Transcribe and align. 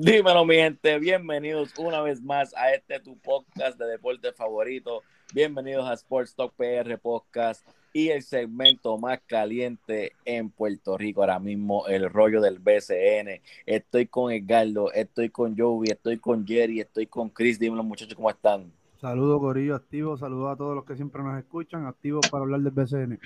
Dímelo, 0.00 0.44
mi 0.44 0.54
gente. 0.54 0.96
Bienvenidos 1.00 1.76
una 1.76 2.00
vez 2.00 2.22
más 2.22 2.54
a 2.54 2.72
este 2.72 3.00
tu 3.00 3.18
podcast 3.18 3.76
de 3.76 3.84
deporte 3.86 4.32
favorito. 4.32 5.02
Bienvenidos 5.34 5.88
a 5.88 5.94
Sports 5.94 6.36
Talk 6.36 6.54
PR 6.54 6.96
Podcast 6.98 7.66
y 7.92 8.10
el 8.10 8.22
segmento 8.22 8.96
más 8.96 9.18
caliente 9.26 10.12
en 10.24 10.50
Puerto 10.50 10.96
Rico 10.96 11.22
ahora 11.22 11.40
mismo, 11.40 11.88
el 11.88 12.08
rollo 12.10 12.40
del 12.40 12.60
BCN. 12.60 13.42
Estoy 13.66 14.06
con 14.06 14.30
Edgardo, 14.30 14.92
estoy 14.92 15.30
con 15.30 15.58
Joey, 15.58 15.90
estoy 15.90 16.18
con 16.18 16.46
Jerry, 16.46 16.78
estoy 16.78 17.08
con 17.08 17.28
Chris. 17.30 17.58
Dímelo, 17.58 17.82
muchachos, 17.82 18.14
¿cómo 18.14 18.30
están? 18.30 18.72
Saludos, 19.00 19.40
Corillo, 19.40 19.74
activo. 19.74 20.16
Saludos 20.16 20.52
a 20.52 20.56
todos 20.56 20.76
los 20.76 20.84
que 20.84 20.94
siempre 20.94 21.24
nos 21.24 21.36
escuchan, 21.40 21.86
activos 21.86 22.24
para 22.30 22.44
hablar 22.44 22.60
del 22.60 22.70
BCN. 22.70 23.18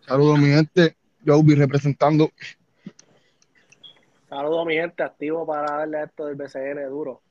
Saludos, 0.00 0.36
mi 0.36 0.48
gente. 0.48 0.96
Joey 1.24 1.54
representando 1.54 2.32
Saludos, 4.34 4.66
mi 4.66 4.74
gente, 4.74 5.00
activo 5.00 5.46
para 5.46 5.76
darle 5.76 6.02
esto 6.02 6.26
del 6.26 6.34
BCN 6.34 6.90
duro. 6.90 7.22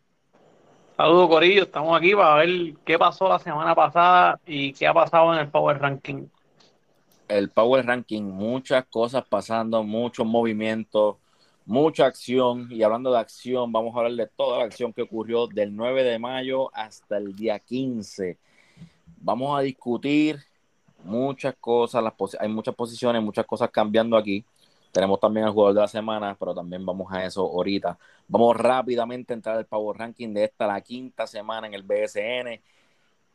Saludos, 0.95 1.27
Corillo. 1.27 1.63
Estamos 1.63 1.97
aquí 1.97 2.15
para 2.15 2.35
ver 2.35 2.75
qué 2.85 2.97
pasó 2.97 3.27
la 3.27 3.39
semana 3.39 3.75
pasada 3.75 4.39
y 4.47 4.71
qué 4.71 4.87
ha 4.87 4.93
pasado 4.93 5.33
en 5.33 5.39
el 5.41 5.49
Power 5.49 5.79
Ranking. 5.79 6.27
El 7.27 7.49
Power 7.49 7.85
Ranking, 7.85 8.23
muchas 8.23 8.85
cosas 8.85 9.25
pasando, 9.27 9.83
muchos 9.83 10.25
movimientos, 10.25 11.17
mucha 11.65 12.05
acción. 12.05 12.69
Y 12.71 12.83
hablando 12.83 13.11
de 13.11 13.19
acción, 13.19 13.69
vamos 13.69 13.93
a 13.93 13.97
hablar 13.97 14.13
de 14.13 14.27
toda 14.27 14.59
la 14.59 14.63
acción 14.63 14.93
que 14.93 15.01
ocurrió 15.01 15.47
del 15.47 15.75
9 15.75 16.05
de 16.05 16.19
mayo 16.19 16.73
hasta 16.73 17.17
el 17.17 17.35
día 17.35 17.59
15. 17.59 18.37
Vamos 19.17 19.59
a 19.59 19.61
discutir 19.61 20.39
muchas 21.03 21.53
cosas, 21.59 22.01
las 22.01 22.13
hay 22.39 22.47
muchas 22.47 22.73
posiciones, 22.73 23.21
muchas 23.21 23.45
cosas 23.45 23.69
cambiando 23.71 24.15
aquí. 24.15 24.45
Tenemos 24.93 25.19
también 25.19 25.47
el 25.47 25.51
jugador 25.51 25.73
de 25.73 25.81
la 25.81 25.87
semana, 25.87 26.37
pero 26.39 26.53
también 26.53 26.85
vamos 26.85 27.11
a 27.11 27.25
eso 27.25 27.41
ahorita. 27.41 27.97
Vamos 28.27 28.55
rápidamente 28.55 29.33
a 29.33 29.35
entrar 29.35 29.57
al 29.57 29.65
Power 29.65 29.97
Ranking 29.97 30.31
de 30.35 30.43
esta, 30.43 30.67
la 30.67 30.79
quinta 30.81 31.25
semana 31.25 31.65
en 31.65 31.73
el 31.73 31.81
BSN. 31.81 32.61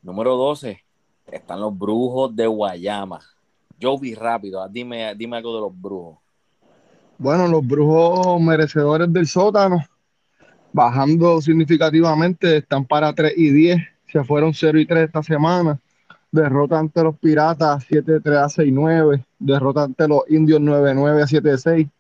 Número 0.02 0.36
12, 0.36 0.80
están 1.26 1.60
los 1.60 1.76
brujos 1.76 2.34
de 2.36 2.46
Guayama. 2.46 3.18
Yo 3.76 3.98
vi 3.98 4.14
rápido, 4.14 4.66
dime, 4.68 5.12
dime 5.16 5.38
algo 5.38 5.56
de 5.56 5.60
los 5.62 5.80
brujos. 5.80 6.18
Bueno, 7.18 7.48
los 7.48 7.66
brujos 7.66 8.40
merecedores 8.40 9.12
del 9.12 9.26
sótano, 9.26 9.84
bajando 10.72 11.40
significativamente, 11.40 12.58
están 12.58 12.84
para 12.84 13.12
3 13.12 13.32
y 13.36 13.50
10, 13.50 13.78
se 14.12 14.22
fueron 14.22 14.54
0 14.54 14.78
y 14.78 14.86
3 14.86 15.06
esta 15.06 15.24
semana 15.24 15.80
derrota 16.30 16.78
ante 16.78 17.02
los 17.02 17.18
Piratas 17.18 17.86
7-3 17.88 18.36
a 18.36 18.48
6-9, 18.48 19.24
derrota 19.38 19.84
ante 19.84 20.08
los 20.08 20.22
Indios 20.28 20.60
9-9 20.60 21.22
a 21.22 21.26
7-6 21.26 21.90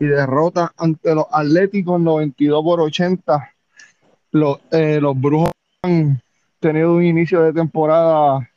y 0.00 0.04
derrota 0.06 0.72
ante 0.76 1.14
los 1.14 1.26
Atléticos 1.30 2.00
92 2.00 2.64
por 2.64 2.80
80. 2.80 3.50
Los, 4.32 4.58
eh, 4.72 4.98
los 5.00 5.20
Brujos 5.20 5.52
han 5.82 6.20
tenido 6.58 6.94
un 6.94 7.04
inicio 7.04 7.42
de 7.42 7.52
temporada 7.52 8.48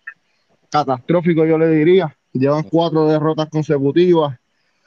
catastrófico, 0.72 1.45
yo 1.45 1.58
le 1.58 1.70
diría. 1.70 2.16
Llevan 2.33 2.64
cuatro 2.64 3.08
derrotas 3.08 3.50
consecutivas. 3.50 4.38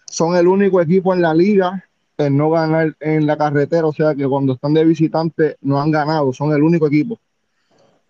Son 0.07 0.37
el 0.37 0.49
único 0.49 0.81
equipo 0.81 1.15
en 1.15 1.23
la 1.23 1.35
liga 1.35 1.85
en 2.19 2.37
no 2.37 2.51
ganar 2.51 2.95
en 3.01 3.27
la 3.27 3.37
carretera, 3.37 3.87
o 3.87 3.93
sea 3.93 4.15
que 4.15 4.27
cuando 4.27 4.55
están 4.55 4.75
de 4.75 4.85
visitante 4.85 5.57
no 5.63 5.81
han 5.81 5.91
ganado, 5.91 6.33
son 6.33 6.53
el 6.53 6.63
único 6.63 6.87
equipo. 6.87 7.19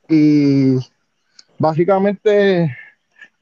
Y 0.08 0.77
básicamente 1.61 2.75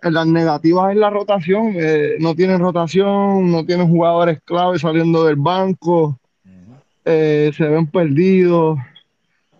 las 0.02 0.26
negativas 0.26 0.92
en 0.92 1.00
la 1.00 1.08
rotación, 1.08 1.72
eh, 1.76 2.16
no 2.18 2.34
tienen 2.34 2.58
rotación, 2.58 3.50
no 3.50 3.64
tienen 3.64 3.88
jugadores 3.88 4.40
claves 4.44 4.82
saliendo 4.82 5.24
del 5.24 5.36
banco, 5.36 6.18
eh, 7.04 7.52
se 7.56 7.68
ven 7.68 7.86
perdidos, 7.86 8.78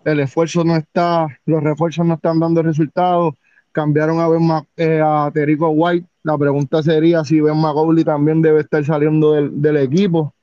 el 0.03 0.19
esfuerzo 0.19 0.63
no 0.65 0.75
está, 0.75 1.27
los 1.45 1.63
refuerzos 1.63 2.05
no 2.05 2.15
están 2.15 2.39
dando 2.39 2.61
resultados, 2.61 3.33
cambiaron 3.71 4.19
a, 4.19 4.27
ben 4.27 4.49
eh, 4.75 5.01
a 5.03 5.31
Terico 5.33 5.69
White, 5.69 6.07
la 6.23 6.37
pregunta 6.37 6.83
sería 6.83 7.23
si 7.23 7.39
Ben 7.39 7.57
McCauley 7.57 8.03
también 8.03 8.41
debe 8.41 8.61
estar 8.61 8.83
saliendo 8.83 9.33
del, 9.33 9.61
del 9.61 9.77
equipo, 9.77 10.33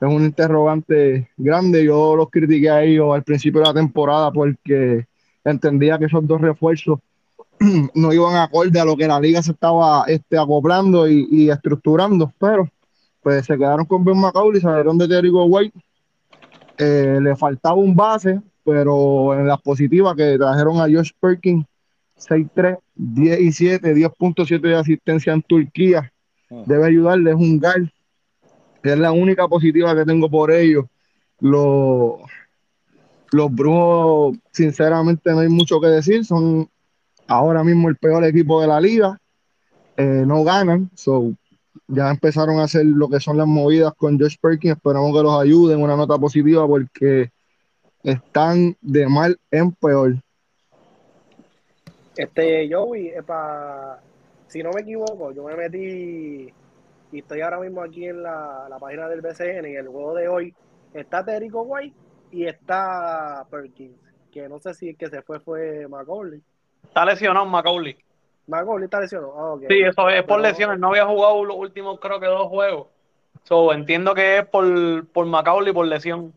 es 0.00 0.08
un 0.08 0.24
interrogante 0.24 1.30
grande, 1.36 1.84
yo 1.84 2.16
los 2.16 2.30
critiqué 2.30 2.68
a 2.70 2.82
ellos 2.82 3.14
al 3.14 3.22
principio 3.22 3.60
de 3.60 3.68
la 3.68 3.74
temporada 3.74 4.32
porque 4.32 5.06
entendía 5.44 5.98
que 5.98 6.06
esos 6.06 6.26
dos 6.26 6.40
refuerzos 6.40 6.98
no 7.94 8.12
iban 8.12 8.36
acorde 8.36 8.80
a 8.80 8.84
lo 8.84 8.96
que 8.96 9.06
la 9.06 9.20
liga 9.20 9.42
se 9.42 9.52
estaba 9.52 10.04
este, 10.06 10.38
acoplando 10.38 11.08
y, 11.08 11.50
estructurando, 11.50 12.32
pero 12.38 12.68
pues 13.22 13.44
se 13.44 13.56
quedaron 13.56 13.84
con 13.84 14.02
Ben 14.02 14.18
McCauley, 14.18 14.62
salieron 14.62 14.96
de 14.96 15.06
Terrico 15.06 15.44
White, 15.44 15.78
eh, 16.78 17.18
le 17.20 17.36
faltaba 17.36 17.74
un 17.74 17.94
base, 17.94 18.40
pero 18.64 19.38
en 19.38 19.46
las 19.46 19.60
positivas 19.60 20.16
que 20.16 20.38
trajeron 20.38 20.78
a 20.78 20.84
Josh 20.84 21.10
Perkins, 21.20 21.66
6-3, 22.18 22.78
17, 22.94 23.94
10.7 23.94 24.60
de 24.60 24.74
asistencia 24.74 25.34
en 25.34 25.42
Turquía, 25.42 26.10
ah. 26.50 26.62
debe 26.66 26.86
ayudarle, 26.86 27.30
es 27.30 27.36
un 27.36 27.58
gal, 27.60 27.92
es 28.82 28.98
la 28.98 29.12
única 29.12 29.46
positiva 29.48 29.94
que 29.94 30.06
tengo 30.06 30.30
por 30.30 30.50
ellos. 30.50 30.86
Los, 31.40 32.20
los 33.32 33.54
brujos, 33.54 34.38
sinceramente, 34.50 35.30
no 35.32 35.40
hay 35.40 35.48
mucho 35.48 35.78
que 35.78 35.88
decir, 35.88 36.24
son 36.24 36.68
ahora 37.30 37.62
mismo 37.62 37.88
el 37.88 37.96
peor 37.96 38.24
equipo 38.24 38.60
de 38.60 38.66
la 38.66 38.80
liga, 38.80 39.16
eh, 39.96 40.24
no 40.26 40.42
ganan, 40.42 40.90
so 40.94 41.32
ya 41.86 42.10
empezaron 42.10 42.58
a 42.58 42.64
hacer 42.64 42.84
lo 42.84 43.08
que 43.08 43.20
son 43.20 43.36
las 43.36 43.46
movidas 43.46 43.92
con 43.94 44.18
Josh 44.18 44.36
Perkins, 44.40 44.74
esperamos 44.76 45.16
que 45.16 45.22
los 45.22 45.40
ayuden, 45.40 45.80
una 45.80 45.96
nota 45.96 46.18
positiva 46.18 46.66
porque 46.66 47.30
están 48.02 48.76
de 48.80 49.06
mal 49.06 49.38
en 49.50 49.70
peor. 49.72 50.14
Este, 52.16 52.68
Joey, 52.70 53.12
para, 53.24 54.00
si 54.48 54.62
no 54.62 54.70
me 54.72 54.80
equivoco, 54.80 55.32
yo 55.32 55.44
me 55.44 55.54
metí 55.54 56.52
y 57.12 57.18
estoy 57.18 57.42
ahora 57.42 57.60
mismo 57.60 57.80
aquí 57.82 58.06
en 58.06 58.24
la, 58.24 58.76
página 58.80 59.08
del 59.08 59.20
BCN 59.20 59.68
y 59.68 59.76
el 59.76 59.86
juego 59.86 60.14
de 60.14 60.26
hoy 60.26 60.54
está 60.94 61.24
Terico 61.24 61.62
White 61.62 61.96
y 62.32 62.46
está 62.46 63.46
Perkins, 63.48 64.00
que 64.32 64.48
no 64.48 64.58
sé 64.58 64.74
si 64.74 64.88
el 64.88 64.96
que 64.96 65.08
se 65.08 65.22
fue 65.22 65.38
fue 65.38 65.86
Macaulay. 65.86 66.42
Está 66.90 67.04
lesionado 67.04 67.46
Macaulay. 67.46 67.96
Macaulay 68.48 68.84
está 68.86 69.00
lesionado. 69.00 69.32
Ah, 69.38 69.66
sí, 69.68 69.80
eso 69.80 70.08
es 70.08 70.24
por 70.24 70.40
lesiones. 70.40 70.80
No 70.80 70.88
había 70.88 71.06
jugado 71.06 71.44
los 71.44 71.56
últimos, 71.56 72.00
creo 72.00 72.18
que 72.18 72.26
dos 72.26 72.48
juegos. 72.48 72.88
So, 73.44 73.72
entiendo 73.72 74.12
que 74.12 74.38
es 74.38 74.46
por, 74.46 75.06
por 75.06 75.24
Macaulay 75.26 75.72
por 75.72 75.86
lesión. 75.86 76.32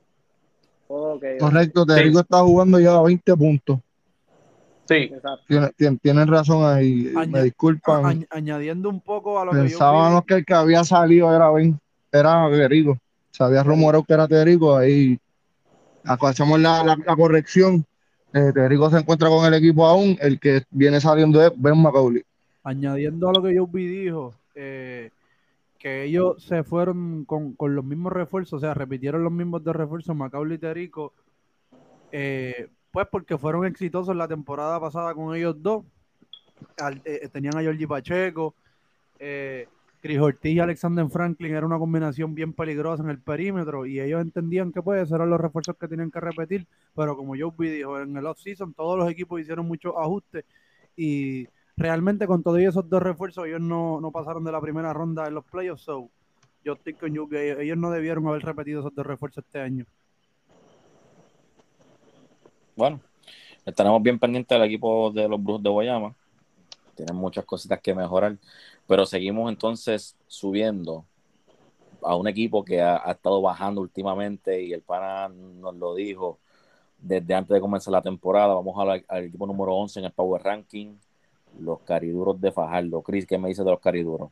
Correcto, 0.88 1.88
Terrico 1.88 2.20
está 2.20 2.42
jugando 2.42 2.80
ya 2.80 3.02
20 3.02 3.36
puntos. 3.36 3.80
Sí. 4.88 5.12
Tienen, 5.48 5.98
tienen 5.98 6.28
razón 6.28 6.64
ahí. 6.64 7.12
me 7.30 7.42
disculpan. 7.42 8.28
añadiendo 8.30 8.90
un 8.90 9.02
poco 9.02 9.40
a 9.40 9.46
lo 9.46 9.52
Pensábamos 9.54 10.24
que, 10.26 10.36
el 10.36 10.46
que 10.46 10.54
había 10.54 10.84
salido 10.84 11.36
era 11.36 11.50
Ben, 11.50 11.80
era 12.12 12.48
Terrico. 12.52 12.96
Se 13.32 13.44
había 13.44 13.64
rumorado 13.64 14.04
que 14.04 14.14
era 14.14 14.28
Terrico. 14.28 14.78
Ahí 14.78 15.18
hacemos 16.06 16.60
la, 16.60 16.84
la 16.84 17.16
corrección 17.16 17.84
eh, 18.34 18.52
se 18.90 18.98
encuentra 18.98 19.30
con 19.30 19.46
el 19.46 19.54
equipo 19.54 19.86
aún, 19.86 20.18
el 20.20 20.40
que 20.40 20.64
viene 20.72 21.00
saliendo 21.00 21.42
es 21.46 21.52
Ben 21.56 21.78
McCauley. 21.82 22.24
Añadiendo 22.64 23.30
a 23.30 23.34
lo 23.34 23.44
que 23.44 23.58
Joby 23.58 23.88
dijo, 23.88 24.34
eh, 24.56 25.12
que 25.78 26.06
ellos 26.06 26.42
se 26.42 26.64
fueron 26.64 27.26
con, 27.26 27.56
los 27.60 27.84
mismos 27.84 28.14
refuerzos, 28.14 28.54
o 28.54 28.60
sea, 28.60 28.74
repitieron 28.74 29.24
los 29.24 29.34
mismos 29.34 29.64
dos 29.64 29.76
refuerzos, 29.76 30.16
Macaulay 30.16 30.56
y 30.56 30.60
Terico, 30.60 31.14
eh, 32.12 32.70
pues 32.92 33.08
porque 33.12 33.38
fueron 33.38 33.66
exitosos 33.66 34.16
la 34.16 34.28
temporada 34.28 34.80
pasada 34.80 35.14
con 35.14 35.36
ellos 35.36 35.56
dos. 35.62 35.84
Eh, 37.04 37.28
tenían 37.34 37.58
a 37.58 37.62
Georgie 37.62 37.88
Pacheco, 37.88 38.56
eh, 39.20 39.68
Chris 40.04 40.20
Ortiz 40.20 40.52
y 40.52 40.60
Alexander 40.60 41.08
Franklin 41.08 41.56
era 41.56 41.66
una 41.66 41.80
combinación 41.80 42.36
bien 42.36 42.52
peligrosa 42.52 43.02
en 43.04 43.10
el 43.10 43.22
perímetro 43.22 43.86
y 43.86 44.02
ellos 44.02 44.22
entendían 44.22 44.74
que 44.74 44.82
pues 44.82 45.10
eran 45.10 45.30
los 45.30 45.40
refuerzos 45.40 45.78
que 45.78 45.88
tenían 45.88 46.12
que 46.12 46.20
repetir, 46.20 46.68
pero 46.94 47.16
como 47.16 47.38
yo 47.38 47.54
dijo, 47.58 47.98
en 48.02 48.18
el 48.18 48.26
off-season 48.26 48.74
todos 48.74 49.00
los 49.00 49.10
equipos 49.10 49.40
hicieron 49.40 49.66
muchos 49.66 49.94
ajustes 49.98 50.44
y 50.98 51.48
realmente 51.78 52.28
con 52.28 52.44
todos 52.44 52.60
esos 52.60 52.90
dos 52.90 53.02
refuerzos 53.02 53.46
ellos 53.46 53.62
no, 53.62 54.12
pasaron 54.14 54.44
de 54.44 54.52
la 54.52 54.60
primera 54.60 54.92
ronda 54.92 55.26
en 55.26 55.36
los 55.36 55.46
playoffs, 55.46 55.84
so 55.84 56.10
yo 56.66 56.74
estoy 56.74 56.96
con 56.96 57.30
que 57.30 57.62
ellos 57.62 57.78
no 57.78 57.90
debieron 57.90 58.28
haber 58.28 58.42
repetido 58.42 58.82
esos 58.82 58.94
dos 58.94 59.06
refuerzos 59.06 59.46
este 59.46 59.62
año. 59.62 59.86
Bueno, 62.76 63.00
estaremos 63.66 64.04
bien 64.04 64.20
pendientes 64.20 64.54
del 64.54 64.68
equipo 64.68 65.12
de 65.12 65.30
los 65.30 65.42
Brujos 65.42 65.64
de 65.64 65.70
Guayama. 65.70 66.14
Tienen 66.94 67.16
muchas 67.16 67.46
cositas 67.46 67.80
que 67.82 67.96
mejorar. 67.96 68.38
Pero 68.88 69.06
seguimos 69.06 69.50
entonces 69.50 70.16
subiendo 70.28 71.06
a 72.02 72.16
un 72.16 72.28
equipo 72.28 72.64
que 72.64 72.82
ha, 72.82 72.98
estado 73.12 73.42
bajando 73.42 73.82
últimamente 73.82 74.62
y 74.62 74.74
el 74.74 74.82
pana 74.82 75.30
nos 75.30 75.76
lo 75.76 75.96
dijo 75.96 76.40
desde 76.98 77.34
antes 77.34 77.54
de 77.54 77.62
comenzar 77.62 77.92
la 77.92 78.02
temporada. 78.02 78.54
Vamos 78.54 79.04
al 79.08 79.24
equipo 79.24 79.48
número 79.48 79.74
11 79.76 80.00
en 80.00 80.06
el 80.06 80.12
Power 80.12 80.42
Ranking, 80.44 80.96
los 81.60 81.80
Cariduros 81.82 82.40
de 82.40 82.52
Fajardo. 82.52 83.02
Chris, 83.02 83.26
¿qué 83.26 83.38
me 83.38 83.50
dices 83.50 83.66
de 83.66 83.72
los 83.72 83.80
Cariduros? 83.80 84.30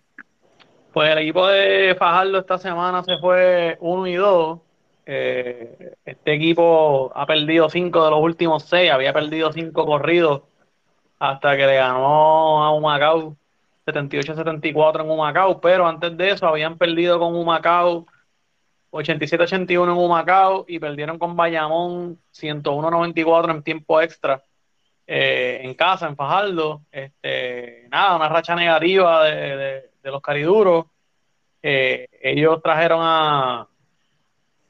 Pues 0.93 1.09
el 1.09 1.19
equipo 1.19 1.47
de 1.47 1.95
Fajardo 1.97 2.39
esta 2.39 2.57
semana 2.57 3.03
se 3.03 3.17
fue 3.17 3.77
1 3.79 4.07
y 4.07 4.15
2. 4.15 4.59
Eh, 5.05 5.95
este 6.05 6.33
equipo 6.33 7.11
ha 7.15 7.25
perdido 7.25 7.69
cinco 7.69 8.03
de 8.05 8.11
los 8.11 8.21
últimos 8.21 8.63
seis, 8.63 8.91
había 8.91 9.11
perdido 9.11 9.51
cinco 9.51 9.85
corridos 9.85 10.43
hasta 11.17 11.57
que 11.57 11.65
le 11.65 11.75
ganó 11.75 12.63
a 12.63 12.71
Humacao 12.71 13.35
78-74 13.85 15.01
en 15.01 15.09
Humacao, 15.09 15.59
pero 15.61 15.87
antes 15.87 16.15
de 16.17 16.31
eso 16.31 16.47
habían 16.47 16.77
perdido 16.77 17.19
con 17.19 17.35
Humacao 17.35 18.05
87-81 18.91 19.83
en 19.83 19.89
Humacao 19.89 20.65
y 20.67 20.79
perdieron 20.79 21.17
con 21.17 21.35
Bayamón 21.35 22.19
101-94 22.33 23.51
en 23.51 23.63
tiempo 23.63 24.01
extra 24.01 24.43
eh, 25.07 25.61
en 25.63 25.73
casa, 25.73 26.07
en 26.07 26.15
Fajardo. 26.15 26.83
Este, 26.91 27.87
nada, 27.89 28.15
una 28.15 28.29
racha 28.29 28.55
negativa 28.55 29.23
de, 29.25 29.91
los 30.03 30.21
cariduros. 30.21 30.85
Eh, 31.61 32.07
ellos 32.21 32.61
trajeron 32.61 32.99
a, 33.01 33.67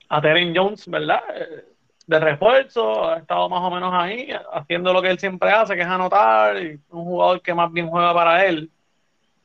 a 0.09 0.21
Teren 0.21 0.55
Jones, 0.55 0.87
¿verdad? 0.87 1.21
Eh, 1.35 1.65
de 2.05 2.19
refuerzo, 2.19 3.09
ha 3.09 3.19
estado 3.19 3.47
más 3.47 3.61
o 3.61 3.71
menos 3.71 3.93
ahí, 3.93 4.29
haciendo 4.51 4.91
lo 4.91 5.01
que 5.01 5.09
él 5.09 5.19
siempre 5.19 5.51
hace, 5.51 5.75
que 5.75 5.81
es 5.81 5.87
anotar, 5.87 6.61
y 6.61 6.79
un 6.89 7.05
jugador 7.05 7.41
que 7.41 7.53
más 7.53 7.71
bien 7.71 7.89
juega 7.89 8.13
para 8.13 8.45
él. 8.45 8.69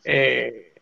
Eh, 0.08 0.73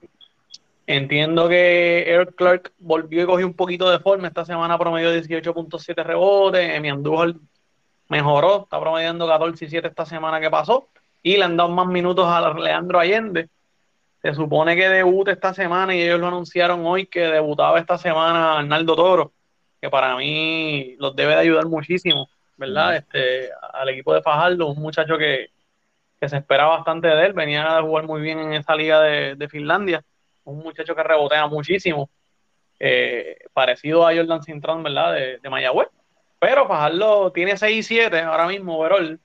entiendo 0.86 1.48
que 1.48 2.02
Eric 2.06 2.34
Clark 2.34 2.72
volvió 2.78 3.22
y 3.22 3.26
cogió 3.26 3.46
un 3.46 3.54
poquito 3.54 3.90
de 3.90 3.98
forma. 3.98 4.28
Esta 4.28 4.44
semana 4.44 4.78
promedió 4.78 5.10
18.7 5.10 6.04
rebotes. 6.04 6.76
Emi 6.76 6.90
Andújar 6.90 7.34
mejoró, 8.08 8.64
está 8.64 8.78
promediando 8.78 9.26
14 9.26 9.64
y 9.64 9.68
7 9.70 9.88
esta 9.88 10.04
semana 10.04 10.40
que 10.40 10.50
pasó. 10.50 10.88
Y 11.22 11.38
le 11.38 11.44
han 11.44 11.56
dado 11.56 11.70
más 11.70 11.86
minutos 11.86 12.26
a 12.28 12.52
Leandro 12.52 13.00
Allende. 13.00 13.48
Se 14.20 14.34
supone 14.34 14.76
que 14.76 14.88
debuta 14.88 15.32
esta 15.32 15.54
semana 15.54 15.94
y 15.94 16.02
ellos 16.02 16.20
lo 16.20 16.28
anunciaron 16.28 16.84
hoy 16.84 17.06
que 17.06 17.20
debutaba 17.20 17.78
esta 17.78 17.96
semana 17.96 18.58
Arnaldo 18.58 18.94
Toro, 18.94 19.32
que 19.80 19.90
para 19.90 20.16
mí 20.16 20.96
los 20.98 21.16
debe 21.16 21.32
de 21.34 21.40
ayudar 21.40 21.66
muchísimo, 21.66 22.28
¿verdad? 22.56 22.96
Este, 22.96 23.50
al 23.72 23.88
equipo 23.90 24.14
de 24.14 24.22
Fajardo, 24.22 24.68
un 24.68 24.80
muchacho 24.80 25.18
que, 25.18 25.50
que 26.24 26.28
se 26.30 26.38
espera 26.38 26.64
bastante 26.64 27.06
de 27.08 27.26
él, 27.26 27.34
venía 27.34 27.76
a 27.76 27.82
jugar 27.82 28.04
muy 28.04 28.22
bien 28.22 28.38
en 28.38 28.54
esa 28.54 28.74
liga 28.74 29.00
de, 29.02 29.48
Finlandia, 29.48 30.02
un 30.44 30.58
muchacho 30.60 30.94
que 30.94 31.02
rebotea 31.02 31.46
muchísimo, 31.48 32.08
eh, 32.80 33.36
parecido 33.52 34.06
a 34.06 34.14
Jordan 34.14 34.42
Cintrón, 34.42 34.82
¿verdad? 34.82 35.12
De, 35.12 35.38
de 35.38 35.50
Mayagüez. 35.50 35.88
Pero 36.38 36.66
Fajardo 36.66 37.30
tiene 37.30 37.58
6 37.58 37.76
y 37.76 37.82
7 37.82 38.20
ahora 38.22 38.46
mismo, 38.46 38.78
overall, 38.78 39.20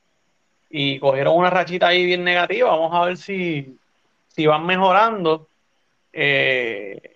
y 0.69 1.00
cogieron 1.00 1.38
una 1.38 1.50
rachita 1.50 1.88
ahí 1.88 2.06
bien 2.06 2.25
negativa. 2.25 2.69
Vamos 2.69 2.94
a 2.94 3.06
ver 3.06 3.16
si, 3.16 3.78
si 4.28 4.46
van 4.46 4.66
mejorando. 4.66 5.48
Eh, 6.12 7.16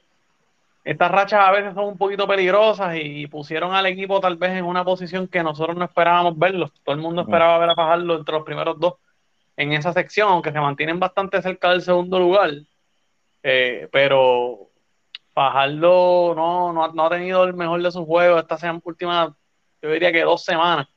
estas 0.85 1.11
rachas 1.11 1.41
a 1.45 1.51
veces 1.51 1.73
son 1.73 1.85
un 1.85 1.97
poquito 1.97 2.25
peligrosas 2.25 2.95
y 2.95 3.27
pusieron 3.27 3.73
al 3.73 3.85
equipo 3.85 4.21
tal 4.21 4.37
vez 4.37 4.51
en 4.51 4.63
una 4.63 4.85
posición 4.85 5.27
que 5.27 5.43
nosotros 5.43 5.75
no 5.75 5.83
esperábamos 5.83 6.39
verlo. 6.39 6.71
Todo 6.85 6.95
el 6.95 7.01
mundo 7.01 7.23
esperaba 7.23 7.57
ver 7.57 7.69
a 7.71 7.75
Fajardo 7.75 8.17
entre 8.17 8.33
los 8.33 8.45
primeros 8.45 8.79
dos 8.79 8.93
en 9.57 9.73
esa 9.73 9.93
sección, 9.93 10.29
aunque 10.29 10.51
se 10.51 10.59
mantienen 10.59 10.99
bastante 10.99 11.41
cerca 11.41 11.71
del 11.71 11.81
segundo 11.81 12.19
lugar. 12.19 12.51
Eh, 13.43 13.87
pero 13.91 14.69
Fajardo 15.33 16.33
no, 16.35 16.73
no, 16.73 17.05
ha 17.05 17.09
tenido 17.09 17.43
el 17.43 17.53
mejor 17.53 17.81
de 17.81 17.91
sus 17.91 18.05
juegos 18.05 18.41
estas 18.41 18.63
últimas, 18.83 19.31
yo 19.81 19.91
diría 19.91 20.11
que 20.11 20.21
dos 20.21 20.43
semanas. 20.43 20.87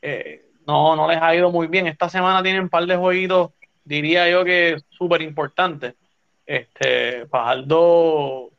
Eh, 0.00 0.46
no, 0.66 0.94
no 0.96 1.08
les 1.08 1.20
ha 1.20 1.34
ido 1.34 1.50
muy 1.50 1.66
bien. 1.66 1.86
Esta 1.86 2.08
semana 2.08 2.42
tienen 2.42 2.62
un 2.62 2.68
par 2.68 2.86
de 2.86 2.96
jueguitos, 2.96 3.50
diría 3.84 4.28
yo 4.30 4.44
que 4.44 4.76
súper 4.90 5.22
importantes. 5.22 5.94
Este, 6.46 7.26
Fajardo, 7.26 8.50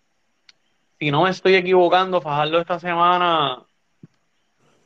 si 0.99 1.11
no 1.11 1.23
me 1.23 1.29
estoy 1.29 1.55
equivocando, 1.55 2.21
Fajardo 2.21 2.59
esta 2.59 2.79
semana 2.79 3.63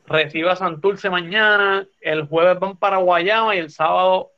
recibe 0.06 0.50
a 0.50 0.56
Santurce 0.56 1.10
mañana, 1.10 1.86
el 2.00 2.26
jueves 2.26 2.58
van 2.58 2.76
para 2.76 2.96
Guayama 2.96 3.54
y 3.56 3.58
el 3.58 3.70
sábado 3.70 4.32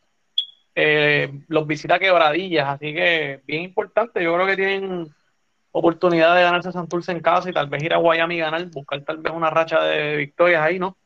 eh, 0.74 1.30
los 1.48 1.66
visita 1.66 1.98
Quebradillas, 1.98 2.68
así 2.68 2.94
que 2.94 3.40
bien 3.46 3.62
importante. 3.62 4.22
Yo 4.22 4.34
creo 4.34 4.46
que 4.46 4.56
tienen 4.56 5.14
oportunidad 5.72 6.34
de 6.36 6.42
ganarse 6.42 6.72
Santurce 6.72 7.12
en 7.12 7.20
casa 7.20 7.50
y 7.50 7.52
tal 7.52 7.68
vez 7.68 7.82
ir 7.82 7.94
a 7.94 7.98
Guayama 7.98 8.34
y 8.34 8.38
ganar, 8.38 8.64
buscar 8.66 9.02
tal 9.04 9.18
vez 9.18 9.32
una 9.32 9.50
racha 9.50 9.82
de 9.82 10.16
victorias 10.16 10.62
ahí, 10.62 10.78
¿no? 10.78 10.96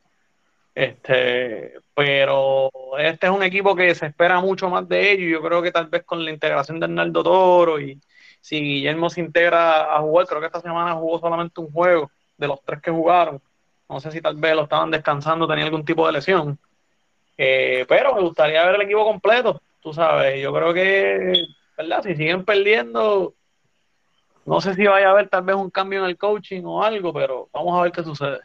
Este, 0.73 1.73
pero 1.93 2.69
este 2.99 3.27
es 3.27 3.31
un 3.31 3.43
equipo 3.43 3.75
que 3.75 3.95
se 3.95 4.07
espera 4.07 4.41
mucho 4.41 4.69
más 4.69 4.87
de 4.89 5.11
ellos. 5.13 5.31
Yo 5.31 5.47
creo 5.47 5.61
que 5.61 5.71
tal 5.71 5.87
vez 5.87 6.03
con 6.03 6.23
la 6.23 6.31
integración 6.31 6.79
de 6.79 6.85
Hernaldo 6.85 7.23
Toro 7.23 7.79
y 7.79 8.01
si 8.41 8.59
Guillermo 8.61 9.09
se 9.09 9.21
integra 9.21 9.95
a 9.95 10.01
jugar, 10.01 10.27
creo 10.27 10.39
que 10.41 10.47
esta 10.47 10.61
semana 10.61 10.93
jugó 10.93 11.19
solamente 11.19 11.61
un 11.61 11.71
juego 11.71 12.11
de 12.37 12.47
los 12.47 12.61
tres 12.63 12.81
que 12.81 12.91
jugaron. 12.91 13.41
No 13.89 13.99
sé 13.99 14.11
si 14.11 14.21
tal 14.21 14.35
vez 14.35 14.55
lo 14.55 14.63
estaban 14.63 14.91
descansando, 14.91 15.47
tenía 15.47 15.65
algún 15.65 15.85
tipo 15.85 16.05
de 16.05 16.13
lesión. 16.13 16.59
Eh, 17.37 17.85
pero 17.87 18.15
me 18.15 18.21
gustaría 18.21 18.65
ver 18.65 18.75
el 18.75 18.81
equipo 18.81 19.05
completo, 19.05 19.61
tú 19.81 19.93
sabes. 19.93 20.41
Yo 20.41 20.53
creo 20.53 20.73
que, 20.73 21.45
¿verdad? 21.77 22.03
Si 22.03 22.15
siguen 22.15 22.45
perdiendo, 22.45 23.33
no 24.45 24.61
sé 24.61 24.73
si 24.75 24.85
vaya 24.85 25.07
a 25.07 25.11
haber 25.11 25.29
tal 25.29 25.43
vez 25.43 25.55
un 25.55 25.69
cambio 25.69 25.99
en 25.99 26.05
el 26.05 26.17
coaching 26.17 26.63
o 26.65 26.83
algo, 26.83 27.13
pero 27.13 27.49
vamos 27.51 27.77
a 27.77 27.83
ver 27.83 27.91
qué 27.91 28.03
sucede. 28.03 28.39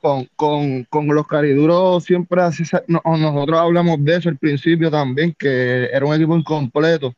Con, 0.00 0.26
con, 0.34 0.84
con 0.84 1.06
los 1.08 1.26
cariduros 1.26 2.04
siempre 2.04 2.40
así, 2.40 2.62
nosotros 2.86 3.58
hablamos 3.58 4.02
de 4.02 4.16
eso 4.16 4.30
al 4.30 4.38
principio 4.38 4.90
también, 4.90 5.34
que 5.38 5.90
era 5.92 6.06
un 6.06 6.14
equipo 6.14 6.36
incompleto. 6.36 7.12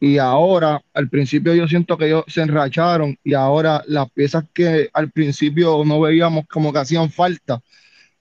Y 0.00 0.18
ahora, 0.18 0.80
al 0.94 1.08
principio 1.08 1.54
yo 1.54 1.66
siento 1.66 1.96
que 1.96 2.06
ellos 2.06 2.24
se 2.28 2.42
enracharon 2.42 3.18
y 3.24 3.34
ahora 3.34 3.82
las 3.86 4.08
piezas 4.10 4.44
que 4.52 4.90
al 4.92 5.10
principio 5.10 5.82
no 5.84 6.00
veíamos 6.00 6.46
como 6.46 6.72
que 6.72 6.78
hacían 6.78 7.10
falta, 7.10 7.60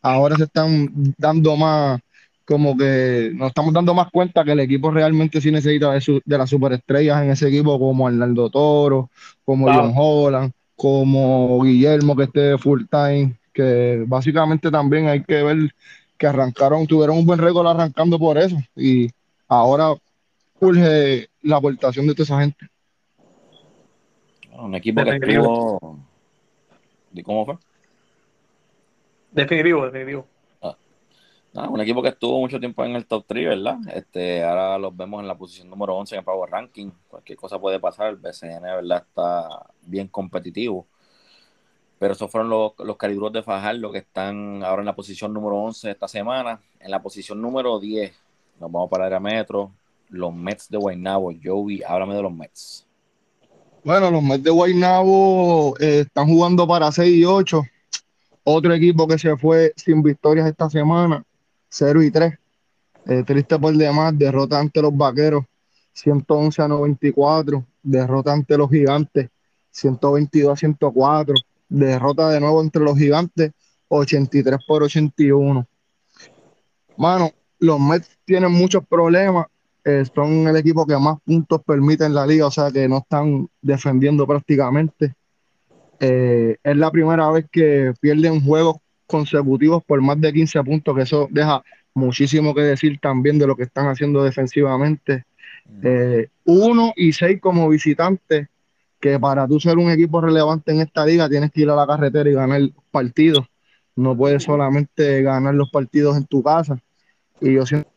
ahora 0.10 0.36
se 0.36 0.44
están 0.44 0.90
dando 1.18 1.56
más, 1.56 2.00
como 2.46 2.78
que 2.78 3.32
nos 3.34 3.50
estamos 3.50 3.74
dando 3.74 3.94
más 3.94 4.10
cuenta 4.12 4.44
que 4.44 4.54
el 4.54 4.60
equipo 4.62 4.90
realmente 4.92 5.42
sí 5.42 5.52
necesita 5.52 5.92
de, 5.92 6.22
de 6.24 6.38
las 6.38 6.50
superestrellas 6.50 7.24
en 7.24 7.32
ese 7.32 7.50
equipo, 7.50 7.78
como 7.78 8.08
Arnaldo 8.08 8.50
Toro, 8.50 9.10
como 9.44 9.68
John 9.72 9.94
Holland, 9.96 10.52
como 10.76 11.62
Guillermo, 11.62 12.16
que 12.16 12.24
esté 12.24 12.58
full 12.58 12.84
time, 12.90 13.36
que 13.54 14.04
básicamente 14.08 14.72
también 14.72 15.08
hay 15.08 15.24
que 15.24 15.44
ver 15.44 15.58
que 16.18 16.28
arrancaron, 16.28 16.88
tuvieron 16.88 17.18
un 17.18 17.26
buen 17.26 17.40
récord 17.40 17.68
arrancando 17.68 18.18
por 18.18 18.38
eso, 18.38 18.58
y 18.76 19.10
ahora 19.48 19.94
urge 20.60 21.28
la 21.44 21.58
aportación 21.58 22.08
de 22.08 22.14
toda 22.14 22.24
esa 22.24 22.40
gente. 22.40 22.68
Un 24.58 24.74
equipo 24.74 25.04
que 25.04 25.16
estuvo. 25.16 26.00
¿Cómo 27.24 27.46
fue? 27.46 27.56
Definitivo, 29.32 29.86
definitivo. 29.86 30.28
Ah, 31.60 31.70
un 31.70 31.82
equipo 31.82 32.04
que 32.04 32.10
estuvo 32.10 32.40
mucho 32.40 32.60
tiempo 32.60 32.86
en 32.86 32.96
el 32.96 33.08
top 33.08 33.26
3, 33.28 33.48
¿verdad? 33.48 33.78
Este, 33.92 34.44
ahora 34.44 34.78
los 34.78 34.96
vemos 34.96 35.22
en 35.22 35.28
la 35.28 35.36
posición 35.36 35.70
número 35.72 35.96
11 35.96 36.14
en 36.14 36.20
el 36.20 36.26
Power 36.26 36.52
Ranking. 36.52 36.92
Cualquier 37.08 37.36
cosa 37.36 37.58
puede 37.58 37.80
pasar. 37.80 38.10
El 38.10 38.18
BCN, 38.18 38.62
¿verdad? 38.62 39.04
Está 39.08 39.66
bien 39.82 40.08
competitivo. 40.08 40.86
Pero 41.98 42.14
esos 42.14 42.30
fueron 42.30 42.52
los, 42.52 42.74
los 42.78 42.96
calibros 42.96 43.34
de 43.34 43.42
Fajardo 43.42 43.92
que 43.92 43.98
están 43.98 44.64
ahora 44.64 44.84
en 44.84 44.86
la 44.86 44.96
posición 44.96 45.34
número 45.34 45.56
11 45.56 45.90
esta 45.90 46.08
semana. 46.08 46.62
En 46.80 46.92
la 46.92 47.02
posición 47.02 47.42
número 47.42 47.80
10 47.80 48.14
nos 48.60 48.72
vamos 48.72 48.88
para 48.90 49.16
a 49.16 49.20
metro. 49.20 49.72
Los 50.10 50.32
Mets 50.32 50.70
de 50.70 50.78
Guaynabo. 50.78 51.34
Joey, 51.44 51.82
háblame 51.82 52.14
de 52.14 52.22
los 52.22 52.32
Mets. 52.32 52.86
Bueno, 53.84 54.12
los 54.12 54.22
Mets 54.22 54.44
de 54.44 54.52
Guaynabo 54.52 55.76
eh, 55.80 56.02
están 56.02 56.28
jugando 56.28 56.68
para 56.68 56.92
6 56.92 57.16
y 57.16 57.26
8 57.26 57.64
otro 58.50 58.74
equipo 58.74 59.06
que 59.06 59.20
se 59.20 59.36
fue 59.36 59.74
sin 59.76 60.02
victorias 60.02 60.48
esta 60.48 60.70
semana, 60.70 61.22
0 61.68 62.02
y 62.02 62.12
3. 62.12 62.34
Eh, 63.08 63.24
triste 63.26 63.60
por 63.60 63.76
demás, 63.76 64.18
derrota 64.18 64.58
ante 64.58 64.82
los 64.82 64.96
vaqueros, 64.96 65.44
111 65.92 66.62
a 66.62 66.68
94. 66.70 67.66
Derrota 67.84 68.32
ante 68.32 68.58
los 68.58 68.70
gigantes, 68.70 69.30
122 69.72 70.54
a 70.54 70.56
104. 70.56 71.36
Derrota 71.68 72.30
de 72.30 72.40
nuevo 72.40 72.62
entre 72.62 72.82
los 72.84 72.98
gigantes, 72.98 73.52
83 73.90 74.60
por 74.66 74.82
81. 74.82 75.68
Mano, 76.96 77.32
los 77.60 77.80
Mets 77.82 78.18
tienen 78.24 78.54
muchos 78.54 78.88
problemas. 78.88 79.48
Eh, 79.84 80.06
son 80.16 80.48
el 80.48 80.56
equipo 80.56 80.86
que 80.86 80.98
más 80.98 81.18
puntos 81.26 81.62
permite 81.66 82.06
en 82.06 82.14
la 82.14 82.26
liga, 82.26 82.48
o 82.48 82.52
sea 82.52 82.72
que 82.72 82.88
no 82.88 83.00
están 83.00 83.50
defendiendo 83.62 84.26
prácticamente. 84.26 85.17
Eh, 86.00 86.58
es 86.64 86.78
la 86.78 86.92
primera 86.92 87.30
vez 87.32 87.46
que 87.52 87.94
pierden 88.00 88.42
juegos 88.42 88.78
consecutivos 89.06 89.84
por 89.84 90.02
más 90.02 90.20
de 90.20 90.34
15 90.34 90.64
puntos, 90.64 90.96
que 90.96 91.04
eso 91.04 91.28
deja 91.32 91.64
muchísimo 91.94 92.54
que 92.54 92.62
decir 92.62 93.00
también 93.00 93.40
de 93.40 93.48
lo 93.48 93.56
que 93.56 93.64
están 93.64 93.88
haciendo 93.88 94.24
defensivamente. 94.24 95.26
Eh, 95.84 96.30
uno 96.46 96.94
y 96.96 97.14
seis 97.14 97.40
como 97.42 97.68
visitantes, 97.70 98.48
que 99.00 99.20
para 99.20 99.48
tú 99.48 99.60
ser 99.60 99.78
un 99.78 99.92
equipo 99.92 100.22
relevante 100.22 100.72
en 100.72 100.82
esta 100.82 101.06
liga 101.06 101.30
tienes 101.30 101.52
que 101.52 101.62
ir 101.62 101.70
a 101.70 101.76
la 101.76 101.88
carretera 101.88 102.30
y 102.30 102.34
ganar 102.34 102.62
partidos. 102.92 103.46
No 103.96 104.16
puedes 104.16 104.44
solamente 104.44 105.22
ganar 105.24 105.56
los 105.56 105.70
partidos 105.72 106.18
en 106.18 106.26
tu 106.26 106.44
casa. 106.44 106.80
Y 107.42 107.54
yo 107.54 107.66
siento 107.66 107.90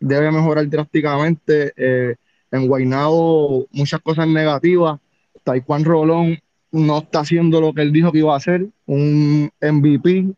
debe 0.00 0.30
mejorar 0.32 0.68
drásticamente. 0.68 1.72
Eh, 1.76 2.16
en 2.52 2.66
Guaynabo 2.66 3.68
muchas 3.70 4.00
cosas 4.00 4.26
negativas. 4.26 4.98
Taekwondo 5.44 5.90
Rolón 5.90 6.38
no 6.72 6.98
está 6.98 7.20
haciendo 7.20 7.60
lo 7.60 7.72
que 7.74 7.82
él 7.82 7.92
dijo 7.92 8.12
que 8.12 8.18
iba 8.18 8.34
a 8.34 8.36
hacer, 8.36 8.66
un 8.86 9.50
MVP, 9.60 10.34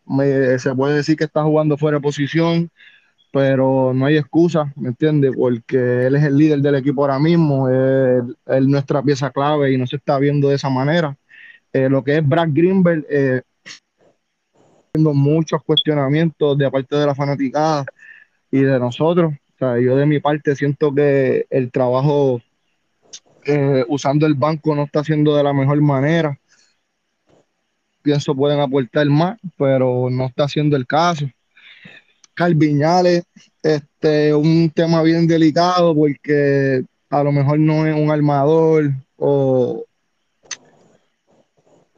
se 0.57 0.75
puede 0.75 0.95
decir 0.95 1.15
que 1.15 1.25
está 1.25 1.43
jugando 1.43 1.77
fuera 1.77 1.97
de 1.97 2.01
posición, 2.01 2.71
pero 3.31 3.93
no 3.93 4.05
hay 4.05 4.17
excusa, 4.17 4.71
¿me 4.75 4.89
entiendes? 4.89 5.33
Porque 5.35 6.05
él 6.05 6.15
es 6.15 6.23
el 6.23 6.37
líder 6.37 6.59
del 6.59 6.75
equipo 6.75 7.01
ahora 7.01 7.19
mismo, 7.19 7.67
es, 7.69 8.23
nuestra 8.67 9.01
pieza 9.01 9.31
clave 9.31 9.73
y 9.73 9.77
no 9.77 9.87
se 9.87 9.97
está 9.97 10.19
viendo 10.19 10.49
de 10.49 10.55
esa 10.55 10.69
manera. 10.69 11.17
Eh, 11.73 11.89
lo 11.89 12.03
que 12.03 12.17
es 12.17 12.27
Brad 12.27 12.49
Greenberg, 12.51 13.05
eh, 13.09 13.41
muchos 14.95 15.63
cuestionamientos 15.63 16.57
de 16.57 16.69
parte 16.69 16.95
de 16.95 17.05
la 17.07 17.15
fanaticada 17.15 17.85
y 18.51 18.61
de 18.61 18.79
nosotros. 18.79 19.33
O 19.33 19.57
sea, 19.57 19.79
yo 19.79 19.95
de 19.95 20.05
mi 20.05 20.19
parte 20.19 20.55
siento 20.55 20.93
que 20.93 21.47
el 21.49 21.71
trabajo 21.71 22.41
eh, 23.45 23.85
usando 23.87 24.25
el 24.25 24.35
banco 24.35 24.75
no 24.75 24.83
está 24.83 24.99
haciendo 24.99 25.35
de 25.35 25.43
la 25.43 25.53
mejor 25.53 25.81
manera. 25.81 26.37
Pienso 28.01 28.35
pueden 28.35 28.59
aportar 28.59 29.07
más, 29.07 29.39
pero 29.57 30.09
no 30.09 30.25
está 30.25 30.43
haciendo 30.43 30.75
el 30.75 30.85
caso. 30.85 31.25
Calviñales, 32.33 33.23
este, 33.61 34.33
un 34.33 34.69
tema 34.69 35.01
bien 35.03 35.27
delicado 35.27 35.95
porque 35.95 36.83
a 37.09 37.23
lo 37.23 37.31
mejor 37.31 37.59
no 37.59 37.85
es 37.85 37.95
un 37.95 38.11
armador 38.11 38.91
o, 39.17 39.85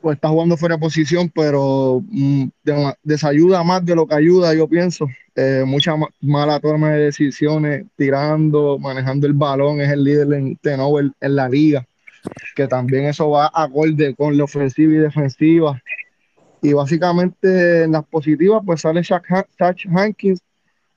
pues 0.05 0.17
está 0.17 0.29
jugando 0.29 0.55
fuera 0.55 0.75
de 0.75 0.81
posición, 0.81 1.31
pero 1.33 2.00
mm, 2.07 2.43
desayuda 3.01 3.63
más 3.63 3.83
de 3.83 3.95
lo 3.95 4.05
que 4.05 4.13
ayuda, 4.13 4.53
yo 4.53 4.67
pienso. 4.67 5.07
Eh, 5.33 5.63
mucha 5.65 5.95
mala 6.21 6.59
toma 6.59 6.91
de 6.91 7.05
decisiones, 7.05 7.88
tirando, 7.95 8.77
manejando 8.77 9.25
el 9.25 9.33
balón, 9.33 9.81
es 9.81 9.89
el 9.89 10.03
líder 10.03 10.31
en 10.33 10.57
turnover 10.57 11.09
en 11.19 11.35
la 11.35 11.50
liga, 11.50 11.88
que 12.55 12.67
también 12.67 13.05
eso 13.05 13.31
va 13.31 13.50
acorde 13.51 14.13
con 14.13 14.38
la 14.38 14.43
ofensiva 14.43 14.93
y 14.93 14.97
defensiva. 14.97 15.81
Y 16.62 16.74
básicamente 16.74 17.85
en 17.85 17.93
las 17.93 18.05
positivas, 18.05 18.62
pues 18.63 18.81
sale 18.81 19.01
Shaq, 19.01 19.25
Hankins, 19.91 20.39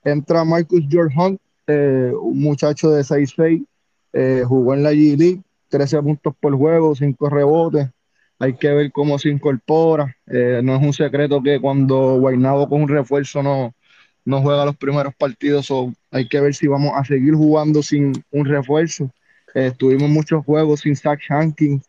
entra 0.03 0.43
Marcus 0.43 0.83
George 0.87 1.15
Hunt, 1.19 1.41
eh, 1.65 2.13
un 2.13 2.39
muchacho 2.41 2.91
de 2.91 3.03
6'6, 3.03 3.65
eh, 4.13 4.43
jugó 4.45 4.75
en 4.75 4.83
la 4.83 4.91
G 4.93 5.17
League, 5.17 5.41
13 5.69 5.99
puntos 6.03 6.35
por 6.39 6.55
juego, 6.55 6.93
5 6.93 7.27
rebotes 7.27 7.89
hay 8.39 8.53
que 8.55 8.69
ver 8.69 8.91
cómo 8.91 9.19
se 9.19 9.29
incorpora. 9.29 10.15
Eh, 10.27 10.61
no 10.63 10.75
es 10.75 10.81
un 10.81 10.93
secreto 10.93 11.43
que 11.43 11.59
cuando 11.59 12.17
Guaynabo 12.19 12.69
con 12.69 12.83
un 12.83 12.89
refuerzo 12.89 13.43
no, 13.43 13.73
no 14.25 14.41
juega 14.41 14.65
los 14.65 14.77
primeros 14.77 15.13
partidos, 15.15 15.69
o 15.71 15.93
hay 16.11 16.27
que 16.27 16.39
ver 16.39 16.55
si 16.55 16.67
vamos 16.67 16.93
a 16.95 17.03
seguir 17.03 17.35
jugando 17.35 17.83
sin 17.83 18.13
un 18.31 18.45
refuerzo. 18.45 19.11
Eh, 19.53 19.71
tuvimos 19.77 20.09
muchos 20.09 20.43
juegos 20.45 20.81
sin 20.81 20.95
Zach 20.95 21.19
Hankins. 21.29 21.83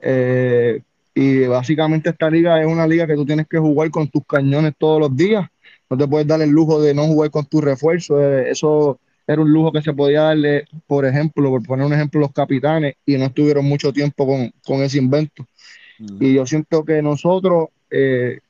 Eh, 0.00 0.80
y 1.14 1.46
básicamente 1.46 2.10
esta 2.10 2.30
liga 2.30 2.60
es 2.60 2.66
una 2.66 2.86
liga 2.86 3.06
que 3.06 3.14
tú 3.14 3.26
tienes 3.26 3.48
que 3.48 3.58
jugar 3.58 3.90
con 3.90 4.08
tus 4.08 4.24
cañones 4.24 4.74
todos 4.78 5.00
los 5.00 5.16
días. 5.16 5.48
No 5.90 5.96
te 5.96 6.06
puedes 6.06 6.28
dar 6.28 6.40
el 6.42 6.50
lujo 6.50 6.80
de 6.80 6.94
no 6.94 7.06
jugar 7.06 7.30
con 7.30 7.46
tu 7.46 7.60
refuerzo. 7.60 8.22
eso 8.22 9.00
era 9.26 9.42
un 9.42 9.52
lujo 9.52 9.72
que 9.72 9.82
se 9.82 9.92
podía 9.92 10.22
darle, 10.22 10.64
por 10.86 11.04
ejemplo, 11.04 11.50
por 11.50 11.62
poner 11.66 11.86
un 11.86 11.92
ejemplo, 11.92 12.20
los 12.20 12.32
capitanes, 12.32 12.94
y 13.04 13.18
no 13.18 13.26
estuvieron 13.26 13.64
mucho 13.66 13.92
tiempo 13.92 14.26
con, 14.26 14.50
con 14.64 14.82
ese 14.82 14.98
invento. 14.98 15.46
Y 15.98 16.34
yo 16.34 16.46
siento 16.46 16.84
que 16.84 17.02
nosotros 17.02 17.68
eh, 17.90 18.40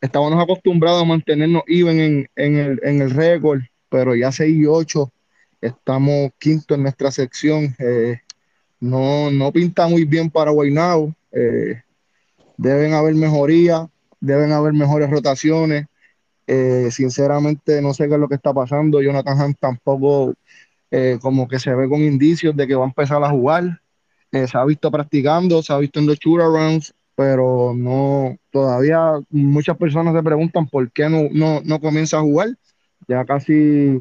estábamos 0.00 0.42
acostumbrados 0.42 1.02
a 1.02 1.06
mantenernos 1.06 1.62
even 1.66 2.00
en, 2.00 2.30
en, 2.36 2.56
el, 2.56 2.80
en 2.82 3.02
el 3.02 3.10
récord, 3.10 3.60
pero 3.88 4.14
ya 4.14 4.30
6 4.30 4.56
y 4.56 4.66
8 4.66 5.10
estamos 5.60 6.30
quinto 6.38 6.74
en 6.74 6.82
nuestra 6.82 7.10
sección. 7.10 7.74
Eh, 7.78 8.20
no, 8.80 9.30
no 9.30 9.52
pinta 9.52 9.88
muy 9.88 10.04
bien 10.04 10.30
para 10.30 10.50
Guaynabo. 10.50 11.14
Eh, 11.32 11.82
deben 12.56 12.92
haber 12.92 13.14
mejorías, 13.14 13.88
deben 14.20 14.52
haber 14.52 14.72
mejores 14.72 15.10
rotaciones. 15.10 15.86
sinceramente, 16.90 17.82
no 17.82 17.92
sé 17.92 18.08
qué 18.08 18.14
es 18.14 18.20
lo 18.20 18.28
que 18.28 18.36
está 18.36 18.52
pasando. 18.52 19.00
Jonathan 19.02 19.40
Hunt 19.40 19.58
tampoco 19.58 20.34
como 21.20 21.46
que 21.46 21.58
se 21.58 21.74
ve 21.74 21.88
con 21.88 22.00
indicios 22.00 22.56
de 22.56 22.66
que 22.66 22.74
va 22.74 22.84
a 22.84 22.88
empezar 22.88 23.22
a 23.22 23.30
jugar. 23.30 23.80
se 24.30 24.58
ha 24.58 24.64
visto 24.64 24.90
practicando, 24.90 25.62
se 25.62 25.72
ha 25.72 25.78
visto 25.78 26.00
en 26.00 26.06
los 26.06 26.18
shoot 26.18 26.40
rounds, 26.40 26.94
pero 27.18 27.74
no, 27.74 28.38
todavía 28.52 29.14
muchas 29.30 29.76
personas 29.76 30.14
se 30.14 30.22
preguntan 30.22 30.68
por 30.68 30.88
qué 30.92 31.08
no, 31.08 31.24
no, 31.32 31.60
no 31.64 31.80
comienza 31.80 32.16
a 32.16 32.20
jugar. 32.20 32.50
Ya 33.08 33.24
casi, 33.24 34.00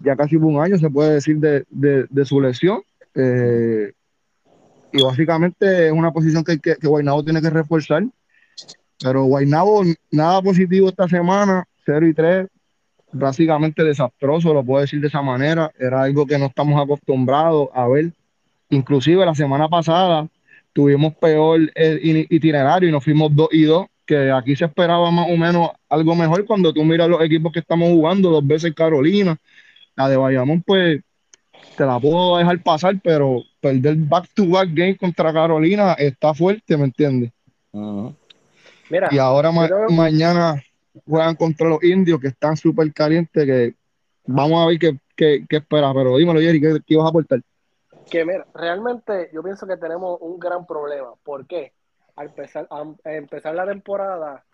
ya 0.00 0.14
casi 0.16 0.36
un 0.36 0.60
año 0.60 0.76
se 0.76 0.90
puede 0.90 1.14
decir 1.14 1.38
de, 1.38 1.64
de, 1.70 2.24
su 2.26 2.42
lesión. 2.42 2.82
Eh, 3.14 3.92
y 4.92 5.02
básicamente 5.02 5.86
es 5.86 5.92
una 5.92 6.12
posición 6.12 6.44
que, 6.44 6.58
que, 6.58 6.76
que 6.76 6.86
Guaynabo 6.86 7.24
tiene 7.24 7.40
que 7.40 7.48
reforzar. 7.48 8.04
Pero 9.02 9.24
Guaynabo, 9.24 9.84
nada 10.10 10.42
positivo 10.42 10.90
esta 10.90 11.08
semana, 11.08 11.64
0 11.86 12.06
y 12.06 12.12
3, 12.12 12.48
básicamente 13.12 13.82
desastroso, 13.82 14.52
lo 14.52 14.62
puedo 14.62 14.82
decir 14.82 15.00
de 15.00 15.06
esa 15.06 15.22
manera. 15.22 15.72
Era 15.78 16.02
algo 16.02 16.26
que 16.26 16.38
no 16.38 16.46
estamos 16.46 16.78
acostumbrados 16.78 17.70
a 17.72 17.88
ver. 17.88 18.12
Inclusive 18.68 19.24
la 19.24 19.34
semana 19.34 19.70
pasada 19.70 20.28
tuvimos 20.72 21.14
peor 21.14 21.60
eh, 21.74 22.26
itinerario 22.30 22.88
y 22.88 22.92
nos 22.92 23.04
fuimos 23.04 23.34
2 23.34 23.48
y 23.52 23.62
2, 23.64 23.86
que 24.06 24.30
aquí 24.30 24.56
se 24.56 24.64
esperaba 24.64 25.10
más 25.10 25.26
o 25.30 25.36
menos 25.36 25.70
algo 25.88 26.14
mejor 26.14 26.44
cuando 26.44 26.72
tú 26.72 26.84
miras 26.84 27.08
los 27.08 27.22
equipos 27.22 27.52
que 27.52 27.60
estamos 27.60 27.90
jugando, 27.90 28.30
dos 28.30 28.46
veces 28.46 28.74
Carolina, 28.74 29.36
la 29.96 30.08
de 30.08 30.16
Bayamón, 30.16 30.62
pues 30.62 31.00
te 31.76 31.86
la 31.86 31.98
puedo 32.00 32.38
dejar 32.38 32.62
pasar, 32.62 32.98
pero 33.02 33.42
perder 33.60 33.96
back-to-back 33.96 34.70
game 34.72 34.96
contra 34.96 35.32
Carolina 35.32 35.92
está 35.94 36.34
fuerte, 36.34 36.76
¿me 36.76 36.84
entiendes? 36.84 37.30
y 39.10 39.18
ahora 39.18 39.50
mañana 39.88 40.62
juegan 41.06 41.34
contra 41.36 41.68
los 41.68 41.82
indios 41.82 42.20
que 42.20 42.28
están 42.28 42.56
súper 42.56 42.92
calientes, 42.92 43.46
que 43.46 43.74
vamos 44.26 44.62
a 44.62 44.66
ver 44.66 44.78
qué, 44.78 44.98
qué, 45.16 45.44
qué 45.48 45.56
espera, 45.56 45.92
pero 45.94 46.18
dímelo, 46.18 46.40
Jerry, 46.40 46.60
¿qué, 46.60 46.78
qué 46.86 46.94
ibas 46.94 47.06
a 47.06 47.08
aportar? 47.08 47.40
Que 48.12 48.26
mira, 48.26 48.46
realmente 48.52 49.30
yo 49.32 49.42
pienso 49.42 49.66
que 49.66 49.78
tenemos 49.78 50.18
un 50.20 50.38
gran 50.38 50.66
problema. 50.66 51.14
¿Por 51.24 51.46
qué? 51.46 51.72
Al 52.16 52.26
empezar, 52.26 52.68
empezar 53.04 53.54
la 53.54 53.64
temporada, 53.64 54.44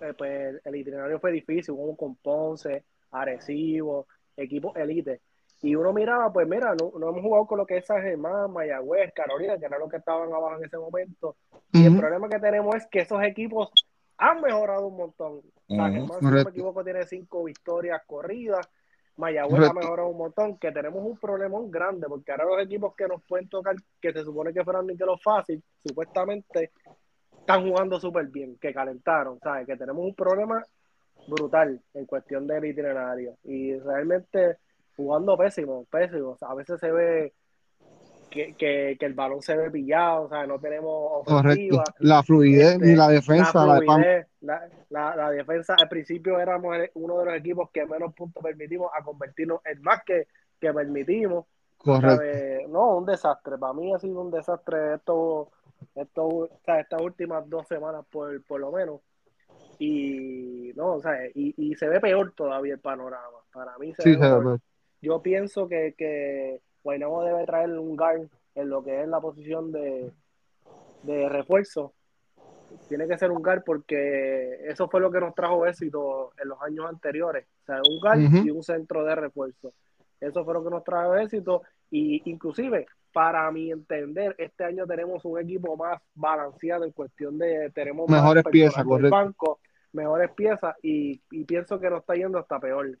eh, 0.00 0.14
pues 0.16 0.60
el 0.64 0.76
itinerario 0.76 1.18
fue 1.18 1.32
difícil, 1.32 1.74
como 1.74 1.96
con 1.96 2.14
Ponce, 2.14 2.84
Arecibo, 3.10 4.06
equipos 4.36 4.76
elite. 4.76 5.20
Y 5.62 5.74
uno 5.74 5.92
miraba, 5.92 6.32
pues 6.32 6.46
mira, 6.46 6.76
no, 6.80 6.92
no 6.96 7.08
hemos 7.08 7.22
jugado 7.22 7.44
con 7.46 7.58
lo 7.58 7.66
que 7.66 7.78
es 7.78 7.86
San 7.86 8.02
Germán, 8.02 8.52
Mayagüez, 8.52 9.12
Carolina, 9.12 9.58
que 9.58 9.66
eran 9.66 9.80
los 9.80 9.90
que 9.90 9.96
estaban 9.96 10.32
abajo 10.32 10.58
en 10.58 10.64
ese 10.64 10.78
momento. 10.78 11.34
Y 11.72 11.84
el 11.84 11.98
problema 11.98 12.28
que 12.28 12.38
tenemos 12.38 12.76
es 12.76 12.86
que 12.86 13.00
esos 13.00 13.20
equipos 13.24 13.72
han 14.16 14.40
mejorado 14.40 14.86
un 14.86 14.96
montón. 14.96 15.40
San 15.66 15.92
Germán, 15.92 16.20
si 16.20 16.24
no 16.24 16.30
me 16.30 16.42
equivoco, 16.42 16.84
tiene 16.84 17.04
cinco 17.04 17.42
victorias 17.42 18.00
corridas. 18.06 18.64
Mayagüez 19.16 19.68
ha 19.68 19.72
mejorado 19.72 20.08
un 20.08 20.18
montón, 20.18 20.58
que 20.58 20.72
tenemos 20.72 21.04
un 21.04 21.18
problemón 21.18 21.70
grande, 21.70 22.06
porque 22.08 22.32
ahora 22.32 22.44
los 22.44 22.62
equipos 22.62 22.94
que 22.94 23.06
nos 23.06 23.22
pueden 23.24 23.48
tocar, 23.48 23.76
que 24.00 24.12
se 24.12 24.24
supone 24.24 24.52
que 24.52 24.64
fueran 24.64 24.86
ni 24.86 24.96
que 24.96 25.04
lo 25.04 25.18
fácil, 25.18 25.62
supuestamente 25.84 26.72
están 27.38 27.68
jugando 27.68 28.00
súper 28.00 28.26
bien, 28.28 28.56
que 28.58 28.72
calentaron, 28.72 29.38
¿sabes? 29.40 29.66
Que 29.66 29.76
tenemos 29.76 30.04
un 30.04 30.14
problema 30.14 30.62
brutal 31.28 31.80
en 31.94 32.06
cuestión 32.06 32.46
del 32.46 32.64
itinerario. 32.64 33.36
Y 33.44 33.78
realmente 33.78 34.58
jugando 34.96 35.36
pésimo, 35.36 35.84
pésimo. 35.90 36.36
a 36.40 36.54
veces 36.54 36.80
se 36.80 36.90
ve 36.90 37.32
que, 38.32 38.54
que, 38.54 38.96
que, 38.98 39.06
el 39.06 39.14
balón 39.14 39.42
se 39.42 39.56
ve 39.56 39.70
pillado, 39.70 40.22
o 40.22 40.28
sea, 40.28 40.46
no 40.46 40.58
tenemos 40.58 41.26
ofensiva. 41.26 41.84
La 41.98 42.22
fluidez 42.22 42.78
la 42.80 43.04
este, 43.04 43.14
defensa. 43.14 43.66
La, 43.66 44.68
la, 44.90 45.16
la, 45.16 45.30
defensa, 45.30 45.76
al 45.78 45.88
principio 45.88 46.40
éramos 46.40 46.76
uno 46.94 47.18
de 47.18 47.24
los 47.26 47.34
equipos 47.34 47.70
que 47.70 47.86
menos 47.86 48.14
puntos 48.14 48.42
permitimos 48.42 48.90
a 48.98 49.04
convertirnos 49.04 49.60
en 49.64 49.82
más 49.82 50.02
que, 50.04 50.26
que 50.58 50.72
permitimos. 50.72 51.46
Correcto. 51.76 52.68
No, 52.68 52.96
un 52.96 53.06
desastre. 53.06 53.58
Para 53.58 53.72
mí 53.74 53.92
ha 53.92 53.98
sido 53.98 54.20
un 54.20 54.30
desastre 54.30 54.94
esto, 54.94 55.50
esto 55.94 56.26
o 56.26 56.48
sea, 56.64 56.80
estas 56.80 57.00
últimas 57.02 57.48
dos 57.48 57.66
semanas 57.68 58.04
por, 58.10 58.42
por 58.44 58.60
lo 58.60 58.72
menos. 58.72 59.00
Y 59.78 60.72
no, 60.74 60.94
o 60.94 61.02
sea, 61.02 61.26
y, 61.34 61.54
y 61.56 61.74
se 61.74 61.88
ve 61.88 62.00
peor 62.00 62.32
todavía 62.34 62.74
el 62.74 62.80
panorama. 62.80 63.38
Para 63.52 63.76
mí 63.78 63.92
se 63.94 64.10
ve 64.10 64.18
peor. 64.18 64.60
Yo 65.00 65.20
pienso 65.20 65.68
que, 65.68 65.94
que 65.98 66.60
Guaynabo 66.82 67.24
debe 67.24 67.46
traer 67.46 67.70
un 67.78 67.96
guard 67.96 68.28
en 68.54 68.68
lo 68.68 68.82
que 68.82 69.02
es 69.02 69.08
la 69.08 69.20
posición 69.20 69.72
de, 69.72 70.12
de 71.02 71.28
refuerzo. 71.28 71.94
Tiene 72.88 73.06
que 73.06 73.18
ser 73.18 73.30
un 73.30 73.42
guard 73.42 73.62
porque 73.64 74.58
eso 74.64 74.88
fue 74.88 75.00
lo 75.00 75.10
que 75.10 75.20
nos 75.20 75.34
trajo 75.34 75.66
éxito 75.66 76.32
en 76.42 76.48
los 76.48 76.60
años 76.62 76.86
anteriores. 76.88 77.46
O 77.62 77.64
sea, 77.66 77.76
un 77.76 78.00
guard 78.00 78.44
y 78.44 78.50
un 78.50 78.62
centro 78.62 79.04
de 79.04 79.14
refuerzo. 79.14 79.72
Eso 80.20 80.44
fue 80.44 80.54
lo 80.54 80.64
que 80.64 80.70
nos 80.70 80.84
trajo 80.84 81.16
éxito. 81.16 81.62
Y 81.90 82.22
inclusive, 82.30 82.86
para 83.12 83.50
mi 83.50 83.70
entender, 83.70 84.34
este 84.38 84.64
año 84.64 84.86
tenemos 84.86 85.24
un 85.24 85.38
equipo 85.38 85.76
más 85.76 86.00
balanceado 86.14 86.84
en 86.84 86.92
cuestión 86.92 87.36
de 87.38 87.70
tenemos 87.74 88.08
mejores 88.08 88.44
piezas, 88.44 88.84
correcto. 88.84 89.14
Banco, 89.14 89.60
mejores 89.92 90.30
piezas 90.30 90.74
y, 90.82 91.18
pienso 91.44 91.78
que 91.78 91.90
nos 91.90 92.00
está 92.00 92.14
yendo 92.14 92.38
hasta 92.38 92.58
peor. 92.58 92.98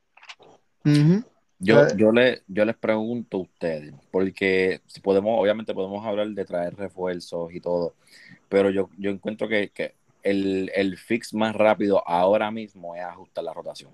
Yo, 1.64 1.86
yo, 1.96 2.10
le, 2.10 2.42
yo 2.48 2.64
les 2.64 2.76
pregunto 2.76 3.36
a 3.36 3.40
ustedes, 3.42 3.94
porque 4.10 4.80
si 4.86 5.00
podemos, 5.00 5.40
obviamente 5.40 5.72
podemos 5.72 6.04
hablar 6.04 6.28
de 6.28 6.44
traer 6.44 6.74
refuerzos 6.74 7.54
y 7.54 7.60
todo, 7.60 7.94
pero 8.48 8.70
yo, 8.70 8.90
yo 8.98 9.10
encuentro 9.10 9.46
que, 9.46 9.68
que 9.68 9.94
el, 10.24 10.72
el, 10.74 10.98
fix 10.98 11.32
más 11.32 11.54
rápido 11.54 12.02
ahora 12.06 12.50
mismo 12.50 12.96
es 12.96 13.02
ajustar 13.02 13.44
la 13.44 13.54
rotación. 13.54 13.92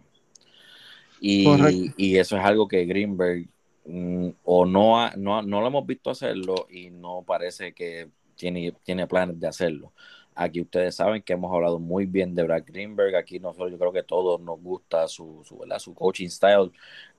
Y, 1.20 1.92
y 1.96 2.16
eso 2.16 2.38
es 2.38 2.44
algo 2.44 2.66
que 2.68 2.86
Greenberg 2.86 3.46
mm, 3.84 4.28
o 4.44 4.64
no, 4.64 5.10
no, 5.16 5.42
no, 5.42 5.60
lo 5.60 5.66
hemos 5.66 5.86
visto 5.86 6.10
hacerlo 6.10 6.68
y 6.70 6.88
no 6.88 7.22
parece 7.26 7.74
que 7.74 8.08
tiene, 8.34 8.72
tiene 8.82 9.06
planes 9.06 9.38
de 9.38 9.46
hacerlo. 9.46 9.92
Aquí 10.40 10.60
ustedes 10.60 10.94
saben 10.94 11.22
que 11.22 11.32
hemos 11.32 11.52
hablado 11.52 11.78
muy 11.78 12.06
bien 12.06 12.34
de 12.34 12.44
Brad 12.44 12.62
Greenberg. 12.66 13.16
Aquí 13.16 13.40
nosotros, 13.40 13.70
yo 13.72 13.78
creo 13.78 13.92
que 13.92 14.02
todos 14.02 14.40
nos 14.40 14.60
gusta 14.60 15.08
su, 15.08 15.42
su, 15.44 15.64
su 15.78 15.94
coaching 15.94 16.28
style 16.28 16.70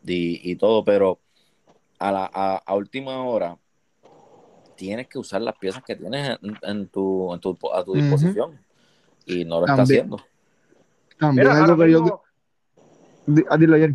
y, 0.06 0.52
y, 0.52 0.56
todo, 0.56 0.86
pero 0.86 1.20
a, 1.98 2.12
la, 2.12 2.32
a, 2.34 2.58
a, 2.58 2.76
última 2.76 3.24
hora 3.26 3.58
tienes 4.76 5.08
que 5.08 5.20
usar 5.20 5.42
las 5.42 5.58
piezas 5.58 5.84
que 5.84 5.96
tienes 5.96 6.40
en, 6.42 6.58
en, 6.62 6.88
tu, 6.88 7.34
en 7.34 7.40
tu, 7.42 7.58
a 7.74 7.84
tu 7.84 7.94
disposición. 7.94 8.52
Uh 8.52 8.54
-huh 8.54 8.70
y 9.30 9.46
no 9.46 9.62
lo 9.62 9.66
también, 9.66 9.82
está 9.82 9.94
haciendo. 9.94 10.18
También 11.20 11.48
Mira, 11.48 11.64
algo 11.64 11.78
que 11.78 11.86
mismo, 11.86 12.24
yo. 13.28 13.46
Ah, 13.50 13.58
dilo 13.58 13.76
ayer. 13.76 13.94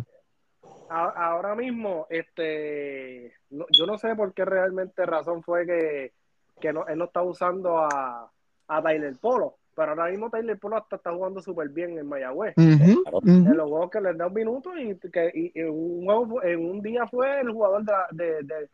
Ahora 0.89 1.55
mismo, 1.55 2.07
este, 2.09 3.33
no, 3.49 3.65
yo 3.69 3.85
no 3.85 3.97
sé 3.97 4.15
por 4.15 4.33
qué 4.33 4.45
realmente 4.45 5.05
razón 5.05 5.43
fue 5.43 5.65
que, 5.65 6.13
que 6.61 6.71
no, 6.71 6.87
él 6.87 6.97
no 6.97 7.05
está 7.05 7.21
usando 7.21 7.79
a, 7.79 8.31
a 8.67 8.81
Tyler 8.81 9.15
Polo, 9.21 9.55
pero 9.75 9.91
ahora 9.91 10.09
mismo 10.09 10.29
Tyler 10.29 10.57
Polo 10.57 10.77
hasta 10.77 10.95
está 10.95 11.11
jugando 11.13 11.41
súper 11.41 11.69
bien 11.69 11.97
en 11.97 12.07
Mayagüez. 12.07 12.53
Uh 12.57 12.61
-huh, 12.61 13.03
uh 13.11 13.21
-huh. 13.21 13.51
En 13.51 13.57
los 13.57 13.69
juegos 13.69 13.89
que 13.91 14.01
les 14.01 14.17
da 14.17 14.27
un 14.27 14.33
minuto 14.33 14.77
y 14.77 14.95
que 14.97 15.31
y, 15.33 15.51
y 15.59 15.63
un 15.63 16.05
juego, 16.05 16.43
en 16.43 16.69
un 16.69 16.81
día 16.81 17.05
fue 17.07 17.41
el 17.41 17.51
jugador 17.51 17.83
de, 17.83 17.93
de, 18.11 18.43
de, 18.43 18.69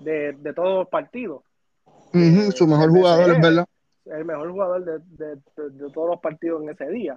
de, 0.00 0.32
de 0.32 0.52
todos 0.52 0.80
los 0.80 0.88
partidos. 0.88 1.42
Uh 2.14 2.18
-huh, 2.18 2.50
su 2.52 2.66
mejor 2.66 2.90
jugador, 2.90 3.30
es 3.30 3.40
verdad 3.40 3.66
el 4.06 4.24
mejor 4.24 4.50
jugador 4.50 4.84
de, 4.84 4.98
de, 5.18 5.36
de, 5.56 5.70
de, 5.70 5.90
todos 5.90 6.08
los 6.10 6.20
partidos 6.20 6.62
en 6.62 6.70
ese 6.70 6.88
día. 6.88 7.14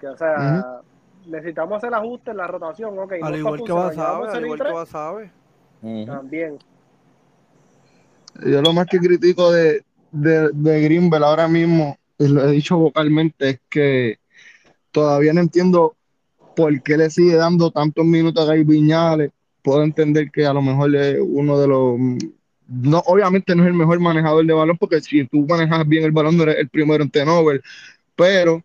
Que, 0.00 0.08
o 0.08 0.16
sea, 0.16 0.34
uh 0.34 0.40
-huh. 0.40 0.82
necesitamos 1.26 1.76
hacer 1.76 1.94
ajustes 1.94 2.32
en 2.32 2.36
la 2.38 2.46
rotación. 2.48 2.98
Okay, 2.98 3.20
al, 3.22 3.30
no 3.30 3.38
igual 3.38 3.62
que 3.64 3.72
Basabe, 3.72 4.28
al 4.28 4.44
igual 4.44 4.60
que 4.60 4.72
Basabe. 4.72 5.30
Uh 5.82 5.86
-huh. 5.86 6.06
También. 6.06 6.58
Yo 8.44 8.60
lo 8.62 8.72
más 8.72 8.86
que 8.86 8.98
critico 8.98 9.52
de, 9.52 9.84
de, 10.14 10.50
de 10.52 10.82
Greenbell 10.82 11.24
ahora 11.24 11.48
mismo, 11.48 11.98
y 12.18 12.28
lo 12.28 12.48
he 12.48 12.52
dicho 12.52 12.78
vocalmente, 12.78 13.50
es 13.50 13.60
que 13.68 14.18
todavía 14.92 15.32
no 15.32 15.40
entiendo 15.40 15.96
por 16.54 16.82
qué 16.82 16.96
le 16.96 17.10
sigue 17.10 17.34
dando 17.34 17.70
tantos 17.70 18.04
minutos 18.04 18.48
a 18.48 18.52
Gay 18.52 18.64
Viñales. 18.64 19.30
Puedo 19.62 19.82
entender 19.82 20.30
que 20.30 20.46
a 20.46 20.52
lo 20.52 20.62
mejor 20.62 20.94
es 20.94 21.18
uno 21.20 21.58
de 21.58 21.66
los 21.66 21.98
no, 22.66 22.98
obviamente 23.06 23.54
no 23.54 23.62
es 23.62 23.68
el 23.68 23.74
mejor 23.74 24.00
manejador 24.00 24.46
de 24.46 24.52
balón, 24.52 24.78
porque 24.78 25.00
si 25.00 25.26
tú 25.26 25.46
manejas 25.46 25.86
bien 25.86 26.04
el 26.04 26.12
balón, 26.12 26.36
no 26.36 26.44
eres 26.44 26.58
el 26.58 26.68
primero 26.68 27.02
en 27.02 27.10
turnover, 27.10 27.62
pero 28.16 28.62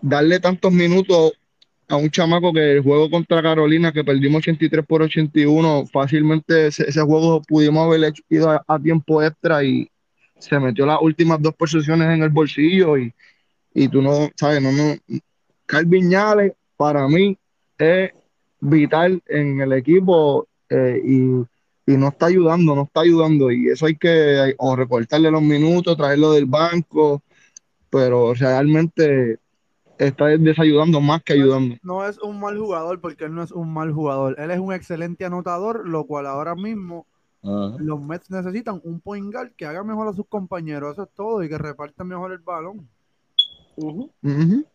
darle 0.00 0.40
tantos 0.40 0.72
minutos 0.72 1.32
a 1.88 1.96
un 1.96 2.10
chamaco 2.10 2.52
que 2.52 2.72
el 2.72 2.82
juego 2.82 3.10
contra 3.10 3.42
Carolina, 3.42 3.92
que 3.92 4.04
perdimos 4.04 4.38
83 4.38 4.84
por 4.86 5.02
81, 5.02 5.86
fácilmente 5.92 6.68
ese, 6.68 6.88
ese 6.88 7.00
juego 7.02 7.42
pudimos 7.42 7.86
haber 7.86 8.04
hecho, 8.04 8.22
ido 8.28 8.50
a, 8.50 8.64
a, 8.66 8.78
tiempo 8.78 9.22
extra 9.22 9.62
y 9.64 9.90
se 10.40 10.58
metió 10.58 10.86
las 10.86 11.00
últimas 11.00 11.40
dos 11.40 11.54
posiciones 11.54 12.08
en 12.08 12.22
el 12.22 12.30
bolsillo 12.30 12.98
y, 12.98 13.14
y 13.72 13.88
tú 13.88 14.02
no, 14.02 14.28
sabes, 14.34 14.60
no, 14.60 14.72
no. 14.72 14.94
Calvin 15.66 16.08
Viñales 16.08 16.52
para 16.76 17.06
mí 17.06 17.38
es 17.78 18.10
vital 18.60 19.22
en 19.26 19.60
el 19.60 19.72
equipo 19.72 20.48
eh, 20.68 21.00
y 21.04 21.44
y 21.90 21.96
no 21.96 22.08
está 22.08 22.26
ayudando, 22.26 22.74
no 22.74 22.82
está 22.82 23.00
ayudando. 23.00 23.50
Y 23.50 23.68
eso 23.68 23.86
hay 23.86 23.96
que 23.96 24.54
o 24.58 24.76
recortarle 24.76 25.30
los 25.30 25.42
minutos, 25.42 25.96
traerlo 25.96 26.32
del 26.32 26.46
banco, 26.46 27.22
pero 27.90 28.32
realmente 28.34 29.38
está 29.98 30.26
desayudando 30.26 31.00
más 31.00 31.22
que 31.22 31.34
ayudando. 31.34 31.76
No 31.82 32.06
es 32.06 32.18
un 32.20 32.38
mal 32.38 32.56
jugador 32.56 33.00
porque 33.00 33.24
él 33.24 33.34
no 33.34 33.42
es 33.42 33.50
un 33.50 33.72
mal 33.72 33.92
jugador. 33.92 34.36
Él 34.38 34.50
es 34.50 34.58
un 34.58 34.72
excelente 34.72 35.24
anotador, 35.24 35.86
lo 35.88 36.04
cual 36.04 36.26
ahora 36.26 36.54
mismo 36.54 37.06
uh 37.42 37.48
-huh. 37.48 37.78
los 37.78 38.00
Mets 38.00 38.30
necesitan 38.30 38.80
un 38.84 39.00
point 39.00 39.32
guard 39.32 39.52
que 39.52 39.66
haga 39.66 39.82
mejor 39.84 40.08
a 40.08 40.12
sus 40.12 40.26
compañeros. 40.26 40.92
Eso 40.92 41.04
es 41.04 41.10
todo 41.14 41.42
y 41.42 41.48
que 41.48 41.58
reparta 41.58 42.04
mejor 42.04 42.32
el 42.32 42.38
balón. 42.38 42.88
Uh 43.76 43.92
-huh. 43.92 44.10
Uh 44.22 44.28
-huh. 44.28 44.66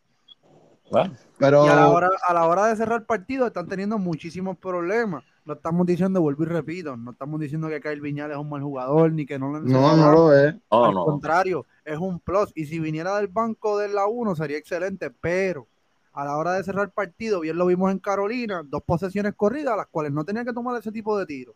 Bueno. 0.91 1.13
Pero... 1.37 1.65
Y 1.65 1.69
a 1.69 1.75
la, 1.75 1.89
hora, 1.89 2.09
a 2.27 2.33
la 2.33 2.47
hora 2.47 2.67
de 2.67 2.75
cerrar 2.75 3.05
partido 3.05 3.47
están 3.47 3.67
teniendo 3.67 3.97
muchísimos 3.97 4.57
problemas 4.57 5.23
no 5.45 5.53
estamos 5.53 5.85
diciendo, 5.85 6.21
vuelvo 6.21 6.43
y 6.43 6.47
repito, 6.47 6.97
no 6.97 7.11
estamos 7.11 7.39
diciendo 7.39 7.69
que 7.69 7.79
Kyle 7.79 8.01
Viñal 8.01 8.31
es 8.31 8.37
un 8.37 8.49
mal 8.49 8.63
jugador 8.63 9.11
ni 9.11 9.27
que 9.27 9.37
no 9.37 9.51
lo 9.51 9.59
No, 9.59 9.95
no 9.95 10.11
lo 10.11 10.33
es. 10.33 10.55
Al 10.71 10.93
no. 10.93 11.05
contrario, 11.05 11.65
es 11.85 11.99
un 11.99 12.19
plus. 12.19 12.51
Y 12.55 12.65
si 12.65 12.79
viniera 12.79 13.15
del 13.17 13.27
banco 13.27 13.77
de 13.77 13.89
la 13.89 14.07
1 14.07 14.35
sería 14.35 14.57
excelente, 14.57 15.11
pero 15.11 15.67
a 16.13 16.25
la 16.25 16.37
hora 16.37 16.53
de 16.53 16.63
cerrar 16.63 16.89
partido, 16.91 17.41
bien 17.41 17.57
lo 17.57 17.67
vimos 17.67 17.91
en 17.91 17.99
Carolina, 17.99 18.63
dos 18.65 18.81
posesiones 18.83 19.35
corridas, 19.35 19.77
las 19.77 19.87
cuales 19.87 20.11
no 20.11 20.25
tenía 20.25 20.43
que 20.43 20.53
tomar 20.53 20.79
ese 20.79 20.91
tipo 20.91 21.17
de 21.17 21.27
tiro. 21.27 21.53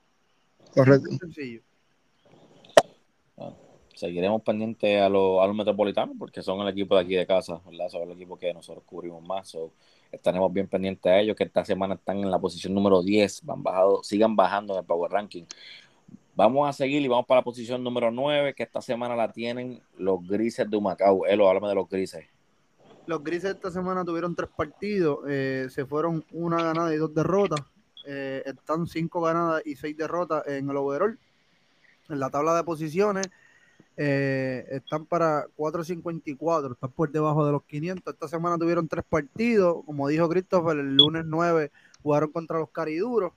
Correcto. 0.73 1.09
sencillo. 1.19 1.61
seguiremos 3.95 4.41
pendientes 4.43 5.01
a, 5.01 5.09
lo, 5.09 5.41
a, 5.41 5.47
los 5.47 5.55
metropolitanos 5.55 6.15
porque 6.17 6.41
son 6.41 6.61
el 6.61 6.69
equipo 6.69 6.95
de 6.95 7.01
aquí 7.01 7.15
de 7.15 7.25
casa, 7.25 7.59
¿verdad? 7.65 7.89
Son 7.89 8.03
el 8.03 8.11
equipo 8.11 8.37
que 8.37 8.53
nosotros 8.53 8.83
cubrimos 8.85 9.21
más. 9.21 9.49
So, 9.49 9.71
estaremos 10.11 10.51
bien 10.51 10.67
pendientes 10.67 11.11
a 11.11 11.19
ellos, 11.19 11.35
que 11.35 11.43
esta 11.43 11.65
semana 11.65 11.95
están 11.95 12.17
en 12.17 12.31
la 12.31 12.39
posición 12.39 12.73
número 12.73 13.01
10, 13.01 13.45
van 13.45 13.63
bajado, 13.63 14.03
sigan 14.03 14.35
bajando 14.35 14.73
en 14.73 14.79
el 14.79 14.85
Power 14.85 15.11
Ranking. 15.11 15.43
Vamos 16.35 16.69
a 16.69 16.73
seguir 16.73 17.01
y 17.01 17.07
vamos 17.07 17.25
para 17.25 17.41
la 17.41 17.43
posición 17.43 17.83
número 17.83 18.11
9, 18.11 18.53
que 18.53 18.63
esta 18.63 18.81
semana 18.81 19.15
la 19.15 19.31
tienen 19.31 19.81
los 19.97 20.25
grises 20.25 20.69
de 20.69 20.77
Humacao. 20.77 21.25
Elo, 21.25 21.49
háblame 21.49 21.67
de 21.67 21.75
los 21.75 21.89
grises. 21.89 22.25
Los 23.05 23.23
grises 23.23 23.55
esta 23.55 23.71
semana 23.71 24.05
tuvieron 24.05 24.35
tres 24.35 24.49
partidos, 24.55 25.19
eh, 25.27 25.67
se 25.69 25.85
fueron 25.85 26.23
una 26.31 26.63
ganada 26.63 26.93
y 26.93 26.97
dos 26.97 27.13
derrotas. 27.13 27.59
Eh, 28.11 28.41
están 28.43 28.87
cinco 28.87 29.21
ganadas 29.21 29.61
y 29.65 29.75
seis 29.75 29.95
derrotas 29.95 30.47
en 30.47 30.67
el 30.67 30.75
overall. 30.77 31.19
En 32.09 32.19
la 32.19 32.31
tabla 32.31 32.55
de 32.55 32.63
posiciones, 32.63 33.29
eh, 33.95 34.65
están 34.71 35.05
para 35.05 35.45
4.54, 35.55 36.71
están 36.71 36.91
por 36.91 37.11
debajo 37.11 37.45
de 37.45 37.51
los 37.51 37.63
500. 37.65 38.11
Esta 38.11 38.27
semana 38.27 38.57
tuvieron 38.57 38.87
tres 38.87 39.05
partidos, 39.07 39.85
como 39.85 40.07
dijo 40.07 40.27
Christopher, 40.27 40.79
el 40.79 40.97
lunes 40.97 41.23
9 41.27 41.71
jugaron 42.01 42.31
contra 42.31 42.57
los 42.57 42.71
Cariduros 42.71 43.33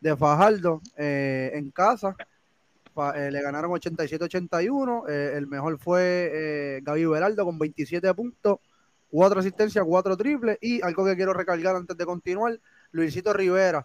de 0.00 0.16
Fajardo 0.16 0.80
eh, 0.96 1.50
en 1.54 1.72
casa. 1.72 2.14
Le 2.94 3.42
ganaron 3.42 3.72
87-81. 3.72 5.08
Eh, 5.08 5.32
el 5.34 5.48
mejor 5.48 5.78
fue 5.78 6.80
Gaby 6.84 7.06
Beraldo 7.06 7.44
con 7.44 7.58
27 7.58 8.14
puntos, 8.14 8.60
4 9.10 9.40
asistencias, 9.40 9.84
4 9.84 10.16
triples. 10.16 10.58
Y 10.60 10.80
algo 10.80 11.04
que 11.06 11.16
quiero 11.16 11.32
recalcar 11.32 11.74
antes 11.74 11.96
de 11.96 12.06
continuar: 12.06 12.60
Luisito 12.92 13.32
Rivera 13.32 13.84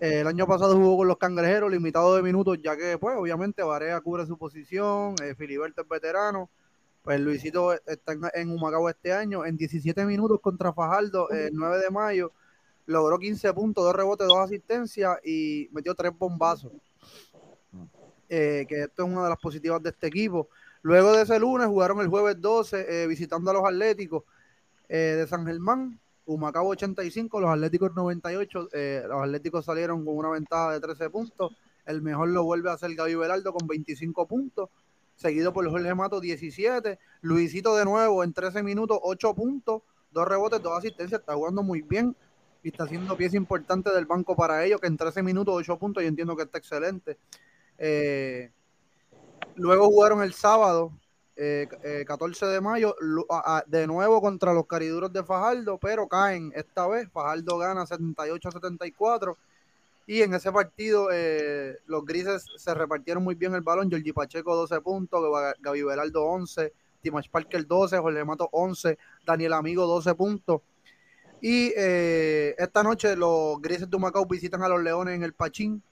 el 0.00 0.26
año 0.26 0.46
pasado 0.46 0.76
jugó 0.76 0.98
con 0.98 1.08
los 1.08 1.16
cangrejeros, 1.16 1.70
limitado 1.70 2.16
de 2.16 2.22
minutos, 2.22 2.58
ya 2.62 2.76
que, 2.76 2.98
pues, 2.98 3.16
obviamente, 3.16 3.62
Varea 3.62 4.00
cubre 4.00 4.26
su 4.26 4.36
posición, 4.36 5.14
eh, 5.22 5.34
Filiberto 5.34 5.82
es 5.82 5.88
veterano. 5.88 6.50
Pues 7.02 7.20
Luisito 7.20 7.72
está 7.72 8.14
en, 8.34 8.50
Humacao 8.50 8.88
este 8.88 9.12
año, 9.12 9.44
en 9.46 9.56
17 9.56 10.04
minutos 10.04 10.40
contra 10.40 10.72
Fajardo, 10.72 11.30
el 11.30 11.54
9 11.54 11.78
de 11.78 11.90
mayo, 11.90 12.32
logró 12.86 13.16
15 13.16 13.54
puntos, 13.54 13.84
2 13.84 13.94
rebotes, 13.94 14.26
2 14.26 14.38
asistencias 14.38 15.16
y 15.24 15.68
metió 15.70 15.94
3 15.94 16.10
bombazos. 16.18 16.72
Eh, 18.28 18.66
que 18.68 18.82
esto 18.82 19.04
es 19.04 19.08
una 19.08 19.22
de 19.22 19.28
las 19.30 19.38
positivas 19.38 19.80
de 19.82 19.90
este 19.90 20.08
equipo. 20.08 20.48
Luego 20.82 21.12
de 21.12 21.22
ese 21.22 21.38
lunes 21.38 21.68
jugaron 21.68 22.00
el 22.00 22.08
jueves 22.08 22.40
12 22.40 23.04
eh, 23.04 23.06
visitando 23.06 23.50
a 23.50 23.54
los 23.54 23.64
Atléticos 23.64 24.24
eh, 24.88 25.14
de 25.16 25.26
San 25.26 25.46
Germán 25.46 26.00
Humacao 26.26 26.66
85, 26.68 27.40
los 27.40 27.50
Atléticos 27.50 27.94
98, 27.94 28.68
eh, 28.72 29.04
los 29.08 29.22
Atléticos 29.22 29.64
salieron 29.64 30.04
con 30.04 30.16
una 30.16 30.30
ventaja 30.30 30.72
de 30.72 30.80
13 30.80 31.10
puntos, 31.10 31.56
el 31.86 32.02
mejor 32.02 32.28
lo 32.28 32.44
vuelve 32.44 32.70
a 32.70 32.74
hacer 32.74 32.94
Gaby 32.94 33.14
Beraldo 33.14 33.52
con 33.52 33.66
25 33.66 34.26
puntos, 34.26 34.68
seguido 35.14 35.52
por 35.52 35.68
Jorge 35.70 35.94
Mato 35.94 36.20
17, 36.20 36.98
Luisito 37.22 37.76
de 37.76 37.84
nuevo 37.84 38.24
en 38.24 38.32
13 38.32 38.62
minutos 38.62 38.98
8 39.02 39.34
puntos, 39.34 39.82
dos 40.10 40.26
rebotes, 40.26 40.60
dos 40.62 40.76
asistencias, 40.76 41.20
está 41.20 41.34
jugando 41.34 41.62
muy 41.62 41.82
bien 41.82 42.16
y 42.62 42.68
está 42.68 42.84
haciendo 42.84 43.16
pieza 43.16 43.36
importante 43.36 43.92
del 43.92 44.06
banco 44.06 44.34
para 44.34 44.64
ellos, 44.64 44.80
que 44.80 44.88
en 44.88 44.96
13 44.96 45.22
minutos 45.22 45.54
8 45.56 45.78
puntos 45.78 46.02
yo 46.02 46.08
entiendo 46.08 46.36
que 46.36 46.42
está 46.42 46.58
excelente. 46.58 47.18
Eh, 47.78 48.50
luego 49.54 49.86
jugaron 49.86 50.22
el 50.22 50.32
sábado 50.32 50.92
eh, 51.36 51.68
eh, 51.82 52.04
14 52.06 52.46
de 52.46 52.60
mayo, 52.60 52.96
a, 53.28 53.58
a, 53.58 53.64
de 53.66 53.86
nuevo 53.86 54.20
contra 54.20 54.54
los 54.54 54.66
cariduros 54.66 55.12
de 55.12 55.22
Fajardo, 55.22 55.78
pero 55.78 56.08
caen 56.08 56.52
esta 56.54 56.86
vez. 56.86 57.08
Fajardo 57.10 57.58
gana 57.58 57.84
78-74. 57.84 59.36
Y 60.06 60.22
en 60.22 60.34
ese 60.34 60.52
partido, 60.52 61.08
eh, 61.12 61.78
los 61.86 62.04
grises 62.04 62.46
se 62.56 62.74
repartieron 62.74 63.24
muy 63.24 63.34
bien 63.34 63.54
el 63.54 63.60
balón. 63.60 63.90
Giorgi 63.90 64.12
Pacheco 64.12 64.54
12 64.54 64.80
puntos, 64.80 65.20
Gaby 65.60 65.82
Beraldo 65.82 66.24
11, 66.24 66.72
Timash 67.02 67.28
Parker 67.28 67.66
12, 67.66 67.98
Jorge 67.98 68.24
Mato 68.24 68.48
11, 68.52 68.96
Daniel 69.26 69.52
Amigo 69.54 69.84
12 69.86 70.14
puntos. 70.14 70.60
Y 71.40 71.72
eh, 71.76 72.54
esta 72.56 72.82
noche 72.82 73.16
los 73.16 73.60
grises 73.60 73.90
de 73.90 73.98
Macao 73.98 74.26
visitan 74.26 74.62
a 74.62 74.68
los 74.68 74.82
Leones 74.82 75.14
en 75.14 75.22
el 75.22 75.32
Pachín. 75.32 75.82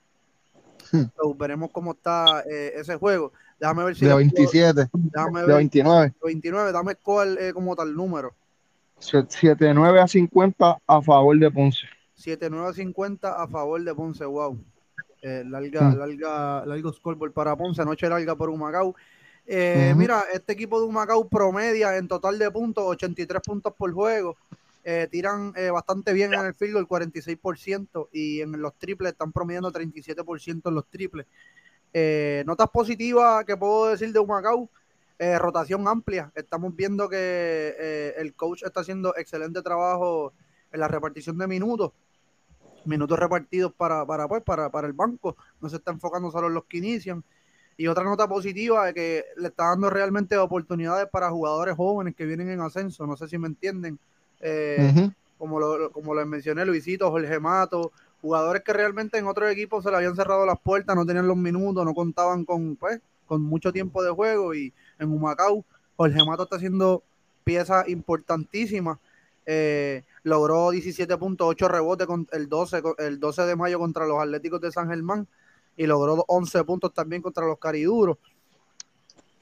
So, 0.90 1.35
veremos 1.35 1.70
cómo 1.72 1.92
está 1.92 2.44
eh, 2.48 2.72
ese 2.76 2.96
juego. 2.96 3.33
Déjame 3.61 3.85
ver 3.85 3.95
si. 3.97 4.01
De 4.05 4.07
le 4.07 4.14
puedo- 4.14 4.35
27, 4.37 4.88
déjame 4.93 5.40
de 5.40 5.47
ver. 5.47 5.57
29. 5.57 6.14
29, 6.25 6.73
dame 6.73 6.95
cuál 6.97 7.38
eh, 7.38 7.53
como 7.53 7.75
tal 7.77 7.95
número. 7.95 8.35
79 8.99 10.01
a 10.01 10.09
50 10.09 10.79
a 10.87 11.03
favor 11.03 11.38
de 11.38 11.51
Ponce. 11.51 11.81
7-9-50 12.19 13.35
a 13.37 13.47
favor 13.49 13.83
de 13.83 13.95
Ponce, 13.95 14.25
wow. 14.25 14.59
Eh, 15.23 15.43
larga, 15.47 15.83
Mm. 15.90 15.97
larga, 15.99 16.67
largo 16.67 16.93
scoreboard 16.93 17.33
para 17.33 17.57
Ponce, 17.57 17.85
noche 17.85 18.09
larga 18.09 18.35
por 18.37 18.49
Humacao. 18.51 18.95
Eh. 19.47 19.93
Mira, 19.97 20.25
este 20.33 20.53
equipo 20.55 20.81
de 20.81 20.87
Humacao 20.87 21.29
promedia 21.29 21.97
en 21.97 22.09
total 22.09 22.38
de 22.38 22.51
puntos, 22.51 22.85
83 22.85 23.43
puntos 23.43 23.73
por 23.77 23.93
juego. 23.93 24.37
Eh, 24.85 25.09
tiran 25.11 25.53
eh, 25.57 25.71
bastante 25.71 26.12
bien 26.12 26.33
en 26.35 26.45
el 26.45 26.55
field 26.55 26.75
goal, 26.75 26.87
46%, 26.87 28.09
y 28.12 28.40
en 28.43 28.61
los 28.61 28.75
triples 28.75 29.12
están 29.12 29.33
promediando 29.33 29.71
37% 29.73 30.69
en 30.69 30.75
los 30.75 30.87
triples. 30.87 31.27
Eh, 31.94 32.42
notas 32.44 32.68
positivas 32.70 33.44
que 33.44 33.57
puedo 33.57 33.87
decir 33.87 34.12
de 34.12 34.18
Humacao, 34.18 34.68
eh, 35.18 35.38
rotación 35.38 35.88
amplia. 35.88 36.30
Estamos 36.35 36.74
viendo 36.76 37.09
que 37.09 37.16
eh, 37.16 38.14
el 38.18 38.35
coach 38.35 38.64
está 38.64 38.80
haciendo 38.80 39.16
excelente 39.16 39.62
trabajo 39.62 40.33
en 40.72 40.80
la 40.80 40.88
repartición 40.88 41.38
de 41.38 41.46
minutos 41.46 41.92
minutos 42.87 43.18
repartidos 43.18 43.72
para, 43.72 44.04
para, 44.04 44.28
pues, 44.28 44.42
para, 44.42 44.68
para 44.70 44.87
el 44.87 44.92
banco, 44.92 45.37
no 45.61 45.70
se 45.70 45.76
está 45.76 45.90
enfocando 45.90 46.30
solo 46.30 46.48
en 46.48 46.54
los 46.54 46.64
que 46.64 46.76
inician. 46.76 47.24
Y 47.76 47.87
otra 47.87 48.04
nota 48.04 48.28
positiva 48.28 48.88
es 48.88 48.94
que 48.94 49.24
le 49.37 49.48
está 49.48 49.68
dando 49.68 49.88
realmente 49.88 50.37
oportunidades 50.37 51.09
para 51.09 51.30
jugadores 51.30 51.76
jóvenes 51.76 52.14
que 52.14 52.26
vienen 52.26 52.50
en 52.50 52.61
ascenso, 52.61 53.07
no 53.07 53.16
sé 53.16 53.26
si 53.28 53.38
me 53.38 53.48
entienden, 53.48 53.98
Eh, 54.40 55.11
como, 55.38 55.59
lo, 55.59 55.90
como 55.90 56.14
les 56.14 56.26
mencioné, 56.26 56.66
Luisito, 56.66 57.11
Jorge 57.11 57.40
Mato, 57.40 57.92
jugadores 58.25 58.63
que 58.63 58.73
realmente 58.73 59.19
en 59.19 59.27
otros 59.27 59.53
equipos 59.53 59.85
se 59.85 59.91
le 59.91 59.99
habían 59.99 60.17
cerrado 60.17 60.47
las 60.47 60.59
puertas, 60.59 60.97
no 60.97 61.05
tenían 61.05 61.29
los 61.29 61.37
minutos, 61.37 61.85
no 61.85 61.93
contaban 61.93 62.47
con, 62.47 62.75
pues, 62.77 62.99
con 63.27 63.43
mucho 63.43 63.71
tiempo 63.71 64.03
de 64.03 64.11
juego 64.11 64.55
y 64.55 64.73
en 64.99 65.13
Humacao, 65.13 65.63
Jorge 65.95 66.25
Mato 66.25 66.45
está 66.45 66.57
haciendo 66.57 67.03
piezas 67.45 67.87
importantísimas. 67.87 68.99
Eh, 69.45 70.05
logró 70.23 70.73
17.8 70.73 71.69
rebotes 71.69 72.07
con 72.07 72.27
el 72.33 72.49
12, 72.49 72.81
con- 72.81 72.95
el 72.97 73.21
12 73.21 73.43
de 73.43 73.57
mayo 73.57 73.79
contra 73.79 74.07
los 74.07 74.19
Atléticos 74.23 74.59
de 74.63 74.73
San 74.73 74.89
Germán 74.89 75.29
y 75.77 75.87
logró 75.87 76.25
11 76.27 76.65
puntos 76.65 76.95
también 76.95 77.21
contra 77.21 77.45
los 77.47 77.59
Cariduros. 77.59 78.17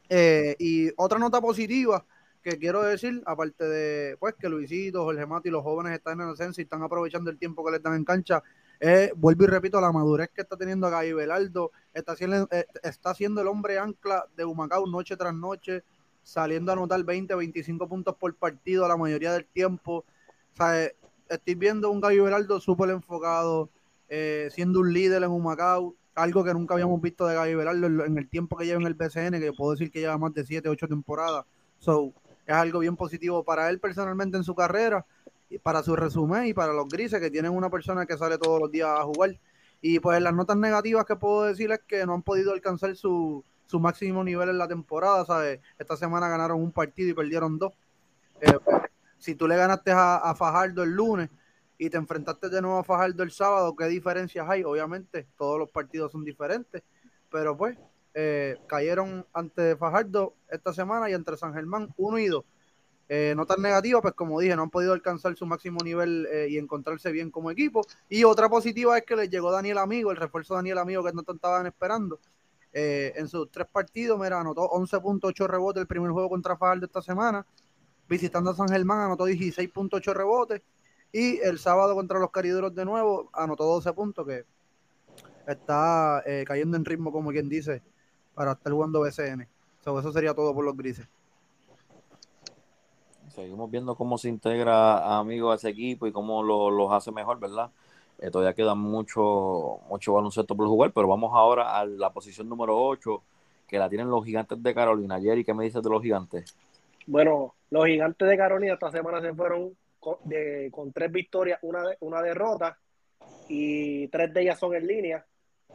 Eh, 0.09 0.57
y 0.59 0.91
otra 0.97 1.21
nota 1.21 1.41
positiva 1.41 2.05
que 2.43 2.59
quiero 2.59 2.83
decir, 2.83 3.23
aparte 3.27 3.65
de 3.65 4.17
pues 4.19 4.35
que 4.35 4.49
Luisito, 4.49 5.05
Jorge 5.05 5.25
Mato 5.25 5.47
y 5.47 5.53
los 5.53 5.63
jóvenes 5.63 5.93
están 5.93 6.21
en 6.21 6.27
ascenso 6.31 6.61
y 6.61 6.65
están 6.65 6.83
aprovechando 6.83 7.31
el 7.31 7.39
tiempo 7.39 7.65
que 7.65 7.71
les 7.71 7.83
dan 7.83 7.95
en 7.95 8.05
cancha, 8.05 8.43
eh, 8.85 9.13
vuelvo 9.15 9.45
y 9.45 9.47
repito, 9.47 9.81
la 9.81 9.93
madurez 9.93 10.31
que 10.35 10.43
está 10.43 10.57
teniendo 10.57 10.91
Gaby 10.91 11.13
Belardo, 11.13 11.71
está 11.95 12.17
siendo, 12.17 12.49
eh, 12.51 12.67
está 12.83 13.15
siendo 13.15 13.41
el 13.41 13.47
hombre 13.47 13.79
ancla 13.79 14.27
de 14.37 14.45
Humacao 14.45 14.89
noche 14.89 15.17
tras 15.17 15.33
noche, 15.33 15.85
saliendo 16.25 16.73
a 16.73 16.75
anotar 16.75 17.05
20, 17.05 17.33
25 17.33 17.89
puntos 17.89 18.17
por 18.17 18.35
partido 18.35 18.89
la 18.89 18.97
mayoría 18.97 19.33
del 19.35 19.47
tiempo. 19.47 19.99
O 19.99 20.57
sea, 20.57 20.83
eh, 20.83 20.97
estoy 21.29 21.55
viendo 21.55 21.93
un 21.93 22.01
Gaby 22.01 22.19
Belardo 22.19 22.59
súper 22.59 22.91
enfocado, 22.91 23.71
eh, 24.09 24.49
siendo 24.51 24.81
un 24.81 24.93
líder 24.93 25.23
en 25.23 25.31
Humacao, 25.31 25.95
algo 26.17 26.43
que 26.43 26.53
nunca 26.53 26.75
habíamos 26.75 27.01
visto 27.01 27.25
de 27.25 27.37
Gaby 27.37 27.55
Belardo 27.55 27.87
en, 27.87 28.01
en 28.01 28.19
el 28.19 28.29
tiempo 28.29 28.57
que 28.57 28.67
lleva 28.67 28.81
en 28.81 28.89
el 28.89 28.95
BCN, 28.95 29.39
que 29.39 29.53
puedo 29.53 29.71
decir 29.71 29.93
que 29.93 30.01
lleva 30.01 30.19
más 30.19 30.35
de 30.35 30.45
7, 30.45 30.69
8 30.69 30.89
temporadas. 30.89 31.45
So, 31.79 32.13
es 32.45 32.55
algo 32.55 32.81
bien 32.81 32.97
positivo 32.97 33.45
para 33.45 33.71
él 33.71 33.79
personalmente 33.79 34.37
en 34.37 34.43
su 34.43 34.57
carrera, 34.57 35.07
y 35.22 35.22
para 35.59 35.83
su 35.83 35.97
resumen 35.97 36.47
y 36.47 36.55
para 36.55 36.73
los 36.73 36.89
grises 36.89 37.21
que 37.21 37.31
tienen 37.31 37.53
una 37.53 37.71
persona 37.71 38.07
que 38.07 38.17
sale 38.17 38.39
todos 38.39 38.61
los 38.61 38.71
días 38.71 38.89
a 38.89 39.03
jugar. 39.03 39.39
Y 39.81 39.99
pues 39.99 40.21
las 40.23 40.35
notas 40.35 40.57
negativas 40.57 41.05
que 41.05 41.17
puedo 41.17 41.45
decir 41.45 41.73
es 41.73 41.81
que 41.87 42.07
no 42.07 42.15
han 42.15 42.23
podido 42.23 42.53
alcanzar 42.53 42.95
su, 42.95 43.45
su 43.67 43.81
máximo 43.81 44.23
nivel 44.23 44.51
en 44.51 44.59
la 44.59 44.69
temporada, 44.69 45.25
¿sabes? 45.25 45.59
Esta 45.79 45.97
semana 45.97 46.29
ganaron 46.29 46.61
un 46.61 46.73
partido 46.73 47.11
y 47.11 47.15
perdieron 47.15 47.59
dos. 47.59 47.73
Eh, 48.41 48.59
si 49.19 49.35
tú 49.35 49.49
le 49.49 49.57
ganaste 49.57 49.93
a, 49.95 50.35
Fajardo 50.37 50.83
el 50.83 50.91
lunes 50.91 51.31
y 51.79 51.89
te 51.89 51.97
enfrentaste 51.97 52.49
de 52.49 52.61
nuevo 52.61 52.79
a 52.79 52.85
Fajardo 52.85 53.23
el 53.23 53.31
sábado, 53.31 53.75
¿qué 53.75 53.87
diferencias 53.87 54.47
hay? 54.49 54.63
Obviamente, 54.63 55.27
todos 55.39 55.59
los 55.59 55.71
partidos 55.71 56.13
son 56.13 56.23
diferentes, 56.23 56.83
pero 57.31 57.57
pues 57.57 57.79
eh, 58.15 58.59
cayeron 58.67 59.25
ante 59.33 59.75
Fajardo 59.77 60.35
esta 60.51 60.75
semana 60.75 61.09
y 61.09 61.15
entre 61.15 61.37
San 61.37 61.55
Germán 61.55 61.95
1 61.97 62.19
y 62.19 62.27
2. 62.27 62.45
Eh, 63.15 63.35
notas 63.37 63.59
negativas, 63.59 64.01
pues 64.01 64.15
como 64.15 64.41
dije, 64.41 64.57
no 64.57 64.63
han 64.63 64.71
podido 64.71 64.95
alcanzar 64.95 65.37
su 65.37 65.45
máximo 65.45 65.81
nivel 65.85 66.27
eh, 66.33 66.47
y 66.49 66.57
encontrarse 66.57 67.13
bien 67.13 67.31
como 67.31 67.51
equipo. 67.51 67.83
Y 68.09 68.25
otra 68.25 68.49
positiva 68.49 68.97
es 68.97 69.05
que 69.05 69.15
les 69.15 69.29
llegó 69.29 69.53
Daniel 69.53 69.77
Amigo, 69.77 70.11
el 70.11 70.17
refuerzo 70.17 70.55
Daniel 70.55 70.79
Amigo 70.79 71.05
que 71.05 71.13
no 71.13 71.21
estaban 71.21 71.67
esperando. 71.67 72.19
Eh, 72.73 73.13
en 73.17 73.29
sus 73.29 73.51
tres 73.51 73.67
partidos, 73.71 74.19
mira, 74.19 74.41
anotó 74.41 74.67
11.8 74.71 75.47
rebotes 75.47 75.83
el 75.83 75.87
primer 75.87 76.11
juego 76.11 76.31
contra 76.31 76.57
Fajardo 76.57 76.87
esta 76.87 77.03
semana. 77.03 77.45
Visitando 78.09 78.53
a 78.53 78.55
San 78.55 78.71
Germán, 78.71 79.01
anotó 79.01 79.29
16.8 79.29 80.15
rebotes. 80.15 80.63
Y 81.13 81.39
el 81.41 81.59
sábado 81.59 81.95
contra 81.95 82.19
los 82.19 82.31
Cariduros 82.31 82.75
de 82.75 82.87
nuevo, 82.87 83.29
anotó 83.35 83.65
12 83.65 83.93
puntos, 83.93 84.27
que 84.27 84.47
está 85.47 86.23
eh, 86.25 86.45
cayendo 86.47 86.79
en 86.79 86.87
ritmo, 86.87 87.13
como 87.13 87.31
quien 87.31 87.51
dice, 87.51 87.83
para 88.33 88.53
estar 88.53 88.73
jugando 88.73 89.03
BCN. 89.03 89.47
So, 89.85 90.01
eso 90.01 90.13
sería 90.13 90.33
todo 90.33 90.55
por 90.55 90.65
los 90.65 90.75
grises. 90.75 91.07
Seguimos 93.35 93.71
viendo 93.71 93.95
cómo 93.95 94.19
se 94.19 94.29
integra 94.29 94.99
a 94.99 95.19
amigos 95.19 95.53
a 95.53 95.57
ese 95.57 95.71
equipo 95.71 96.07
y 96.07 96.13
cómo 96.13 96.43
lo- 96.43 96.71
los 96.71 96.93
hace 96.93 97.11
mejor, 97.11 97.41
¿verdad? 97.41 97.71
Eh, 98.19 98.31
todavía 98.31 98.55
queda 98.55 98.75
mucho, 98.75 99.81
mucho 99.89 100.13
baloncesto 100.13 100.55
por 100.55 100.67
jugar, 100.69 100.93
pero 100.93 101.09
vamos 101.09 101.33
ahora 101.35 101.79
a 101.79 101.85
la 101.87 102.11
posición 102.11 102.49
número 102.49 102.77
8, 102.79 103.23
que 103.67 103.79
la 103.79 103.89
tienen 103.89 104.11
los 104.11 104.25
gigantes 104.25 104.63
de 104.63 104.75
Carolina. 104.75 105.19
Jerry, 105.19 105.45
¿qué 105.45 105.55
me 105.55 105.65
dices 105.65 105.83
de 105.83 105.89
los 105.89 106.03
gigantes? 106.03 106.55
Bueno, 107.07 107.55
los 107.71 107.87
gigantes 107.87 108.29
de 108.29 108.37
Carolina 108.37 108.75
esta 108.75 108.91
semana 108.91 109.21
se 109.23 109.33
fueron 109.33 109.77
con, 109.99 110.93
tres 110.93 111.11
victorias, 111.11 111.59
una, 111.63 111.85
una 112.01 112.21
derrota 112.21 112.79
y 113.49 114.09
tres 114.09 114.33
de 114.35 114.43
ellas 114.43 114.59
son 114.59 114.75
en 114.75 114.87
línea. 114.87 115.25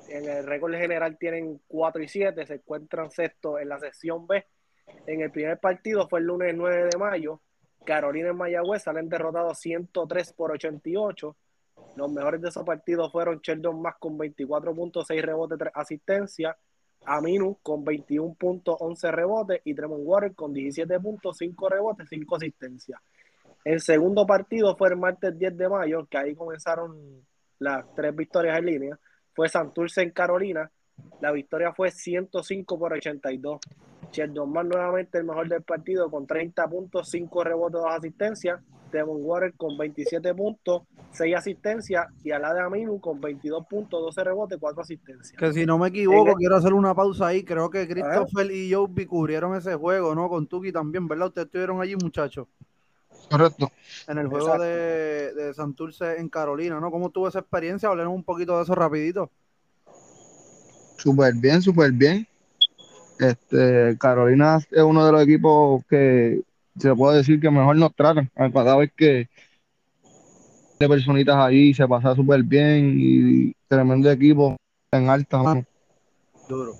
En 0.09 0.29
el 0.29 0.45
récord 0.45 0.75
general 0.75 1.17
tienen 1.17 1.59
4 1.67 2.03
y 2.03 2.07
7, 2.07 2.45
se 2.45 2.55
encuentran 2.55 3.09
sexto 3.09 3.57
en 3.57 3.69
la 3.69 3.79
sección 3.79 4.27
B. 4.27 4.45
En 5.07 5.21
el 5.21 5.31
primer 5.31 5.59
partido 5.59 6.07
fue 6.07 6.19
el 6.19 6.27
lunes 6.27 6.53
9 6.55 6.89
de 6.91 6.97
mayo. 6.97 7.41
Carolina 7.87 8.31
en 8.31 8.35
Mayagüez 8.35 8.83
salen 8.83 9.07
derrotados 9.07 9.57
103 9.59 10.33
por 10.33 10.51
88. 10.51 11.35
Los 11.95 12.11
mejores 12.11 12.41
de 12.41 12.49
esos 12.49 12.65
partidos 12.65 13.09
fueron 13.13 13.39
Sheldon 13.39 13.81
Mack 13.81 13.97
con 13.99 14.17
24.6 14.17 15.21
rebotes, 15.21 15.57
3 15.57 15.71
asistencias. 15.73 16.57
Aminu 17.05 17.57
con 17.63 17.85
21 17.85 18.33
puntos, 18.33 18.75
11 18.81 19.11
rebotes 19.11 19.61
y 19.63 19.73
Tremont 19.73 20.01
Water 20.03 20.35
con 20.35 20.51
17 20.53 20.99
puntos, 20.99 21.37
5 21.37 21.69
rebotes, 21.69 22.09
5 22.09 22.35
asistencias. 22.35 22.99
El 23.63 23.79
segundo 23.79 24.27
partido 24.27 24.75
fue 24.75 24.89
el 24.89 24.97
martes 24.97 25.39
10 25.39 25.55
de 25.55 25.69
mayo, 25.69 26.05
que 26.07 26.17
ahí 26.17 26.35
comenzaron 26.35 27.25
las 27.59 27.85
tres 27.95 28.13
victorias 28.13 28.59
en 28.59 28.65
línea. 28.65 28.99
Fue 29.33 29.47
Santurce 29.47 30.01
en 30.01 30.11
Carolina. 30.11 30.69
La 31.21 31.31
victoria 31.31 31.71
fue 31.71 31.89
105 31.89 32.77
por 32.77 32.91
82. 32.91 33.61
Sheldon 34.11 34.51
nuevamente 34.53 35.17
el 35.17 35.25
mejor 35.25 35.47
del 35.49 35.61
partido 35.63 36.09
con 36.09 36.25
30 36.25 36.67
puntos, 36.67 37.09
5 37.09 37.43
rebotes, 37.43 37.81
2 37.81 37.91
asistencias. 37.91 38.59
Tremont 38.89 39.19
Water 39.21 39.53
con 39.55 39.77
27 39.77 40.33
puntos, 40.33 40.83
6 41.11 41.35
asistencias 41.35 42.07
y 42.23 42.31
Alade 42.31 42.61
Aminu 42.61 43.01
con 43.01 43.19
22 43.19 43.65
puntos, 43.67 44.01
12 44.01 44.23
rebotes, 44.23 44.57
4 44.59 44.81
asistencias. 44.81 45.37
Que 45.37 45.51
si 45.51 45.65
no 45.65 45.77
me 45.77 45.89
equivoco, 45.89 46.29
el- 46.29 46.35
quiero 46.35 46.55
hacer 46.55 46.73
una 46.73 46.95
pausa 46.95 47.27
ahí. 47.27 47.43
Creo 47.43 47.69
que 47.69 47.85
Christopher 47.85 48.49
y 48.49 48.73
Joby 48.73 49.05
cubrieron 49.05 49.55
ese 49.55 49.75
juego, 49.75 50.15
¿no? 50.15 50.29
Con 50.29 50.47
Tuki 50.47 50.71
también, 50.71 51.05
¿verdad? 51.05 51.27
Ustedes 51.27 51.47
estuvieron 51.47 51.81
allí, 51.81 51.95
muchachos, 51.97 52.47
Correcto. 53.29 53.69
en 54.07 54.17
el 54.19 54.27
juego 54.27 54.57
de, 54.57 55.33
de 55.33 55.53
Santurce 55.53 56.17
en 56.19 56.29
Carolina, 56.29 56.79
¿no? 56.79 56.89
¿Cómo 56.89 57.09
tuvo 57.09 57.27
esa 57.27 57.39
experiencia? 57.39 57.89
Hablemos 57.89 58.15
un 58.15 58.23
poquito 58.23 58.55
de 58.55 58.63
eso 58.63 58.73
rapidito. 58.73 59.29
Súper 60.97 61.33
bien, 61.35 61.61
súper 61.61 61.91
bien. 61.91 62.25
Este, 63.19 63.97
Carolina 63.97 64.57
es 64.57 64.83
uno 64.83 65.05
de 65.05 65.11
los 65.11 65.23
equipos 65.23 65.83
que 65.89 66.41
se 66.77 66.95
puede 66.95 67.17
decir 67.17 67.39
que 67.39 67.49
mejor 67.49 67.75
nos 67.75 67.95
tratan. 67.95 68.29
A 68.35 68.51
Cada 68.51 68.77
vez 68.77 68.91
que 68.95 69.27
de 70.79 70.87
personitas 70.87 71.35
ahí 71.35 71.73
se 71.73 71.87
pasa 71.87 72.15
súper 72.15 72.43
bien 72.43 72.95
y 72.99 73.53
tremendo 73.67 74.11
equipo 74.11 74.55
en 74.91 75.09
alta 75.09 75.41
mano. 75.41 75.65
Duro. 76.47 76.73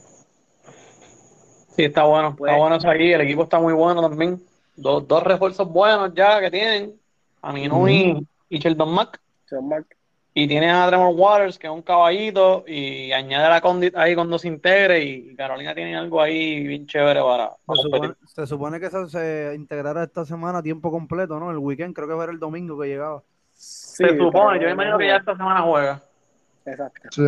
Sí, 1.76 1.84
está 1.84 2.04
bueno. 2.04 2.36
Pues- 2.36 2.52
está 2.52 2.60
bueno 2.60 2.76
eso 2.76 2.90
aquí. 2.90 3.12
El 3.12 3.22
equipo 3.22 3.44
está 3.44 3.60
muy 3.60 3.74
bueno 3.74 4.02
también. 4.02 4.42
Dos, 4.76 5.08
dos 5.08 5.24
refuerzos 5.24 5.68
buenos 5.68 6.14
ya 6.16 6.40
que 6.40 6.52
tienen. 6.52 6.94
Aminu 7.42 7.88
y, 7.88 8.28
y 8.50 8.60
Sheldon 8.60 8.94
Mack. 8.94 9.20
Sheldon 9.50 9.70
Mack. 9.70 9.97
Y 10.40 10.48
tienes 10.48 10.72
a 10.72 10.88
Tremor 10.88 11.16
Waters, 11.16 11.58
que 11.58 11.66
es 11.66 11.74
un 11.74 11.82
caballito. 11.82 12.64
Y 12.68 13.12
añade 13.12 13.50
la 13.50 13.60
Condit 13.60 13.96
ahí 13.96 14.14
cuando 14.14 14.38
se 14.38 14.48
integre. 14.48 15.04
Y 15.04 15.36
Carolina 15.36 15.74
tiene 15.74 15.98
algo 15.98 16.22
ahí 16.22 16.62
bien 16.62 16.86
chévere 16.86 17.22
para, 17.22 17.56
para 17.66 17.76
Se 17.76 17.82
supone, 17.82 18.14
se 18.24 18.46
supone 18.46 18.80
que 18.80 18.92
se, 18.92 19.10
se 19.10 19.54
integrara 19.56 20.04
esta 20.04 20.26
semana 20.26 20.60
a 20.60 20.62
tiempo 20.62 20.92
completo, 20.92 21.40
¿no? 21.40 21.50
El 21.50 21.58
weekend, 21.58 21.96
creo 21.96 22.08
que 22.08 22.24
era 22.24 22.32
el 22.32 22.38
domingo 22.38 22.80
que 22.80 22.88
llegaba. 22.88 23.24
Sí, 23.52 24.04
se 24.08 24.16
supone. 24.16 24.60
Yo 24.60 24.68
me 24.68 24.68
no 24.68 24.74
imagino 24.74 24.98
que 25.00 25.08
ya 25.08 25.16
esta 25.16 25.36
semana 25.36 25.62
juega. 25.64 26.04
Exacto. 26.68 27.10
Sí. 27.10 27.24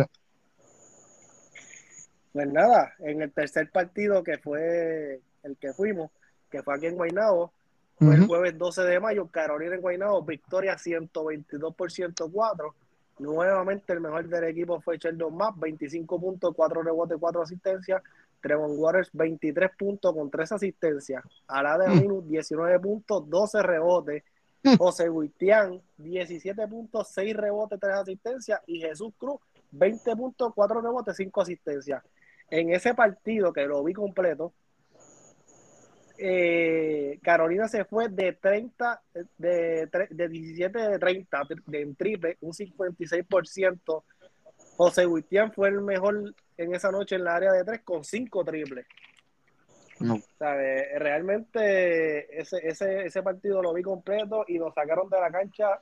Pues 2.32 2.46
nada, 2.46 2.94
en 3.00 3.22
el 3.22 3.32
tercer 3.32 3.72
partido 3.72 4.22
que 4.22 4.38
fue 4.38 5.20
el 5.42 5.56
que 5.56 5.72
fuimos, 5.72 6.12
que 6.48 6.62
fue 6.62 6.76
aquí 6.76 6.86
en 6.86 6.94
Guaynabo, 6.94 7.52
fue 7.98 8.14
el 8.14 8.28
jueves 8.28 8.56
12 8.56 8.82
de 8.82 9.00
mayo, 9.00 9.26
Carolina 9.26 9.74
en 9.74 9.80
Guaynabo, 9.80 10.22
victoria 10.22 10.78
122 10.78 11.74
por 11.74 11.90
104. 11.90 12.72
Nuevamente 13.20 13.92
el 13.92 14.00
mejor 14.00 14.26
del 14.26 14.44
equipo 14.44 14.80
fue 14.80 14.96
Sheldon 14.96 15.36
Mapp, 15.36 15.58
25 15.58 16.18
puntos, 16.18 16.54
4 16.56 16.82
rebotes, 16.82 17.18
4 17.20 17.42
asistencias. 17.42 18.02
Trevon 18.40 18.72
Waters, 18.78 19.10
23 19.12 19.70
puntos 19.78 20.14
con 20.14 20.30
3 20.30 20.52
asistencias. 20.52 21.22
Alade 21.46 21.86
Aminu, 21.86 22.22
19 22.22 22.80
puntos, 22.80 23.28
12 23.28 23.62
rebotes. 23.62 24.24
José 24.78 25.10
Guitián, 25.10 25.80
17 25.98 26.66
puntos, 26.66 27.08
6 27.08 27.36
rebotes, 27.36 27.78
3 27.78 27.94
asistencias. 27.94 28.60
Y 28.66 28.80
Jesús 28.80 29.12
Cruz, 29.18 29.40
20 29.70 30.16
puntos, 30.16 30.52
4 30.54 30.80
rebotes, 30.80 31.16
5 31.16 31.42
asistencias. 31.42 32.02
En 32.48 32.72
ese 32.72 32.94
partido 32.94 33.52
que 33.52 33.66
lo 33.66 33.84
vi 33.84 33.92
completo, 33.92 34.54
eh, 36.20 37.18
Carolina 37.22 37.68
se 37.68 37.84
fue 37.84 38.08
de 38.08 38.34
30, 38.34 39.02
de, 39.38 39.88
de 40.10 40.28
17 40.28 40.78
de 40.78 40.98
30 40.98 41.42
de, 41.66 41.80
en 41.80 41.94
triple, 41.94 42.36
un 42.40 42.52
56%. 42.52 44.02
José 44.76 45.06
Guitián 45.06 45.52
fue 45.52 45.68
el 45.68 45.80
mejor 45.80 46.34
en 46.56 46.74
esa 46.74 46.90
noche 46.90 47.16
en 47.16 47.24
la 47.24 47.36
área 47.36 47.52
de 47.52 47.64
3 47.64 47.80
con 47.82 48.04
5 48.04 48.44
triples. 48.44 48.86
No. 49.98 50.18
Realmente 50.38 52.40
ese, 52.40 52.66
ese, 52.66 53.06
ese 53.06 53.22
partido 53.22 53.62
lo 53.62 53.74
vi 53.74 53.82
completo 53.82 54.44
y 54.48 54.56
lo 54.56 54.72
sacaron 54.72 55.10
de 55.10 55.20
la 55.20 55.30
cancha 55.30 55.80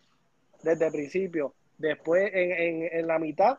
desde 0.62 0.86
el 0.86 0.92
principio. 0.92 1.54
Después, 1.76 2.30
en, 2.32 2.52
en, 2.52 2.88
en 2.90 3.06
la 3.06 3.20
mitad, 3.20 3.58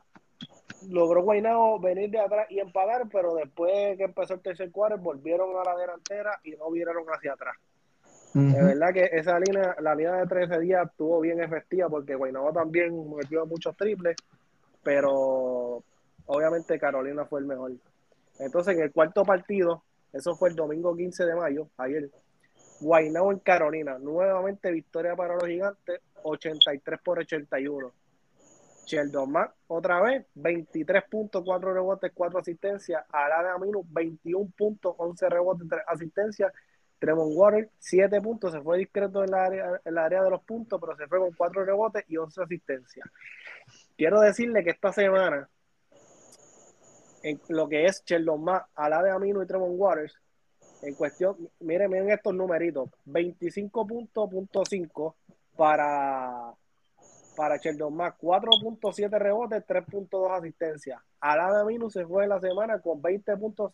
logró 0.88 1.24
Guaynabo 1.24 1.80
venir 1.80 2.10
de 2.10 2.20
atrás 2.20 2.48
y 2.50 2.60
empagar, 2.60 3.08
pero 3.12 3.36
después 3.36 3.98
que 3.98 4.04
empezó 4.04 4.36
el 4.36 4.42
tercer 4.42 4.72
cuarto 4.72 4.98
volvieron 4.98 5.50
a 5.58 5.64
la 5.64 5.78
delantera 5.78 6.40
y 6.44 6.52
no 6.52 6.70
vieron 6.72 7.06
hacia 7.08 7.34
atrás. 7.34 7.58
De 8.34 8.64
verdad 8.64 8.94
que 8.94 9.10
esa 9.12 9.40
línea, 9.40 9.76
la 9.80 9.96
línea 9.96 10.14
de 10.14 10.28
13 10.28 10.60
días 10.60 10.88
estuvo 10.88 11.20
bien 11.20 11.42
efectiva 11.42 11.90
porque 11.90 12.14
Guaynabo 12.14 12.54
también 12.54 12.94
metió 13.16 13.46
muchos 13.48 13.76
triples, 13.76 14.16
pero 14.84 15.84
obviamente 16.28 16.80
Carolina 16.80 17.26
fue 17.26 17.40
el 17.40 17.48
mejor. 17.48 17.72
Entonces 18.38 18.78
en 18.78 18.84
el 18.84 18.92
cuarto 18.92 19.24
partido, 19.24 19.84
eso 20.14 20.36
fue 20.36 20.50
el 20.50 20.56
domingo 20.56 20.96
15 20.96 21.26
de 21.26 21.36
mayo, 21.36 21.68
ayer, 21.78 22.10
Guaynabo 22.80 23.32
en 23.32 23.40
Carolina, 23.40 23.98
nuevamente 23.98 24.72
victoria 24.72 25.16
para 25.16 25.34
los 25.34 25.46
gigantes, 25.46 26.00
83 26.24 27.00
por 27.04 27.20
81. 27.20 27.92
Sheldon 28.90 29.32
Mack, 29.32 29.54
otra 29.68 30.02
vez, 30.02 30.26
23 30.34 31.04
puntos, 31.10 31.44
4 31.46 31.74
rebotes, 31.74 32.12
4 32.12 32.40
asistencias. 32.40 33.06
Alana 33.12 33.54
Aminu, 33.54 33.86
21 33.88 34.52
puntos, 34.58 34.96
11 34.98 35.30
rebotes, 35.30 35.68
3 35.70 35.84
asistencias. 35.88 36.52
Tremont 36.98 37.32
Water, 37.34 37.70
7 37.78 38.20
puntos, 38.20 38.52
se 38.52 38.60
fue 38.62 38.80
discreto 38.80 39.24
en 39.24 39.32
la, 39.32 39.46
área, 39.46 39.82
en 39.86 39.94
la 39.94 40.06
área 40.06 40.24
de 40.24 40.32
los 40.32 40.42
puntos, 40.44 40.82
pero 40.82 40.98
se 40.98 41.08
fue 41.08 41.20
con 41.20 41.32
4 41.34 41.64
rebotes 41.64 42.04
y 42.08 42.18
11 42.18 42.42
asistencias. 42.42 43.08
Quiero 43.96 44.20
decirle 44.20 44.64
que 44.64 44.72
esta 44.72 44.92
semana, 44.92 45.48
en 47.22 47.40
lo 47.48 47.70
que 47.70 47.86
es 47.86 48.04
Sheldon 48.04 48.44
Mack, 48.44 48.70
Alana 48.76 49.14
Aminu 49.14 49.44
y 49.44 49.48
Tremont 49.48 49.76
Waters, 49.78 50.20
en 50.82 50.96
cuestión, 50.96 51.38
miren, 51.60 51.92
miren 51.92 52.10
estos 52.10 52.34
numeritos, 52.34 52.90
25 53.06 53.86
puntos, 53.86 54.30
punto 54.30 54.64
5 54.66 55.16
para 55.56 56.54
para 57.40 57.56
Sheldon 57.56 57.96
Mack, 57.96 58.18
4.7 58.20 59.18
rebotes, 59.18 59.66
3.2 59.66 60.38
asistencias. 60.38 61.00
Alada 61.22 61.64
Minus 61.64 61.94
se 61.94 62.06
fue 62.06 62.28
la 62.28 62.38
semana 62.42 62.82
con 62.82 63.02
20 63.02 63.38
puntos, 63.38 63.72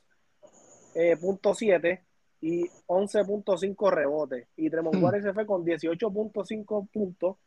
eh, 0.93 1.17
punto 1.17 1.55
7 1.55 1.99
y 2.41 2.69
11.5 2.85 3.89
rebotes. 3.89 4.47
Y 4.55 4.69
Tremont 4.69 4.97
mm. 4.97 5.23
se 5.23 5.33
fue 5.33 5.47
con 5.47 5.65
18.5 5.65 6.89
puntos 6.93 7.37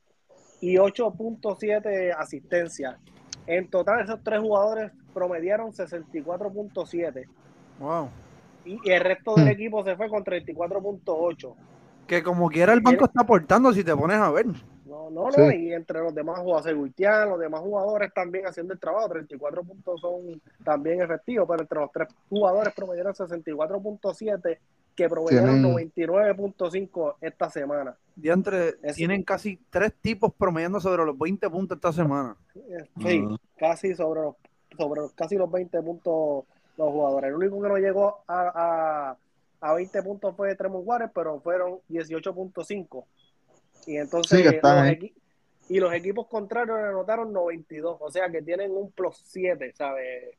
y 0.61 0.74
8.7 0.74 2.12
asistencias. 2.18 2.96
En 3.46 3.70
total, 3.70 4.00
esos 4.00 4.20
tres 4.24 4.40
jugadores 4.40 4.90
promediaron 5.14 5.72
64.7. 5.72 7.26
Wow. 7.78 8.09
Y 8.64 8.90
el 8.90 9.00
resto 9.02 9.37
del 9.37 9.44
mm. 9.44 9.48
equipo 9.50 9.85
se 9.85 9.94
fue 9.94 10.09
con 10.09 10.24
34.8. 10.24 11.54
Que 12.09 12.24
como 12.24 12.48
quiera 12.48 12.72
el 12.72 12.81
banco 12.81 13.04
está 13.04 13.20
aportando 13.20 13.72
si 13.72 13.85
te 13.85 13.94
pones 13.94 14.16
a 14.16 14.33
ver. 14.33 14.46
No, 15.10 15.30
no, 15.30 15.30
no, 15.30 15.52
y 15.52 15.72
entre 15.72 16.00
los 16.00 16.14
demás 16.14 16.40
jugadores, 16.40 16.74
los 16.74 17.40
demás 17.40 17.60
jugadores 17.60 18.12
también 18.14 18.46
haciendo 18.46 18.72
el 18.72 18.80
trabajo, 18.80 19.08
34 19.08 19.62
puntos 19.64 20.00
son 20.00 20.40
también 20.64 21.00
efectivos, 21.02 21.46
pero 21.48 21.62
entre 21.62 21.80
los 21.80 21.92
tres 21.92 22.08
jugadores 22.28 22.74
promedieron 22.74 23.14
64.7 23.14 24.58
que 24.98 25.08
promedieron 25.08 25.62
99.5 25.62 27.14
esta 27.20 27.48
semana. 27.50 27.96
Diantre, 28.16 28.74
tienen 28.96 29.22
casi 29.22 29.60
tres 29.70 29.94
tipos 30.00 30.32
promediando 30.34 30.80
sobre 30.80 31.04
los 31.04 31.16
20 31.16 31.48
puntos 31.50 31.76
esta 31.76 31.92
semana. 31.92 32.36
Sí, 33.00 33.24
casi 33.56 33.94
sobre 33.94 34.22
los, 34.22 34.34
sobre 34.76 35.02
casi 35.14 35.36
los 35.36 35.48
20 35.52 35.80
puntos 35.82 36.44
los 36.76 36.92
jugadores. 36.92 37.28
El 37.28 37.36
único 37.36 37.62
que 37.62 37.68
no 37.68 37.76
llegó 37.76 38.24
a, 38.26 39.16
a, 39.60 39.72
20 39.74 40.02
puntos 40.02 40.34
fue 40.36 40.56
Tremont 40.56 40.84
Juárez, 40.84 41.10
pero 41.14 41.40
fueron 41.40 41.78
18.5 41.88 43.04
y 43.88 43.96
entonces 43.96 44.44
los, 44.44 44.96
y 45.70 45.81
los 45.81 45.94
equipos 45.94 46.27
contrarios 46.27 46.79
anotaron 46.79 47.33
92, 47.33 47.96
o 47.98 48.11
sea 48.11 48.29
que 48.29 48.42
tienen 48.42 48.70
un 48.70 48.92
plus 48.92 49.16
7, 49.24 49.72
¿sabes? 49.74 50.37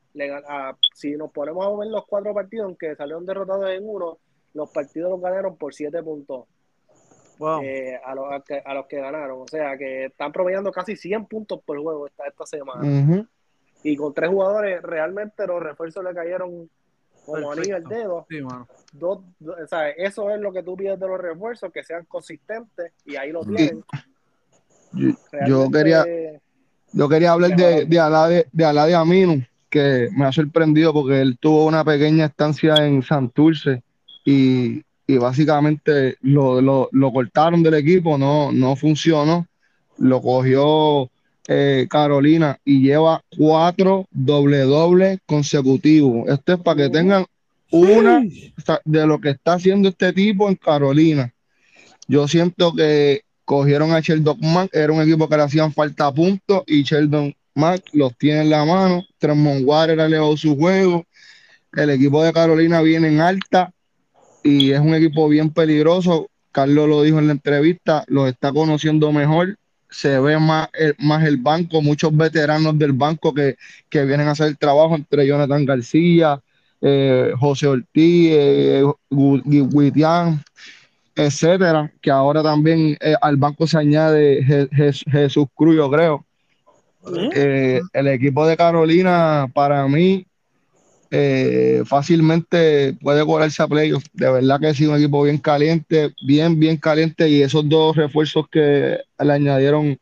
si 0.94 1.16
nos 1.16 1.32
ponemos 1.32 1.66
a 1.66 1.76
ver 1.76 1.88
los 1.88 2.06
cuatro 2.06 2.32
partidos, 2.32 2.66
aunque 2.66 2.94
salieron 2.94 3.26
derrotados 3.26 3.68
en 3.70 3.82
uno, 3.84 4.18
los 4.54 4.70
partidos 4.70 5.10
los 5.10 5.20
ganaron 5.20 5.56
por 5.56 5.74
7 5.74 6.00
puntos. 6.02 6.46
Eh, 7.62 7.98
a, 8.04 8.14
los, 8.14 8.26
a, 8.28 8.74
los, 8.74 8.86
que 8.86 9.00
ganaron, 9.00 9.40
o 9.40 9.48
sea 9.48 9.76
que 9.76 10.04
están 10.04 10.30
promediando 10.30 10.70
casi 10.70 10.94
100 10.94 11.26
puntos 11.26 11.60
por 11.64 11.80
juego 11.80 12.06
esta, 12.06 12.26
esta 12.26 12.46
semana. 12.46 13.26
Y 13.82 13.96
con 13.96 14.14
tres 14.14 14.30
jugadores, 14.30 14.80
realmente 14.82 15.44
los 15.46 15.60
refuerzos 15.60 16.04
le 16.04 16.14
cayeron 16.14 16.70
como 17.30 17.52
anillo 17.52 17.76
el 17.76 17.84
dedo. 17.84 18.26
Dos, 18.92 19.20
eso 19.96 20.30
es 20.30 20.40
lo 20.40 20.52
que 20.52 20.62
tú 20.62 20.76
pides 20.76 20.98
de 20.98 21.06
los 21.06 21.20
refuerzos, 21.20 21.72
que 21.72 21.82
sean 21.82 22.04
consistentes 22.06 22.92
y 23.04 23.16
ahí 23.16 23.32
lo 23.32 23.44
tienen. 23.44 23.84
Yo, 25.46 25.70
quería 25.70 26.04
yo 26.92 27.08
quería 27.08 27.32
hablar 27.32 27.54
de, 27.54 27.84
de 27.84 28.00
Alá 28.00 28.28
de, 28.28 28.46
de, 28.52 28.94
Aminu, 28.94 29.44
que 29.68 30.08
me 30.16 30.24
ha 30.24 30.32
sorprendido 30.32 30.92
porque 30.92 31.20
él 31.20 31.38
tuvo 31.38 31.66
una 31.66 31.84
pequeña 31.84 32.26
estancia 32.26 32.74
en 32.84 33.02
Santurce 33.02 33.82
y, 34.24 34.82
y 35.06 35.18
básicamente 35.18 36.16
lo, 36.22 36.60
lo, 36.60 36.88
lo, 36.90 37.12
cortaron 37.12 37.62
del 37.62 37.74
equipo, 37.74 38.18
no, 38.18 38.50
no 38.50 38.74
funcionó. 38.74 39.46
Lo 39.98 40.20
cogió 40.20 41.10
eh, 41.52 41.88
Carolina 41.90 42.60
y 42.64 42.80
lleva 42.80 43.24
cuatro 43.36 44.06
doble 44.12 44.58
doble 44.58 45.18
consecutivos. 45.26 46.28
Esto 46.28 46.52
es 46.52 46.60
para 46.60 46.76
que 46.76 46.90
tengan 46.90 47.26
una 47.72 48.22
de 48.84 49.06
lo 49.06 49.20
que 49.20 49.30
está 49.30 49.54
haciendo 49.54 49.88
este 49.88 50.12
tipo 50.12 50.48
en 50.48 50.54
Carolina. 50.54 51.34
Yo 52.06 52.28
siento 52.28 52.72
que 52.72 53.22
cogieron 53.44 53.90
a 53.90 53.98
Sheldon 53.98 54.38
Mack, 54.40 54.70
era 54.72 54.92
un 54.92 55.02
equipo 55.02 55.28
que 55.28 55.36
le 55.36 55.42
hacían 55.42 55.72
falta 55.72 56.14
puntos 56.14 56.62
y 56.68 56.84
Sheldon 56.84 57.34
Mack 57.56 57.82
los 57.94 58.16
tiene 58.16 58.42
en 58.42 58.50
la 58.50 58.64
mano. 58.64 59.02
Tremont 59.18 59.62
Water 59.64 60.00
ha 60.00 60.36
su 60.36 60.56
juego. 60.56 61.04
El 61.72 61.90
equipo 61.90 62.22
de 62.22 62.32
Carolina 62.32 62.80
viene 62.80 63.08
en 63.08 63.20
alta 63.20 63.72
y 64.44 64.70
es 64.70 64.78
un 64.78 64.94
equipo 64.94 65.28
bien 65.28 65.50
peligroso. 65.50 66.28
Carlos 66.52 66.88
lo 66.88 67.02
dijo 67.02 67.18
en 67.18 67.26
la 67.26 67.32
entrevista, 67.32 68.04
los 68.06 68.28
está 68.28 68.52
conociendo 68.52 69.10
mejor 69.10 69.56
se 69.90 70.18
ve 70.20 70.38
más 70.38 70.68
el, 70.72 70.94
más 70.98 71.24
el 71.24 71.36
banco, 71.36 71.82
muchos 71.82 72.16
veteranos 72.16 72.78
del 72.78 72.92
banco 72.92 73.34
que, 73.34 73.56
vienen 73.90 74.28
a 74.28 74.32
hacer 74.32 74.48
el 74.48 74.58
trabajo, 74.58 74.94
entre 74.94 75.26
Jonathan 75.26 75.64
García, 75.64 76.40
eh, 76.80 77.32
José 77.38 77.66
Ortiz, 77.66 78.30
eh, 78.32 78.84
etcétera, 81.16 81.92
que 82.00 82.10
ahora 82.10 82.42
también 82.42 82.96
eh, 83.00 83.14
al 83.20 83.36
banco 83.36 83.66
se 83.66 83.78
añade 83.78 84.68
Jesús 85.10 85.46
Cruz, 85.54 85.76
yo 85.76 85.90
creo. 85.90 86.24
Eh, 87.34 87.80
el 87.92 88.08
equipo 88.08 88.46
de 88.46 88.56
Carolina, 88.56 89.50
para 89.54 89.86
mí, 89.88 90.26
eh, 91.12 91.82
fácilmente 91.86 92.96
puede 93.00 93.26
colarse 93.26 93.62
a 93.62 93.68
playoff. 93.68 94.04
De 94.12 94.30
verdad 94.30 94.60
que 94.60 94.74
sí, 94.74 94.86
un 94.86 94.96
equipo 94.96 95.24
bien 95.24 95.38
caliente, 95.38 96.14
bien, 96.24 96.58
bien 96.58 96.76
caliente. 96.76 97.28
Y 97.28 97.42
esos 97.42 97.68
dos 97.68 97.96
refuerzos 97.96 98.48
que 98.48 98.98
le 99.18 99.32
añadieron, 99.32 99.98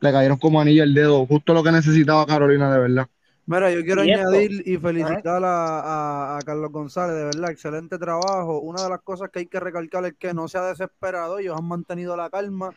le 0.00 0.12
cayeron 0.12 0.38
como 0.38 0.60
anillo 0.60 0.82
el 0.82 0.94
dedo, 0.94 1.26
justo 1.26 1.52
lo 1.52 1.62
que 1.62 1.72
necesitaba 1.72 2.26
Carolina, 2.26 2.72
de 2.72 2.80
verdad. 2.80 3.06
Mira, 3.46 3.70
yo 3.72 3.84
quiero 3.84 4.02
añadir 4.02 4.62
y 4.64 4.76
felicitar 4.76 5.42
a, 5.44 6.38
Carlos 6.46 6.70
González, 6.70 7.16
de 7.16 7.24
verdad, 7.24 7.50
excelente 7.50 7.98
trabajo. 7.98 8.60
Una 8.60 8.84
de 8.84 8.88
las 8.88 9.00
cosas 9.00 9.28
que 9.30 9.40
hay 9.40 9.46
que 9.46 9.60
recalcar 9.60 10.04
es 10.06 10.14
que 10.14 10.32
no 10.32 10.46
se 10.46 10.56
ha 10.56 10.62
desesperado, 10.62 11.38
ellos 11.38 11.58
han 11.58 11.66
mantenido 11.66 12.16
la 12.16 12.30
calma. 12.30 12.70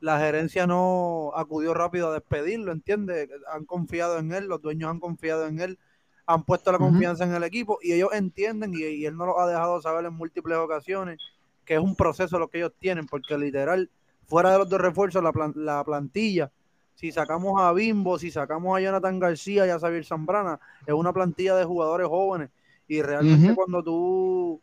La 0.00 0.18
gerencia 0.18 0.66
no 0.66 1.32
acudió 1.34 1.74
rápido 1.74 2.10
a 2.10 2.14
despedirlo, 2.14 2.72
¿entiendes? 2.72 3.28
Han 3.52 3.64
confiado 3.64 4.18
en 4.18 4.32
él, 4.32 4.46
los 4.46 4.62
dueños 4.62 4.90
han 4.90 5.00
confiado 5.00 5.46
en 5.46 5.60
él 5.60 5.78
han 6.26 6.44
puesto 6.44 6.72
la 6.72 6.78
confianza 6.78 7.24
en 7.24 7.34
el 7.34 7.44
equipo 7.44 7.78
y 7.82 7.92
ellos 7.92 8.10
entienden, 8.12 8.74
y, 8.74 8.82
y 8.84 9.06
él 9.06 9.16
no 9.16 9.26
lo 9.26 9.38
ha 9.40 9.46
dejado 9.48 9.80
saber 9.82 10.04
en 10.06 10.14
múltiples 10.14 10.56
ocasiones, 10.58 11.18
que 11.64 11.74
es 11.74 11.80
un 11.80 11.96
proceso 11.96 12.38
lo 12.38 12.48
que 12.48 12.58
ellos 12.58 12.72
tienen, 12.78 13.06
porque 13.06 13.36
literal, 13.38 13.90
fuera 14.26 14.52
de 14.52 14.58
los 14.58 14.68
dos 14.68 14.80
refuerzos, 14.80 15.22
la, 15.22 15.32
plan- 15.32 15.52
la 15.56 15.84
plantilla, 15.84 16.50
si 16.94 17.10
sacamos 17.12 17.60
a 17.60 17.72
Bimbo, 17.72 18.18
si 18.18 18.30
sacamos 18.30 18.76
a 18.76 18.80
Jonathan 18.80 19.18
García 19.18 19.66
y 19.66 19.70
a 19.70 19.78
Xavier 19.78 20.04
Zambrana, 20.04 20.60
es 20.86 20.94
una 20.94 21.12
plantilla 21.12 21.56
de 21.56 21.64
jugadores 21.64 22.06
jóvenes. 22.08 22.50
Y 22.86 23.02
realmente 23.02 23.52
cuando 23.54 23.82
tú 23.82 24.60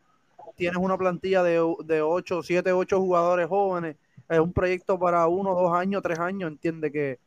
tienes 0.55 0.77
una 0.81 0.97
plantilla 0.97 1.43
de, 1.43 1.61
de 1.85 2.01
8, 2.01 2.43
7, 2.43 2.71
8 2.73 2.99
jugadores 2.99 3.47
jóvenes, 3.47 3.97
es 4.29 4.39
un 4.39 4.53
proyecto 4.53 4.99
para 4.99 5.27
uno, 5.27 5.55
dos 5.55 5.73
años, 5.73 6.01
tres 6.03 6.19
años, 6.19 6.51
entiende 6.51 6.91
que 6.91 7.19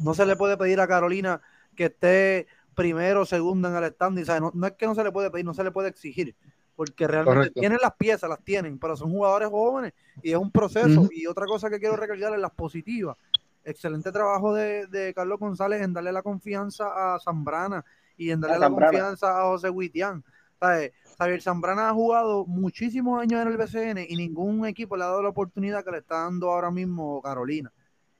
no 0.00 0.14
se 0.14 0.26
le 0.26 0.36
puede 0.36 0.56
pedir 0.56 0.80
a 0.80 0.88
Carolina 0.88 1.40
que 1.76 1.86
esté 1.86 2.46
primero, 2.80 3.26
segundo 3.26 3.68
en 3.68 3.76
el 3.76 3.92
standing, 3.92 4.24
¿sabes? 4.24 4.40
No, 4.40 4.50
no 4.54 4.66
es 4.66 4.72
que 4.72 4.86
no 4.86 4.94
se 4.94 5.04
le 5.04 5.12
puede 5.12 5.30
pedir, 5.30 5.44
no 5.44 5.52
se 5.52 5.62
le 5.62 5.70
puede 5.70 5.88
exigir, 5.88 6.34
porque 6.74 7.06
realmente 7.06 7.36
Correcto. 7.36 7.60
tienen 7.60 7.78
las 7.82 7.94
piezas, 7.96 8.30
las 8.30 8.42
tienen, 8.42 8.78
pero 8.78 8.96
son 8.96 9.10
jugadores 9.10 9.48
jóvenes 9.50 9.92
y 10.22 10.30
es 10.30 10.36
un 10.38 10.50
proceso. 10.50 11.08
Y 11.12 11.26
otra 11.26 11.44
cosa 11.46 11.68
que 11.68 11.78
quiero 11.78 11.96
recalcar 11.96 12.32
es 12.32 12.40
las 12.40 12.52
positivas. 12.52 13.16
Excelente 13.64 14.10
trabajo 14.10 14.54
de, 14.54 14.86
de 14.86 15.12
Carlos 15.12 15.38
González 15.38 15.82
en 15.82 15.92
darle 15.92 16.10
la 16.12 16.22
confianza 16.22 17.14
a 17.14 17.18
Zambrana 17.20 17.84
y 18.16 18.30
en 18.30 18.40
darle 18.40 18.56
A 18.56 18.58
la 18.60 18.66
Zambrana. 18.66 18.92
confianza 18.92 19.38
a 19.38 19.44
José 19.44 19.68
Huitián. 19.68 20.24
¿Sabes? 20.58 20.92
Javier 21.18 21.42
Zambrana 21.42 21.90
ha 21.90 21.92
jugado 21.92 22.46
muchísimos 22.46 23.20
años 23.20 23.42
en 23.42 23.48
el 23.48 23.56
BCN 23.58 24.06
y 24.08 24.16
ningún 24.16 24.64
equipo 24.66 24.96
le 24.96 25.04
ha 25.04 25.08
dado 25.08 25.22
la 25.22 25.28
oportunidad 25.30 25.84
que 25.84 25.90
le 25.90 25.98
está 25.98 26.22
dando 26.22 26.50
ahora 26.50 26.70
mismo 26.70 27.20
Carolina. 27.20 27.70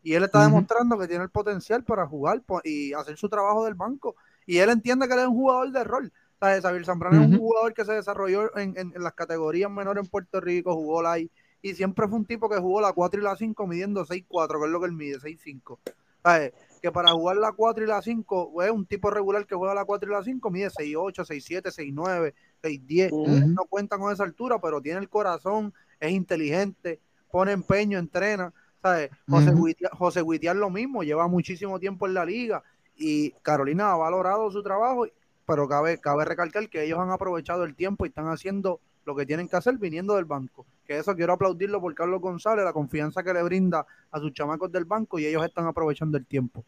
Y 0.02 0.14
él 0.14 0.24
está 0.24 0.42
demostrando 0.44 0.98
que 0.98 1.06
tiene 1.08 1.24
el 1.24 1.30
potencial 1.30 1.84
para 1.84 2.06
jugar 2.06 2.42
y 2.64 2.92
hacer 2.94 3.16
su 3.16 3.28
trabajo 3.28 3.64
del 3.64 3.74
banco. 3.74 4.16
Y 4.50 4.58
él 4.58 4.68
entiende 4.70 5.06
que 5.06 5.14
él 5.14 5.20
es 5.20 5.26
un 5.28 5.34
jugador 5.36 5.70
de 5.70 5.84
rol. 5.84 6.12
¿Sabes? 6.40 6.62
Xavier 6.62 6.84
Zambrana 6.84 7.22
es 7.22 7.30
un 7.30 7.38
jugador 7.38 7.72
que 7.72 7.84
se 7.84 7.92
desarrolló 7.92 8.56
en, 8.56 8.76
en- 8.76 8.92
en 8.96 9.02
las 9.04 9.12
categorías 9.12 9.70
menores 9.70 10.02
en 10.02 10.10
Puerto 10.10 10.40
Rico, 10.40 10.74
jugó 10.74 11.02
la 11.02 11.18
I, 11.20 11.30
y 11.62 11.74
siempre 11.74 12.08
fue 12.08 12.18
un 12.18 12.24
tipo 12.24 12.48
que 12.48 12.56
jugó 12.56 12.80
la 12.80 12.92
4 12.92 13.20
y 13.20 13.22
la 13.22 13.36
5 13.36 13.66
midiendo 13.68 14.04
6'4, 14.04 14.58
que 14.58 14.64
es 14.66 14.72
lo 14.72 14.80
que 14.80 14.86
él 14.86 14.92
mide, 14.92 15.20
6'5. 15.20 15.78
¿Sabes? 16.24 16.52
Que 16.82 16.90
para 16.90 17.12
jugar 17.12 17.36
la 17.36 17.52
4 17.52 17.84
y 17.84 17.86
la 17.86 18.02
5, 18.02 18.60
es 18.64 18.70
un 18.72 18.86
tipo 18.86 19.10
regular 19.10 19.46
que 19.46 19.54
juega 19.54 19.72
la 19.74 19.84
4 19.84 20.10
y 20.10 20.14
la 20.14 20.24
5, 20.24 20.50
mide 20.50 20.70
6'8, 20.70 21.24
6'7, 21.24 21.70
6'9, 21.70 22.34
6'10. 22.62 23.12
Ujú. 23.12 23.22
Ujú. 23.30 23.48
No 23.48 23.64
cuenta 23.68 23.98
con 23.98 24.10
esa 24.12 24.24
altura, 24.24 24.58
pero 24.60 24.80
tiene 24.80 24.98
el 24.98 25.08
corazón, 25.08 25.72
es 26.00 26.10
inteligente, 26.10 26.98
pone 27.30 27.52
empeño, 27.52 27.98
entrena. 27.98 28.52
¿sabes? 28.82 29.10
José, 29.28 29.50
Ujú. 29.50 29.64
Huitia- 29.66 29.90
José 29.92 30.22
Huitián 30.22 30.58
lo 30.58 30.70
mismo, 30.70 31.02
lleva 31.04 31.28
muchísimo 31.28 31.78
tiempo 31.78 32.06
en 32.06 32.14
la 32.14 32.24
liga 32.24 32.62
y 33.00 33.30
Carolina 33.42 33.92
ha 33.92 33.96
valorado 33.96 34.50
su 34.50 34.62
trabajo, 34.62 35.06
pero 35.46 35.66
cabe, 35.66 35.98
cabe 35.98 36.24
recalcar 36.26 36.68
que 36.68 36.84
ellos 36.84 36.98
han 36.98 37.10
aprovechado 37.10 37.64
el 37.64 37.74
tiempo 37.74 38.04
y 38.04 38.10
están 38.10 38.28
haciendo 38.28 38.78
lo 39.06 39.16
que 39.16 39.26
tienen 39.26 39.48
que 39.48 39.56
hacer 39.56 39.78
viniendo 39.78 40.14
del 40.14 40.26
banco. 40.26 40.66
Que 40.86 40.98
eso 40.98 41.16
quiero 41.16 41.32
aplaudirlo 41.32 41.80
por 41.80 41.94
Carlos 41.94 42.20
González, 42.20 42.64
la 42.64 42.72
confianza 42.72 43.22
que 43.22 43.32
le 43.32 43.42
brinda 43.42 43.86
a 44.10 44.20
sus 44.20 44.32
chamacos 44.32 44.70
del 44.70 44.84
banco 44.84 45.18
y 45.18 45.26
ellos 45.26 45.44
están 45.44 45.66
aprovechando 45.66 46.18
el 46.18 46.26
tiempo. 46.26 46.62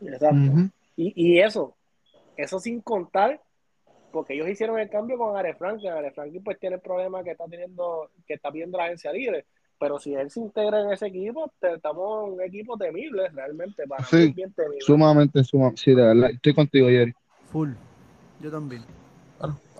Exacto. 0.00 0.70
Y, 0.96 1.12
y 1.14 1.40
eso, 1.40 1.74
eso 2.36 2.58
sin 2.58 2.80
contar, 2.80 3.40
porque 4.10 4.34
ellos 4.34 4.48
hicieron 4.48 4.78
el 4.78 4.88
cambio 4.88 5.18
con 5.18 5.36
Are 5.36 5.54
Franklin. 5.54 5.92
Are 5.92 6.10
Franklin 6.10 6.42
pues 6.42 6.58
tiene 6.58 6.76
el 6.76 6.82
problema 6.82 7.22
que 7.22 7.32
está 7.32 7.44
teniendo, 7.46 8.10
que 8.26 8.34
está 8.34 8.50
pidiendo 8.50 8.78
la 8.78 8.84
agencia 8.84 9.12
libre. 9.12 9.44
Pero 9.80 9.98
si 9.98 10.14
él 10.14 10.30
se 10.30 10.40
integra 10.40 10.82
en 10.82 10.92
ese 10.92 11.06
equipo, 11.06 11.50
te- 11.58 11.72
estamos 11.72 12.26
en 12.28 12.34
un 12.34 12.42
equipo 12.42 12.76
temible, 12.76 13.28
realmente, 13.30 13.86
para 13.88 14.04
Sí, 14.04 14.16
mí 14.16 14.32
bien 14.34 14.52
temible. 14.52 14.80
Sumamente, 14.82 15.42
sumamente. 15.42 15.80
Sí, 15.80 15.94
de 15.94 16.02
verdad. 16.02 16.30
Estoy 16.30 16.54
contigo, 16.54 16.86
Jerry. 16.88 17.14
Full. 17.50 17.70
Yo 18.40 18.50
también. 18.50 18.84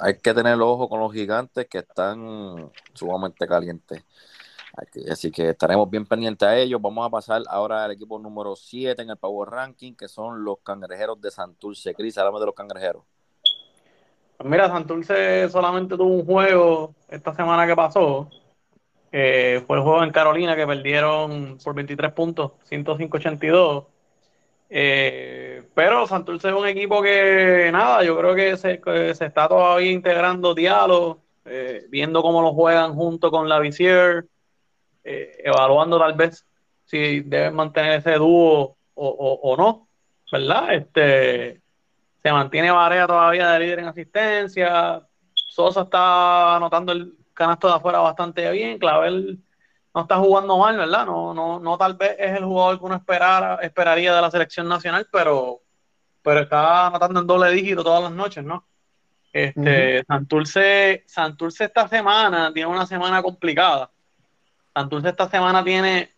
Hay 0.00 0.16
que 0.16 0.32
tener 0.32 0.54
el 0.54 0.62
ojo 0.62 0.88
con 0.88 0.98
los 1.00 1.12
gigantes 1.12 1.66
que 1.68 1.78
están 1.78 2.70
sumamente 2.94 3.46
calientes. 3.46 4.02
Así 5.10 5.30
que 5.30 5.50
estaremos 5.50 5.90
bien 5.90 6.06
pendientes 6.06 6.48
a 6.48 6.56
ellos. 6.56 6.80
Vamos 6.80 7.06
a 7.06 7.10
pasar 7.10 7.42
ahora 7.48 7.84
al 7.84 7.90
equipo 7.90 8.18
número 8.18 8.56
7 8.56 9.02
en 9.02 9.10
el 9.10 9.18
Power 9.18 9.50
Ranking, 9.50 9.92
que 9.94 10.08
son 10.08 10.42
los 10.42 10.60
cangrejeros 10.60 11.20
de 11.20 11.30
Santurce. 11.30 11.92
Cris, 11.92 12.16
háblame 12.16 12.40
de 12.40 12.46
los 12.46 12.54
cangrejeros. 12.54 13.02
Pues 14.38 14.48
mira, 14.48 14.68
Santurce 14.68 15.46
solamente 15.50 15.98
tuvo 15.98 16.14
un 16.14 16.24
juego 16.24 16.94
esta 17.10 17.34
semana 17.34 17.66
que 17.66 17.76
pasó. 17.76 18.30
Eh, 19.12 19.62
fue 19.66 19.76
el 19.78 19.82
juego 19.82 20.04
en 20.04 20.10
Carolina 20.12 20.54
que 20.56 20.66
perdieron 20.66 21.58
por 21.62 21.74
23 21.74 22.12
puntos, 22.12 22.52
105-82. 22.68 23.86
Eh, 24.70 25.64
pero 25.74 26.06
Santurce 26.06 26.48
es 26.48 26.54
un 26.54 26.66
equipo 26.66 27.02
que, 27.02 27.70
nada, 27.72 28.04
yo 28.04 28.16
creo 28.18 28.34
que 28.34 28.56
se, 28.56 28.80
se 29.14 29.26
está 29.26 29.48
todavía 29.48 29.90
integrando 29.90 30.54
diálogo, 30.54 31.22
eh, 31.44 31.86
viendo 31.88 32.22
cómo 32.22 32.40
lo 32.42 32.52
juegan 32.52 32.94
junto 32.94 33.30
con 33.32 33.48
la 33.48 33.58
Visier, 33.58 34.26
eh, 35.04 35.38
evaluando 35.44 35.98
tal 35.98 36.14
vez 36.14 36.44
si 36.84 37.20
deben 37.20 37.54
mantener 37.54 37.98
ese 38.00 38.12
dúo 38.14 38.76
o, 38.94 39.08
o- 39.08 39.40
o 39.52 39.56
no, 39.56 39.88
¿verdad? 40.32 40.74
Este, 40.74 41.60
se 42.22 42.32
mantiene 42.32 42.70
Varea 42.70 43.06
todavía 43.06 43.50
de 43.52 43.60
líder 43.60 43.78
en 43.80 43.86
asistencia. 43.86 45.02
Sosa 45.34 45.82
está 45.82 46.56
anotando 46.56 46.92
el 46.92 47.14
canasto 47.40 47.68
de 47.68 47.74
afuera 47.74 48.00
bastante 48.00 48.50
bien. 48.50 48.78
Clavel 48.78 49.38
no 49.94 50.02
está 50.02 50.18
jugando 50.18 50.58
mal, 50.58 50.76
¿verdad? 50.76 51.06
No, 51.06 51.32
no, 51.32 51.58
no 51.58 51.78
tal 51.78 51.94
vez 51.94 52.14
es 52.18 52.36
el 52.36 52.44
jugador 52.44 52.78
que 52.78 52.84
uno 52.84 52.96
esperara, 52.96 53.54
esperaría 53.62 54.14
de 54.14 54.20
la 54.20 54.30
selección 54.30 54.68
nacional, 54.68 55.08
pero, 55.10 55.62
pero 56.22 56.40
está 56.40 56.88
anotando 56.88 57.20
en 57.20 57.26
doble 57.26 57.50
dígito 57.50 57.82
todas 57.82 58.02
las 58.02 58.12
noches, 58.12 58.44
¿no? 58.44 58.66
Este, 59.32 60.04
Santurce, 60.04 61.04
Santurce 61.06 61.64
esta 61.64 61.88
semana 61.88 62.52
tiene 62.52 62.68
una 62.68 62.86
semana 62.86 63.22
complicada. 63.22 63.90
Santurce 64.74 65.08
esta 65.08 65.28
semana 65.30 65.64
tiene 65.64 66.10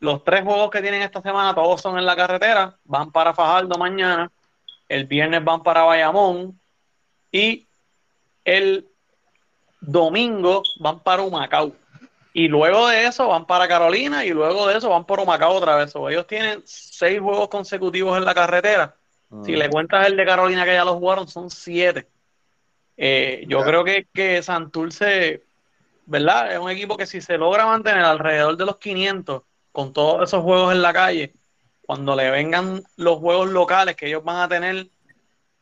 los 0.00 0.22
tres 0.22 0.42
juegos 0.42 0.70
que 0.70 0.82
tienen 0.82 1.00
esta 1.00 1.22
semana, 1.22 1.54
todos 1.54 1.80
son 1.80 1.96
en 1.96 2.04
la 2.04 2.14
carretera, 2.14 2.76
van 2.84 3.10
para 3.10 3.32
Fajardo 3.32 3.78
mañana, 3.78 4.30
el 4.90 5.06
viernes 5.06 5.42
van 5.42 5.62
para 5.62 5.84
Bayamón 5.84 6.60
y 7.32 7.66
el 8.44 8.86
domingo 9.80 10.62
van 10.78 11.00
para 11.00 11.22
Humacao. 11.22 11.72
Y 12.32 12.48
luego 12.48 12.88
de 12.88 13.06
eso 13.06 13.28
van 13.28 13.46
para 13.46 13.66
Carolina 13.66 14.24
y 14.24 14.30
luego 14.30 14.66
de 14.66 14.76
eso 14.76 14.90
van 14.90 15.06
por 15.06 15.20
Humacao 15.20 15.54
otra 15.54 15.76
vez. 15.76 15.94
O 15.96 16.08
ellos 16.10 16.26
tienen 16.26 16.62
seis 16.64 17.18
juegos 17.20 17.48
consecutivos 17.48 18.16
en 18.18 18.24
la 18.24 18.34
carretera. 18.34 18.94
Si 19.44 19.52
Mm. 19.52 19.56
le 19.56 19.70
cuentas 19.70 20.06
el 20.06 20.16
de 20.16 20.24
Carolina 20.24 20.64
que 20.64 20.74
ya 20.74 20.84
lo 20.84 20.98
jugaron, 20.98 21.26
son 21.28 21.50
siete. 21.50 22.06
Eh, 22.96 23.44
yo 23.48 23.62
creo 23.62 23.84
que, 23.84 24.06
que 24.12 24.42
Santurce, 24.42 25.42
¿verdad? 26.06 26.52
Es 26.52 26.58
un 26.58 26.70
equipo 26.70 26.96
que 26.96 27.06
si 27.06 27.20
se 27.20 27.36
logra 27.36 27.66
mantener 27.66 28.04
alrededor 28.04 28.56
de 28.56 28.64
los 28.66 28.76
500 28.76 29.42
con 29.72 29.92
todos 29.92 30.28
esos 30.28 30.42
juegos 30.42 30.72
en 30.72 30.82
la 30.82 30.92
calle, 30.92 31.34
cuando 31.82 32.14
le 32.16 32.30
vengan 32.30 32.82
los 32.96 33.18
juegos 33.18 33.48
locales 33.48 33.96
que 33.96 34.06
ellos 34.08 34.24
van 34.24 34.36
a 34.36 34.48
tener, 34.48 34.88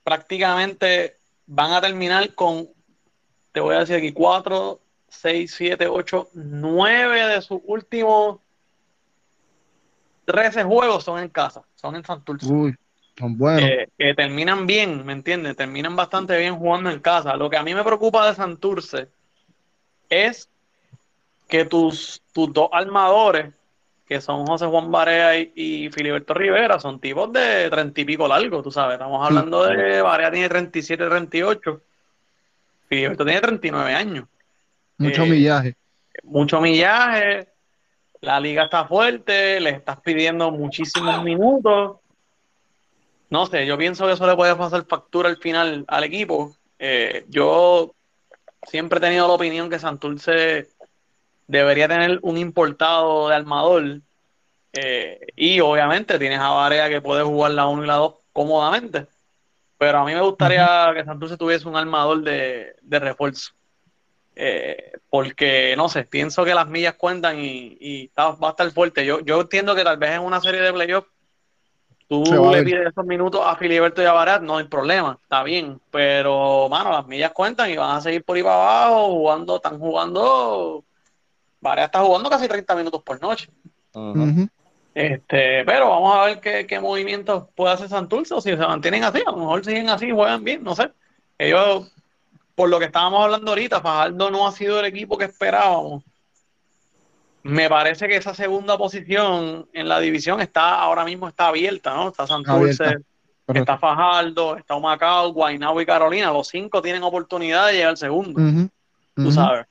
prácticamente 0.03 1.16
van 1.46 1.72
a 1.72 1.81
terminar 1.81 2.35
con, 2.35 2.68
te 3.55 3.61
voy 3.61 3.77
a 3.77 3.79
decir 3.79 3.95
aquí, 3.95 4.12
4, 4.12 4.81
6, 5.07 5.55
7, 5.55 5.87
8, 5.87 6.29
9 6.35 7.27
de 7.29 7.40
sus 7.40 7.61
últimos 7.67 8.40
13 10.25 10.64
juegos 10.64 11.05
son 11.05 11.21
en 11.21 11.29
casa, 11.29 11.62
son 11.77 11.95
en 11.95 12.05
Santurce 12.05 12.53
Uy, 12.53 12.75
son 13.17 13.38
buenos. 13.38 13.62
que, 13.62 13.88
que 13.97 14.14
terminan 14.14 14.67
bien, 14.67 15.07
¿me 15.07 15.12
entiendes? 15.12 15.55
Terminan 15.55 15.95
bastante 15.95 16.37
bien 16.37 16.57
jugando 16.57 16.90
en 16.90 16.99
casa. 16.99 17.37
Lo 17.37 17.49
que 17.49 17.57
a 17.57 17.62
mí 17.62 17.73
me 17.77 17.85
preocupa 17.85 18.27
de 18.27 18.35
Santurce 18.35 19.07
es 20.09 20.51
que 21.47 21.64
tus, 21.64 22.23
tus 22.33 22.53
dos 22.53 22.71
armadores, 22.73 23.55
que 24.05 24.21
son 24.21 24.45
José 24.47 24.67
Juan 24.67 24.90
Barea 24.90 25.38
y, 25.38 25.53
y 25.55 25.90
Filiberto 25.90 26.35
Rivera, 26.35 26.81
son 26.81 26.99
tipos 26.99 27.33
de 27.33 27.71
treinta 27.71 28.01
y 28.01 28.05
pico 28.05 28.27
largo, 28.27 28.64
tú 28.64 28.73
sabes. 28.73 28.95
Estamos 28.95 29.25
hablando 29.25 29.64
de 29.64 30.03
Barea 30.03 30.33
tiene 30.33 30.49
37, 30.49 31.09
38. 31.09 31.81
Filiberto 32.95 33.25
tiene 33.25 33.40
39 33.40 33.92
años. 33.92 34.27
Mucho 34.99 35.25
eh, 35.25 35.29
millaje. 35.29 35.77
Mucho 36.23 36.61
millaje, 36.61 37.49
la 38.21 38.38
liga 38.38 38.65
está 38.65 38.87
fuerte, 38.87 39.61
le 39.61 39.71
estás 39.71 40.01
pidiendo 40.01 40.51
muchísimos 40.53 41.23
minutos. 41.25 41.97
No 43.31 43.47
sé, 43.47 43.67
yo 43.67 43.77
pienso 43.77 44.07
que 44.07 44.13
eso 44.13 44.27
le 44.27 44.37
puede 44.37 44.55
pasar 44.55 44.87
factura 44.87 45.29
al 45.29 45.38
final 45.38 45.85
al 45.88 46.05
equipo. 46.05 46.55
Eh, 46.79 47.25
yo 47.29 47.95
siempre 48.63 48.99
he 48.99 49.01
tenido 49.01 49.27
la 49.27 49.35
opinión 49.35 49.69
que 49.69 49.81
Santurce 49.81 50.69
debería 51.49 51.88
tener 51.88 52.21
un 52.23 52.38
importado 52.38 53.29
de 53.29 53.35
armador. 53.35 54.01
eh, 54.73 55.21
y 55.37 55.61
obviamente 55.61 56.19
tienes 56.19 56.38
a 56.38 56.51
Varea 56.51 56.88
que 56.88 57.01
puede 57.01 57.23
jugar 57.23 57.53
la 57.53 57.67
1 57.67 57.85
y 57.85 57.87
la 57.87 57.95
2 57.95 58.15
cómodamente. 58.33 59.07
Pero 59.79 59.98
a 59.98 60.04
mí 60.04 60.14
me 60.14 60.20
gustaría 60.20 60.90
que 60.94 61.04
Santurce 61.04 61.37
tuviese 61.37 61.68
un 61.68 61.77
armador 61.77 62.22
de, 62.22 62.77
de 62.83 62.98
refuerzo. 62.98 63.52
Eh, 64.37 64.92
porque 65.10 65.75
no 65.77 65.88
sé, 65.88 66.04
pienso 66.04 66.44
que 66.44 66.54
las 66.54 66.68
millas 66.68 66.94
cuentan 66.94 67.38
y, 67.38 67.77
y 67.81 68.04
está- 68.06 68.31
va 68.31 68.48
a 68.48 68.50
estar 68.50 68.70
fuerte. 68.72 69.04
Yo, 69.06 69.20
yo 69.20 69.40
entiendo 69.40 69.75
que 69.75 69.85
tal 69.85 69.96
vez 69.98 70.12
en 70.12 70.22
una 70.22 70.40
serie 70.40 70.60
de 70.60 70.72
playoffs 70.72 71.08
Tú 72.06 72.22
le 72.52 72.62
pides 72.62 72.88
esos 72.88 73.06
minutos 73.06 73.40
a 73.42 73.56
Filiberto 73.56 74.02
y 74.02 74.04
a 74.04 74.12
Barat, 74.12 74.42
no 74.42 74.58
hay 74.58 74.64
problema, 74.68 75.18
está 75.22 75.42
bien. 75.42 75.81
Pero, 75.90 76.68
mano, 76.68 76.90
las 76.92 77.06
millas 77.06 77.33
cuentan 77.33 77.70
y 77.70 77.77
van 77.77 77.96
a 77.96 78.00
seguir 78.00 78.22
por 78.25 78.37
ahí 78.37 78.42
para 78.42 78.54
abajo, 78.87 79.06
jugando, 79.08 79.56
están 79.56 79.79
jugando. 79.79 80.85
Barat 81.60 81.87
está 81.87 82.00
jugando 82.04 82.29
casi 82.29 82.46
30 82.46 82.77
minutos 82.77 83.02
por 83.02 83.20
noche. 83.22 83.48
Ujú. 83.94 84.48
Este, 84.95 85.65
pero 85.65 85.90
vamos 85.90 86.17
a 86.17 86.25
ver 86.27 86.40
qué, 86.40 86.67
qué 86.69 86.79
movimientos 86.79 87.49
puede 87.57 87.75
hacer 87.75 87.88
Santurce 87.88 88.33
o 88.33 88.40
si 88.40 88.51
se 88.51 88.57
mantienen 88.57 89.03
así, 89.03 89.23
a 89.27 89.33
lo 89.33 89.38
mejor 89.38 89.65
siguen 89.65 89.88
así, 89.88 90.11
juegan 90.13 90.45
bien, 90.45 90.63
no 90.63 90.77
sé. 90.77 90.90
Ellos, 91.37 91.92
por 92.55 92.69
lo 92.69 92.79
que 92.79 92.85
estábamos 92.85 93.25
hablando 93.25 93.51
ahorita, 93.51 93.81
Fajardo 93.81 94.31
no 94.31 94.47
ha 94.47 94.53
sido 94.53 94.79
el 94.79 94.87
equipo 94.87 95.19
que 95.19 95.25
esperábamos. 95.25 96.05
Me 97.42 97.69
parece 97.69 98.07
que 98.07 98.17
esa 98.17 98.35
segunda 98.35 98.79
posición 98.79 99.69
en 99.73 99.88
la 99.88 99.99
división 99.99 100.40
está 100.40 100.81
ahora 100.81 101.05
mismo 101.05 101.29
está 101.29 101.49
abierta, 101.49 101.92
¿no? 101.92 102.09
Está 102.09 102.27
Santurce, 102.27 102.97
está 103.53 103.77
Fajardo, 103.77 104.57
está 104.57 104.77
Humacao, 104.77 105.33
Guaynabo 105.33 105.81
y 105.81 105.87
Carolina. 105.87 106.33
Los 106.33 106.49
cinco 106.49 106.81
tienen 106.81 107.03
oportunidad 107.03 107.67
de 107.67 107.75
llegar 107.75 107.90
al 107.90 107.97
segundo 107.97 108.40
Ujú. 108.40 108.71
tú 109.17 109.33
sabes. 109.33 109.67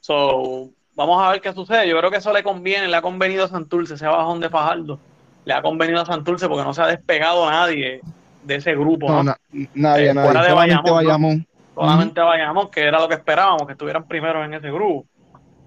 So, 0.00 0.68
vamos 0.94 1.22
a 1.22 1.30
ver 1.30 1.40
qué 1.40 1.52
sucede. 1.52 1.88
Yo 1.88 1.98
creo 1.98 2.10
que 2.10 2.18
eso 2.18 2.32
le 2.32 2.42
conviene, 2.42 2.88
le 2.88 2.96
ha 2.96 3.02
convenido 3.02 3.44
a 3.44 3.48
Santurce, 3.48 3.94
ese 3.94 4.06
bajón 4.06 4.40
de 4.40 4.50
Fajardo. 4.50 4.98
Le 5.44 5.52
ha 5.54 5.62
convenido 5.62 6.00
a 6.00 6.06
Santurce 6.06 6.48
porque 6.48 6.64
no 6.64 6.72
se 6.74 6.82
ha 6.82 6.86
despegado 6.86 7.48
nadie 7.50 8.00
de 8.42 8.54
ese 8.54 8.74
grupo, 8.74 9.08
No, 9.10 9.16
¿no? 9.18 9.22
na- 9.24 9.38
nadie, 9.74 10.10
Eh, 10.10 10.14
nadie. 10.14 10.26
fuera 10.26 10.42
de 10.42 10.48
Solamente 10.50 10.54
Bayamón, 10.54 10.84
¿no? 10.90 10.94
Bayamón. 10.94 11.46
Solamente 11.74 12.20
vayamos, 12.20 12.68
que 12.70 12.82
era 12.82 13.00
lo 13.00 13.08
que 13.08 13.14
esperábamos, 13.14 13.66
que 13.66 13.72
estuvieran 13.72 14.06
primeros 14.06 14.44
en 14.44 14.54
ese 14.54 14.70
grupo. 14.70 15.06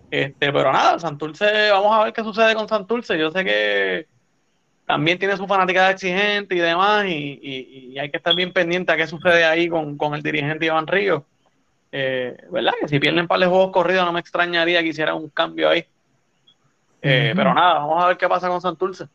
Este, 0.09 0.53
pero 0.53 0.71
nada, 0.71 0.97
Santurce, 0.99 1.69
vamos 1.71 1.93
a 1.93 2.05
ver 2.05 2.13
qué 2.13 2.23
sucede 2.23 2.55
con 2.55 2.67
Santurce. 2.69 3.17
Yo 3.19 3.29
sé 3.31 3.43
que 3.43 4.07
también 4.85 5.19
tiene 5.19 5.35
su 5.35 5.45
fanaticada 5.47 5.91
exigente 5.91 6.55
y 6.55 6.59
demás, 6.59 7.05
y, 7.05 7.39
y- 7.41 7.91
y 7.93 7.99
hay 7.99 8.09
que 8.09 8.17
estar 8.17 8.33
bien 8.33 8.53
pendiente 8.53 8.91
a 8.93 8.95
qué 8.95 9.05
sucede 9.05 9.43
ahí 9.43 9.67
con, 9.67 9.97
con 9.97 10.13
el 10.15 10.23
dirigente 10.23 10.65
Iván 10.65 10.87
Ríos. 10.87 11.23
Eh, 11.99 12.37
¿Verdad? 12.51 12.73
Que 12.79 12.87
si 12.87 12.99
pierden 12.99 13.27
par 13.27 13.39
de 13.39 13.47
juegos 13.47 13.71
corridos, 13.71 14.05
no 14.05 14.13
me 14.13 14.19
extrañaría 14.19 14.81
que 14.83 14.89
hicieran 14.89 15.15
un 15.15 15.29
cambio 15.29 15.67
ahí. 15.69 15.83
Eh. 17.01 17.33
Pero 17.35 17.53
nada, 17.55 17.79
vamos 17.79 18.03
a 18.03 18.07
ver 18.07 18.17
qué 18.17 18.27
pasa 18.27 18.47
con 18.49 18.61
Santurce. 18.61 19.07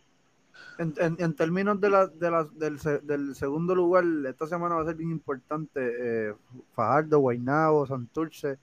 En, 0.78 0.92
en- 0.98 1.16
en 1.20 1.34
términos 1.36 1.80
de 1.80 1.90
la, 1.90 2.06
de 2.08 2.30
la- 2.30 2.44
del, 2.54 2.78
del 3.04 3.34
segundo 3.36 3.72
lugar, 3.74 4.02
esta 4.28 4.46
semana 4.48 4.74
va 4.74 4.82
a 4.82 4.86
ser 4.86 4.96
bien 4.96 5.10
importante. 5.10 5.80
eh, 6.30 6.34
Fajardo, 6.74 7.20
Guaynabo, 7.20 7.86
Santurce. 7.86 8.58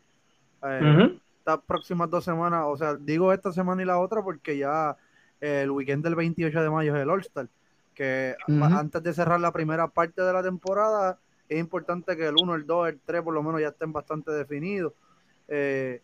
eh. 0.64 1.18
Estas 1.40 1.62
próximas 1.66 2.10
dos 2.10 2.24
semanas, 2.26 2.66
o 2.68 2.76
sea, 2.76 2.96
digo 2.96 3.32
esta 3.32 3.52
semana 3.54 3.82
y 3.82 3.86
la 3.86 4.00
otra 4.00 4.22
porque 4.22 4.58
ya 4.58 4.98
eh, 5.40 5.62
el 5.64 5.72
weekend 5.72 6.04
del 6.04 6.16
28 6.16 6.62
de 6.62 6.70
mayo 6.70 6.94
es 6.96 7.02
el 7.02 7.10
All-Star. 7.10 7.48
Que 7.96 8.36
antes 8.76 9.02
de 9.02 9.14
cerrar 9.14 9.40
la 9.40 9.52
primera 9.54 9.88
parte 9.88 10.22
de 10.22 10.32
la 10.34 10.44
temporada, 10.44 11.18
es 11.50 11.60
importante 11.60 12.16
que 12.16 12.28
el 12.28 12.36
1, 12.40 12.56
el 12.56 12.66
2, 12.66 12.90
el 12.90 13.00
3 13.02 13.22
por 13.24 13.34
lo 13.34 13.44
menos 13.44 13.60
ya 13.60 13.70
estén 13.70 13.92
bastante 13.92 14.32
definidos. 14.32 14.94
Eh, 15.48 16.02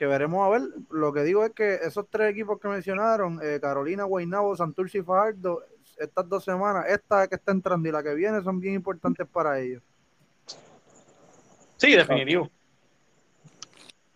que 0.00 0.06
veremos 0.06 0.46
a 0.46 0.48
ver. 0.48 0.62
Lo 0.88 1.12
que 1.12 1.22
digo 1.22 1.44
es 1.44 1.52
que 1.52 1.74
esos 1.74 2.06
tres 2.08 2.30
equipos 2.30 2.58
que 2.58 2.68
mencionaron, 2.68 3.38
eh, 3.42 3.58
Carolina, 3.60 4.04
Guaynabo, 4.04 4.56
Santurce 4.56 4.96
y 4.96 5.02
Fajardo, 5.02 5.62
estas 5.98 6.26
dos 6.26 6.42
semanas, 6.42 6.86
esta 6.88 7.28
que 7.28 7.34
está 7.34 7.52
entrando 7.52 7.86
y 7.86 7.92
la 7.92 8.02
que 8.02 8.14
viene 8.14 8.42
son 8.42 8.58
bien 8.58 8.76
importantes 8.76 9.26
para 9.28 9.60
ellos. 9.60 9.82
Sí, 11.76 11.94
definitivo. 11.94 12.48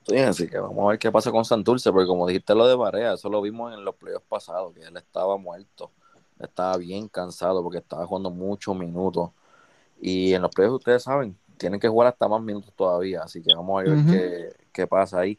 Sí, 0.07 0.17
así 0.19 0.49
que 0.49 0.59
vamos 0.59 0.87
a 0.87 0.89
ver 0.89 0.99
qué 0.99 1.13
pasa 1.13 1.31
con 1.31 1.45
Santurce, 1.45 1.93
porque 1.93 2.07
como 2.07 2.27
dijiste 2.27 2.55
lo 2.55 2.67
de 2.67 2.75
Barea, 2.75 3.13
eso 3.13 3.29
lo 3.29 3.43
vimos 3.43 3.75
en 3.75 3.85
los 3.85 3.95
playoffs 3.95 4.27
pasados, 4.27 4.73
que 4.73 4.81
él 4.81 4.97
estaba 4.97 5.37
muerto, 5.37 5.91
estaba 6.39 6.79
bien 6.79 7.09
cansado 7.09 7.63
porque 7.63 7.79
estaba 7.79 8.07
jugando 8.07 8.31
muchos 8.31 8.75
minutos. 8.75 9.33
Y 10.07 10.35
en 10.35 10.43
los 10.43 10.51
playoffs, 10.51 10.77
ustedes 10.81 11.03
saben, 11.03 11.35
tienen 11.57 11.81
que 11.81 11.89
jugar 11.89 12.09
hasta 12.09 12.29
más 12.29 12.43
minutos 12.43 12.75
todavía, 12.77 13.23
así 13.23 13.43
que 13.43 13.55
vamos 13.55 13.81
a 13.81 13.85
ver 13.89 13.99
qué, 14.11 14.51
qué 14.71 14.87
pasa 14.87 15.21
ahí. 15.21 15.39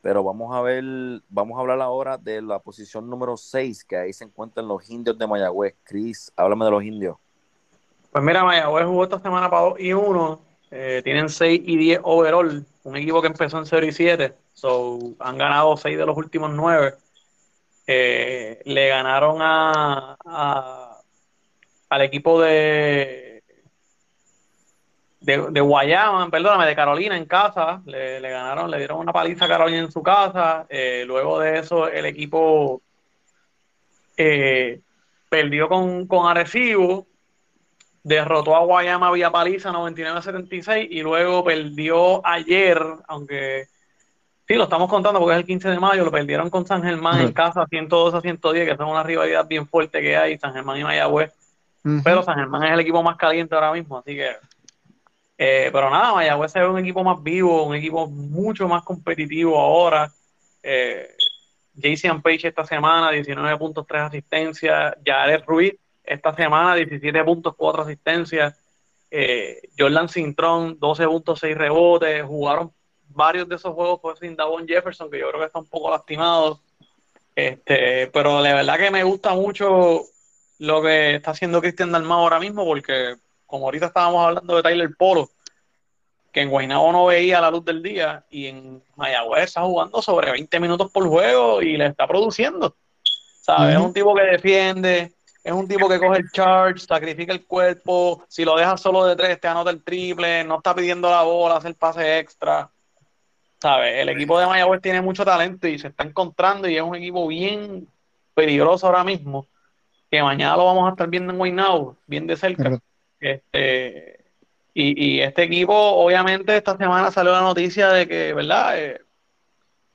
Pero 0.00 0.24
vamos 0.24 0.54
a 0.56 0.62
ver, 0.62 0.82
vamos 1.28 1.58
a 1.58 1.60
hablar 1.60 1.78
ahora 1.82 2.16
de 2.16 2.40
la 2.40 2.58
posición 2.58 3.10
número 3.10 3.36
6, 3.36 3.84
que 3.84 3.98
ahí 3.98 4.14
se 4.14 4.24
encuentran 4.24 4.66
los 4.66 4.88
indios 4.88 5.18
de 5.18 5.26
Mayagüez. 5.26 5.74
Chris, 5.82 6.32
háblame 6.36 6.64
de 6.64 6.70
los 6.70 6.84
indios. 6.84 7.18
Pues 8.10 8.24
mira, 8.24 8.44
Mayagüez 8.44 8.86
jugó 8.86 9.04
esta 9.04 9.18
semana 9.20 9.50
para 9.50 9.62
2 9.62 9.80
y 9.80 9.92
1. 9.92 10.40
eh, 10.70 11.02
tienen 11.04 11.28
6 11.28 11.60
y 11.64 11.76
10 11.76 12.00
overall. 12.02 12.64
Un 12.84 12.96
equipo 12.96 13.20
que 13.20 13.26
empezó 13.26 13.58
en 13.58 13.66
0 13.66 13.84
y 13.84 13.92
7. 13.92 14.32
So, 14.54 14.98
han 15.18 15.36
ganado 15.36 15.76
6 15.76 15.98
de 15.98 16.06
los 16.06 16.16
últimos 16.16 16.50
9. 16.52 16.94
Eh, 17.86 18.62
le 18.64 18.88
ganaron 18.88 19.38
a, 19.42 20.16
a- 20.24 20.98
al 21.90 22.02
equipo 22.02 22.40
de, 22.40 23.27
de, 25.20 25.50
de 25.50 25.60
Guayama, 25.60 26.28
perdóname, 26.30 26.66
de 26.66 26.76
Carolina 26.76 27.16
en 27.16 27.26
casa. 27.26 27.82
Le, 27.86 28.20
le 28.20 28.30
ganaron, 28.30 28.70
le 28.70 28.78
dieron 28.78 28.98
una 28.98 29.12
paliza 29.12 29.44
a 29.44 29.48
Carolina 29.48 29.80
en 29.80 29.92
su 29.92 30.02
casa. 30.02 30.66
Eh, 30.68 31.04
luego 31.06 31.40
de 31.40 31.58
eso, 31.58 31.88
el 31.88 32.06
equipo 32.06 32.82
eh, 34.16 34.80
perdió 35.28 35.68
con, 35.68 36.06
con 36.06 36.26
Arecibo 36.28 37.06
derrotó 38.08 38.56
a 38.56 38.60
Guayama 38.60 39.12
vía 39.12 39.30
paliza 39.30 39.70
99-76 39.70 40.88
y 40.90 41.02
luego 41.02 41.44
perdió 41.44 42.26
ayer, 42.26 42.80
aunque 43.06 43.66
sí, 44.46 44.54
lo 44.54 44.64
estamos 44.64 44.88
contando 44.88 45.20
porque 45.20 45.34
es 45.34 45.40
el 45.40 45.46
15 45.46 45.68
de 45.68 45.78
mayo, 45.78 46.04
lo 46.04 46.10
perdieron 46.10 46.48
con 46.48 46.66
San 46.66 46.82
Germán 46.82 47.20
en 47.20 47.32
casa 47.32 47.66
102 47.68 48.14
a 48.14 48.20
110, 48.22 48.66
que 48.66 48.76
son 48.76 48.88
una 48.88 49.02
rivalidad 49.02 49.46
bien 49.46 49.68
fuerte 49.68 50.00
que 50.00 50.16
hay, 50.16 50.38
San 50.38 50.54
Germán 50.54 50.78
y 50.78 50.84
Mayagüez, 50.84 51.34
pero 52.02 52.22
San 52.22 52.36
Germán 52.36 52.64
es 52.64 52.72
el 52.72 52.80
equipo 52.80 53.02
más 53.02 53.16
caliente 53.16 53.54
ahora 53.54 53.72
mismo, 53.72 53.98
así 53.98 54.14
que 54.14 54.30
eh, 55.40 55.70
pero 55.72 55.88
nada, 55.88 56.14
Mayagüez 56.14 56.52
ve 56.52 56.66
un 56.66 56.78
equipo 56.78 57.04
más 57.04 57.22
vivo, 57.22 57.62
un 57.62 57.76
equipo 57.76 58.08
mucho 58.08 58.66
más 58.66 58.82
competitivo 58.82 59.56
ahora. 59.58 60.12
Eh, 60.60 61.14
JC 61.74 62.20
Page 62.20 62.48
esta 62.48 62.64
semana, 62.64 63.12
19 63.12 63.56
puntos, 63.56 63.86
3 63.86 64.02
asistencias. 64.02 64.94
Jared 65.04 65.44
Ruiz 65.46 65.74
esta 66.02 66.34
semana, 66.34 66.74
17 66.74 67.22
puntos, 67.22 67.54
4 67.56 67.82
asistencias. 67.82 68.56
Eh, 69.12 69.60
Jordan 69.78 70.08
Cintrón, 70.08 70.76
12 70.80 71.06
puntos, 71.06 71.38
6 71.38 71.56
rebotes. 71.56 72.24
Jugaron 72.24 72.72
varios 73.06 73.48
de 73.48 73.54
esos 73.54 73.72
juegos 73.74 74.00
fue 74.00 74.16
sin 74.16 74.34
Davon 74.34 74.66
Jefferson, 74.66 75.08
que 75.08 75.20
yo 75.20 75.28
creo 75.28 75.40
que 75.40 75.46
está 75.46 75.60
un 75.60 75.68
poco 75.68 75.90
lastimado. 75.90 76.60
Este, 77.36 78.08
pero 78.08 78.40
la 78.40 78.54
verdad 78.54 78.76
que 78.76 78.90
me 78.90 79.04
gusta 79.04 79.34
mucho 79.34 80.02
lo 80.58 80.82
que 80.82 81.14
está 81.14 81.30
haciendo 81.30 81.60
Cristian 81.60 81.92
Dalmau 81.92 82.18
ahora 82.18 82.40
mismo, 82.40 82.64
porque 82.64 83.14
como 83.48 83.64
ahorita 83.64 83.86
estábamos 83.86 84.24
hablando 84.24 84.54
de 84.54 84.62
Tyler 84.62 84.90
Polo, 84.96 85.30
que 86.30 86.42
en 86.42 86.50
Guaynabo 86.50 86.92
no 86.92 87.06
veía 87.06 87.40
la 87.40 87.50
luz 87.50 87.64
del 87.64 87.82
día, 87.82 88.24
y 88.30 88.46
en 88.46 88.82
Mayagüez 88.94 89.44
está 89.44 89.62
jugando 89.62 90.00
sobre 90.02 90.30
20 90.30 90.60
minutos 90.60 90.92
por 90.92 91.08
juego 91.08 91.62
y 91.62 91.76
le 91.76 91.86
está 91.86 92.06
produciendo. 92.06 92.76
¿Sabes? 93.40 93.74
Es 93.74 93.80
un 93.80 93.94
tipo 93.94 94.14
que 94.14 94.22
defiende, 94.22 95.14
es 95.42 95.52
un 95.52 95.66
tipo 95.66 95.88
que 95.88 95.98
coge 95.98 96.18
el 96.18 96.30
charge, 96.30 96.80
sacrifica 96.80 97.32
el 97.32 97.46
cuerpo, 97.46 98.22
si 98.28 98.44
lo 98.44 98.54
dejas 98.54 98.80
solo 98.80 99.06
de 99.06 99.16
tres, 99.16 99.40
te 99.40 99.48
anota 99.48 99.70
el 99.70 99.82
triple, 99.82 100.44
no 100.44 100.56
está 100.56 100.74
pidiendo 100.74 101.08
la 101.08 101.22
bola, 101.22 101.56
hace 101.56 101.68
el 101.68 101.74
pase 101.74 102.18
extra. 102.18 102.70
¿Sabes? 103.58 103.94
El 103.96 104.10
equipo 104.10 104.38
de 104.38 104.46
Mayagüez 104.46 104.82
tiene 104.82 105.00
mucho 105.00 105.24
talento 105.24 105.66
y 105.66 105.78
se 105.78 105.88
está 105.88 106.04
encontrando 106.04 106.68
y 106.68 106.76
es 106.76 106.82
un 106.82 106.94
equipo 106.94 107.26
bien 107.26 107.88
peligroso 108.34 108.86
ahora 108.86 109.02
mismo, 109.02 109.46
que 110.10 110.22
mañana 110.22 110.56
lo 110.56 110.66
vamos 110.66 110.86
a 110.86 110.90
estar 110.90 111.08
viendo 111.08 111.32
en 111.32 111.38
Guaynabo, 111.38 111.96
bien 112.06 112.26
de 112.26 112.36
cerca. 112.36 112.78
Este, 113.20 114.24
y, 114.74 115.16
y 115.16 115.20
este 115.20 115.42
equipo, 115.42 115.74
obviamente, 115.74 116.56
esta 116.56 116.76
semana 116.76 117.10
salió 117.10 117.32
la 117.32 117.40
noticia 117.40 117.90
de 117.90 118.06
que, 118.06 118.32
¿verdad? 118.32 118.78
Eh, 118.78 119.00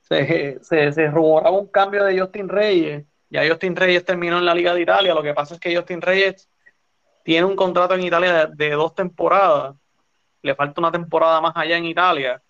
se, 0.00 0.92
se, 0.92 1.06
rumoraba 1.08 1.56
un 1.56 1.68
cambio 1.68 2.04
de 2.04 2.18
Justin 2.18 2.48
Reyes. 2.48 3.04
Ya 3.30 3.48
Justin 3.48 3.74
Reyes 3.74 4.04
terminó 4.04 4.38
en 4.38 4.44
la 4.44 4.54
Liga 4.54 4.74
de 4.74 4.82
Italia. 4.82 5.14
Lo 5.14 5.22
que 5.22 5.34
pasa 5.34 5.54
es 5.54 5.60
que 5.60 5.74
Justin 5.74 6.02
Reyes 6.02 6.48
tiene 7.22 7.46
un 7.46 7.56
contrato 7.56 7.94
en 7.94 8.02
Italia 8.02 8.46
de, 8.46 8.54
de 8.54 8.70
dos 8.74 8.94
temporadas. 8.94 9.74
Le 10.42 10.54
falta 10.54 10.80
una 10.80 10.92
temporada 10.92 11.40
más 11.40 11.52
allá 11.56 11.78
en 11.78 11.86
Italia. 11.86 12.42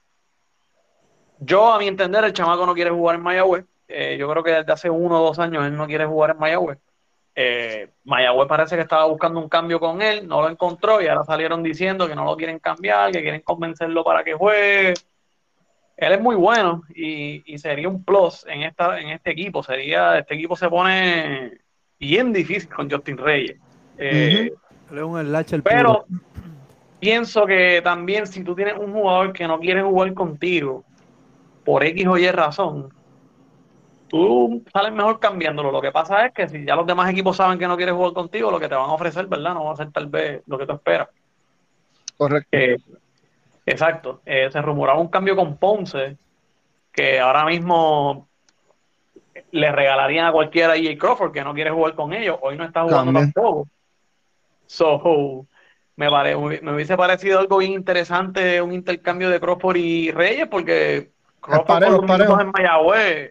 Yo, 1.38 1.72
a 1.72 1.78
mi 1.78 1.88
entender, 1.88 2.24
el 2.24 2.32
chamaco 2.32 2.66
no 2.66 2.74
quiere 2.74 2.90
jugar 2.90 3.16
en 3.16 3.22
Mayagüez. 3.22 3.64
Eh, 3.88 4.16
yo 4.18 4.28
creo 4.30 4.42
que 4.42 4.50
desde 4.50 4.72
hace 4.72 4.90
uno 4.90 5.20
o 5.20 5.26
dos 5.26 5.38
años 5.38 5.64
él 5.64 5.76
no 5.76 5.86
quiere 5.86 6.06
jugar 6.06 6.30
en 6.30 6.38
Mayagüez. 6.38 6.78
Eh, 7.36 7.90
Mayagüez 8.04 8.46
parece 8.46 8.76
que 8.76 8.82
estaba 8.82 9.06
buscando 9.06 9.40
un 9.40 9.48
cambio 9.48 9.80
con 9.80 10.00
él, 10.00 10.26
no 10.28 10.40
lo 10.40 10.48
encontró 10.48 11.02
y 11.02 11.08
ahora 11.08 11.24
salieron 11.24 11.62
diciendo 11.62 12.06
que 12.06 12.14
no 12.14 12.24
lo 12.24 12.36
quieren 12.36 12.60
cambiar, 12.60 13.10
que 13.10 13.22
quieren 13.22 13.40
convencerlo 13.40 14.04
para 14.04 14.22
que 14.22 14.34
juegue. 14.34 14.94
Él 15.96 16.12
es 16.12 16.20
muy 16.20 16.36
bueno 16.36 16.82
y, 16.94 17.42
y 17.52 17.58
sería 17.58 17.88
un 17.88 18.04
plus 18.04 18.44
en, 18.48 18.62
esta, 18.62 19.00
en 19.00 19.08
este 19.08 19.30
equipo. 19.30 19.62
Sería, 19.62 20.18
este 20.18 20.34
equipo 20.34 20.56
se 20.56 20.68
pone 20.68 21.58
bien 21.98 22.32
difícil 22.32 22.68
con 22.68 22.90
Justin 22.90 23.18
Reyes. 23.18 23.58
Eh, 23.98 24.52
enlace 24.90 25.56
el 25.56 25.62
pero 25.62 26.04
pienso 27.00 27.46
que 27.46 27.80
también 27.82 28.26
si 28.26 28.42
tú 28.42 28.54
tienes 28.54 28.74
un 28.78 28.92
jugador 28.92 29.32
que 29.32 29.46
no 29.46 29.58
quiere 29.58 29.82
jugar 29.82 30.14
contigo 30.14 30.84
por 31.64 31.84
X 31.84 32.06
o 32.06 32.18
Y 32.18 32.30
razón, 32.30 32.92
tú 34.14 34.62
sales 34.72 34.92
mejor 34.92 35.18
cambiándolo. 35.18 35.72
Lo 35.72 35.80
que 35.82 35.90
pasa 35.90 36.26
es 36.26 36.32
que 36.32 36.48
si 36.48 36.64
ya 36.64 36.76
los 36.76 36.86
demás 36.86 37.10
equipos 37.10 37.36
saben 37.36 37.58
que 37.58 37.66
no 37.66 37.76
quieres 37.76 37.94
jugar 37.96 38.12
contigo, 38.12 38.48
lo 38.50 38.60
que 38.60 38.68
te 38.68 38.76
van 38.76 38.88
a 38.88 38.92
ofrecer, 38.92 39.26
¿verdad? 39.26 39.54
No 39.54 39.64
va 39.64 39.72
a 39.72 39.76
ser 39.76 39.90
tal 39.90 40.06
vez 40.06 40.40
lo 40.46 40.56
que 40.56 40.66
tú 40.66 40.72
esperas. 40.74 41.08
Correcto. 42.16 42.48
Eh, 42.52 42.76
exacto. 43.66 44.20
Eh, 44.24 44.48
se 44.52 44.62
rumoraba 44.62 45.00
un 45.00 45.08
cambio 45.08 45.34
con 45.34 45.56
Ponce, 45.56 46.16
que 46.92 47.18
ahora 47.18 47.44
mismo 47.44 48.28
le 49.50 49.72
regalarían 49.72 50.26
a 50.26 50.32
cualquiera 50.32 50.74
a 50.74 50.76
EJ 50.76 50.96
Crawford 50.96 51.32
que 51.32 51.42
no 51.42 51.52
quiere 51.52 51.70
jugar 51.70 51.94
con 51.94 52.12
ellos. 52.12 52.38
Hoy 52.40 52.56
no 52.56 52.64
está 52.64 52.82
jugando 52.84 53.12
También. 53.12 53.32
tampoco. 53.32 53.66
So, 54.66 55.46
me, 55.96 56.08
pare- 56.08 56.36
me 56.36 56.72
hubiese 56.72 56.96
parecido 56.96 57.40
algo 57.40 57.58
bien 57.58 57.72
interesante 57.72 58.62
un 58.62 58.72
intercambio 58.72 59.28
de 59.28 59.40
Crawford 59.40 59.76
y 59.76 60.12
Reyes, 60.12 60.46
porque 60.48 61.10
Crawford 61.40 61.66
parejo, 61.66 61.96
con 61.96 62.06
los 62.06 62.08
parejo. 62.16 62.36
minutos 62.36 62.40
en 62.56 62.62
Mayagüez 62.62 63.30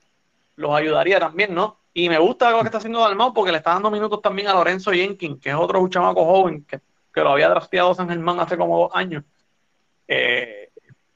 los 0.56 0.72
ayudaría 0.72 1.20
también, 1.20 1.54
¿no? 1.54 1.80
Y 1.93 2.10
me 2.10 2.18
gusta 2.18 2.51
lo 2.51 2.60
que 2.60 2.66
está 2.66 2.80
haciendo 2.80 3.01
Dalmau 3.01 3.34
porque 3.34 3.51
le 3.51 3.58
está 3.58 3.74
dando 3.74 3.91
minutos 3.91 4.22
también 4.22 4.47
a 4.47 4.54
Lorenzo 4.54 4.91
Jenkins, 4.91 5.39
que 5.39 5.49
es 5.49 5.56
otro 5.56 5.88
chamaco 5.88 6.26
joven 6.26 6.66
que, 6.66 6.80
que 7.14 7.22
lo 7.22 7.32
había 7.32 7.49
drafteado 7.49 7.93
San 7.93 8.10
Germán 8.10 8.39
hace 8.39 8.58
como 8.58 8.80
dos 8.80 8.91
años. 8.93 9.24
Eh, 10.08 10.70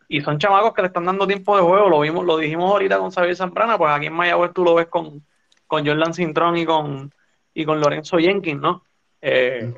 y 0.08 0.22
son 0.22 0.38
chamacos 0.38 0.74
que 0.74 0.82
le 0.82 0.88
están 0.88 1.06
dando 1.06 1.28
tiempo 1.28 1.58
de 1.58 1.64
juego, 1.64 1.90
lo 1.90 2.00
vimos, 2.00 2.26
lo 2.26 2.38
dijimos 2.38 2.72
ahorita 2.72 3.00
con 3.00 3.12
Xavier 3.12 3.36
Zambrana, 3.36 3.78
pues 3.78 3.92
aquí 3.92 4.06
en 4.06 4.14
Mayagüez 4.14 4.54
tú 4.54 4.64
lo 4.64 4.76
ves 4.76 4.88
con, 4.88 5.26
con 5.66 5.86
Jordan 5.86 6.14
Cintrón 6.14 6.58
y 6.58 6.66
con, 6.66 7.14
y 7.54 7.66
con 7.66 7.82
Lorenzo 7.82 8.18
Jenkins, 8.18 8.62
¿no? 8.62 8.84
Eh, 9.22 9.74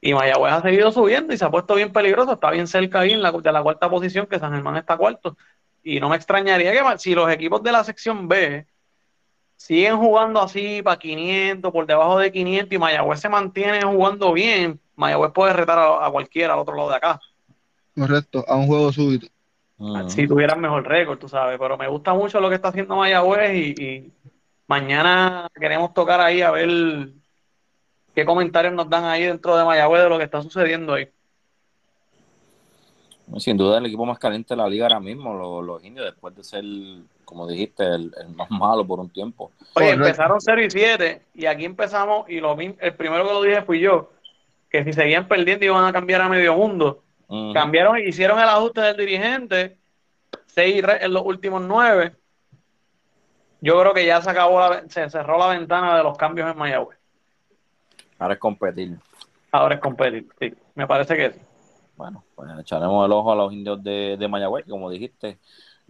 y 0.00 0.14
Mayagüez 0.14 0.52
ha 0.52 0.62
seguido 0.62 0.90
subiendo 0.90 1.32
y 1.34 1.36
se 1.36 1.44
ha 1.44 1.50
puesto 1.50 1.74
bien 1.74 1.92
peligroso, 1.92 2.32
está 2.32 2.50
bien 2.50 2.66
cerca 2.66 3.00
ahí 3.00 3.12
en 3.12 3.22
la, 3.22 3.30
de 3.30 3.52
la 3.52 3.62
cuarta 3.62 3.88
posición, 3.88 4.26
que 4.26 4.38
San 4.38 4.52
Germán 4.52 4.76
está 4.76 4.96
cuarto. 4.96 5.36
Y 5.82 6.00
no 6.00 6.08
me 6.08 6.16
extrañaría 6.16 6.72
que 6.72 6.98
si 6.98 7.14
los 7.14 7.30
equipos 7.30 7.62
de 7.62 7.72
la 7.72 7.84
sección 7.84 8.26
B 8.26 8.66
siguen 9.60 9.98
jugando 9.98 10.40
así 10.40 10.80
para 10.82 10.98
500, 10.98 11.70
por 11.70 11.86
debajo 11.86 12.18
de 12.18 12.32
500 12.32 12.72
y 12.72 12.78
Mayagüez 12.78 13.20
se 13.20 13.28
mantiene 13.28 13.82
jugando 13.82 14.32
bien, 14.32 14.80
Mayagüez 14.96 15.32
puede 15.32 15.52
retar 15.52 15.78
a, 15.78 16.06
a 16.06 16.10
cualquiera 16.10 16.54
al 16.54 16.60
otro 16.60 16.74
lado 16.74 16.88
de 16.88 16.96
acá. 16.96 17.20
Correcto, 17.94 18.42
a 18.48 18.56
un 18.56 18.66
juego 18.66 18.90
súbito. 18.90 19.26
Mm. 19.76 20.08
Si 20.08 20.26
tuvieran 20.26 20.62
mejor 20.62 20.88
récord, 20.88 21.18
tú 21.18 21.28
sabes. 21.28 21.58
Pero 21.58 21.76
me 21.76 21.88
gusta 21.88 22.14
mucho 22.14 22.40
lo 22.40 22.48
que 22.48 22.54
está 22.54 22.68
haciendo 22.68 22.96
Mayagüez 22.96 23.54
y, 23.54 23.84
y 23.84 24.12
mañana 24.66 25.46
queremos 25.54 25.92
tocar 25.92 26.22
ahí 26.22 26.40
a 26.40 26.50
ver 26.52 27.10
qué 28.14 28.24
comentarios 28.24 28.72
nos 28.72 28.88
dan 28.88 29.04
ahí 29.04 29.24
dentro 29.24 29.58
de 29.58 29.64
Mayagüez 29.66 30.04
de 30.04 30.08
lo 30.08 30.16
que 30.16 30.24
está 30.24 30.40
sucediendo 30.40 30.94
ahí. 30.94 31.06
Sin 33.36 33.58
duda 33.58 33.76
el 33.76 33.86
equipo 33.86 34.06
más 34.06 34.18
caliente 34.18 34.54
de 34.54 34.56
la 34.56 34.68
liga 34.68 34.86
ahora 34.86 35.00
mismo, 35.00 35.34
los, 35.34 35.64
los 35.64 35.84
indios, 35.84 36.06
después 36.06 36.34
de 36.34 36.42
ser, 36.42 36.64
como 37.30 37.46
dijiste, 37.46 37.84
el, 37.84 38.12
el 38.20 38.34
más 38.34 38.50
malo 38.50 38.84
por 38.84 38.98
un 38.98 39.08
tiempo. 39.08 39.52
Oye, 39.74 39.86
Correcto. 39.86 40.04
empezaron 40.04 40.40
0 40.40 40.62
y 40.62 40.70
7 40.70 41.22
y 41.34 41.46
aquí 41.46 41.64
empezamos 41.64 42.28
y 42.28 42.40
lo 42.40 42.58
el 42.58 42.94
primero 42.96 43.24
que 43.24 43.32
lo 43.32 43.42
dije 43.42 43.62
fui 43.62 43.78
yo, 43.78 44.10
que 44.68 44.82
si 44.82 44.92
seguían 44.92 45.28
perdiendo 45.28 45.64
iban 45.64 45.84
a 45.84 45.92
cambiar 45.92 46.22
a 46.22 46.28
medio 46.28 46.56
mundo. 46.56 47.04
Ujú. 47.28 47.52
Cambiaron, 47.54 47.98
hicieron 47.98 48.40
el 48.40 48.48
ajuste 48.48 48.80
del 48.80 48.96
dirigente, 48.96 49.78
6 50.46 50.84
en 51.02 51.12
los 51.12 51.24
últimos 51.24 51.62
9. 51.62 52.16
Yo 53.60 53.78
creo 53.80 53.94
que 53.94 54.04
ya 54.04 54.20
se 54.20 54.28
acabó, 54.28 54.58
la, 54.58 54.82
se 54.88 55.08
cerró 55.08 55.38
la 55.38 55.46
ventana 55.46 55.96
de 55.96 56.02
los 56.02 56.18
cambios 56.18 56.50
en 56.50 56.58
Mayagüez. 56.58 56.98
Ahora 58.18 58.34
es 58.34 58.40
competir. 58.40 58.98
Ahora 59.52 59.76
es 59.76 59.80
competir, 59.80 60.26
sí, 60.40 60.52
me 60.74 60.88
parece 60.88 61.16
que 61.16 61.30
sí. 61.30 61.40
Bueno, 61.96 62.24
pues 62.34 62.50
echaremos 62.58 63.06
el 63.06 63.12
ojo 63.12 63.30
a 63.30 63.36
los 63.36 63.52
indios 63.52 63.80
de, 63.84 64.16
de 64.18 64.26
Mayagüez, 64.26 64.64
como 64.68 64.90
dijiste, 64.90 65.38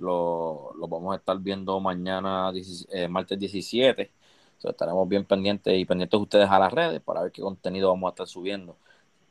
lo, 0.01 0.73
lo 0.77 0.89
vamos 0.89 1.15
a 1.15 1.19
estar 1.19 1.39
viendo 1.39 1.79
mañana, 1.81 2.51
10 2.53 2.89
eh, 2.91 3.09
martes 3.09 3.39
17. 3.39 4.03
Entonces, 4.03 4.71
estaremos 4.71 5.09
bien 5.09 5.25
pendientes 5.25 5.79
y 5.79 5.85
pendientes 5.85 6.21
ustedes 6.21 6.49
a 6.51 6.59
las 6.59 6.73
redes 6.73 7.01
para 7.01 7.23
ver 7.23 7.33
qué 7.33 7.43
contenido 7.43 7.89
vamos 7.89 8.09
a 8.09 8.11
estar 8.11 8.27
subiendo. 8.27 8.77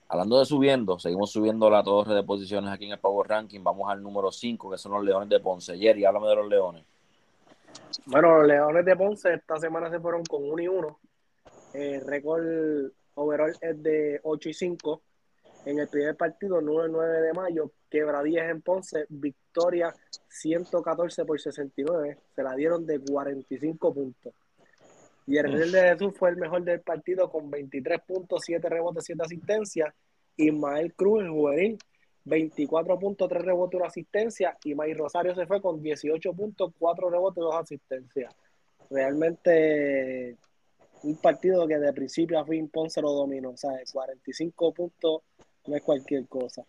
Hablando 0.08 0.40
de 0.40 0.46
subiendo, 0.46 0.98
seguimos 0.98 1.32
subiendo 1.32 1.70
la 1.70 1.84
torre 1.84 2.16
de 2.16 2.24
posiciones 2.24 2.72
aquí 2.72 2.86
en 2.86 2.94
el 2.94 3.00
Power 3.00 3.30
Ranking. 3.30 3.64
Vamos 3.64 3.92
al 3.92 4.02
número 4.02 4.32
5, 4.32 4.72
que 4.72 4.78
son 4.78 4.94
los 4.94 5.04
Leones 5.04 5.30
de 5.30 5.40
Ponce. 5.40 5.78
Jerry, 5.78 6.04
háblame 6.04 6.28
de 6.30 6.36
los 6.36 6.50
Leones. 6.50 6.84
Bueno, 8.08 8.40
los 8.40 8.48
Leones 8.48 8.86
de 8.86 8.96
Ponce 8.96 9.34
esta 9.34 9.60
semana 9.60 9.90
se 9.92 10.00
fueron 10.00 10.24
con 10.24 10.50
1 10.50 10.64
y 10.64 10.68
1. 10.68 11.00
El 11.74 12.02
récord 12.08 12.44
overall 13.14 13.54
es 13.62 13.84
de 13.84 14.20
8 14.24 14.50
y 14.50 14.54
5. 14.54 15.02
En 15.66 15.78
el 15.78 15.88
primer 15.88 16.16
partido, 16.18 16.60
9-9 16.60 17.22
de 17.22 17.34
mayo, 17.34 17.72
quebradillas 17.90 18.50
en 18.50 18.62
Ponce, 18.62 19.06
victoria 19.10 19.94
114 20.28 21.26
por 21.26 21.40
69. 21.40 22.18
Se 22.36 22.44
la 22.44 22.56
dieron 22.56 22.86
de 22.86 23.00
45 23.00 23.94
puntos. 23.94 24.34
Y 25.26 25.38
el 25.38 25.52
Real 25.52 25.72
de 25.72 25.82
Jesús 25.82 26.14
fue 26.18 26.30
el 26.32 26.38
mejor 26.38 26.64
del 26.64 26.82
partido 26.82 27.30
con 27.30 27.52
23 27.52 28.02
puntos, 28.02 28.42
7 28.46 28.68
rebotes, 28.68 29.06
7 29.06 29.22
asistencias. 29.24 29.94
Ismael 30.38 30.94
Cruz, 30.94 31.22
el 31.24 31.30
juvenil, 31.30 31.78
24 32.26 32.98
puntos, 32.98 33.30
3 33.30 33.44
rebotes, 33.44 33.78
1 33.78 33.86
asistencia. 33.86 34.58
Y 34.64 34.74
May 34.74 34.94
Rosario 34.94 35.36
se 35.36 35.46
fue 35.46 35.62
con 35.62 35.82
18 35.84 36.34
puntos, 36.34 36.74
4 36.80 37.10
rebotes, 37.10 37.44
2 37.44 37.56
asistencias. 37.56 38.34
Realmente 38.90 40.36
un 41.04 41.16
partido 41.18 41.68
que 41.68 41.78
de 41.78 41.94
principio 41.94 42.40
a 42.40 42.46
fin 42.46 42.68
Ponce 42.70 43.02
lo 43.02 43.12
dominó. 43.12 43.52
O 43.52 43.58
sea, 43.58 43.72
45 43.92 44.74
puntos 44.74 45.22
no 45.68 45.76
es 45.76 45.82
cualquier 45.84 46.28
cosa. 46.28 46.66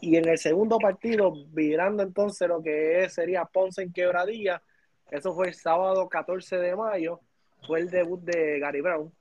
Y 0.00 0.16
en 0.16 0.28
el 0.28 0.38
segundo 0.38 0.78
partido, 0.78 1.32
virando 1.48 2.02
entonces 2.02 2.48
lo 2.48 2.62
que 2.62 3.08
sería 3.08 3.44
Ponce 3.44 3.82
en 3.82 3.92
quebradilla, 3.92 4.62
eso 5.10 5.34
fue 5.34 5.48
el 5.48 5.54
sábado 5.54 6.08
14 6.08 6.56
de 6.56 6.76
mayo, 6.76 7.20
fue 7.66 7.80
el 7.80 7.90
debut 7.90 8.20
de 8.22 8.58
Gary 8.60 8.80
Brown. 8.80 9.12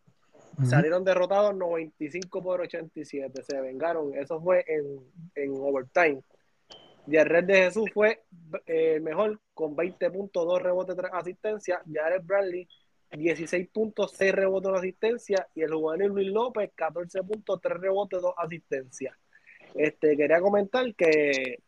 Salieron 0.63 1.03
derrotados 1.03 1.55
95 1.55 2.41
por 2.41 2.61
87, 2.61 3.43
se 3.43 3.61
vengaron. 3.61 4.15
Eso 4.15 4.41
fue 4.41 4.65
en, 4.67 4.99
en 5.35 5.51
overtime. 5.51 6.23
Y 7.05 7.15
el 7.15 7.25
Red 7.25 7.43
de 7.45 7.55
Jesús 7.63 7.89
fue 7.93 8.23
eh, 8.65 8.95
el 8.95 9.01
mejor 9.01 9.39
con 9.53 9.75
20 9.75 10.09
puntos, 10.09 10.45
2 10.45 10.61
rebotes, 10.61 10.95
3 10.95 11.11
asistencias. 11.13 11.81
Jared 11.91 12.21
Bradley, 12.23 12.67
16 13.11 13.69
puntos, 13.69 14.13
6 14.13 14.33
rebotes, 14.33 14.69
1 14.69 14.77
asistencia. 14.79 15.47
Y 15.53 15.61
el 15.61 15.73
juvenil 15.73 16.07
Luis 16.07 16.31
López, 16.31 16.71
14 16.73 17.23
puntos, 17.23 17.61
3 17.61 17.77
rebotes, 17.79 18.21
2 18.21 18.33
asistencias. 18.37 19.15
Este, 19.75 20.17
quería 20.17 20.41
comentar 20.41 20.93
que 20.95 21.59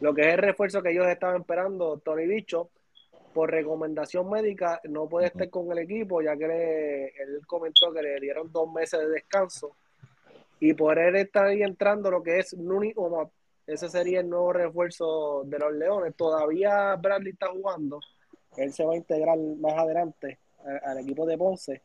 lo 0.00 0.14
que 0.14 0.22
es 0.22 0.34
el 0.34 0.38
refuerzo 0.38 0.82
que 0.82 0.90
ellos 0.90 1.06
estaban 1.08 1.40
esperando, 1.40 1.98
Tony 1.98 2.26
Bicho, 2.26 2.70
por 3.32 3.50
recomendación 3.50 4.28
médica, 4.28 4.80
no 4.84 5.08
puede 5.08 5.28
estar 5.28 5.48
con 5.50 5.70
el 5.70 5.78
equipo, 5.78 6.20
ya 6.20 6.36
que 6.36 6.48
le- 6.48 7.06
él 7.06 7.46
comentó 7.46 7.92
que 7.92 8.02
le 8.02 8.18
dieron 8.20 8.50
dos 8.50 8.72
meses 8.72 9.00
de 9.00 9.08
descanso. 9.08 9.76
Y 10.58 10.74
por 10.74 10.98
él 10.98 11.16
estar 11.16 11.46
ahí 11.46 11.62
entrando 11.62 12.10
lo 12.10 12.22
que 12.22 12.40
es 12.40 12.54
Nuni 12.54 12.92
Omot, 12.96 13.30
ese 13.66 13.88
sería 13.88 14.20
el 14.20 14.28
nuevo 14.28 14.52
refuerzo 14.52 15.44
de 15.44 15.58
los 15.58 15.72
Leones. 15.72 16.14
Todavía 16.16 16.96
Bradley 16.96 17.32
está 17.32 17.46
jugando, 17.48 18.00
él 18.56 18.72
se 18.72 18.84
va 18.84 18.94
a 18.94 18.96
integrar 18.96 19.38
más 19.38 19.74
adelante 19.74 20.38
a- 20.64 20.90
al 20.90 20.98
equipo 20.98 21.24
de 21.24 21.38
Ponce. 21.38 21.82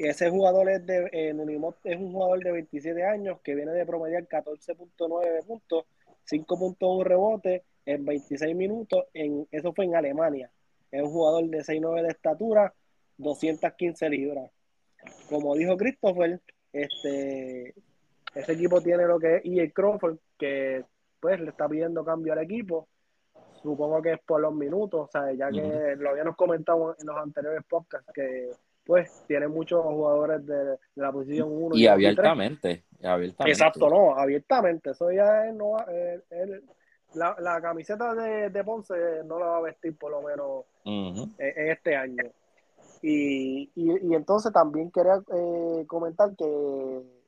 Y 0.00 0.06
ese 0.06 0.30
jugador 0.30 0.70
es 0.70 0.86
de 0.86 1.10
eh, 1.12 1.34
Nunimot 1.34 1.76
es 1.84 1.98
un 1.98 2.10
jugador 2.10 2.42
de 2.42 2.52
27 2.52 3.04
años 3.04 3.38
que 3.44 3.54
viene 3.54 3.72
de 3.72 3.84
promediar 3.84 4.26
14.9 4.26 5.44
puntos, 5.44 5.84
5.1 6.26 7.04
rebotes 7.04 7.60
en 7.84 8.06
26 8.06 8.56
minutos. 8.56 9.04
En, 9.12 9.46
eso 9.50 9.74
fue 9.74 9.84
en 9.84 9.96
Alemania. 9.96 10.50
Es 10.90 11.02
un 11.02 11.10
jugador 11.10 11.44
de 11.50 11.58
6'9 11.58 12.00
de 12.00 12.08
estatura, 12.08 12.72
215 13.18 14.08
libras. 14.08 14.50
Como 15.28 15.54
dijo 15.54 15.76
Christopher, 15.76 16.40
este, 16.72 17.74
ese 18.34 18.52
equipo 18.52 18.80
tiene 18.80 19.04
lo 19.04 19.20
que 19.20 19.36
es 19.36 19.42
E.A. 19.44 19.70
Crawford, 19.70 20.16
que 20.38 20.82
pues 21.20 21.38
le 21.40 21.50
está 21.50 21.68
pidiendo 21.68 22.06
cambio 22.06 22.32
al 22.32 22.38
equipo. 22.38 22.88
Supongo 23.62 24.00
que 24.00 24.12
es 24.12 24.20
por 24.20 24.40
los 24.40 24.54
minutos, 24.54 25.08
o 25.08 25.10
sea, 25.12 25.30
ya 25.34 25.50
que 25.50 25.94
lo 25.96 26.08
habíamos 26.08 26.36
comentado 26.36 26.96
en 26.98 27.06
los 27.06 27.16
anteriores 27.18 27.62
podcasts, 27.68 28.10
que 28.14 28.48
pues 28.84 29.22
tiene 29.28 29.46
muchos 29.48 29.82
jugadores 29.84 30.44
de, 30.46 30.56
de 30.64 30.78
la 30.96 31.12
posición 31.12 31.48
1 31.50 31.76
Y 31.76 31.86
abiertamente, 31.86 32.84
y 33.00 33.06
abiertamente. 33.06 33.52
Exacto, 33.52 33.88
no, 33.88 34.16
abiertamente. 34.16 34.90
Eso 34.90 35.10
ya 35.12 35.46
es, 35.46 35.54
no, 35.54 35.70
va- 35.72 35.86
eh, 35.90 36.20
la, 37.14 37.36
la 37.40 37.60
camiseta 37.60 38.14
de, 38.14 38.50
de 38.50 38.64
Ponce 38.64 38.94
no 39.24 39.38
la 39.38 39.46
va 39.46 39.56
a 39.58 39.62
vestir 39.62 39.96
por 39.96 40.10
lo 40.12 40.22
menos 40.22 40.64
en, 41.38 41.56
en 41.56 41.70
este 41.70 41.94
año. 41.96 42.24
Y, 43.02 43.70
y, 43.74 44.08
y 44.10 44.14
entonces 44.14 44.52
también 44.52 44.90
quería 44.90 45.22
eh, 45.34 45.84
comentar 45.86 46.34
que 46.36 46.44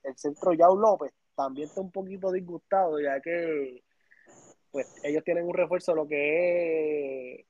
el 0.05 0.17
centro 0.17 0.53
Yao 0.53 0.77
López 0.77 1.13
también 1.35 1.69
está 1.69 1.81
un 1.81 1.91
poquito 1.91 2.31
disgustado, 2.31 3.01
ya 3.01 3.21
que 3.21 3.83
pues 4.71 4.87
ellos 5.03 5.23
tienen 5.25 5.47
un 5.47 5.55
refuerzo 5.55 5.93
de 5.93 5.97
lo 5.97 6.07
que 6.09 7.35
es 7.35 7.47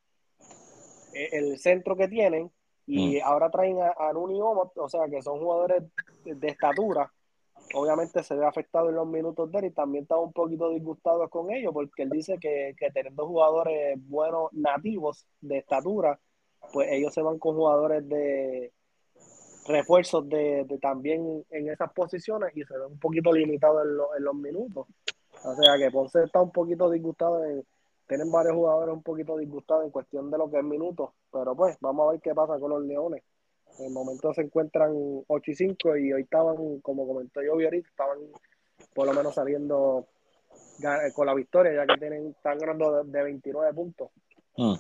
eh, 1.15 1.29
el 1.33 1.59
centro 1.59 1.97
que 1.97 2.09
tienen 2.09 2.51
y 2.87 3.21
ahora 3.21 3.51
traen 3.51 3.81
a, 3.81 3.95
a 3.97 4.13
Nuni 4.13 4.41
Omot, 4.41 4.77
o 4.77 4.89
sea 4.89 5.09
que 5.09 5.23
son 5.23 5.39
jugadores 5.39 5.85
de, 6.25 6.35
de 6.35 6.49
estatura. 6.49 7.13
Obviamente 7.75 8.23
se 8.23 8.35
ve 8.35 8.45
afectado 8.45 8.89
en 8.89 8.97
los 8.97 9.07
minutos 9.07 9.51
de 9.51 9.59
él 9.61 9.65
y 9.67 9.71
también 9.71 10.03
está 10.03 10.17
un 10.19 10.33
poquito 10.33 10.69
disgustado 10.71 11.29
con 11.29 11.51
ellos 11.53 11.73
porque 11.73 12.03
él 12.03 12.11
dice 12.11 12.39
que, 12.39 12.75
que 12.77 12.91
teniendo 12.91 13.27
jugadores 13.27 13.97
buenos 14.09 14.53
nativos 14.53 15.27
de 15.41 15.59
estatura 15.59 16.19
pues 16.73 16.89
ellos 16.91 17.13
se 17.15 17.23
van 17.23 17.39
con 17.39 17.57
jugadores 17.57 18.07
de 18.09 18.73
refuerzos 19.67 20.29
de, 20.29 20.67
también 20.81 21.45
en 21.51 21.69
esas 21.69 21.93
posiciones 21.93 22.51
y 22.57 22.65
se 22.65 22.77
ve 22.77 22.87
un 22.87 22.99
poquito 22.99 23.33
limitado 23.33 23.83
en, 23.83 23.89
en 24.19 24.25
los 24.25 24.35
minutos. 24.35 24.87
O 25.45 25.55
sea 25.55 25.77
que 25.79 25.91
Ponce 25.91 26.23
está 26.25 26.41
un 26.41 26.53
poquito 26.53 26.91
disgustado 26.91 27.45
en, 27.45 27.65
tienen 28.13 28.31
varios 28.31 28.55
jugadores 28.55 28.95
un 28.95 29.03
poquito 29.03 29.39
disgustados 29.39 29.87
en 29.87 29.91
cuestión 29.91 30.31
de 30.31 30.37
lo 30.37 30.51
que 30.51 30.59
es 30.59 30.65
minutos, 30.65 31.13
pero 31.33 31.57
pues 31.57 31.79
vamos 31.81 32.07
a 32.07 32.13
ver 32.13 32.21
qué 32.21 32.35
pasa 32.35 32.59
con 32.59 32.69
los 32.69 32.83
Leones. 32.83 33.23
En 33.79 33.87
el 33.87 33.91
momento 33.91 34.35
se 34.35 34.43
encuentran 34.43 34.93
8 35.27 35.51
y 35.51 35.55
5 35.55 35.97
y 35.97 36.13
hoy 36.13 36.21
estaban, 36.21 36.81
como 36.81 37.07
comentó 37.07 37.41
yo 37.43 37.53
ahorita, 37.53 37.89
estaban 37.89 38.19
por 38.95 39.07
lo 39.07 39.15
menos 39.15 39.35
saliendo 39.35 40.09
con 41.15 41.25
la 41.25 41.33
victoria, 41.33 41.73
ya 41.73 41.87
que 41.87 41.99
tienen, 41.99 42.27
están 42.37 42.59
ganando 42.59 43.03
de, 43.03 43.23
29 43.23 43.73
puntos. 43.73 44.11
Hmm. 44.59 44.75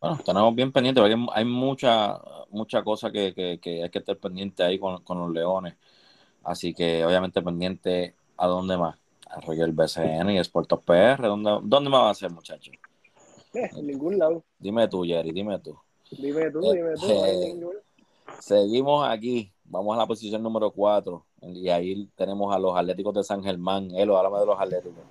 Bueno, 0.00 0.18
tenemos 0.24 0.54
bien 0.54 0.72
pendiente, 0.72 1.02
porque 1.02 1.16
hay 1.34 1.44
mucha, 1.44 2.18
mucha 2.48 2.82
cosa 2.82 3.10
que, 3.10 3.34
que, 3.34 3.82
hay 3.82 3.90
que 3.90 3.98
estar 3.98 4.16
pendiente 4.16 4.62
ahí 4.62 4.78
con, 4.78 5.04
con 5.04 5.18
los 5.18 5.30
Leones. 5.30 5.74
Así 6.44 6.72
que 6.72 7.04
obviamente 7.04 7.42
pendiente 7.42 8.14
a 8.38 8.46
dónde 8.46 8.78
más. 8.78 8.96
A 9.30 9.52
el 9.52 9.72
BCN 9.72 10.30
y 10.30 10.44
Sportos 10.44 10.80
PR. 10.82 11.22
¿Dónde, 11.22 11.58
¿Dónde 11.62 11.88
me 11.88 11.96
va 11.96 12.08
a 12.08 12.10
hacer, 12.10 12.30
muchacho? 12.30 12.72
Eh, 13.54 13.70
en 13.76 13.86
ningún 13.86 14.18
lado. 14.18 14.42
Dime 14.58 14.88
tú, 14.88 15.04
Jerry, 15.04 15.30
dime 15.30 15.58
tú. 15.60 15.76
Dime 16.10 16.50
tú, 16.50 16.60
dime 16.60 16.94
tú. 16.98 17.06
Eh, 17.08 17.56
seguimos 18.40 19.08
aquí. 19.08 19.52
Vamos 19.64 19.96
a 19.96 20.00
la 20.00 20.06
posición 20.06 20.42
número 20.42 20.70
4. 20.72 21.24
Y 21.42 21.68
ahí 21.68 22.08
tenemos 22.16 22.54
a 22.54 22.58
los 22.58 22.76
Atléticos 22.76 23.14
de 23.14 23.22
San 23.22 23.42
Germán. 23.42 23.90
Elo, 23.92 24.16
háblame 24.16 24.40
de 24.40 24.46
los 24.46 24.60
Atléticos. 24.60 25.04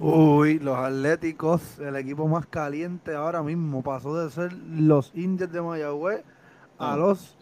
Uy, 0.00 0.58
los 0.58 0.76
Atléticos, 0.76 1.78
el 1.78 1.94
equipo 1.94 2.26
más 2.26 2.46
caliente 2.46 3.14
ahora 3.14 3.42
mismo, 3.44 3.82
pasó 3.82 4.16
de 4.16 4.28
ser 4.30 4.52
los 4.52 5.12
Indios 5.14 5.52
de 5.52 5.62
Mayagüez 5.62 6.24
a 6.78 6.96
mm. 6.96 6.98
los 6.98 7.36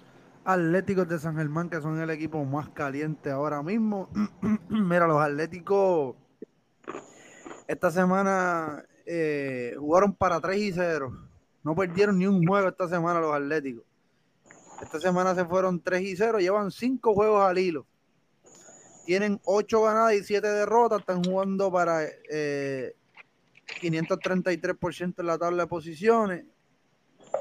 Atléticos 0.44 1.08
de 1.08 1.18
San 1.18 1.36
Germán, 1.36 1.70
que 1.70 1.80
son 1.80 2.00
el 2.00 2.10
equipo 2.10 2.44
más 2.44 2.68
caliente 2.70 3.30
ahora 3.30 3.62
mismo. 3.62 4.08
Mira, 4.68 5.06
los 5.06 5.20
Atléticos 5.20 6.16
esta 7.68 7.90
semana 7.90 8.84
eh, 9.06 9.74
jugaron 9.78 10.14
para 10.14 10.40
3 10.40 10.58
y 10.58 10.72
0. 10.72 11.28
No 11.62 11.76
perdieron 11.76 12.18
ni 12.18 12.26
un 12.26 12.44
juego 12.44 12.68
esta 12.68 12.88
semana 12.88 13.20
los 13.20 13.32
Atléticos. 13.32 13.84
Esta 14.82 14.98
semana 14.98 15.34
se 15.34 15.44
fueron 15.44 15.80
3 15.80 16.02
y 16.02 16.16
0, 16.16 16.40
llevan 16.40 16.72
5 16.72 17.14
juegos 17.14 17.44
al 17.44 17.58
hilo. 17.58 17.86
Tienen 19.06 19.40
8 19.44 19.82
ganadas 19.82 20.14
y 20.14 20.24
7 20.24 20.46
derrotas, 20.46 21.00
están 21.00 21.22
jugando 21.22 21.70
para 21.70 22.04
eh, 22.28 22.96
533% 23.80 25.14
en 25.18 25.26
la 25.26 25.38
tabla 25.38 25.62
de 25.62 25.68
posiciones. 25.68 26.44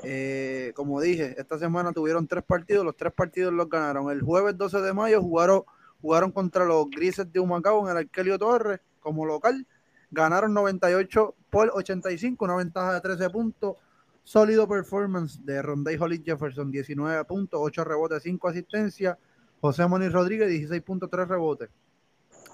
Eh, 0.04 0.72
como 0.76 1.00
dije, 1.02 1.36
esta 1.38 1.60
semana 1.60 1.92
tuvieron 1.92 2.28
tres 2.28 2.44
partidos, 2.44 2.86
los 2.86 2.96
tres 2.96 3.14
partidos 3.14 3.54
los 3.54 3.70
ganaron. 3.70 4.10
El 4.12 4.22
jueves 4.22 4.58
12 4.58 4.82
de 4.82 4.94
mayo 4.94 5.22
jugaron, 5.22 5.64
jugaron 6.02 6.32
contra 6.32 6.66
los 6.66 6.90
Grises 6.90 7.32
de 7.32 7.40
Humacao 7.40 7.84
en 7.86 7.92
el 7.92 7.98
Arquelio 7.98 8.38
Torres 8.40 8.80
como 9.00 9.26
local. 9.26 9.66
Ganaron 10.10 10.54
98 10.54 11.36
por 11.50 11.72
85, 11.74 12.46
una 12.46 12.56
ventaja 12.56 12.94
de 12.94 13.02
13 13.02 13.30
puntos. 13.30 13.76
Sólido 14.24 14.68
performance 14.68 15.44
de 15.44 15.62
Rondé 15.62 15.98
Holly 16.00 16.22
Jefferson, 16.24 16.72
19 16.72 17.26
puntos, 17.26 17.60
8 17.62 17.84
rebotes, 17.84 18.24
5 18.24 18.48
asistencias. 18.48 19.18
José 19.60 19.88
Moniz 19.88 20.12
Rodríguez, 20.12 20.50
16.3 20.50 21.28
rebotes. 21.28 21.70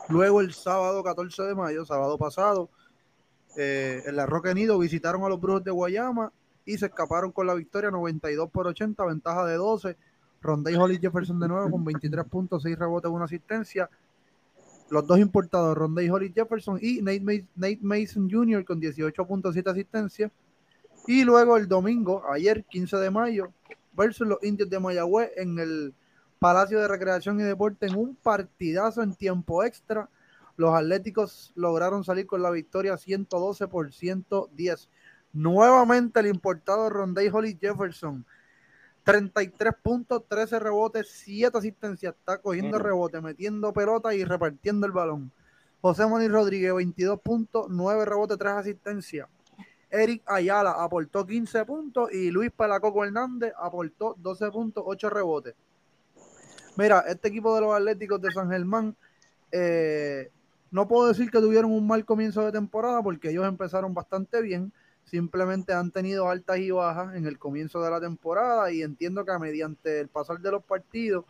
Luego 0.09 0.41
el 0.41 0.53
sábado 0.53 1.03
14 1.03 1.43
de 1.43 1.55
mayo, 1.55 1.85
sábado 1.85 2.17
pasado, 2.17 2.69
eh, 3.57 4.03
en 4.05 4.15
la 4.15 4.25
Roque 4.25 4.53
Nido 4.53 4.77
visitaron 4.77 5.23
a 5.23 5.29
los 5.29 5.39
Brujos 5.39 5.63
de 5.63 5.71
Guayama 5.71 6.31
y 6.67 6.77
se 6.77 6.87
escaparon 6.87 7.31
con 7.31 7.47
la 7.47 7.55
victoria 7.55 7.89
92 7.89 8.51
por 8.51 8.67
80, 8.67 9.03
ventaja 9.05 9.45
de 9.45 9.55
12. 9.55 9.97
Rondé 10.41 10.77
Holly 10.77 10.99
Jefferson 10.99 11.39
de 11.39 11.47
nuevo 11.47 11.71
con 11.71 11.83
23 11.83 12.25
puntos, 12.25 12.61
6 12.63 12.77
rebotes, 12.77 13.09
una 13.09 13.25
asistencia. 13.25 13.89
Los 14.89 15.07
dos 15.07 15.17
importados, 15.17 15.77
Rondé 15.77 16.11
Holly 16.11 16.31
Jefferson 16.35 16.77
y 16.81 17.01
Nate, 17.01 17.79
Mason 17.81 18.29
Jr. 18.29 18.65
con 18.65 18.81
18.7 18.81 19.71
asistencia. 19.71 20.29
Y 21.07 21.23
luego 21.23 21.55
el 21.55 21.69
domingo, 21.69 22.23
ayer 22.29 22.65
15 22.65 22.97
de 22.97 23.11
mayo, 23.11 23.53
versus 23.93 24.27
los 24.27 24.43
indios 24.43 24.69
de 24.69 24.79
Mayagüez 24.79 25.31
en 25.37 25.57
el 25.59 25.93
Palacio 26.37 26.81
de 26.81 26.87
Recreación 26.89 27.39
y 27.39 27.43
Deporte 27.43 27.87
en 27.87 27.95
un 27.95 28.15
partidazo 28.15 29.01
en 29.01 29.15
tiempo 29.15 29.63
extra. 29.63 30.09
Los 30.57 30.75
Atléticos 30.75 31.53
lograron 31.55 32.03
salir 32.03 32.27
con 32.27 32.41
la 32.41 32.51
victoria 32.51 32.97
112 32.97 33.67
por 33.69 33.93
110. 33.93 34.89
Nuevamente 35.37 36.19
el 36.19 36.25
importado 36.25 36.89
Rondé 36.89 37.29
Holly 37.31 37.55
Jefferson. 37.61 38.25
33 39.03 39.71
puntos, 39.83 40.23
13 40.27 40.57
rebotes, 40.57 41.09
7 41.11 41.55
asistencias. 41.55 42.15
Está 42.15 42.39
cogiendo 42.39 42.79
rebote, 42.79 43.21
metiendo 43.21 43.71
pelota 43.71 44.15
y 44.15 44.23
repartiendo 44.23 44.87
el 44.87 44.93
balón. 44.93 45.31
José 45.79 46.07
Moni 46.07 46.27
Rodríguez, 46.27 46.73
22 46.73 47.21
puntos, 47.21 47.67
9 47.69 48.05
rebotes, 48.05 48.35
3 48.39 48.53
asistencias. 48.53 49.29
Eric 49.91 50.23
Ayala 50.25 50.71
aportó 50.71 51.23
15 51.23 51.65
puntos 51.65 52.11
y 52.11 52.31
Luis 52.31 52.49
Palacoco 52.49 53.05
Hernández 53.05 53.53
aportó 53.61 54.15
12 54.17 54.49
puntos, 54.49 54.83
8 54.87 55.07
rebotes. 55.11 55.53
Mira, 56.77 57.01
este 57.07 57.27
equipo 57.27 57.53
de 57.53 57.61
los 57.61 57.75
Atléticos 57.75 58.19
de 58.19 58.31
San 58.31 58.49
Germán, 58.49 58.95
eh, 59.51 60.31
no 60.71 60.87
puedo 60.87 61.07
decir 61.09 61.29
que 61.29 61.39
tuvieron 61.39 61.71
un 61.71 61.85
mal 61.85 62.05
comienzo 62.05 62.43
de 62.43 62.51
temporada 62.51 63.03
porque 63.03 63.29
ellos 63.29 63.47
empezaron 63.47 63.93
bastante 63.93 64.41
bien 64.41 64.73
simplemente 65.09 65.73
han 65.73 65.91
tenido 65.91 66.29
altas 66.29 66.59
y 66.59 66.71
bajas 66.71 67.15
en 67.15 67.25
el 67.25 67.39
comienzo 67.39 67.81
de 67.81 67.89
la 67.89 67.99
temporada 67.99 68.71
y 68.71 68.81
entiendo 68.81 69.25
que 69.25 69.37
mediante 69.39 70.01
el 70.01 70.07
pasar 70.09 70.39
de 70.39 70.51
los 70.51 70.63
partidos 70.63 71.25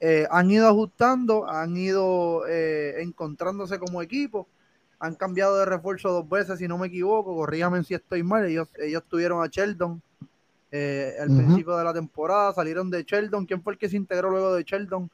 eh, 0.00 0.26
han 0.30 0.50
ido 0.50 0.68
ajustando, 0.68 1.48
han 1.48 1.76
ido 1.76 2.46
eh, 2.48 3.02
encontrándose 3.02 3.78
como 3.78 4.00
equipo, 4.00 4.46
han 5.00 5.16
cambiado 5.16 5.58
de 5.58 5.64
refuerzo 5.64 6.12
dos 6.12 6.28
veces, 6.28 6.58
si 6.58 6.68
no 6.68 6.78
me 6.78 6.86
equivoco, 6.86 7.34
corrígame 7.34 7.82
si 7.82 7.94
estoy 7.94 8.22
mal, 8.22 8.46
ellos, 8.46 8.68
ellos 8.78 9.02
tuvieron 9.08 9.42
a 9.42 9.48
Sheldon 9.48 10.00
eh, 10.70 11.16
al 11.18 11.28
principio 11.28 11.76
de 11.76 11.84
la 11.84 11.92
temporada, 11.92 12.52
salieron 12.52 12.90
de 12.90 13.02
Sheldon, 13.02 13.46
¿quién 13.46 13.62
fue 13.62 13.72
el 13.72 13.78
que 13.78 13.88
se 13.88 13.96
integró 13.96 14.30
luego 14.30 14.54
de 14.54 14.62
Sheldon? 14.62 15.10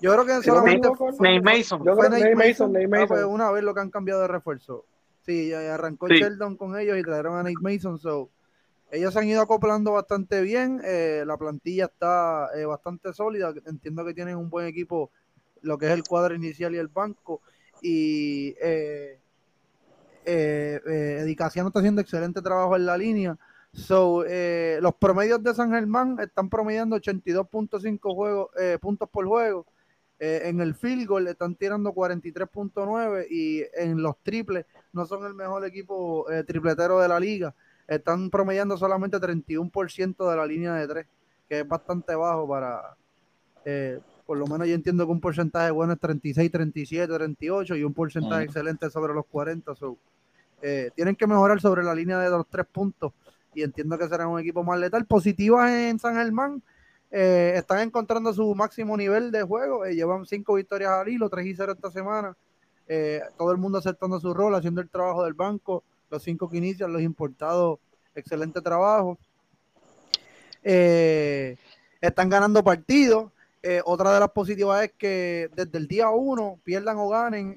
yo 0.00 0.12
creo 0.12 0.26
que 0.26 0.42
solamente 0.42 0.88
fue, 0.96 1.40
Mason. 1.40 1.84
Yo 1.84 1.96
creo 1.96 2.10
Nate 2.10 2.34
Mason, 2.34 2.76
ah, 2.76 3.04
pues, 3.06 3.24
una 3.24 3.50
vez 3.52 3.62
lo 3.62 3.72
que 3.72 3.80
han 3.80 3.90
cambiado 3.90 4.22
de 4.22 4.28
refuerzo. 4.28 4.84
Sí, 5.24 5.52
arrancó 5.54 6.08
Sheldon 6.08 6.56
con 6.56 6.78
ellos 6.78 6.98
y 6.98 7.02
trajeron 7.02 7.36
a 7.36 7.42
Nate 7.42 7.54
Mason. 7.60 7.98
So, 7.98 8.30
ellos 8.90 9.12
se 9.12 9.18
han 9.18 9.26
ido 9.26 9.40
acoplando 9.40 9.92
bastante 9.92 10.42
bien. 10.42 10.80
Eh, 10.84 11.24
la 11.26 11.36
plantilla 11.36 11.86
está 11.86 12.50
eh, 12.54 12.64
bastante 12.66 13.12
sólida. 13.12 13.54
Entiendo 13.66 14.04
que 14.04 14.12
tienen 14.12 14.36
un 14.36 14.50
buen 14.50 14.66
equipo, 14.66 15.10
lo 15.62 15.78
que 15.78 15.86
es 15.86 15.92
el 15.92 16.04
cuadro 16.04 16.34
inicial 16.34 16.74
y 16.74 16.78
el 16.78 16.88
banco. 16.88 17.40
Y 17.80 18.54
eh, 18.62 19.18
eh, 20.26 20.80
eh 20.86 21.24
está 21.26 21.46
haciendo 21.46 22.00
excelente 22.00 22.42
trabajo 22.42 22.76
en 22.76 22.86
la 22.86 22.98
línea. 22.98 23.38
So, 23.72 24.24
los 24.80 24.94
promedios 24.96 25.42
de 25.42 25.54
San 25.54 25.72
Germán 25.72 26.18
están 26.20 26.48
promediando 26.48 26.96
82.5 26.96 28.14
juegos, 28.14 28.50
puntos 28.80 29.08
por 29.08 29.26
juego. 29.26 29.66
En 30.24 30.60
el 30.60 30.74
field 30.74 31.06
goal 31.06 31.28
están 31.28 31.54
tirando 31.54 31.92
43.9 31.92 33.26
y 33.30 33.62
en 33.74 34.02
los 34.02 34.16
triples 34.22 34.64
no 34.92 35.04
son 35.06 35.26
el 35.26 35.34
mejor 35.34 35.64
equipo 35.66 36.30
eh, 36.30 36.44
tripletero 36.44 37.00
de 37.00 37.08
la 37.08 37.20
liga. 37.20 37.54
Están 37.86 38.30
promediando 38.30 38.78
solamente 38.78 39.18
31% 39.18 40.30
de 40.30 40.36
la 40.36 40.46
línea 40.46 40.74
de 40.74 40.88
tres, 40.88 41.06
que 41.48 41.60
es 41.60 41.68
bastante 41.68 42.14
bajo 42.14 42.48
para, 42.48 42.96
eh, 43.64 44.00
por 44.24 44.38
lo 44.38 44.46
menos 44.46 44.66
yo 44.66 44.74
entiendo 44.74 45.04
que 45.04 45.12
un 45.12 45.20
porcentaje 45.20 45.70
bueno 45.70 45.92
es 45.92 46.00
36, 46.00 46.50
37, 46.50 47.12
38 47.12 47.76
y 47.76 47.84
un 47.84 47.92
porcentaje 47.92 48.44
excelente 48.44 48.88
sobre 48.90 49.12
los 49.12 49.26
40. 49.26 49.74
Eh, 50.62 50.90
tienen 50.94 51.16
que 51.16 51.26
mejorar 51.26 51.60
sobre 51.60 51.82
la 51.82 51.94
línea 51.94 52.18
de 52.18 52.30
los 52.30 52.48
tres 52.48 52.66
puntos 52.66 53.12
y 53.54 53.62
entiendo 53.62 53.98
que 53.98 54.08
será 54.08 54.26
un 54.26 54.40
equipo 54.40 54.64
más 54.64 54.78
letal. 54.78 55.04
Positivas 55.04 55.70
en 55.70 55.98
San 55.98 56.14
Germán. 56.14 56.62
Están 57.16 57.80
encontrando 57.80 58.32
su 58.32 58.54
máximo 58.54 58.96
nivel 58.96 59.30
de 59.30 59.42
juego. 59.42 59.84
llevan 59.84 60.26
cinco 60.26 60.54
victorias 60.54 60.90
al 60.90 61.08
hilo, 61.08 61.30
3 61.30 61.46
y 61.46 61.54
0 61.54 61.72
esta 61.72 61.90
semana. 61.90 62.36
Eh, 62.86 63.22
todo 63.38 63.50
el 63.52 63.58
mundo 63.58 63.78
aceptando 63.78 64.20
su 64.20 64.34
rol, 64.34 64.54
haciendo 64.54 64.80
el 64.80 64.90
trabajo 64.90 65.24
del 65.24 65.34
banco, 65.34 65.84
los 66.10 66.22
cinco 66.22 66.50
que 66.50 66.58
inician, 66.58 66.92
los 66.92 67.02
importados, 67.02 67.78
excelente 68.14 68.60
trabajo. 68.60 69.18
Eh, 70.62 71.56
están 72.00 72.28
ganando 72.28 72.62
partidos. 72.62 73.30
Eh, 73.62 73.80
otra 73.86 74.12
de 74.12 74.20
las 74.20 74.30
positivas 74.30 74.84
es 74.84 74.92
que 74.92 75.48
desde 75.56 75.78
el 75.78 75.88
día 75.88 76.10
uno, 76.10 76.58
pierdan 76.64 76.98
o 76.98 77.08
ganen, 77.08 77.56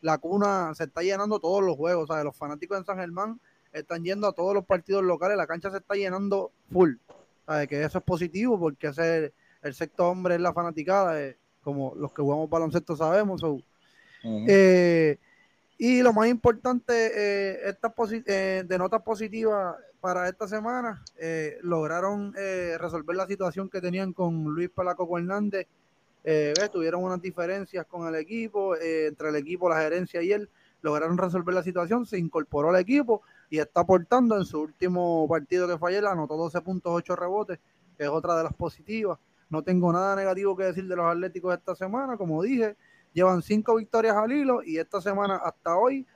la 0.00 0.16
cuna 0.16 0.72
se 0.74 0.84
está 0.84 1.02
llenando 1.02 1.38
todos 1.38 1.62
los 1.62 1.76
juegos. 1.76 2.08
O 2.08 2.14
sea, 2.14 2.24
los 2.24 2.36
fanáticos 2.36 2.78
en 2.78 2.86
San 2.86 2.96
Germán 2.96 3.38
están 3.72 4.02
yendo 4.02 4.26
a 4.26 4.32
todos 4.32 4.54
los 4.54 4.64
partidos 4.64 5.04
locales, 5.04 5.36
la 5.36 5.46
cancha 5.46 5.70
se 5.70 5.76
está 5.76 5.94
llenando 5.94 6.52
full. 6.72 6.94
O 7.50 7.66
que 7.68 7.82
eso 7.82 7.98
es 7.98 8.04
positivo 8.04 8.58
porque 8.58 8.86
ese, 8.88 9.32
el 9.62 9.74
sexto 9.74 10.08
hombre 10.08 10.36
es 10.36 10.40
la 10.40 10.52
fanaticada, 10.52 11.34
como 11.62 11.94
los 11.96 12.12
que 12.12 12.22
jugamos 12.22 12.48
baloncesto 12.48 12.94
sabemos. 12.94 13.42
Eh, 14.22 15.18
Y 15.78 16.02
lo 16.02 16.12
más 16.12 16.28
importante, 16.28 16.92
eh, 16.94 17.58
esta 17.64 17.92
eh, 18.26 18.64
de 18.66 18.78
notas 18.78 19.02
positivas 19.02 19.74
para 20.00 20.28
esta 20.28 20.46
semana, 20.46 21.02
eh, 21.18 21.56
lograron 21.62 22.34
eh, 22.36 22.76
resolver 22.78 23.16
la 23.16 23.26
situación 23.26 23.68
que 23.68 23.80
tenían 23.80 24.12
con 24.12 24.44
Luis 24.44 24.68
Palaco 24.68 25.18
Hernández. 25.18 25.66
tuvieron 26.70 27.02
unas 27.02 27.20
diferencias 27.20 27.84
con 27.86 28.06
el 28.06 28.14
equipo, 28.14 28.76
entre 28.76 29.30
el 29.30 29.36
equipo, 29.36 29.68
la 29.68 29.80
gerencia 29.80 30.22
y 30.22 30.32
él. 30.32 30.48
Lograron 30.82 31.18
resolver 31.18 31.54
la 31.54 31.62
situación, 31.62 32.06
se 32.06 32.18
incorporó 32.18 32.68
al 32.70 32.80
equipo 32.80 33.22
y 33.50 33.58
está 33.58 33.80
aportando 33.80 34.36
en 34.36 34.44
su 34.44 34.60
último 34.60 35.26
partido 35.28 35.66
que 35.66 35.76
fue 35.76 35.90
ayer, 35.90 36.06
anotó 36.06 36.36
12.8 36.36 37.16
rebotes, 37.16 37.58
que 37.98 38.04
es 38.04 38.08
otra 38.08 38.36
de 38.36 38.44
las 38.44 38.54
positivas. 38.54 39.18
No 39.50 39.62
tengo 39.62 39.92
nada 39.92 40.14
negativo 40.14 40.56
que 40.56 40.62
decir 40.64 40.86
de 40.86 40.94
los 40.94 41.04
Atléticos 41.04 41.52
esta 41.52 41.74
semana, 41.74 42.16
como 42.16 42.40
dije, 42.42 42.76
llevan 43.12 43.42
cinco 43.42 43.74
victorias 43.74 44.16
al 44.16 44.30
hilo 44.30 44.62
y 44.62 44.78
esta 44.78 45.00
semana 45.00 45.36
hasta 45.36 45.76
hoy 45.76 46.06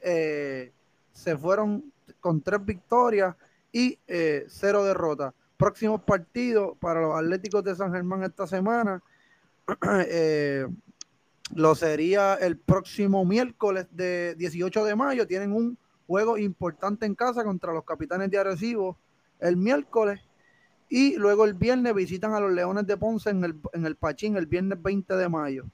eh, 0.00 0.72
se 1.12 1.36
fueron 1.36 1.92
con 2.20 2.40
tres 2.40 2.64
victorias 2.64 3.34
y 3.72 3.98
eh, 4.06 4.44
cero 4.48 4.84
derrotas. 4.84 5.34
Próximos 5.56 6.00
partidos 6.02 6.76
para 6.78 7.00
los 7.00 7.16
Atléticos 7.16 7.64
de 7.64 7.74
San 7.74 7.92
Germán 7.92 8.22
esta 8.22 8.46
semana. 8.46 9.02
Eh, 10.06 10.66
lo 11.54 11.74
sería 11.74 12.34
el 12.34 12.56
próximo 12.58 13.24
miércoles 13.24 13.86
de 13.90 14.34
18 14.36 14.84
de 14.84 14.96
mayo. 14.96 15.26
Tienen 15.26 15.52
un 15.52 15.78
juego 16.06 16.38
importante 16.38 17.06
en 17.06 17.14
casa 17.14 17.44
contra 17.44 17.72
los 17.72 17.84
capitanes 17.84 18.30
de 18.30 18.38
Arecibo 18.38 18.96
el 19.40 19.56
miércoles. 19.56 20.20
Y 20.88 21.16
luego 21.16 21.44
el 21.44 21.54
viernes 21.54 21.94
visitan 21.94 22.34
a 22.34 22.40
los 22.40 22.52
Leones 22.52 22.86
de 22.86 22.96
Ponce 22.96 23.30
en 23.30 23.42
el, 23.44 23.60
en 23.72 23.86
el 23.86 23.96
Pachín 23.96 24.36
el 24.36 24.46
viernes 24.46 24.80
20 24.80 25.16
de 25.16 25.28
mayo. 25.28 25.64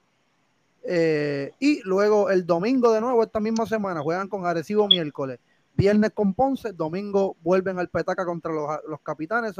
Eh, 0.82 1.52
y 1.58 1.82
luego 1.82 2.30
el 2.30 2.46
domingo 2.46 2.92
de 2.92 3.00
nuevo, 3.00 3.22
esta 3.22 3.40
misma 3.40 3.66
semana, 3.66 4.00
juegan 4.00 4.28
con 4.28 4.46
Arecibo 4.46 4.86
miércoles. 4.88 5.38
Viernes 5.74 6.12
con 6.12 6.34
Ponce, 6.34 6.72
domingo 6.72 7.36
vuelven 7.42 7.78
al 7.78 7.88
Petaca 7.88 8.24
contra 8.24 8.52
los, 8.52 8.68
los 8.88 9.00
capitanes. 9.00 9.54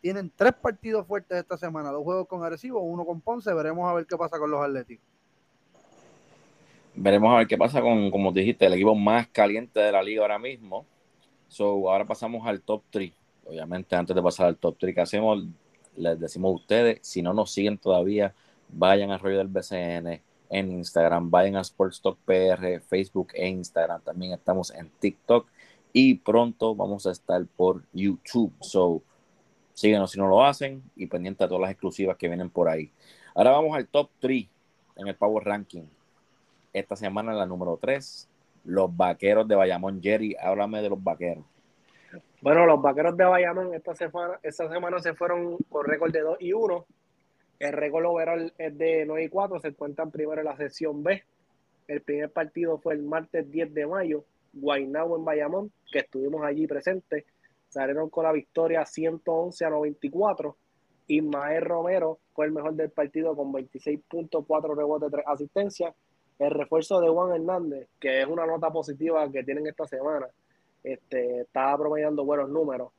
tienen 0.00 0.32
tres 0.34 0.54
partidos 0.54 1.06
fuertes 1.06 1.38
esta 1.38 1.56
semana, 1.56 1.90
dos 1.90 2.02
juegos 2.02 2.26
con 2.28 2.44
Arecibo, 2.44 2.80
uno 2.80 3.04
con 3.04 3.20
Ponce. 3.20 3.54
Veremos 3.54 3.88
a 3.88 3.94
ver 3.94 4.06
qué 4.06 4.16
pasa 4.16 4.38
con 4.38 4.50
los 4.50 4.62
Atléticos. 4.62 5.06
Veremos 7.02 7.32
a 7.32 7.38
ver 7.38 7.46
qué 7.46 7.56
pasa 7.56 7.80
con, 7.80 8.10
como 8.10 8.30
dijiste, 8.30 8.66
el 8.66 8.74
equipo 8.74 8.94
más 8.94 9.26
caliente 9.28 9.80
de 9.80 9.90
la 9.90 10.02
liga 10.02 10.20
ahora 10.20 10.38
mismo. 10.38 10.84
So, 11.48 11.90
ahora 11.90 12.04
pasamos 12.04 12.46
al 12.46 12.60
top 12.60 12.82
3. 12.90 13.10
Obviamente, 13.46 13.96
antes 13.96 14.14
de 14.14 14.20
pasar 14.20 14.48
al 14.48 14.58
top 14.58 14.76
3 14.78 14.94
que 14.94 15.00
hacemos, 15.00 15.42
les 15.96 16.20
decimos 16.20 16.50
a 16.50 16.54
ustedes, 16.56 16.98
si 17.00 17.22
no 17.22 17.32
nos 17.32 17.52
siguen 17.52 17.78
todavía, 17.78 18.34
vayan 18.68 19.10
al 19.10 19.18
rollo 19.18 19.38
del 19.38 19.48
BCN 19.48 20.20
en 20.50 20.72
Instagram, 20.72 21.30
vayan 21.30 21.56
a 21.56 21.62
Sports 21.62 22.02
Talk 22.02 22.18
PR, 22.26 22.80
Facebook 22.86 23.28
e 23.32 23.48
Instagram. 23.48 24.02
También 24.02 24.34
estamos 24.34 24.70
en 24.70 24.90
TikTok 24.90 25.48
y 25.94 26.16
pronto 26.16 26.74
vamos 26.74 27.06
a 27.06 27.12
estar 27.12 27.42
por 27.56 27.82
YouTube. 27.94 28.52
So, 28.60 29.02
síguenos 29.72 30.10
si 30.10 30.18
no 30.18 30.28
lo 30.28 30.44
hacen 30.44 30.82
y 30.96 31.06
pendiente 31.06 31.44
a 31.44 31.48
todas 31.48 31.62
las 31.62 31.70
exclusivas 31.70 32.18
que 32.18 32.28
vienen 32.28 32.50
por 32.50 32.68
ahí. 32.68 32.92
Ahora 33.34 33.52
vamos 33.52 33.74
al 33.74 33.88
top 33.88 34.10
3 34.20 34.46
en 34.96 35.08
el 35.08 35.14
Power 35.14 35.46
Ranking. 35.46 35.84
Esta 36.72 36.96
semana 36.96 37.32
la 37.32 37.46
número 37.46 37.78
3, 37.80 38.28
los 38.64 38.96
vaqueros 38.96 39.46
de 39.48 39.56
Bayamón. 39.56 40.00
Jerry, 40.02 40.36
háblame 40.40 40.82
de 40.82 40.90
los 40.90 41.02
vaqueros. 41.02 41.44
Bueno, 42.40 42.66
los 42.66 42.80
vaqueros 42.80 43.16
de 43.16 43.24
Bayamón 43.24 43.74
esta 43.74 43.94
semana, 43.94 44.38
esta 44.42 44.68
semana 44.68 44.98
se 45.00 45.14
fueron 45.14 45.58
con 45.68 45.84
récord 45.84 46.12
de 46.12 46.20
2 46.20 46.36
y 46.40 46.52
1 46.52 46.86
el 47.60 47.74
récord 47.74 48.06
overall 48.06 48.52
es 48.56 48.78
de 48.78 49.04
9 49.04 49.24
y 49.24 49.28
4, 49.28 49.60
se 49.60 49.68
encuentran 49.68 50.10
primero 50.10 50.40
en 50.40 50.46
la 50.46 50.56
sección 50.56 51.02
B. 51.02 51.22
El 51.86 52.00
primer 52.00 52.30
partido 52.30 52.78
fue 52.78 52.94
el 52.94 53.02
martes 53.02 53.50
10 53.50 53.74
de 53.74 53.86
mayo, 53.86 54.24
Guaynabo 54.54 55.16
en 55.16 55.26
Bayamón, 55.26 55.72
que 55.92 55.98
estuvimos 55.98 56.42
allí 56.42 56.66
presentes. 56.66 57.26
Salieron 57.68 58.08
con 58.08 58.24
la 58.24 58.32
victoria 58.32 58.86
111 58.86 59.62
a 59.62 59.70
94. 59.70 60.56
Ismael 61.08 61.62
Romero 61.62 62.20
fue 62.32 62.46
el 62.46 62.52
mejor 62.52 62.72
del 62.72 62.90
partido 62.90 63.36
con 63.36 63.52
26.4 63.52 64.74
rebotes, 64.74 65.10
3 65.10 65.24
asistencias. 65.26 65.94
El 66.40 66.50
refuerzo 66.50 67.00
de 67.00 67.08
Juan 67.08 67.32
Hernández, 67.32 67.88
que 68.00 68.22
es 68.22 68.26
una 68.26 68.46
nota 68.46 68.68
positiva 68.70 69.30
que 69.30 69.44
tienen 69.44 69.68
esta 69.68 69.86
semana, 69.86 70.26
este, 70.82 71.42
estaba 71.42 71.78
promediando 71.78 72.24
buenos 72.24 72.48
números 72.48 72.90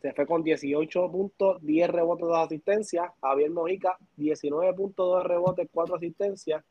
se 0.00 0.12
fue 0.12 0.26
con 0.26 0.44
18 0.44 1.10
puntos, 1.10 1.58
10 1.62 1.90
rebotes, 1.90 2.26
2 2.26 2.38
asistencias. 2.38 3.10
Javier 3.20 3.50
Mojica, 3.50 3.98
19 4.16 4.72
puntos, 4.74 5.06
2 5.06 5.24
rebotes, 5.24 5.68
4 5.72 5.96
asistencias. 5.96 6.64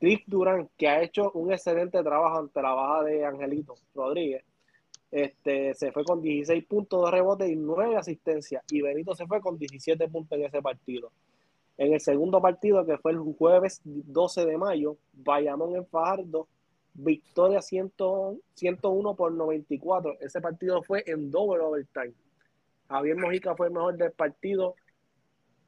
Cliff 0.00 0.22
Durán, 0.26 0.68
que 0.76 0.88
ha 0.88 1.02
hecho 1.02 1.30
un 1.32 1.52
excelente 1.52 2.02
trabajo 2.02 2.38
ante 2.38 2.62
la 2.62 2.72
baja 2.72 3.04
de 3.04 3.24
Angelito 3.24 3.74
Rodríguez, 3.94 4.44
este, 5.10 5.74
se 5.74 5.90
fue 5.92 6.04
con 6.04 6.20
16 6.20 6.64
puntos, 6.66 7.00
2 7.00 7.10
rebotes 7.10 7.48
y 7.48 7.56
9 7.56 7.96
asistencias. 7.96 8.64
Y 8.70 8.82
Benito 8.82 9.14
se 9.14 9.26
fue 9.26 9.40
con 9.40 9.56
17 9.56 10.08
puntos 10.08 10.38
en 10.38 10.44
ese 10.44 10.60
partido. 10.60 11.12
En 11.78 11.92
el 11.92 12.00
segundo 12.00 12.42
partido, 12.42 12.84
que 12.84 12.98
fue 12.98 13.12
el 13.12 13.18
jueves 13.18 13.80
12 13.84 14.44
de 14.44 14.58
mayo, 14.58 14.96
Bayamón 15.12 15.76
en 15.76 15.86
Fajardo, 15.86 16.48
victoria 16.92 17.62
100, 17.62 17.92
101 18.54 19.14
por 19.14 19.32
94. 19.32 20.16
Ese 20.20 20.40
partido 20.40 20.82
fue 20.82 21.04
en 21.06 21.30
doble 21.30 21.62
overtime. 21.62 22.12
Javier 22.88 23.16
Mojica 23.16 23.54
fue 23.54 23.68
el 23.68 23.74
mejor 23.74 23.96
del 23.96 24.12
partido. 24.12 24.74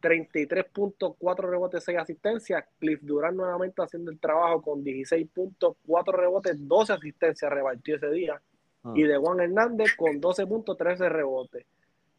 33 0.00 0.64
puntos, 0.64 1.14
4 1.18 1.48
rebotes, 1.48 1.84
6 1.84 1.98
asistencias. 1.98 2.64
Cliff 2.78 3.00
Durán 3.02 3.36
nuevamente 3.36 3.82
haciendo 3.82 4.10
el 4.10 4.18
trabajo 4.18 4.62
con 4.62 4.82
16 4.82 5.28
puntos, 5.32 5.76
4 5.86 6.16
rebotes, 6.16 6.56
12 6.66 6.92
asistencias 6.94 7.52
repartió 7.52 7.96
ese 7.96 8.10
día. 8.10 8.40
Ah. 8.82 8.92
Y 8.96 9.02
de 9.02 9.16
Juan 9.16 9.40
Hernández 9.40 9.94
con 9.96 10.20
12 10.20 10.46
puntos, 10.46 10.76
13 10.76 11.08
rebotes. 11.08 11.66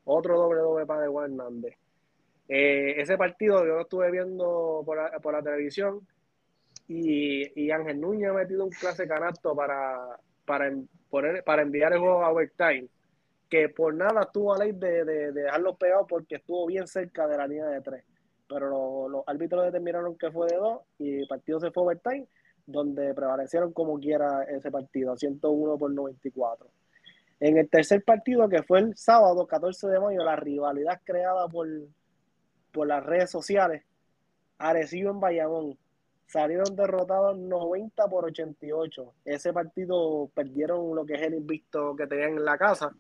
Otro 0.06 0.38
doble 0.38 0.62
doble 0.62 0.86
para 0.86 1.02
de 1.02 1.08
Juan 1.10 1.32
Hernández. 1.32 1.76
Eh, 2.54 3.00
ese 3.00 3.18
partido 3.18 3.60
yo 3.60 3.76
lo 3.76 3.82
estuve 3.84 4.12
viendo 4.12 4.84
por 4.86 5.34
la, 5.34 5.42
televisión 5.42 6.06
y, 6.86 7.72
Ángel 7.72 8.02
Núñez 8.02 8.30
ha 8.30 8.34
metido 8.34 8.66
un 8.66 8.72
clase 8.72 9.08
canasto 9.08 9.56
para, 9.56 10.20
para, 10.44 10.70
poner, 11.10 11.46
para 11.46 11.62
enviar 11.62 11.94
el 11.94 12.00
juego 12.00 12.26
a 12.26 12.30
overtime 12.30 12.90
que 13.50 13.70
por 13.70 13.94
nada 13.94 14.24
estuvo 14.24 14.54
a 14.54 14.58
ley 14.58 14.74
de, 14.74 15.32
dejarlo 15.32 15.78
pegado 15.78 16.06
porque 16.06 16.36
estuvo 16.36 16.66
bien 16.66 16.88
cerca 16.88 17.26
de 17.26 17.38
la 17.38 17.48
línea 17.48 17.68
de 17.68 17.80
tres. 17.80 18.04
Pero 18.50 19.08
los, 19.08 19.24
árbitros 19.28 19.64
determinaron 19.64 20.18
que 20.18 20.30
fue 20.30 20.48
de 20.48 20.58
dos 20.58 20.82
y 21.00 21.20
el 21.20 21.28
partido 21.30 21.62
se 21.62 21.72
fue 21.72 21.84
overtime, 21.84 22.28
donde 22.66 23.14
prevalecieron 23.14 23.72
como 23.72 23.98
quiera 23.98 24.44
ese 24.44 24.70
partido, 24.70 25.16
101 25.16 25.78
por 25.78 25.90
94. 25.90 26.68
En 27.40 27.58
el 27.58 27.70
tercer 27.70 28.04
partido, 28.04 28.50
que 28.50 28.62
fue 28.62 28.80
el 28.80 28.98
sábado 28.98 29.48
14 29.48 29.88
de 29.88 30.02
mayo, 30.02 30.22
la 30.22 30.36
rivalidad 30.36 31.00
creada 31.06 31.48
por, 31.48 31.66
por 32.72 32.88
las 32.88 33.06
redes 33.06 33.30
sociales, 33.30 33.84
Arecibo 34.58 35.12
en 35.12 35.20
Bayamón, 35.20 35.78
salieron 36.28 36.76
derrotados 36.76 37.38
90 37.38 38.08
por 38.08 38.26
88. 38.26 39.14
Ese 39.26 39.54
partido 39.54 40.30
perdieron 40.34 40.96
lo 40.96 41.06
que 41.06 41.16
es 41.16 41.22
el 41.22 41.36
invicto 41.36 41.96
que 41.96 42.08
tenían 42.08 42.38
en 42.38 42.46
la 42.46 42.58
casa 42.58 42.96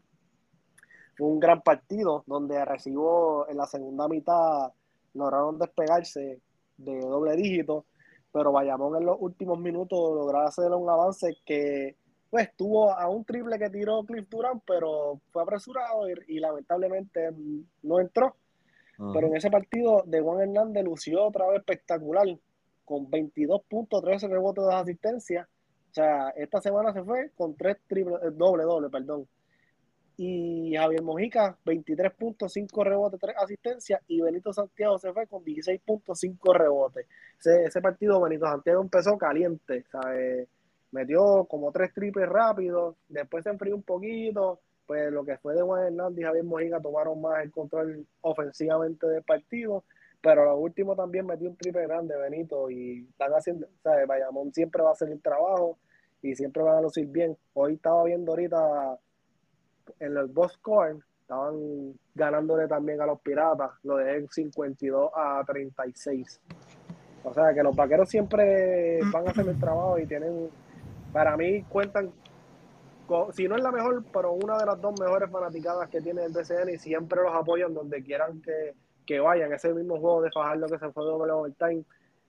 fue 1.15 1.27
un 1.27 1.39
gran 1.39 1.61
partido 1.61 2.23
donde 2.25 2.63
recibió 2.65 3.47
en 3.49 3.57
la 3.57 3.67
segunda 3.67 4.07
mitad, 4.07 4.71
lograron 5.13 5.59
despegarse 5.59 6.41
de 6.77 6.99
doble 6.99 7.35
dígito, 7.35 7.85
pero 8.31 8.51
Bayamón 8.51 8.95
en 8.95 9.05
los 9.05 9.17
últimos 9.19 9.59
minutos 9.59 9.99
logró 9.99 10.39
hacer 10.39 10.71
un 10.71 10.89
avance 10.89 11.37
que 11.45 11.95
pues 12.29 12.49
tuvo 12.55 12.91
a 12.91 13.09
un 13.09 13.25
triple 13.25 13.59
que 13.59 13.69
tiró 13.69 14.03
Cliff 14.03 14.27
Durant, 14.29 14.63
pero 14.65 15.19
fue 15.31 15.43
apresurado 15.43 16.09
y, 16.09 16.39
lamentablemente 16.39 17.29
no 17.83 17.99
entró. 17.99 18.37
Pero 19.13 19.27
en 19.27 19.35
ese 19.35 19.49
partido 19.49 20.03
de 20.05 20.21
Juan 20.21 20.41
Hernández 20.41 20.83
lució 20.83 21.25
otra 21.25 21.47
vez 21.47 21.59
espectacular, 21.59 22.27
con 22.85 23.09
22 23.09 23.61
puntos, 23.69 24.01
13 24.03 24.27
rebotes 24.27 24.65
de 24.65 24.73
asistencia. 24.73 25.49
O 25.89 25.93
sea, 25.93 26.29
esta 26.35 26.61
semana 26.61 26.93
se 26.93 27.03
fue 27.03 27.31
con 27.35 27.55
tres 27.55 27.77
triples, 27.87 28.17
eh, 28.23 28.31
doble, 28.31 28.63
doble, 28.63 28.89
perdón 28.89 29.27
y 30.23 30.75
Javier 30.75 31.01
Mojica 31.01 31.57
23.5 31.65 32.83
rebotes, 32.83 33.19
3 33.19 33.35
asistencias 33.37 34.01
y 34.07 34.21
Benito 34.21 34.53
Santiago 34.53 34.99
se 34.99 35.11
fue 35.13 35.25
con 35.25 35.43
16.5 35.43 36.53
rebotes. 36.53 37.07
Ese, 37.39 37.63
ese, 37.63 37.81
partido 37.81 38.21
Benito 38.21 38.45
Santiago 38.45 38.81
empezó 38.83 39.17
caliente, 39.17 39.83
¿sabes? 39.91 40.47
metió 40.91 41.45
como 41.45 41.71
tres 41.71 41.91
triples 41.93 42.29
rápidos, 42.29 42.97
después 43.09 43.43
se 43.43 43.49
enfrió 43.49 43.75
un 43.75 43.81
poquito, 43.81 44.59
pues 44.91 45.09
lo 45.09 45.23
que 45.23 45.37
fue 45.37 45.55
de 45.55 45.61
Juan 45.61 45.85
Hernández 45.85 46.19
y 46.19 46.23
Javier 46.23 46.43
Mojica 46.43 46.81
tomaron 46.81 47.21
más 47.21 47.41
el 47.41 47.49
control 47.49 48.05
ofensivamente 48.19 49.07
del 49.07 49.23
partido, 49.23 49.85
pero 50.19 50.43
lo 50.43 50.57
último 50.57 50.97
también 50.97 51.25
metió 51.25 51.47
un 51.47 51.55
triple 51.55 51.83
grande 51.83 52.17
Benito 52.17 52.69
y 52.69 53.07
están 53.09 53.31
haciendo, 53.31 53.67
¿sabes? 53.81 54.05
Bayamón 54.05 54.53
siempre 54.53 54.83
va 54.83 54.89
a 54.89 54.91
hacer 54.91 55.07
el 55.07 55.21
trabajo 55.21 55.77
y 56.21 56.35
siempre 56.35 56.61
van 56.61 56.75
a 56.75 56.81
lucir 56.81 57.07
bien. 57.07 57.37
Hoy 57.53 57.75
estaba 57.75 58.03
viendo 58.03 58.33
ahorita 58.33 58.99
en 60.01 60.17
el 60.17 60.27
boss 60.27 60.51
score 60.55 60.97
estaban 61.21 61.93
ganándole 62.13 62.67
también 62.67 62.99
a 62.99 63.05
los 63.05 63.21
piratas, 63.21 63.71
lo 63.83 63.95
de 63.95 64.27
52 64.29 65.09
a 65.15 65.41
36. 65.47 66.41
O 67.23 67.33
sea 67.33 67.53
que 67.53 67.63
los 67.63 67.73
vaqueros 67.73 68.09
siempre 68.09 68.99
van 69.09 69.25
a 69.25 69.31
hacer 69.31 69.47
el 69.47 69.57
trabajo 69.57 69.97
y 69.97 70.05
tienen 70.05 70.49
para 71.13 71.37
mí 71.37 71.63
cuentan, 71.69 72.11
si 73.33 73.47
no 73.47 73.55
es 73.55 73.63
la 73.63 73.71
mejor, 73.71 74.03
pero 74.11 74.33
una 74.33 74.57
de 74.57 74.65
las 74.65 74.79
dos 74.81 74.99
mejores 74.99 75.29
fanaticadas 75.29 75.89
que 75.89 76.01
tiene 76.01 76.23
el 76.23 76.31
BCN 76.31 76.69
y 76.69 76.77
siempre 76.77 77.21
los 77.21 77.33
apoyan 77.33 77.73
donde 77.73 78.01
quieran 78.03 78.41
que, 78.41 78.73
que 79.05 79.19
vayan. 79.19 79.51
Ese 79.53 79.73
mismo 79.73 79.99
juego 79.99 80.21
de 80.21 80.31
Fajardo 80.31 80.67
que 80.67 80.79
se 80.79 80.91
fue 80.91 81.03
doble 81.03 81.31
overtime, 81.31 81.83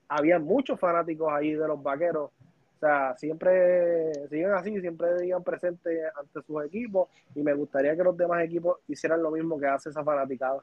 había 0.08 0.38
muchos 0.38 0.78
fanáticos 0.78 1.32
ahí 1.32 1.54
de 1.54 1.68
los 1.68 1.82
vaqueros. 1.82 2.30
O 2.30 2.78
sea, 2.80 3.16
siempre 3.16 4.12
siguen 4.28 4.52
así, 4.52 4.80
siempre 4.80 5.16
digan 5.20 5.44
presente 5.44 6.00
ante 6.18 6.42
sus 6.42 6.64
equipos 6.64 7.08
y 7.34 7.42
me 7.42 7.54
gustaría 7.54 7.96
que 7.96 8.02
los 8.02 8.16
demás 8.16 8.42
equipos 8.42 8.78
hicieran 8.88 9.22
lo 9.22 9.30
mismo 9.30 9.58
que 9.58 9.66
hace 9.66 9.90
esa 9.90 10.02
fanaticada. 10.02 10.60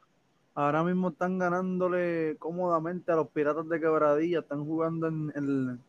Ahora 0.54 0.84
mismo 0.84 1.10
están 1.10 1.40
ganándole 1.40 2.36
cómodamente 2.38 3.14
a 3.14 3.16
los 3.16 3.30
Piratas 3.30 3.70
de 3.70 3.80
Quebradilla, 3.80 4.40
están 4.40 4.66
jugando 4.66 5.08
en, 5.08 5.32
el, 5.34 5.80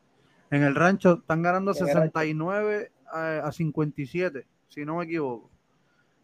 en 0.50 0.62
el 0.62 0.74
rancho, 0.76 1.14
están 1.14 1.42
ganando 1.42 1.74
69 1.74 2.92
a, 3.10 3.46
a 3.46 3.52
57, 3.52 4.46
si 4.68 4.84
no 4.84 4.96
me 4.96 5.04
equivoco. 5.04 5.50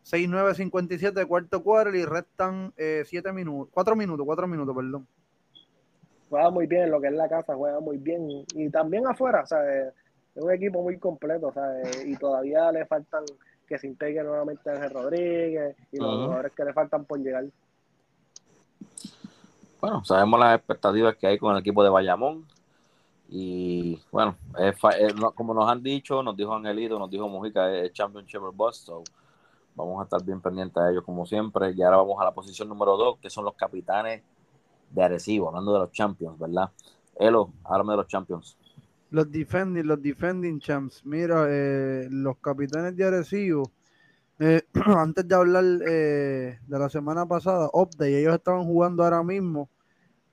6-9-57 0.07 1.27
cuarto 1.27 1.63
cuarto 1.63 1.97
y 1.97 2.05
restan 2.05 2.73
7 2.77 3.29
eh, 3.29 3.33
minutos, 3.33 3.73
4 3.75 3.97
minutos, 3.97 4.25
4 4.25 4.47
minutos, 4.47 4.77
perdón. 4.77 5.07
Juega 6.31 6.51
muy 6.51 6.67
bien 6.67 6.91
lo 6.91 7.01
que 7.01 7.09
es 7.09 7.13
la 7.13 7.29
casa, 7.29 7.55
juega 7.55 7.81
muy 7.81 7.99
bien. 7.99 8.45
Y 8.55 8.71
también 8.71 9.07
afuera, 9.07 9.43
o 9.43 9.47
sea, 9.47 9.59
es 9.79 9.93
un 10.37 10.53
equipo 10.53 10.83
muy 10.83 10.99
completo, 10.99 11.49
o 11.49 11.53
sea, 11.53 11.65
y 12.05 12.17
todavía 12.17 12.71
le 12.71 12.87
faltan 12.87 13.25
que 13.67 13.79
se 13.79 13.89
integre 13.89 14.23
nuevamente 14.23 14.71
Ángel 14.71 14.91
Rodríguez 14.91 15.77
y 15.91 15.99
los 15.99 16.25
jugadores 16.25 16.53
que 16.53 16.65
le 16.65 16.73
faltan 16.73 17.05
por 17.05 17.19
llegar. 17.19 17.45
Bueno, 19.81 20.05
sabemos 20.05 20.39
las 20.39 20.57
expectativas 20.57 21.17
que 21.17 21.27
hay 21.27 21.39
con 21.39 21.53
el 21.53 21.61
equipo 21.61 21.83
de 21.83 21.91
Bayamón. 21.91 22.45
Y 23.29 24.01
bueno, 24.13 24.37
como 25.35 25.53
nos 25.53 25.69
han 25.69 25.83
dicho, 25.83 26.23
nos 26.23 26.37
dijo 26.37 26.55
Angelito, 26.55 26.99
nos 26.99 27.11
dijo 27.11 27.29
Mujica, 27.29 27.75
es 27.75 27.93
Championship 27.93 28.41
Bust, 28.55 28.89
Vamos 29.75 30.01
a 30.01 30.05
estar 30.05 30.25
bien 30.25 30.41
pendientes 30.41 30.83
de 30.83 30.91
ellos 30.91 31.05
como 31.05 31.27
siempre. 31.27 31.73
Y 31.77 31.83
ahora 31.83 31.99
vamos 31.99 32.19
a 32.21 32.25
la 32.25 32.33
posición 32.33 32.69
número 32.69 32.97
dos, 32.97 33.19
que 33.21 33.29
son 33.29 33.45
los 33.45 33.55
capitanes 33.55 34.23
de 34.91 35.03
Arecibo, 35.03 35.49
hablando 35.49 35.75
de 35.75 35.81
los 35.81 35.93
champions, 35.93 36.39
¿verdad? 36.39 36.71
Elo, 37.19 37.53
háblame 37.65 37.93
de 37.93 37.97
los 37.99 38.07
champions. 38.07 38.57
Los 39.11 39.31
defending, 39.31 39.87
los 39.87 40.03
defending 40.03 40.61
champs. 40.61 41.05
Mira, 41.05 41.47
eh, 41.49 42.09
los 42.11 42.39
capitanes 42.39 42.97
de 42.97 43.05
Arecibo, 43.05 43.71
eh, 44.39 44.63
antes 44.97 45.29
de 45.29 45.35
hablar 45.35 45.65
eh, 45.87 46.59
de 46.67 46.79
la 46.79 46.89
semana 46.89 47.27
pasada, 47.27 47.69
update, 47.73 48.21
ellos 48.21 48.35
estaban 48.35 48.65
jugando 48.65 49.05
ahora 49.05 49.23
mismo 49.23 49.69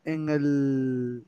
en 0.05 0.29
el 0.29 1.25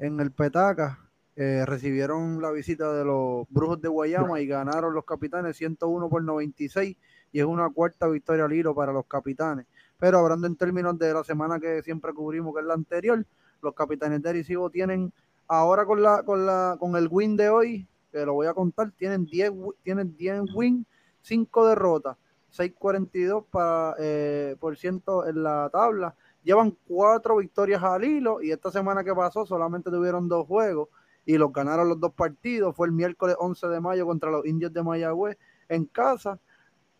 en 0.00 0.18
el 0.18 0.32
Petaca. 0.32 0.98
recibieron 1.36 2.42
la 2.42 2.50
visita 2.50 2.92
de 2.92 3.04
los 3.04 3.46
Brujos 3.48 3.80
de 3.80 3.88
Guayama 3.88 4.40
y 4.40 4.46
ganaron 4.46 4.92
los 4.92 5.04
capitanes 5.04 5.56
101 5.56 6.08
por 6.08 6.22
96 6.22 6.96
y 7.32 7.38
es 7.38 7.44
una 7.44 7.70
cuarta 7.70 8.08
victoria 8.08 8.44
al 8.44 8.52
hilo 8.52 8.74
para 8.74 8.92
los 8.92 9.06
capitanes. 9.06 9.66
Pero 9.98 10.18
hablando 10.18 10.46
en 10.46 10.56
términos 10.56 10.98
de 10.98 11.14
la 11.14 11.22
semana 11.24 11.60
que 11.60 11.82
siempre 11.82 12.12
cubrimos, 12.12 12.54
que 12.54 12.60
es 12.60 12.66
la 12.66 12.74
anterior, 12.74 13.24
los 13.62 13.74
capitanes 13.74 14.22
de 14.22 14.30
Arecibo 14.30 14.70
tienen 14.70 15.12
ahora 15.46 15.84
con 15.84 16.02
la 16.02 16.22
con 16.22 16.46
la 16.46 16.76
con 16.78 16.96
el 16.96 17.08
win 17.10 17.36
de 17.36 17.48
hoy, 17.48 17.86
que 18.10 18.24
lo 18.24 18.34
voy 18.34 18.46
a 18.46 18.54
contar, 18.54 18.90
tienen 18.92 19.26
10 19.26 19.52
tienen 19.82 20.16
10 20.16 20.54
win, 20.54 20.86
5 21.22 21.68
derrotas, 21.68 22.16
6.42 22.56 23.44
para, 23.50 23.94
eh, 23.98 24.56
por 24.58 24.76
ciento 24.76 25.26
en 25.26 25.42
la 25.42 25.68
tabla. 25.70 26.14
Llevan 26.42 26.76
cuatro 26.86 27.36
victorias 27.36 27.82
al 27.82 28.04
hilo 28.04 28.40
y 28.42 28.50
esta 28.50 28.70
semana 28.70 29.04
que 29.04 29.14
pasó 29.14 29.44
solamente 29.44 29.90
tuvieron 29.90 30.28
dos 30.28 30.46
juegos 30.46 30.88
y 31.26 31.36
los 31.36 31.52
ganaron 31.52 31.88
los 31.88 32.00
dos 32.00 32.12
partidos. 32.12 32.74
Fue 32.74 32.86
el 32.86 32.92
miércoles 32.92 33.36
11 33.38 33.68
de 33.68 33.80
mayo 33.80 34.06
contra 34.06 34.30
los 34.30 34.46
indios 34.46 34.72
de 34.72 34.82
Mayagüez 34.82 35.36
en 35.68 35.84
casa 35.84 36.40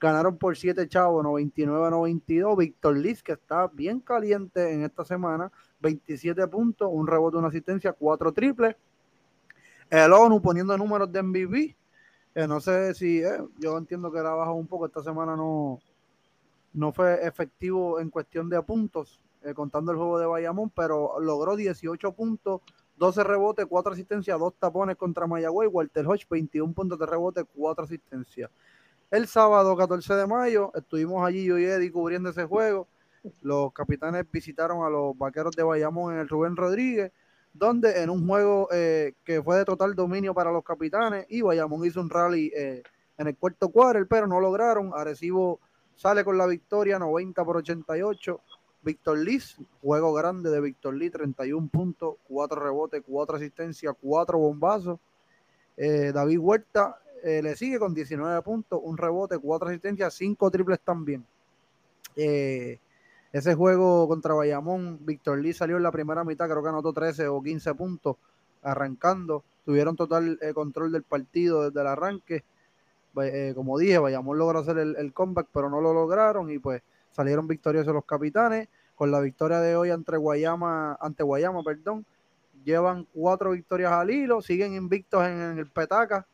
Ganaron 0.00 0.38
por 0.38 0.56
7 0.56 0.88
chavos, 0.88 1.22
99 1.22 1.86
a 1.86 1.90
92. 1.90 2.56
Víctor 2.56 2.96
Liz, 2.96 3.22
que 3.22 3.32
está 3.32 3.68
bien 3.68 4.00
caliente 4.00 4.72
en 4.72 4.82
esta 4.82 5.04
semana, 5.04 5.52
27 5.80 6.48
puntos, 6.48 6.88
un 6.90 7.06
rebote, 7.06 7.36
una 7.36 7.48
asistencia, 7.48 7.92
4 7.92 8.32
triples. 8.32 8.76
El 9.90 10.12
ONU 10.14 10.40
poniendo 10.40 10.76
números 10.78 11.12
de 11.12 11.22
MVP. 11.22 11.76
Eh, 12.34 12.46
no 12.48 12.60
sé 12.60 12.94
si, 12.94 13.22
eh, 13.22 13.42
yo 13.58 13.76
entiendo 13.76 14.10
que 14.10 14.18
era 14.18 14.30
bajado 14.30 14.56
un 14.56 14.66
poco. 14.66 14.86
Esta 14.86 15.02
semana 15.02 15.36
no, 15.36 15.78
no 16.72 16.92
fue 16.92 17.26
efectivo 17.26 18.00
en 18.00 18.08
cuestión 18.08 18.48
de 18.48 18.62
puntos, 18.62 19.20
eh, 19.42 19.54
contando 19.54 19.92
el 19.92 19.98
juego 19.98 20.18
de 20.18 20.26
Bayamón, 20.26 20.70
pero 20.70 21.18
logró 21.20 21.56
18 21.56 22.12
puntos, 22.12 22.60
12 22.96 23.24
rebotes, 23.24 23.66
4 23.66 23.92
asistencias, 23.92 24.38
2 24.38 24.54
tapones 24.58 24.96
contra 24.96 25.26
Mayagüey. 25.26 25.68
Walter 25.68 26.06
Hodge, 26.06 26.26
21 26.28 26.72
puntos 26.74 26.98
de 26.98 27.06
rebote, 27.06 27.44
4 27.44 27.84
asistencias. 27.84 28.50
El 29.10 29.26
sábado 29.26 29.76
14 29.76 30.14
de 30.14 30.26
mayo 30.26 30.70
estuvimos 30.74 31.26
allí 31.26 31.44
yo 31.44 31.58
y 31.58 31.64
Eddie 31.64 31.90
cubriendo 31.90 32.30
ese 32.30 32.44
juego. 32.44 32.86
Los 33.42 33.72
capitanes 33.72 34.24
visitaron 34.30 34.84
a 34.84 34.90
los 34.90 35.18
vaqueros 35.18 35.56
de 35.56 35.62
Bayamón 35.62 36.14
en 36.14 36.20
el 36.20 36.28
Rubén 36.28 36.56
Rodríguez, 36.56 37.10
donde 37.52 38.02
en 38.02 38.08
un 38.08 38.26
juego 38.26 38.68
eh, 38.70 39.14
que 39.24 39.42
fue 39.42 39.56
de 39.56 39.64
total 39.64 39.94
dominio 39.94 40.32
para 40.32 40.52
los 40.52 40.62
capitanes 40.62 41.26
y 41.28 41.42
Bayamón 41.42 41.84
hizo 41.84 42.00
un 42.00 42.08
rally 42.08 42.52
eh, 42.54 42.82
en 43.18 43.26
el 43.26 43.36
cuarto 43.36 43.68
cuadro, 43.68 44.06
pero 44.08 44.26
no 44.26 44.40
lograron. 44.40 44.92
Arecibo 44.94 45.60
sale 45.96 46.24
con 46.24 46.38
la 46.38 46.46
victoria 46.46 46.98
90 46.98 47.44
por 47.44 47.56
88. 47.58 48.40
Víctor 48.82 49.18
Liz, 49.18 49.56
juego 49.82 50.12
grande 50.14 50.50
de 50.50 50.60
Víctor 50.60 50.94
Liz, 50.94 51.12
31 51.12 51.68
puntos, 51.68 52.16
4 52.28 52.60
rebotes, 52.60 53.02
4 53.06 53.36
asistencias, 53.36 53.94
4 54.00 54.38
bombazos. 54.38 54.98
Eh, 55.76 56.12
David 56.12 56.38
Huerta 56.38 56.98
eh, 57.22 57.42
le 57.42 57.56
sigue 57.56 57.78
con 57.78 57.94
19 57.94 58.40
puntos, 58.42 58.80
un 58.82 58.96
rebote, 58.96 59.38
4 59.38 59.68
asistencias, 59.68 60.14
5 60.14 60.50
triples 60.50 60.80
también. 60.80 61.24
Eh, 62.16 62.78
ese 63.32 63.54
juego 63.54 64.08
contra 64.08 64.34
Bayamón, 64.34 64.98
Víctor 65.04 65.38
Lee 65.38 65.52
salió 65.52 65.76
en 65.76 65.82
la 65.82 65.92
primera 65.92 66.24
mitad, 66.24 66.48
creo 66.48 66.62
que 66.62 66.68
anotó 66.68 66.92
13 66.92 67.28
o 67.28 67.42
15 67.42 67.74
puntos 67.74 68.16
arrancando. 68.62 69.44
Tuvieron 69.64 69.94
total 69.94 70.38
control 70.54 70.90
del 70.90 71.02
partido 71.02 71.68
desde 71.68 71.80
el 71.80 71.86
arranque. 71.86 72.44
como 73.54 73.78
dije, 73.78 73.98
Bayamón 73.98 74.38
logró 74.38 74.60
hacer 74.60 74.78
el, 74.78 75.12
comeback, 75.12 75.48
pero 75.52 75.70
no 75.70 75.80
lo 75.80 75.92
lograron 75.92 76.50
y 76.50 76.58
pues 76.58 76.82
salieron 77.10 77.46
victoriosos 77.46 77.92
los 77.92 78.04
capitanes. 78.04 78.68
Con 78.94 79.10
la 79.10 79.20
victoria 79.20 79.60
de 79.60 79.76
hoy 79.76 79.90
ante 79.90 80.16
Guayama, 80.16 80.98
ante 81.00 81.22
Guayama, 81.22 81.62
perdón, 81.62 82.04
llevan 82.64 83.06
cuatro 83.14 83.52
victorias 83.52 83.92
al 83.92 84.10
hilo, 84.10 84.42
siguen 84.42 84.74
invictos 84.74 85.24
en 85.26 85.58
el 85.58 85.66
Petaca, 85.66 86.26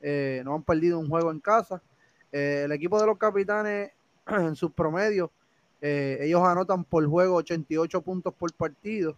eh, 0.00 0.42
no 0.44 0.54
han 0.54 0.62
perdido 0.62 0.98
un 0.98 1.08
juego 1.08 1.30
en 1.30 1.40
casa. 1.40 1.80
Eh, 2.32 2.62
el 2.64 2.72
equipo 2.72 3.00
de 3.00 3.06
los 3.06 3.18
capitanes, 3.18 3.92
en 4.26 4.56
sus 4.56 4.72
promedios, 4.72 5.30
eh, 5.80 6.18
ellos 6.22 6.42
anotan 6.42 6.84
por 6.84 7.06
juego 7.06 7.36
88 7.36 8.02
puntos 8.02 8.34
por 8.34 8.52
partido, 8.52 9.16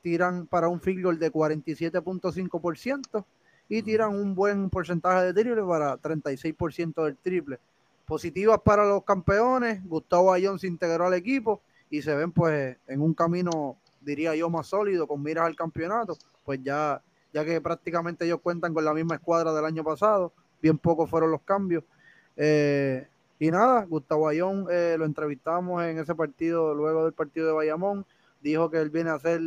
tiran 0.00 0.46
para 0.46 0.68
un 0.68 0.80
field 0.80 1.02
goal 1.02 1.18
de 1.18 1.30
47.5% 1.30 3.24
y 3.68 3.82
tiran 3.82 4.14
un 4.14 4.34
buen 4.34 4.70
porcentaje 4.70 5.24
de 5.26 5.34
triple 5.34 5.62
para 5.62 5.98
36% 5.98 7.04
del 7.04 7.16
triple. 7.18 7.58
Positivas 8.06 8.60
para 8.64 8.86
los 8.86 9.04
campeones, 9.04 9.82
Gustavo 9.86 10.32
Ayón 10.32 10.58
se 10.58 10.66
integró 10.66 11.06
al 11.06 11.14
equipo 11.14 11.62
y 11.90 12.02
se 12.02 12.14
ven 12.14 12.32
pues 12.32 12.76
en 12.86 13.00
un 13.00 13.14
camino, 13.14 13.78
diría 14.00 14.34
yo, 14.34 14.50
más 14.50 14.66
sólido 14.66 15.06
con 15.06 15.22
miras 15.22 15.46
al 15.46 15.56
campeonato, 15.56 16.16
pues 16.44 16.60
ya 16.62 17.02
ya 17.34 17.44
que 17.44 17.60
prácticamente 17.60 18.24
ellos 18.24 18.40
cuentan 18.40 18.72
con 18.72 18.84
la 18.84 18.94
misma 18.94 19.16
escuadra 19.16 19.52
del 19.52 19.64
año 19.64 19.82
pasado, 19.82 20.32
bien 20.62 20.78
pocos 20.78 21.10
fueron 21.10 21.32
los 21.32 21.42
cambios. 21.42 21.82
Eh, 22.36 23.08
y 23.40 23.50
nada, 23.50 23.84
Gustavo 23.84 24.28
Ayón 24.28 24.68
eh, 24.70 24.94
lo 24.96 25.04
entrevistamos 25.04 25.82
en 25.82 25.98
ese 25.98 26.14
partido, 26.14 26.72
luego 26.74 27.04
del 27.04 27.12
partido 27.12 27.48
de 27.48 27.52
Bayamón, 27.52 28.06
dijo 28.40 28.70
que 28.70 28.78
él 28.78 28.88
viene 28.88 29.10
a 29.10 29.14
hacer 29.14 29.40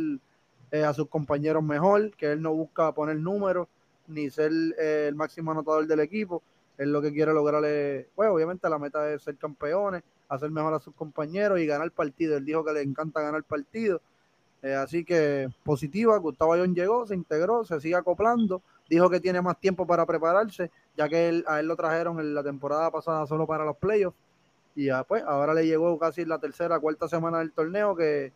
eh, 0.70 0.84
a 0.84 0.92
sus 0.92 1.08
compañeros 1.08 1.64
mejor, 1.64 2.14
que 2.14 2.30
él 2.30 2.42
no 2.42 2.52
busca 2.52 2.92
poner 2.92 3.16
números 3.16 3.68
ni 4.06 4.28
ser 4.28 4.52
el 4.78 5.14
máximo 5.14 5.52
anotador 5.52 5.86
del 5.86 6.00
equipo, 6.00 6.42
él 6.78 6.92
lo 6.92 7.02
que 7.02 7.12
quiere 7.12 7.32
lograr 7.32 7.64
es, 7.64 8.06
pues 8.14 8.30
obviamente 8.30 8.68
la 8.68 8.78
meta 8.78 9.12
es 9.12 9.22
ser 9.22 9.36
campeones, 9.36 10.02
hacer 10.28 10.50
mejor 10.50 10.74
a 10.74 10.78
sus 10.78 10.94
compañeros 10.94 11.60
y 11.60 11.66
ganar 11.66 11.90
partido. 11.90 12.36
Él 12.36 12.44
dijo 12.44 12.64
que 12.64 12.72
le 12.72 12.82
encanta 12.82 13.20
ganar 13.20 13.42
partido 13.44 14.00
eh, 14.62 14.74
así 14.74 15.04
que 15.04 15.48
positiva, 15.62 16.16
Gustavo 16.18 16.52
Ayón 16.52 16.74
llegó, 16.74 17.06
se 17.06 17.14
integró, 17.14 17.64
se 17.64 17.80
sigue 17.80 17.94
acoplando, 17.94 18.62
dijo 18.88 19.08
que 19.08 19.20
tiene 19.20 19.40
más 19.40 19.58
tiempo 19.60 19.86
para 19.86 20.04
prepararse, 20.04 20.70
ya 20.96 21.08
que 21.08 21.44
a 21.46 21.60
él 21.60 21.66
lo 21.66 21.76
trajeron 21.76 22.18
en 22.18 22.34
la 22.34 22.42
temporada 22.42 22.90
pasada 22.90 23.26
solo 23.26 23.46
para 23.46 23.64
los 23.64 23.76
playoffs. 23.76 24.16
Y 24.74 24.86
ya 24.86 25.04
pues, 25.04 25.22
ahora 25.24 25.54
le 25.54 25.66
llegó 25.66 25.96
casi 25.98 26.24
la 26.24 26.38
tercera, 26.38 26.80
cuarta 26.80 27.08
semana 27.08 27.38
del 27.38 27.52
torneo, 27.52 27.94
que 27.94 28.32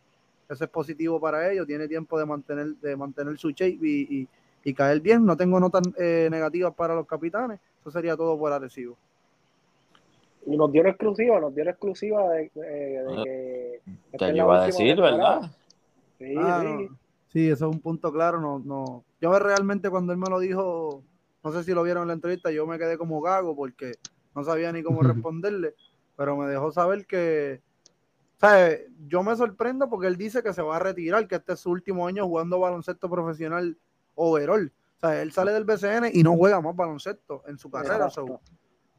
eso 0.47 0.63
es 0.63 0.69
positivo 0.69 1.19
para 1.19 1.51
ellos, 1.51 1.67
tiene 1.67 1.87
tiempo 1.87 2.17
de 2.17 2.25
mantener, 2.25 2.75
de 2.75 2.95
mantener 2.95 3.37
su 3.37 3.51
shape 3.51 3.79
y, 3.81 4.27
caer 4.75 5.01
bien. 5.01 5.25
No 5.25 5.35
tengo 5.35 5.59
notas 5.59 5.83
eh, 5.97 6.29
negativas 6.31 6.73
para 6.73 6.95
los 6.95 7.05
capitanes, 7.05 7.59
eso 7.83 7.91
sería 7.91 8.15
todo 8.15 8.39
por 8.39 8.53
adhesivo. 8.53 8.97
Y 10.45 10.55
nos 10.55 10.71
dio 10.71 10.87
exclusiva, 10.87 11.39
nos 11.39 11.53
dio 11.53 11.69
exclusiva 11.69 12.29
de, 12.29 12.49
de, 12.55 13.05
ah, 13.09 13.21
que... 13.23 14.17
Te 14.17 14.35
iba 14.35 14.61
a 14.61 14.65
decir, 14.65 14.95
¿verdad? 14.95 15.51
Sí, 16.17 16.33
ah, 16.37 16.77
sí. 17.27 17.49
eso 17.49 17.69
es 17.69 17.75
un 17.75 17.81
punto 17.81 18.11
claro. 18.11 18.39
No, 18.39 18.59
no. 18.59 19.03
Yo 19.19 19.37
realmente 19.37 19.89
cuando 19.89 20.13
él 20.13 20.19
me 20.19 20.29
lo 20.29 20.39
dijo, 20.39 21.03
No 21.43 21.51
sé 21.51 21.65
si 21.65 21.73
lo 21.73 21.83
vieron 21.83 22.03
en 22.03 22.07
la 22.07 22.13
entrevista, 22.13 22.51
yo 22.51 22.65
me 22.65 22.79
quedé 22.79 22.97
como 22.97 23.19
gago 23.19 23.53
porque 23.53 23.95
no 24.33 24.45
sabía 24.45 24.71
ni 24.71 24.81
cómo 24.81 25.01
responderle, 25.03 25.75
pero 26.15 26.37
me 26.37 26.47
dejó 26.47 26.71
saber 26.71 27.05
que, 27.05 27.61
sea, 28.39 28.77
Yo 29.07 29.23
me 29.23 29.35
sorprendo 29.35 29.89
porque 29.89 30.07
él 30.07 30.15
dice 30.15 30.41
que 30.41 30.53
se 30.53 30.61
va 30.61 30.77
a 30.77 30.79
retirar, 30.79 31.27
que 31.27 31.35
este 31.35 31.53
es 31.53 31.59
su 31.59 31.69
último 31.69 32.07
año 32.07 32.25
jugando 32.25 32.59
baloncesto 32.59 33.09
profesional 33.09 33.77
overall. 34.15 34.71
O 35.03 35.05
sea, 35.05 35.21
él 35.21 35.33
sale 35.33 35.51
del 35.51 35.65
BCN 35.65 36.11
y 36.13 36.23
no 36.23 36.37
juega 36.37 36.61
más 36.61 36.77
baloncesto 36.77 37.43
en 37.47 37.57
su 37.57 37.69
carrera. 37.69 38.07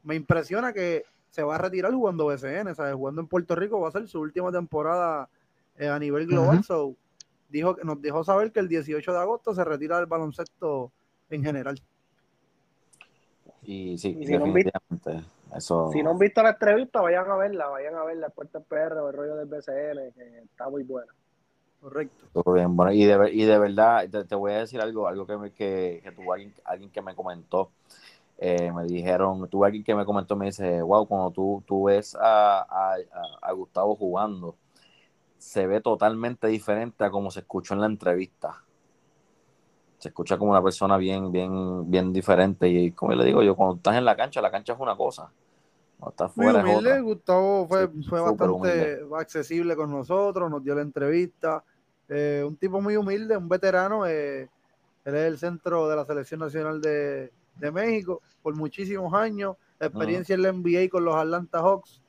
me 0.03 0.13
impresiona 0.13 0.71
que 0.71 1.03
se 1.31 1.41
va 1.41 1.55
a 1.55 1.57
retirar 1.57 1.91
jugando 1.93 2.27
BCN, 2.27 2.75
¿sabes? 2.75 2.93
Jugando 2.93 3.21
en 3.21 3.27
Puerto 3.27 3.55
Rico 3.55 3.79
va 3.79 3.89
a 3.89 3.91
ser 3.91 4.07
su 4.07 4.19
última 4.19 4.51
temporada 4.51 5.27
eh, 5.79 5.87
a 5.87 5.97
nivel 5.97 6.27
global. 6.27 6.63
So, 6.63 6.95
dijo, 7.49 7.75
nos 7.83 7.99
dejó 8.03 8.23
saber 8.23 8.51
que 8.51 8.59
el 8.59 8.67
18 8.67 9.13
de 9.13 9.17
agosto 9.17 9.55
se 9.55 9.63
retira 9.63 9.97
del 9.97 10.05
baloncesto 10.05 10.91
en 11.31 11.43
general. 11.43 11.81
Y 13.63 13.97
sí, 13.97 14.15
si 14.23 14.37
no, 14.37 14.53
eso... 15.55 15.89
si 15.91 16.03
no 16.03 16.11
han 16.11 16.19
visto 16.19 16.43
la 16.43 16.51
entrevista, 16.51 17.01
vayan 17.01 17.31
a 17.31 17.35
verla, 17.35 17.65
vayan 17.65 17.95
a 17.95 18.03
ver 18.03 18.17
la 18.17 18.29
Puerta 18.29 18.59
PR 18.59 18.93
o 18.99 19.09
el 19.09 19.15
rollo 19.15 19.35
del 19.37 19.47
BCN, 19.47 20.13
que 20.13 20.39
está 20.43 20.69
muy 20.69 20.83
buena. 20.83 21.11
Correcto. 21.85 22.41
Bueno, 22.43 22.91
y 22.91 23.05
de, 23.05 23.31
y 23.31 23.43
de 23.43 23.59
verdad, 23.59 24.09
te, 24.09 24.33
voy 24.33 24.53
a 24.53 24.57
decir 24.57 24.81
algo, 24.81 25.07
algo 25.07 25.27
que, 25.27 25.37
me, 25.37 25.51
que, 25.51 26.01
que 26.03 26.11
tuvo 26.11 26.33
alguien, 26.33 26.51
alguien 26.63 26.89
que 26.89 26.99
me 26.99 27.13
comentó. 27.13 27.69
Eh, 28.39 28.71
me 28.71 28.85
dijeron, 28.85 29.47
tuve 29.49 29.67
alguien 29.67 29.83
que 29.83 29.93
me 29.93 30.03
comentó, 30.03 30.35
me 30.35 30.47
dice, 30.47 30.81
wow, 30.81 31.05
cuando 31.07 31.29
tú, 31.29 31.63
tú 31.63 31.83
ves 31.83 32.15
a, 32.19 32.61
a, 32.61 32.95
a, 33.39 33.51
Gustavo 33.51 33.95
jugando, 33.95 34.55
se 35.37 35.67
ve 35.67 35.79
totalmente 35.79 36.47
diferente 36.47 37.03
a 37.03 37.11
como 37.11 37.29
se 37.29 37.41
escuchó 37.41 37.75
en 37.75 37.81
la 37.81 37.85
entrevista 37.85 38.63
se 39.99 40.09
escucha 40.09 40.37
como 40.37 40.51
una 40.51 40.61
persona 40.61 40.97
bien, 40.97 41.31
bien, 41.31 41.89
bien 41.89 42.11
diferente. 42.11 42.67
Y 42.67 42.91
como 42.93 43.13
le 43.13 43.25
digo 43.25 43.41
yo, 43.41 43.55
cuando 43.55 43.75
estás 43.75 43.95
en 43.95 44.05
la 44.05 44.15
cancha, 44.15 44.41
la 44.41 44.51
cancha 44.51 44.73
es 44.73 44.79
una 44.79 44.95
cosa. 44.95 45.31
Cuando 45.97 46.11
estás 46.11 46.31
fuera 46.31 46.61
Muy 46.61 46.71
humilde, 46.71 47.01
Gustavo 47.01 47.67
fue, 47.67 47.87
fue 48.09 48.21
bastante 48.21 48.99
accesible 49.15 49.75
con 49.75 49.89
nosotros, 49.91 50.49
nos 50.51 50.63
dio 50.63 50.75
la 50.75 50.81
entrevista. 50.81 51.63
Eh, 52.09 52.43
un 52.45 52.55
tipo 52.57 52.81
muy 52.81 52.95
humilde, 52.95 53.37
un 53.37 53.49
veterano. 53.49 54.05
Eh, 54.05 54.49
él 55.05 55.15
es 55.15 55.25
el 55.25 55.37
centro 55.37 55.87
de 55.87 55.95
la 55.95 56.05
Selección 56.05 56.39
Nacional 56.39 56.81
de, 56.81 57.31
de 57.57 57.71
México 57.71 58.21
por 58.41 58.55
muchísimos 58.55 59.13
años. 59.13 59.55
Experiencia 59.79 60.35
en 60.35 60.41
la 60.41 60.51
NBA 60.51 60.89
con 60.89 61.03
los 61.03 61.15
Atlanta 61.15 61.59
Hawks. 61.59 62.01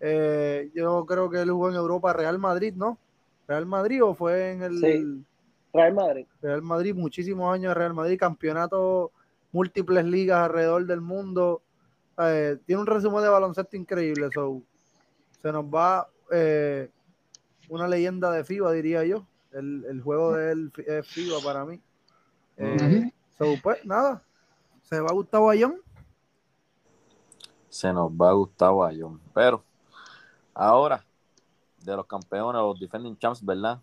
Eh, 0.00 0.70
yo 0.74 1.06
creo 1.06 1.30
que 1.30 1.40
él 1.40 1.50
jugó 1.50 1.70
en 1.70 1.76
Europa 1.76 2.12
Real 2.12 2.38
Madrid, 2.38 2.74
¿no? 2.76 2.98
Real 3.48 3.66
Madrid 3.66 4.02
o 4.04 4.14
fue 4.14 4.52
en 4.52 4.62
el. 4.62 5.24
Real 5.72 5.94
Madrid. 5.94 6.26
Real 6.42 6.62
Madrid, 6.62 6.94
muchísimos 6.94 7.52
años 7.52 7.70
de 7.70 7.74
Real 7.74 7.94
Madrid, 7.94 8.18
campeonato, 8.18 9.12
múltiples 9.52 10.04
ligas 10.04 10.40
alrededor 10.40 10.86
del 10.86 11.00
mundo. 11.00 11.62
Eh, 12.18 12.58
tiene 12.66 12.80
un 12.80 12.86
resumen 12.86 13.22
de 13.22 13.28
baloncesto 13.28 13.76
increíble. 13.76 14.28
se 15.42 15.52
nos 15.52 15.64
va 15.64 16.08
eh, 16.30 16.90
una 17.68 17.88
leyenda 17.88 18.30
de 18.30 18.44
FIBA, 18.44 18.72
diría 18.72 19.04
yo. 19.04 19.26
El, 19.58 20.00
juego 20.02 20.34
de 20.34 20.52
él 20.52 20.72
es 20.86 21.06
FIBA 21.06 21.40
para 21.42 21.64
mí. 21.64 21.80
Eh, 22.56 23.10
pues 23.62 23.84
nada, 23.84 24.22
se 24.82 25.00
va 25.00 25.12
Gustavo 25.12 25.50
Ayón. 25.50 25.76
Se 27.68 27.92
nos 27.92 28.10
va 28.10 28.32
Gustavo 28.32 28.84
Ayón. 28.84 29.20
Pero 29.34 29.62
ahora, 30.54 31.04
de 31.82 31.96
los 31.96 32.06
campeones, 32.06 32.60
los 32.60 32.78
defending 32.78 33.16
champs, 33.18 33.44
¿verdad? 33.44 33.80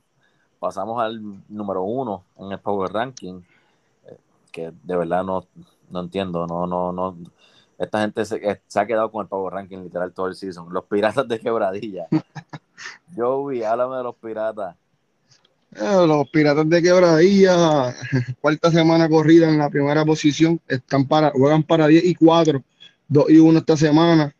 pasamos 0.64 1.02
al 1.04 1.22
número 1.50 1.84
uno 1.84 2.24
en 2.38 2.54
el 2.54 2.58
Power 2.58 2.90
Ranking, 2.90 3.42
eh, 4.06 4.18
que 4.50 4.72
de 4.72 4.96
verdad 4.96 5.22
no, 5.22 5.46
no 5.90 6.00
entiendo, 6.00 6.48
no, 6.48 6.66
no, 6.66 6.94
no. 6.94 7.18
Esta 7.78 8.00
gente 8.00 8.24
se, 8.24 8.38
eh, 8.38 8.62
se, 8.66 8.80
ha 8.80 8.88
quedado 8.88 9.12
con 9.12 9.24
el 9.24 9.28
Power 9.28 9.54
Ranking 9.54 9.80
literal 9.80 10.14
todo 10.14 10.28
el 10.28 10.36
season. 10.36 10.72
Los 10.72 10.86
piratas 10.86 11.28
de 11.28 11.38
quebradilla. 11.38 12.08
Joey, 13.14 13.62
háblame 13.64 13.98
de 13.98 14.04
los 14.04 14.16
piratas. 14.16 14.78
Los 15.80 16.30
piratas 16.30 16.70
de 16.70 16.82
quebradilla, 16.82 17.96
cuarta 18.42 18.72
semana 18.72 19.10
corrida 19.10 19.50
en 19.50 19.58
la 19.58 19.70
primera 19.70 20.06
posición, 20.06 20.60
están 20.68 21.08
para, 21.08 21.32
juegan 21.32 21.64
para 21.64 21.88
10 21.88 22.06
y 22.06 22.16
4, 22.16 22.64
2 23.08 23.30
y 23.30 23.38
1 23.38 23.60
esta 23.60 23.78
semana. 23.78 24.36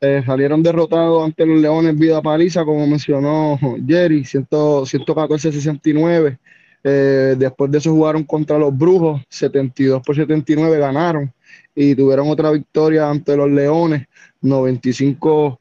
Eh, 0.00 0.22
salieron 0.26 0.62
derrotados 0.62 1.24
ante 1.24 1.46
los 1.46 1.60
Leones 1.60 1.96
Vida 1.96 2.20
Paliza, 2.22 2.64
como 2.64 2.86
mencionó 2.86 3.58
Jerry, 3.86 4.22
114-69. 4.22 6.38
Eh, 6.84 7.36
después 7.38 7.70
de 7.70 7.78
eso 7.78 7.92
jugaron 7.92 8.24
contra 8.24 8.58
los 8.58 8.76
Brujos, 8.76 9.22
72 9.28 10.02
por 10.02 10.16
79 10.16 10.78
ganaron 10.78 11.32
y 11.74 11.94
tuvieron 11.94 12.28
otra 12.28 12.50
victoria 12.50 13.08
ante 13.08 13.36
los 13.36 13.50
Leones, 13.50 14.06
95 14.40 15.60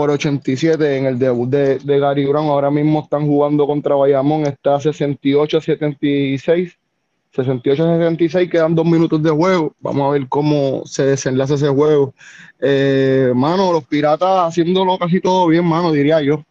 por 0.00 0.08
87 0.08 0.96
en 0.96 1.04
el 1.04 1.18
debut 1.18 1.50
de, 1.50 1.78
de 1.78 1.98
Gary 1.98 2.24
Brown. 2.24 2.46
Ahora 2.46 2.70
mismo 2.70 3.02
están 3.02 3.26
jugando 3.26 3.66
contra 3.66 3.94
Bayamón, 3.96 4.46
está 4.46 4.76
68-76 4.76 6.74
68-76, 7.36 8.50
quedan 8.50 8.74
dos 8.74 8.86
minutos 8.86 9.22
de 9.22 9.28
juego. 9.28 9.74
Vamos 9.78 10.08
a 10.08 10.12
ver 10.12 10.26
cómo 10.26 10.84
se 10.86 11.04
desenlaza 11.04 11.56
ese 11.56 11.68
juego. 11.68 12.14
Eh, 12.60 13.30
mano, 13.36 13.74
los 13.74 13.84
Piratas 13.84 14.48
haciéndolo 14.48 14.96
casi 14.98 15.20
todo 15.20 15.48
bien, 15.48 15.66
mano, 15.66 15.92
diría 15.92 16.22
yo. 16.22 16.42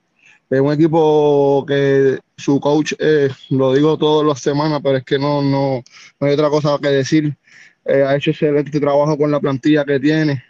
Es 0.48 0.60
un 0.60 0.72
equipo 0.72 1.66
que 1.68 2.20
su 2.38 2.60
coach, 2.60 2.94
eh, 3.00 3.30
lo 3.50 3.74
digo 3.74 3.98
todas 3.98 4.28
las 4.28 4.42
semanas, 4.42 4.80
pero 4.84 4.98
es 4.98 5.04
que 5.04 5.18
no, 5.18 5.42
no, 5.42 5.82
no 6.20 6.28
hay 6.28 6.34
otra 6.34 6.52
cosa 6.52 6.78
que 6.80 6.90
decir. 6.90 7.36
Eh, 7.84 8.04
ha 8.04 8.16
hecho 8.16 8.30
excelente 8.30 8.80
trabajo 8.80 9.18
con 9.18 9.32
la 9.32 9.40
plantilla 9.40 9.84
que 9.86 10.00
tiene. 10.00 10.44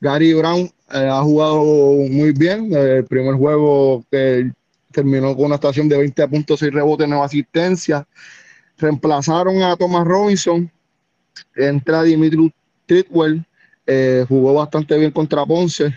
Gary 0.00 0.32
Brown 0.32 0.70
ha 0.88 1.22
jugado 1.22 1.62
muy 2.10 2.32
bien. 2.32 2.72
El 2.72 3.04
primer 3.04 3.34
juego 3.34 4.04
que 4.10 4.50
terminó 4.92 5.34
con 5.34 5.46
una 5.46 5.56
estación 5.56 5.88
de 5.88 5.98
20 5.98 6.28
puntos, 6.28 6.60
6 6.60 6.72
rebotes, 6.72 7.08
nueva 7.08 7.24
asistencia 7.24 8.06
reemplazaron 8.78 9.62
a 9.62 9.76
Thomas 9.76 10.06
Robinson, 10.06 10.70
entra 11.54 12.02
Dimitri 12.02 12.52
Tritwell, 12.86 13.44
eh, 13.86 14.24
jugó 14.28 14.54
bastante 14.54 14.98
bien 14.98 15.10
contra 15.10 15.44
Ponce. 15.44 15.94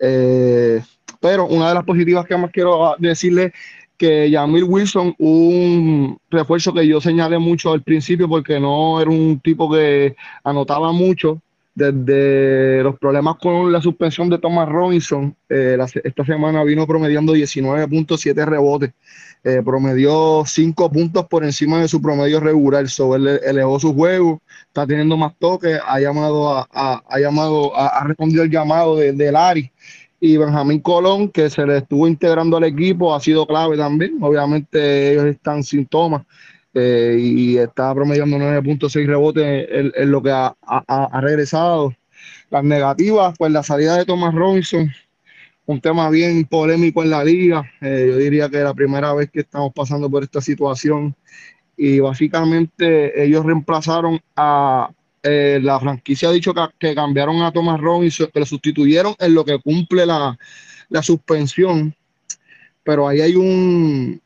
Eh, 0.00 0.82
pero 1.20 1.46
una 1.46 1.68
de 1.68 1.74
las 1.74 1.84
positivas 1.84 2.26
que 2.26 2.36
más 2.36 2.50
quiero 2.50 2.94
decirle 2.98 3.52
que 3.96 4.30
Yamil 4.30 4.64
Wilson, 4.64 5.14
un 5.18 6.18
refuerzo 6.28 6.74
que 6.74 6.86
yo 6.86 7.00
señalé 7.00 7.38
mucho 7.38 7.72
al 7.72 7.82
principio 7.82 8.28
porque 8.28 8.60
no 8.60 9.00
era 9.00 9.10
un 9.10 9.40
tipo 9.40 9.70
que 9.70 10.14
anotaba 10.44 10.92
mucho, 10.92 11.40
desde 11.76 12.82
los 12.82 12.98
problemas 12.98 13.36
con 13.36 13.70
la 13.70 13.82
suspensión 13.82 14.30
de 14.30 14.38
Thomas 14.38 14.66
Robinson, 14.66 15.36
eh, 15.50 15.76
esta 16.02 16.24
semana 16.24 16.64
vino 16.64 16.86
promediando 16.86 17.34
19.7 17.34 18.46
rebotes, 18.46 18.92
eh, 19.44 19.60
promedió 19.62 20.42
5 20.46 20.90
puntos 20.90 21.26
por 21.26 21.44
encima 21.44 21.78
de 21.82 21.86
su 21.86 22.00
promedio 22.00 22.40
regular, 22.40 22.88
sobre 22.88 23.36
elevó 23.46 23.78
su 23.78 23.94
juego, 23.94 24.40
está 24.66 24.86
teniendo 24.86 25.18
más 25.18 25.34
toques, 25.38 25.78
ha 25.86 26.00
llamado 26.00 26.50
a, 26.50 26.66
ha 27.06 27.20
llamado 27.20 27.76
a, 27.76 28.04
respondido 28.04 28.44
el 28.44 28.50
llamado 28.50 28.96
de, 28.96 29.12
de 29.12 29.30
Lari 29.30 29.70
y 30.18 30.38
Benjamín 30.38 30.80
Colón, 30.80 31.28
que 31.28 31.50
se 31.50 31.66
le 31.66 31.76
estuvo 31.76 32.08
integrando 32.08 32.56
al 32.56 32.64
equipo, 32.64 33.14
ha 33.14 33.20
sido 33.20 33.46
clave 33.46 33.76
también. 33.76 34.16
Obviamente 34.22 35.12
ellos 35.12 35.26
están 35.26 35.62
sin 35.62 35.84
Thomas 35.84 36.22
eh, 36.78 37.16
y 37.18 37.56
está 37.56 37.94
promediando 37.94 38.36
9.6 38.36 39.06
rebotes 39.06 39.66
en, 39.70 40.10
lo 40.10 40.22
que 40.22 40.30
ha, 40.30 41.20
regresado. 41.22 41.94
Las 42.50 42.64
negativas, 42.64 43.34
pues 43.38 43.50
la 43.50 43.62
salida 43.62 43.96
de 43.96 44.04
Thomas 44.04 44.34
Robinson, 44.34 44.92
un 45.64 45.80
tema 45.80 46.10
bien 46.10 46.44
polémico 46.44 47.02
en 47.02 47.08
la 47.08 47.24
liga. 47.24 47.64
Eh, 47.80 48.08
yo 48.10 48.18
diría 48.18 48.50
que 48.50 48.58
es 48.58 48.64
la 48.64 48.74
primera 48.74 49.14
vez 49.14 49.30
que 49.30 49.40
estamos 49.40 49.72
pasando 49.74 50.10
por 50.10 50.22
esta 50.22 50.42
situación. 50.42 51.16
Y 51.78 51.98
básicamente 52.00 53.24
ellos 53.24 53.46
reemplazaron 53.46 54.20
a 54.36 54.90
eh, 55.22 55.58
la 55.62 55.80
franquicia, 55.80 56.28
ha 56.28 56.32
dicho 56.32 56.52
que, 56.78 56.94
cambiaron 56.94 57.40
a 57.40 57.52
Thomas 57.52 57.80
Robinson, 57.80 58.28
que 58.32 58.40
lo 58.40 58.46
sustituyeron 58.46 59.14
en 59.18 59.34
lo 59.34 59.46
que 59.46 59.58
cumple 59.60 60.04
la, 60.04 60.38
la 60.90 61.02
suspensión. 61.02 61.94
Pero 62.84 63.08
ahí 63.08 63.22
hay 63.22 63.34
un, 63.34 64.20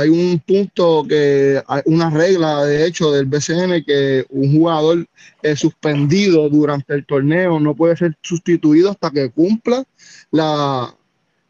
hay 0.00 0.08
un 0.08 0.38
punto 0.38 1.04
que 1.06 1.62
hay 1.66 1.82
una 1.84 2.10
regla 2.10 2.64
de 2.64 2.86
hecho 2.86 3.12
del 3.12 3.26
BCN 3.26 3.84
que 3.84 4.24
un 4.30 4.56
jugador 4.56 5.06
es 5.42 5.60
suspendido 5.60 6.48
durante 6.48 6.94
el 6.94 7.04
torneo 7.04 7.60
no 7.60 7.74
puede 7.74 7.96
ser 7.96 8.16
sustituido 8.22 8.90
hasta 8.90 9.10
que 9.10 9.30
cumpla 9.30 9.84
la 10.30 10.94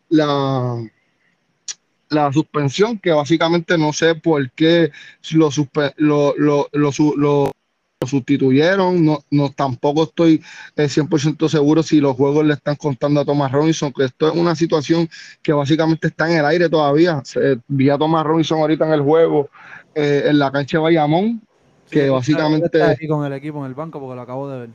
la, 0.08 0.84
la 2.08 2.32
suspensión 2.32 2.98
que 2.98 3.12
básicamente 3.12 3.78
no 3.78 3.92
sé 3.92 4.16
por 4.16 4.50
qué 4.50 4.90
lo, 5.96 6.34
lo, 6.36 6.68
lo, 6.72 6.92
lo 7.16 7.52
lo 8.02 8.06
sustituyeron, 8.06 9.04
no, 9.04 9.18
no 9.30 9.50
tampoco 9.50 10.04
estoy 10.04 10.42
100% 10.74 11.44
eh, 11.44 11.48
seguro 11.50 11.82
si 11.82 12.00
los 12.00 12.16
juegos 12.16 12.46
le 12.46 12.54
están 12.54 12.76
contando 12.76 13.20
a 13.20 13.26
Thomas 13.26 13.52
Robinson, 13.52 13.92
que 13.92 14.04
esto 14.04 14.28
es 14.28 14.34
una 14.34 14.56
situación 14.56 15.06
que 15.42 15.52
básicamente 15.52 16.06
está 16.06 16.30
en 16.30 16.38
el 16.38 16.46
aire 16.46 16.70
todavía. 16.70 17.22
vi 17.68 17.90
a 17.90 17.98
Thomas 17.98 18.24
Robinson 18.24 18.58
ahorita 18.58 18.86
en 18.86 18.92
el 18.94 19.02
juego 19.02 19.50
eh, 19.94 20.22
en 20.24 20.38
la 20.38 20.50
cancha 20.50 20.78
de 20.78 20.84
Bayamón, 20.84 21.42
que 21.90 22.08
básicamente... 22.08 22.78
Está 22.78 22.92
aquí 22.92 23.06
con 23.06 23.26
el 23.26 23.34
equipo 23.34 23.58
en 23.58 23.66
el 23.66 23.74
banco 23.74 24.00
porque 24.00 24.16
lo 24.16 24.22
acabo 24.22 24.48
de 24.48 24.60
ver. 24.60 24.70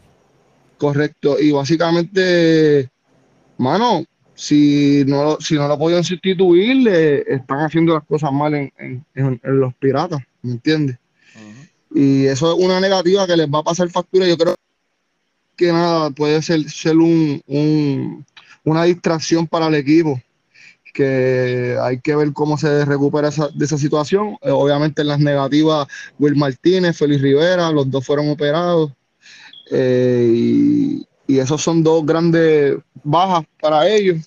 Correcto, 0.77 1.39
y 1.39 1.51
básicamente, 1.51 2.91
mano, 3.57 4.03
si 4.35 5.03
no, 5.07 5.37
si 5.39 5.55
no 5.55 5.67
lo 5.67 5.79
podían 5.79 6.03
sustituir, 6.03 6.75
le 6.75 7.21
están 7.21 7.61
haciendo 7.61 7.95
las 7.95 8.03
cosas 8.03 8.31
mal 8.31 8.53
en, 8.53 8.71
en, 8.77 9.03
en, 9.15 9.59
los 9.59 9.73
piratas, 9.73 10.19
¿me 10.43 10.51
entiendes? 10.51 10.99
Y 11.95 12.25
eso 12.25 12.51
es 12.51 12.63
una 12.63 12.81
negativa 12.81 13.25
que 13.25 13.37
les 13.37 13.47
va 13.47 13.59
a 13.59 13.63
pasar 13.63 13.89
factura. 13.89 14.27
Yo 14.27 14.37
creo 14.37 14.53
que 15.55 15.71
nada 15.71 16.09
puede 16.09 16.41
ser, 16.41 16.69
ser 16.69 16.97
un, 16.97 17.41
un, 17.47 18.25
una 18.65 18.83
distracción 18.83 19.47
para 19.47 19.67
el 19.67 19.75
equipo 19.75 20.21
que 20.93 21.77
hay 21.81 21.99
que 22.01 22.15
ver 22.15 22.31
cómo 22.33 22.57
se 22.57 22.83
recupera 22.85 23.29
esa, 23.29 23.47
de 23.53 23.63
esa 23.63 23.77
situación. 23.77 24.37
Eh, 24.41 24.49
obviamente 24.51 25.03
en 25.03 25.07
las 25.07 25.19
negativas, 25.19 25.87
Will 26.19 26.35
Martínez, 26.35 26.97
Félix 26.97 27.21
Rivera, 27.21 27.71
los 27.71 27.89
dos 27.89 28.05
fueron 28.05 28.29
operados. 28.29 28.91
Eh, 29.71 30.31
y, 30.33 31.07
y 31.27 31.39
esos 31.39 31.61
son 31.61 31.81
dos 31.81 32.05
grandes 32.05 32.77
bajas 33.03 33.45
para 33.61 33.87
ellos. 33.87 34.17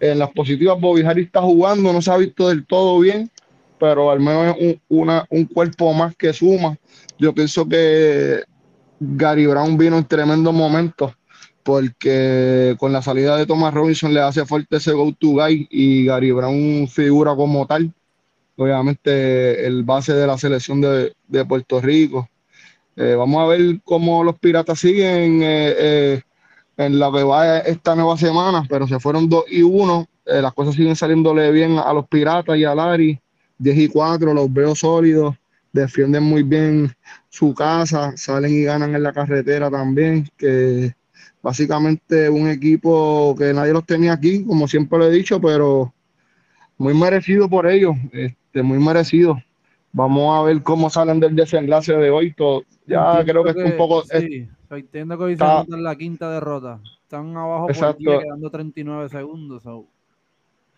En 0.00 0.18
las 0.18 0.30
positivas, 0.32 0.78
Bobby 0.78 1.02
Harris 1.02 1.26
está 1.26 1.40
jugando, 1.40 1.92
no 1.92 2.02
se 2.02 2.10
ha 2.10 2.16
visto 2.18 2.48
del 2.50 2.66
todo 2.66 2.98
bien, 3.00 3.30
pero 3.80 4.10
al 4.10 4.20
menos 4.20 4.54
es 4.58 4.76
un, 4.88 5.10
un 5.30 5.44
cuerpo 5.46 5.94
más 5.94 6.14
que 6.16 6.32
suma. 6.34 6.78
Yo 7.18 7.34
pienso 7.34 7.68
que 7.68 8.42
Gary 9.00 9.46
Brown 9.46 9.76
vino 9.76 9.98
en 9.98 10.04
tremendo 10.04 10.52
momento 10.52 11.14
porque 11.62 12.76
con 12.78 12.92
la 12.92 13.02
salida 13.02 13.36
de 13.36 13.44
Thomas 13.44 13.74
Robinson 13.74 14.14
le 14.14 14.20
hace 14.20 14.46
fuerte 14.46 14.76
ese 14.76 14.92
go-to 14.92 15.30
guy 15.30 15.66
y 15.68 16.04
Gary 16.04 16.30
Brown 16.30 16.86
figura 16.86 17.34
como 17.34 17.66
tal. 17.66 17.92
Obviamente 18.56 19.66
el 19.66 19.82
base 19.82 20.14
de 20.14 20.26
la 20.28 20.38
selección 20.38 20.80
de, 20.80 21.12
de 21.26 21.44
Puerto 21.44 21.80
Rico. 21.80 22.28
Eh, 22.94 23.16
vamos 23.16 23.42
a 23.42 23.48
ver 23.48 23.80
cómo 23.84 24.22
los 24.22 24.38
Piratas 24.38 24.78
siguen 24.78 25.42
eh, 25.42 25.74
eh, 25.76 26.22
en 26.76 26.98
la 26.98 27.10
que 27.10 27.24
va 27.24 27.58
esta 27.58 27.96
nueva 27.96 28.16
semana, 28.16 28.64
pero 28.68 28.86
se 28.86 29.00
fueron 29.00 29.28
2 29.28 29.44
y 29.50 29.62
1. 29.62 30.06
Eh, 30.26 30.40
las 30.40 30.54
cosas 30.54 30.76
siguen 30.76 30.94
saliéndole 30.94 31.50
bien 31.50 31.78
a 31.78 31.92
los 31.92 32.06
Piratas 32.06 32.56
y 32.56 32.64
a 32.64 32.74
Lari. 32.74 33.18
10 33.58 33.78
y 33.78 33.88
4, 33.88 34.34
los 34.34 34.52
veo 34.52 34.74
sólidos, 34.74 35.34
defienden 35.80 36.22
muy 36.22 36.42
bien 36.42 36.90
su 37.28 37.54
casa, 37.54 38.16
salen 38.16 38.52
y 38.52 38.62
ganan 38.64 38.94
en 38.94 39.02
la 39.02 39.12
carretera 39.12 39.70
también, 39.70 40.28
que 40.36 40.94
básicamente 41.42 42.28
un 42.28 42.48
equipo 42.48 43.34
que 43.38 43.52
nadie 43.52 43.72
los 43.72 43.84
tenía 43.84 44.14
aquí, 44.14 44.44
como 44.44 44.66
siempre 44.66 44.98
lo 44.98 45.06
he 45.06 45.10
dicho, 45.10 45.40
pero 45.40 45.92
muy 46.78 46.94
merecido 46.94 47.48
por 47.48 47.66
ellos, 47.66 47.94
este, 48.12 48.62
muy 48.62 48.78
merecido. 48.78 49.38
Vamos 49.92 50.38
a 50.38 50.42
ver 50.42 50.62
cómo 50.62 50.90
salen 50.90 51.20
del 51.20 51.34
desenlace 51.34 51.94
de 51.94 52.10
hoy. 52.10 52.34
Todo. 52.34 52.64
Ya 52.86 53.24
creo 53.24 53.42
que, 53.44 53.50
es 53.50 53.56
un 53.56 53.76
poco. 53.78 54.02
Sí, 54.02 54.46
entiendo 54.70 55.16
que 55.16 55.24
hoy 55.24 55.32
está, 55.32 55.64
se 55.64 55.76
la 55.76 55.96
quinta 55.96 56.30
derrota. 56.30 56.80
Están 57.02 57.34
abajo 57.36 57.70
exacto. 57.70 58.04
por 58.04 58.22
quedando 58.22 58.50
39 58.50 59.08
segundos. 59.08 59.62
So. 59.62 59.86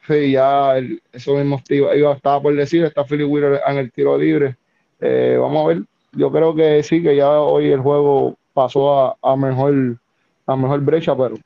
Sí, 0.07 0.33
ya 0.33 0.77
el, 0.77 1.03
eso 1.13 1.35
mismo 1.35 1.61
iba, 1.69 1.97
iba, 1.97 2.13
estaba 2.13 2.41
por 2.41 2.55
decir. 2.55 2.85
Está 2.85 3.05
Philip 3.05 3.29
Wheeler 3.29 3.61
en 3.67 3.79
el 3.79 3.91
tiro 3.91 4.17
libre. 4.17 4.57
Eh, 5.01 5.37
vamos 5.41 5.65
a 5.65 5.69
ver. 5.69 5.83
Yo 6.13 6.33
creo 6.33 6.55
que 6.55 6.83
sí, 6.83 7.03
que 7.03 7.17
ya 7.17 7.31
hoy 7.31 7.71
el 7.71 7.81
juego 7.81 8.37
pasó 8.55 8.99
a, 9.01 9.17
a 9.23 9.37
mejor 9.37 9.99
a 10.47 10.57
mejor 10.57 10.81
brecha, 10.81 11.15
pero 11.17 11.37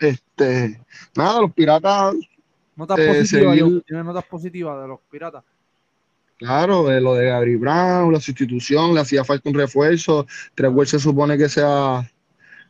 este, 0.00 0.80
nada, 1.16 1.40
los 1.40 1.52
piratas. 1.52 2.14
Notas 2.74 2.98
eh, 2.98 3.06
positivas, 3.06 3.56
seguir... 3.56 3.82
tiene 3.86 4.04
notas 4.04 4.24
positivas 4.24 4.82
de 4.82 4.88
los 4.88 4.98
piratas. 5.10 5.44
Claro, 6.38 6.84
de 6.84 7.00
lo 7.00 7.14
de 7.14 7.26
Gary 7.26 7.56
Brown, 7.56 8.12
la 8.12 8.20
sustitución, 8.20 8.92
le 8.92 9.00
hacía 9.00 9.24
falta 9.24 9.48
un 9.48 9.54
refuerzo. 9.54 10.26
Trevor 10.54 10.86
se 10.86 10.98
supone 10.98 11.38
que 11.38 11.48
sea 11.48 12.06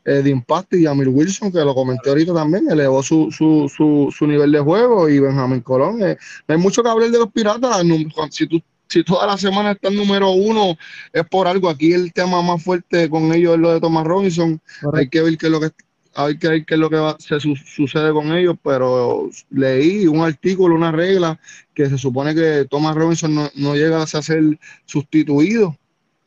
eh, 0.05 0.23
de 0.23 0.31
impacto 0.31 0.77
y 0.77 0.87
Amir 0.87 1.09
Wilson, 1.09 1.51
que 1.51 1.59
lo 1.59 1.75
comenté 1.75 2.11
ahorita 2.11 2.33
también, 2.33 2.71
elevó 2.71 3.03
su, 3.03 3.33
su, 3.33 3.69
su, 3.69 4.15
su 4.17 4.27
nivel 4.29 4.53
de 4.53 4.61
juego 4.61 5.09
y 5.09 5.19
Benjamín 5.19 5.63
Colón. 5.63 6.01
Eh, 6.01 6.17
no 6.47 6.55
hay 6.55 6.61
mucho 6.61 6.83
que 6.85 6.89
hablar 6.89 7.11
de 7.11 7.19
los 7.19 7.33
piratas. 7.33 7.83
Si 8.31 8.47
tú 8.47 8.63
si 8.97 9.05
toda 9.05 9.27
la 9.27 9.37
semana 9.37 9.73
está 9.73 9.89
el 9.89 9.97
número 9.97 10.31
uno, 10.31 10.77
es 11.13 11.27
por 11.29 11.47
algo. 11.47 11.69
Aquí 11.69 11.93
el 11.93 12.15
tema 12.15 12.41
más 12.41 12.63
fuerte 12.63 13.11
con 13.11 13.31
ellos 13.33 13.55
es 13.55 13.61
lo 13.61 13.75
de 13.75 13.81
Thomas 13.81 14.07
Robinson. 14.07 14.59
Correcto. 14.81 14.97
Hay 14.99 15.09
que 15.11 15.23
ver 15.23 15.37
qué 15.37 15.47
es 15.47 15.53
lo 15.53 15.61
que 15.61 15.71
hay 16.19 16.39
que 16.39 16.49
ver 16.49 16.65
qué 16.65 16.75
es 16.75 16.81
lo 16.81 16.89
que 16.89 16.97
va, 16.97 17.15
se 17.19 17.39
su, 17.39 17.55
sucede 17.57 18.11
con 18.11 18.33
ellos, 18.33 18.57
pero 18.63 19.29
leí 19.51 20.07
un 20.07 20.21
artículo, 20.21 20.75
una 20.75 20.91
regla, 20.91 21.39
que 21.75 21.91
se 21.91 21.99
supone 21.99 22.35
que 22.35 22.67
Thomas 22.71 22.97
Robinson 22.97 23.35
no, 23.35 23.51
no 23.55 23.75
llega 23.75 24.03
a 24.03 24.07
ser 24.07 24.43
sustituido. 24.87 25.77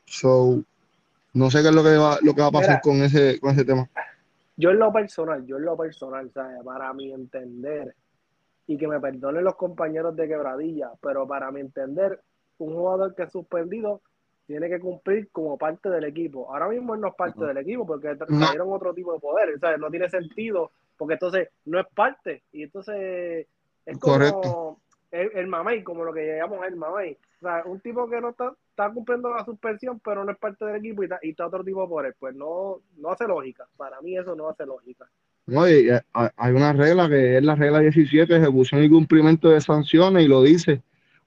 So, 0.05 0.63
no 1.33 1.49
sé 1.49 1.63
qué 1.63 1.69
es 1.69 1.73
lo 1.73 1.83
que 1.83 1.97
va, 1.97 2.19
lo 2.21 2.35
que 2.35 2.41
va 2.41 2.49
a 2.49 2.51
pasar 2.51 2.69
Mira, 2.69 2.81
con 2.81 3.01
ese, 3.01 3.39
con 3.39 3.51
ese 3.55 3.65
tema. 3.65 3.89
Yo 4.57 4.69
en 4.69 4.77
lo 4.77 4.93
personal, 4.93 5.43
yo 5.47 5.57
en 5.57 5.65
lo 5.65 5.75
personal, 5.75 6.29
¿sabes? 6.31 6.63
para 6.63 6.93
mi 6.93 7.11
entender, 7.11 7.95
y 8.67 8.77
que 8.77 8.87
me 8.87 8.99
perdonen 8.99 9.43
los 9.43 9.55
compañeros 9.55 10.15
de 10.15 10.27
quebradilla, 10.27 10.91
pero 11.01 11.27
para 11.27 11.49
mi 11.49 11.61
entender, 11.61 12.21
un 12.59 12.73
jugador 12.73 13.15
que 13.15 13.23
es 13.23 13.31
suspendido 13.31 14.01
tiene 14.49 14.67
que 14.67 14.79
cumplir 14.79 15.29
como 15.31 15.57
parte 15.57 15.89
del 15.89 16.05
equipo. 16.05 16.51
Ahora 16.51 16.69
mismo 16.69 16.95
él 16.95 17.01
no 17.01 17.09
es 17.09 17.15
parte 17.15 17.37
uh 17.39 17.43
-huh. 17.43 17.47
del 17.49 17.57
equipo 17.57 17.85
porque 17.85 18.15
trajeron 18.15 18.67
no. 18.67 18.73
otro 18.73 18.93
tipo 18.93 19.13
de 19.13 19.19
poder, 19.19 19.59
¿sabes? 19.59 19.79
No 19.79 19.91
tiene 19.91 20.09
sentido 20.09 20.71
porque 20.97 21.13
entonces 21.13 21.49
no 21.65 21.79
es 21.79 21.85
parte 21.93 22.43
y 22.51 22.63
entonces 22.63 23.45
es 23.85 23.97
como 23.99 24.15
Correcto. 24.15 24.77
el, 25.11 25.31
el 25.35 25.47
mamey, 25.47 25.83
como 25.83 26.03
lo 26.03 26.11
que 26.13 26.37
llamamos 26.37 26.65
el 26.67 26.75
mamey. 26.75 27.13
O 27.13 27.41
sea, 27.41 27.63
un 27.65 27.79
tipo 27.79 28.09
que 28.09 28.19
no 28.19 28.29
está, 28.29 28.51
está 28.71 28.91
cumpliendo 28.91 29.29
la 29.29 29.45
suspensión 29.45 29.99
pero 30.03 30.25
no 30.25 30.31
es 30.31 30.37
parte 30.39 30.65
del 30.65 30.77
equipo 30.77 31.03
y 31.03 31.05
está, 31.05 31.19
y 31.21 31.29
está 31.29 31.45
otro 31.45 31.63
tipo 31.63 31.83
de 31.83 31.87
poder. 31.87 32.15
Pues 32.19 32.33
no, 32.35 32.81
no 32.97 33.11
hace 33.11 33.27
lógica. 33.27 33.67
Para 33.77 34.01
mí 34.01 34.17
eso 34.17 34.35
no 34.35 34.49
hace 34.49 34.65
lógica. 34.65 35.07
No, 35.45 35.67
y, 35.67 35.89
eh, 35.89 36.01
hay 36.13 36.53
una 36.53 36.73
regla 36.73 37.07
que 37.07 37.37
es 37.37 37.43
la 37.43 37.55
regla 37.55 37.79
17, 37.79 38.35
ejecución 38.35 38.83
y 38.83 38.89
cumplimiento 38.89 39.49
de 39.49 39.61
sanciones, 39.61 40.25
y 40.25 40.27
lo 40.27 40.41
dice 40.41 40.81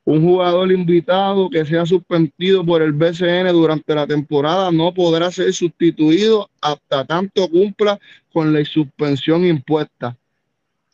un 0.05 0.23
jugador 0.23 0.73
invitado 0.73 1.49
que 1.49 1.65
sea 1.65 1.87
suspendido 1.87 2.65
por 2.65 2.83
el 2.83 2.93
BCN 2.93 3.53
durante 3.53 3.95
la 3.95 4.07
temporada 4.07 4.73
no 4.73 4.93
podrá 4.93 5.31
ser 5.31 5.53
sustituido 5.53 6.51
hasta 6.61 7.05
tanto 7.05 7.49
cumpla 7.49 7.99
con 8.33 8.53
la 8.53 8.65
suspensión 8.65 9.47
impuesta. 9.47 10.17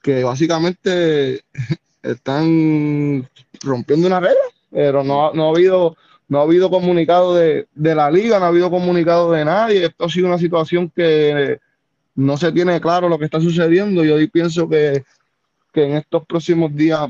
Que 0.02 0.24
básicamente 0.24 1.42
están 2.02 3.28
rompiendo 3.62 4.06
una 4.06 4.20
regla, 4.20 4.36
pero 4.70 5.02
no, 5.02 5.32
no 5.32 5.46
ha 5.46 5.50
habido 5.50 5.96
no 6.28 6.40
ha 6.40 6.42
habido 6.42 6.68
comunicado 6.68 7.34
de, 7.34 7.66
de, 7.74 7.94
la 7.94 8.10
liga, 8.10 8.38
no 8.38 8.44
ha 8.44 8.48
habido 8.48 8.70
comunicado 8.70 9.32
de 9.32 9.46
nadie. 9.46 9.86
Esto 9.86 10.04
ha 10.04 10.10
sido 10.10 10.26
una 10.26 10.36
situación 10.36 10.92
que 10.94 11.58
no 12.14 12.36
se 12.36 12.52
tiene 12.52 12.78
claro 12.82 13.08
lo 13.08 13.18
que 13.18 13.24
está 13.24 13.40
sucediendo. 13.40 14.04
Yo 14.04 14.16
pienso 14.30 14.68
que, 14.68 15.04
que 15.72 15.84
en 15.84 15.92
estos 15.92 16.26
próximos 16.26 16.74
días 16.74 17.08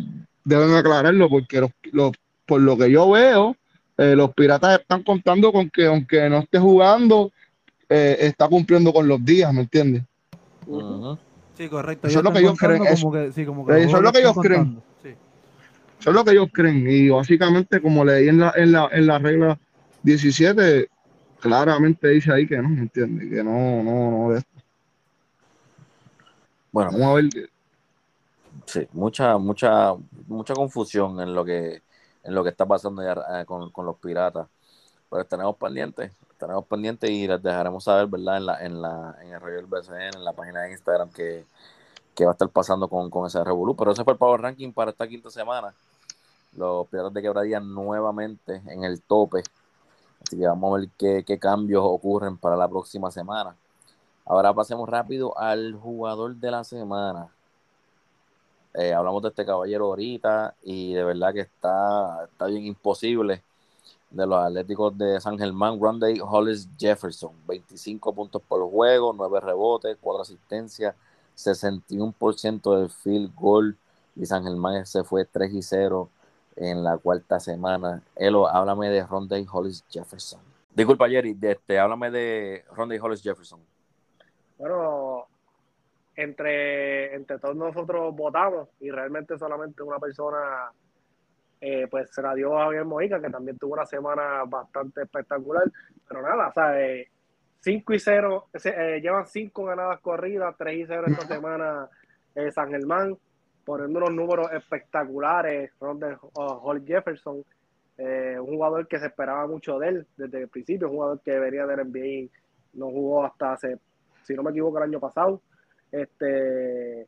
deben 0.49 0.75
aclararlo 0.75 1.29
porque 1.29 1.61
los, 1.61 1.71
los, 1.93 2.13
por 2.47 2.61
lo 2.61 2.77
que 2.77 2.91
yo 2.91 3.11
veo, 3.11 3.57
eh, 3.99 4.15
los 4.17 4.33
piratas 4.33 4.81
están 4.81 5.03
contando 5.03 5.53
con 5.53 5.69
que 5.69 5.87
aunque 5.87 6.29
no 6.31 6.39
esté 6.39 6.59
jugando, 6.59 7.31
eh, 7.89 8.17
está 8.21 8.49
cumpliendo 8.49 8.93
con 8.93 9.07
los 9.07 9.23
días, 9.25 9.53
¿me 9.53 9.61
entiendes? 9.61 10.03
Uh 10.67 10.81
-huh. 10.81 11.19
Sí, 11.57 11.69
correcto. 11.69 12.07
Eso 12.07 12.19
es 12.19 12.25
lo 12.25 12.33
que 12.33 12.39
ellos 12.39 12.59
creen. 12.59 12.87
Eso, 12.87 13.11
que, 13.11 13.33
sí, 13.33 13.45
como 13.45 13.67
que 13.67 13.83
eso 13.83 13.97
es 13.97 14.03
lo 14.03 14.13
que 14.13 14.21
ellos 14.21 14.37
creen. 14.41 14.81
Sí. 15.03 15.09
Eso 16.01 16.11
es 16.11 16.17
lo 16.17 16.25
que 16.25 16.31
ellos 16.31 16.49
creen. 16.53 16.89
Y 16.89 17.09
básicamente, 17.09 17.83
como 17.83 18.05
leí 18.05 18.29
en 18.29 18.39
la, 18.39 18.53
en 18.57 18.73
la, 18.73 18.89
en 18.93 19.07
la 19.07 19.19
regla 19.19 19.59
17, 20.03 20.89
claramente 21.41 22.09
dice 22.09 22.33
ahí 22.33 22.47
que 22.47 22.57
no, 22.59 22.69
¿me 22.69 22.83
entiendes? 22.83 23.29
Que 23.29 23.43
no, 23.43 23.83
no, 23.83 24.11
no 24.11 24.31
de 24.31 24.39
esto. 24.39 24.51
Bueno, 26.71 26.93
vamos 26.93 27.09
a 27.09 27.15
ver. 27.15 27.51
Sí, 28.69 28.87
mucha, 28.93 29.39
mucha, 29.39 29.95
mucha 30.27 30.53
confusión 30.53 31.19
en 31.23 31.35
lo 31.35 31.43
que, 31.43 31.83
en 32.23 32.35
lo 32.35 32.45
que 32.45 32.51
está 32.51 32.67
pasando 32.67 33.03
ya 33.03 33.15
eh, 33.41 33.47
con, 33.47 33.71
con, 33.71 33.87
los 33.87 33.97
piratas. 33.97 34.47
Pero 35.09 35.23
estaremos 35.23 35.57
pendientes, 35.57 36.13
estaremos 36.33 36.67
pendientes 36.67 37.09
y 37.09 37.27
les 37.27 37.43
dejaremos 37.43 37.85
saber, 37.85 38.09
¿verdad? 38.09 38.37
En 38.37 38.47
la, 38.47 38.65
en 38.67 38.83
la, 38.83 39.17
en 39.23 39.33
el 39.33 39.41
del 39.41 39.65
BCN, 39.65 40.17
en 40.17 40.25
la 40.25 40.35
página 40.35 40.61
de 40.63 40.73
Instagram 40.73 41.09
que, 41.11 41.47
que 42.15 42.25
va 42.27 42.33
a 42.33 42.35
estar 42.35 42.51
pasando 42.51 42.89
con, 42.89 43.09
con 43.09 43.27
ese 43.27 43.43
revolú. 43.43 43.75
Pero 43.75 43.93
ese 43.93 44.05
fue 44.05 44.13
el 44.13 44.19
Power 44.19 44.43
Ranking 44.43 44.71
para 44.75 44.91
esta 44.91 45.09
quinta 45.09 45.31
semana. 45.31 45.73
Los 46.55 46.87
piratas 46.89 47.15
de 47.15 47.23
quebradilla 47.23 47.61
nuevamente 47.61 48.61
en 48.67 48.85
el 48.85 49.01
tope. 49.01 49.45
Así 50.23 50.37
que 50.37 50.47
vamos 50.47 50.75
a 50.75 50.81
ver 50.81 50.91
qué, 50.99 51.25
qué 51.27 51.39
cambios 51.39 51.85
ocurren 51.87 52.37
para 52.37 52.55
la 52.55 52.69
próxima 52.69 53.11
semana. 53.11 53.57
Ahora 54.27 54.53
pasemos 54.53 54.87
rápido 54.91 55.39
al 55.39 55.75
jugador 55.75 56.37
de 56.37 56.51
la 56.51 56.65
semana. 56.65 57.31
Eh, 58.79 58.95
hablamos 58.95 59.21
de 59.25 59.31
este 59.31 59.45
caballero 59.45 59.87
ahorita 59.87 60.55
y 60.63 60.95
de 60.95 61.03
verdad 61.03 61.35
que 61.35 61.41
está, 61.41 62.27
está 62.31 62.47
bien 62.47 62.65
imposible 62.65 63.43
de 64.09 64.25
los 64.25 64.39
Atléticos 64.39 64.97
de 64.97 65.21
San 65.21 65.37
Germán, 65.37 65.81
Runday 65.81 66.21
Hollis 66.23 66.69
Jefferson, 66.79 67.33
25 67.49 68.15
puntos 68.15 68.41
por 68.41 68.71
juego, 68.71 69.13
9 69.13 69.41
rebotes, 69.41 69.97
4 70.01 70.23
asistencias, 70.23 70.95
61% 71.37 72.79
del 72.79 72.89
field 72.89 73.35
goal 73.35 73.77
y 74.15 74.25
San 74.27 74.45
Germán 74.45 74.87
se 74.87 75.03
fue 75.03 75.25
3 75.25 75.53
y 75.55 75.63
0 75.63 76.09
en 76.55 76.85
la 76.85 76.99
cuarta 76.99 77.41
semana. 77.41 78.01
Elo, 78.15 78.47
háblame 78.47 78.91
de 78.91 79.05
Runday 79.05 79.45
Hollis 79.51 79.85
Jefferson. 79.91 80.41
Disculpa, 80.73 81.09
Jerry, 81.09 81.35
de, 81.35 81.51
este, 81.51 81.81
háblame 81.81 82.13
de 82.13 82.65
Ronda 82.71 82.95
Hollis 83.03 83.21
Jefferson. 83.21 83.59
Bueno, 84.57 85.27
entre, 86.19 87.15
entre 87.15 87.39
todos 87.39 87.55
nosotros 87.55 88.13
votamos 88.17 88.69
y 88.81 88.91
realmente 88.91 89.39
solamente 89.39 89.85
una 89.85 90.01
persona 90.01 90.73
eh, 91.61 91.87
pues 91.89 92.11
se 92.13 92.21
la 92.21 92.35
dio 92.35 92.59
a 92.59 92.65
Javier 92.65 92.85
Mojica, 92.85 93.21
que 93.21 93.31
también 93.31 93.57
tuvo 93.57 93.75
una 93.75 93.87
semana 93.87 94.43
bastante 94.45 95.03
espectacular. 95.03 95.71
Pero 96.09 96.23
nada, 96.23 96.49
o 96.49 96.53
sea, 96.53 96.75
5 97.61 97.95
y 97.95 97.99
0, 98.01 98.49
eh, 98.65 99.01
llevan 99.01 99.29
5 99.29 99.65
ganadas 99.65 100.01
corridas, 100.01 100.57
3 100.59 100.79
y 100.79 100.87
0 100.87 101.05
esta 101.07 101.27
semana 101.37 101.89
eh, 102.35 102.51
San 102.51 102.71
Germán, 102.71 103.17
poniendo 103.65 104.01
unos 104.01 104.11
números 104.11 104.53
espectaculares. 104.53 105.71
Ronda 105.81 106.19
Hollis 106.35 106.85
Jefferson, 106.85 107.45
un 107.97 108.47
jugador 108.47 108.89
que 108.89 108.99
se 108.99 109.07
esperaba 109.07 109.47
mucho 109.47 109.79
de 109.79 109.89
él 109.89 110.07
desde 110.17 110.43
el 110.43 110.49
principio, 110.49 110.89
un 110.89 110.95
jugador 110.95 111.21
que 111.21 111.39
venía 111.39 111.65
del 111.65 111.87
NBA, 111.87 112.29
no 112.73 112.91
jugó 112.91 113.25
hasta 113.25 113.53
hace, 113.53 113.79
si 114.25 114.35
no 114.35 114.43
me 114.43 114.51
equivoco, 114.51 114.79
el 114.79 114.85
año 114.85 114.99
pasado 114.99 115.41
este, 115.93 117.07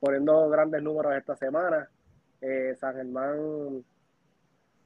poniendo 0.00 0.48
grandes 0.48 0.82
números 0.82 1.14
esta 1.14 1.36
semana. 1.36 1.88
Eh, 2.40 2.74
San 2.76 2.94
Germán 2.94 3.84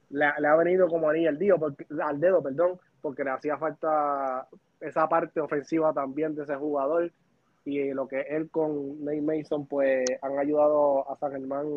le, 0.09 0.25
ha 0.25 0.55
venido 0.55 0.87
como 0.87 1.09
anillo 1.09 1.29
al 1.29 1.37
dedo, 1.37 1.59
porque, 1.59 1.85
al 2.01 2.19
dedo, 2.19 2.41
perdón, 2.41 2.79
porque 3.01 3.23
le 3.23 3.31
hacía 3.31 3.57
falta 3.57 4.47
esa 4.79 5.07
parte 5.09 5.39
ofensiva 5.39 5.93
también 5.93 6.35
de 6.35 6.43
ese 6.43 6.55
jugador 6.55 7.11
y 7.65 7.91
lo 7.93 8.07
que 8.07 8.21
él 8.21 8.49
con 8.49 9.03
Nate 9.03 9.21
Mason 9.21 9.67
pues 9.67 10.05
han 10.21 10.39
ayudado 10.39 11.09
a 11.11 11.17
San 11.17 11.31
Germán 11.31 11.67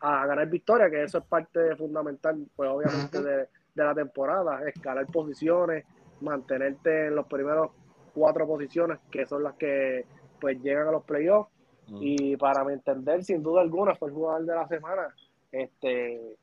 a 0.00 0.26
ganar 0.26 0.48
victoria, 0.48 0.90
que 0.90 1.04
eso 1.04 1.18
es 1.18 1.24
parte 1.24 1.74
fundamental, 1.76 2.46
pues 2.54 2.68
obviamente 2.68 3.22
de, 3.22 3.48
de 3.74 3.84
la 3.84 3.94
temporada, 3.94 4.68
escalar 4.68 5.06
posiciones, 5.06 5.84
mantenerte 6.20 7.06
en 7.06 7.14
los 7.14 7.26
primeros 7.26 7.70
cuatro 8.14 8.46
posiciones, 8.46 8.98
que 9.10 9.26
son 9.26 9.44
las 9.44 9.54
que 9.54 10.04
pues 10.42 10.60
llegan 10.60 10.88
a 10.88 10.90
los 10.90 11.04
playoffs. 11.04 11.48
Mm. 11.86 11.98
Y 12.00 12.36
para 12.36 12.64
mi 12.64 12.72
entender, 12.72 13.22
sin 13.22 13.42
duda 13.42 13.62
alguna, 13.62 13.94
fue 13.94 14.08
el 14.08 14.14
jugador 14.14 14.44
de 14.44 14.54
la 14.54 14.66
semana. 14.66 15.14
Este, 15.52 16.36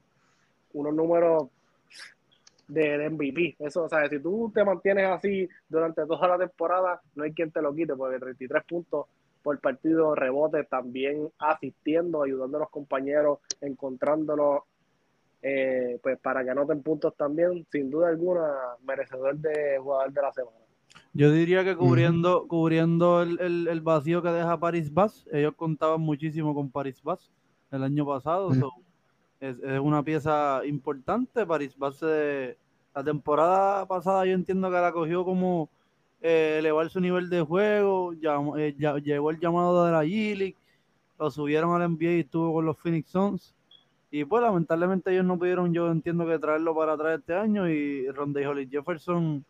unos 0.74 0.94
números 0.94 1.50
de, 2.70 3.10
MVP. 3.10 3.58
Eso, 3.60 3.84
o 3.84 3.90
sea, 3.90 4.08
si 4.08 4.20
tú 4.20 4.50
te 4.56 4.64
mantienes 4.64 5.10
así 5.10 5.50
durante 5.68 6.06
toda 6.06 6.30
la 6.30 6.38
temporada, 6.38 7.02
no 7.16 7.26
hay 7.26 7.34
quien 7.34 7.52
te 7.52 7.62
lo 7.62 7.76
quite, 7.76 7.96
porque 7.96 8.20
33 8.20 8.64
puntos 8.64 9.08
por 9.44 9.60
partido, 9.60 10.16
rebote, 10.16 10.64
también 10.64 11.30
asistiendo, 11.40 12.24
ayudando 12.24 12.58
a 12.58 12.62
los 12.62 12.70
compañeros, 12.70 13.40
encontrándolos, 13.60 14.64
eh, 15.42 16.00
pues 16.02 16.20
para 16.20 16.44
que 16.44 16.52
anoten 16.52 16.84
puntos 16.84 17.16
también, 17.18 17.66
sin 17.72 17.90
duda 17.90 18.10
alguna, 18.10 18.50
merecedor 18.86 19.38
de 19.38 19.78
jugador 19.80 20.14
de 20.14 20.22
la 20.22 20.34
semana. 20.34 20.69
Yo 21.14 21.32
diría 21.32 21.64
que 21.64 21.76
cubriendo, 21.76 22.48
cubriendo 22.48 23.22
el, 23.24 23.82
vacío 23.82 24.22
que 24.22 24.30
deja 24.30 24.60
Paris 24.60 24.94
Bass, 24.94 25.28
ellos 25.32 25.54
contaban 25.56 26.02
muchísimo 26.02 26.54
con 26.54 26.70
Paris 26.70 27.02
Bass 27.02 27.32
el 27.72 27.84
año 27.84 28.06
pasado. 28.06 28.52
es, 29.40 29.58
una 29.82 30.04
pieza 30.04 30.62
importante. 30.66 31.46
Paris 31.46 31.76
Bass, 31.78 32.02
la 32.02 33.04
temporada 33.04 33.88
pasada 33.88 34.26
yo 34.26 34.34
entiendo 34.34 34.70
que 34.70 34.76
la 34.76 34.92
cogió 34.92 35.26
como 35.26 35.70
eh, 36.22 36.58
elevar 36.60 36.90
su 36.90 37.00
nivel 37.00 37.30
de 37.30 37.42
juego. 37.42 38.14
Eh, 38.14 38.76
llegó 39.04 39.32
el 39.32 39.40
llamado 39.40 39.86
de 39.86 39.92
la 39.92 40.04
G 40.04 40.56
lo 41.18 41.30
subieron 41.30 41.80
al 41.80 41.92
NBA 41.92 42.12
y 42.12 42.20
estuvo 42.22 42.54
con 42.54 42.66
los 42.66 42.78
Phoenix 42.78 43.10
Suns. 43.10 43.54
Y 44.10 44.26
pues 44.26 44.42
lamentablemente 44.42 45.12
ellos 45.12 45.26
no 45.26 45.38
pudieron, 45.38 45.74
yo 45.74 45.92
entiendo 45.92 46.26
que 46.26 46.40
traerlo 46.40 46.74
para 46.74 46.94
atrás 46.94 47.20
este 47.20 47.36
año. 47.36 47.70
Y 47.70 48.10
Ronde 48.10 48.48
Holly 48.48 48.68
Jefferson 48.68 49.44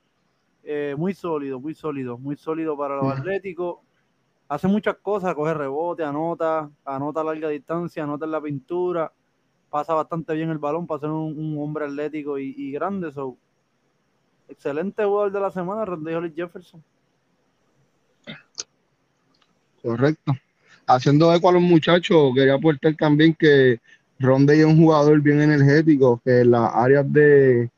eh, 0.63 0.95
muy 0.97 1.13
sólido, 1.13 1.59
muy 1.59 1.73
sólido, 1.73 2.17
muy 2.17 2.35
sólido 2.35 2.77
para 2.77 2.95
los 2.97 3.11
atléticos. 3.11 3.79
Hace 4.47 4.67
muchas 4.67 4.97
cosas, 4.97 5.35
coge 5.35 5.53
rebote, 5.53 6.03
anota, 6.03 6.69
anota 6.83 7.21
a 7.21 7.23
larga 7.23 7.49
distancia, 7.49 8.03
anota 8.03 8.25
en 8.25 8.31
la 8.31 8.41
pintura, 8.41 9.11
pasa 9.69 9.93
bastante 9.93 10.33
bien 10.33 10.49
el 10.49 10.57
balón 10.57 10.87
para 10.87 11.01
ser 11.01 11.09
un, 11.09 11.55
hombre 11.59 11.85
atlético 11.85 12.37
y, 12.39 12.71
grande. 12.71 13.11
So. 13.11 13.37
Excelente 14.47 15.03
jugador 15.03 15.31
de 15.31 15.39
la 15.39 15.51
semana, 15.51 15.85
Randy 15.85 16.33
Jefferson. 16.35 16.83
Correcto. 19.81 20.33
Haciendo 20.87 21.33
eco 21.33 21.49
a 21.49 21.53
los 21.53 21.61
muchachos, 21.61 22.31
quería 22.33 22.55
aportar 22.55 22.95
también 22.95 23.35
que 23.35 23.79
Ronde 24.19 24.59
es 24.59 24.65
un 24.65 24.77
jugador 24.77 25.21
bien 25.21 25.39
energético, 25.41 26.19
que 26.25 26.41
en 26.41 26.51
las 26.51 26.71
áreas 26.73 27.11
de, 27.13 27.69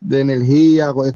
de 0.00 0.20
energía, 0.20 0.92
pues, 0.92 1.12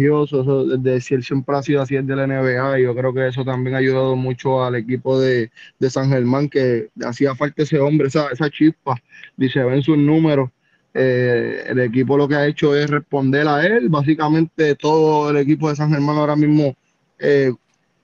eso, 0.00 0.64
de 0.64 1.00
si 1.00 1.14
él 1.14 1.22
siempre 1.22 1.56
ha 1.56 1.62
sido 1.62 1.82
así 1.82 1.96
el 1.96 2.06
de 2.06 2.16
la 2.16 2.26
NBA, 2.26 2.78
yo 2.80 2.94
creo 2.94 3.12
que 3.12 3.28
eso 3.28 3.44
también 3.44 3.74
ha 3.74 3.78
ayudado 3.78 4.16
mucho 4.16 4.64
al 4.64 4.76
equipo 4.76 5.20
de, 5.20 5.50
San 5.88 6.10
Germán, 6.10 6.48
que 6.48 6.88
hacía 7.04 7.34
falta 7.34 7.62
ese 7.62 7.78
hombre, 7.80 8.08
esa, 8.08 8.28
esa 8.28 8.50
chispa, 8.50 8.96
se 9.38 9.64
ven 9.64 9.82
sus 9.82 9.98
números. 9.98 10.50
Eh, 10.94 11.64
el 11.68 11.80
equipo 11.80 12.18
lo 12.18 12.28
que 12.28 12.34
ha 12.34 12.46
hecho 12.46 12.76
es 12.76 12.90
responder 12.90 13.48
a 13.48 13.66
él, 13.66 13.88
básicamente 13.88 14.74
todo 14.74 15.30
el 15.30 15.38
equipo 15.38 15.70
de 15.70 15.76
San 15.76 15.90
Germán 15.90 16.18
ahora 16.18 16.36
mismo 16.36 16.76
eh, 17.18 17.50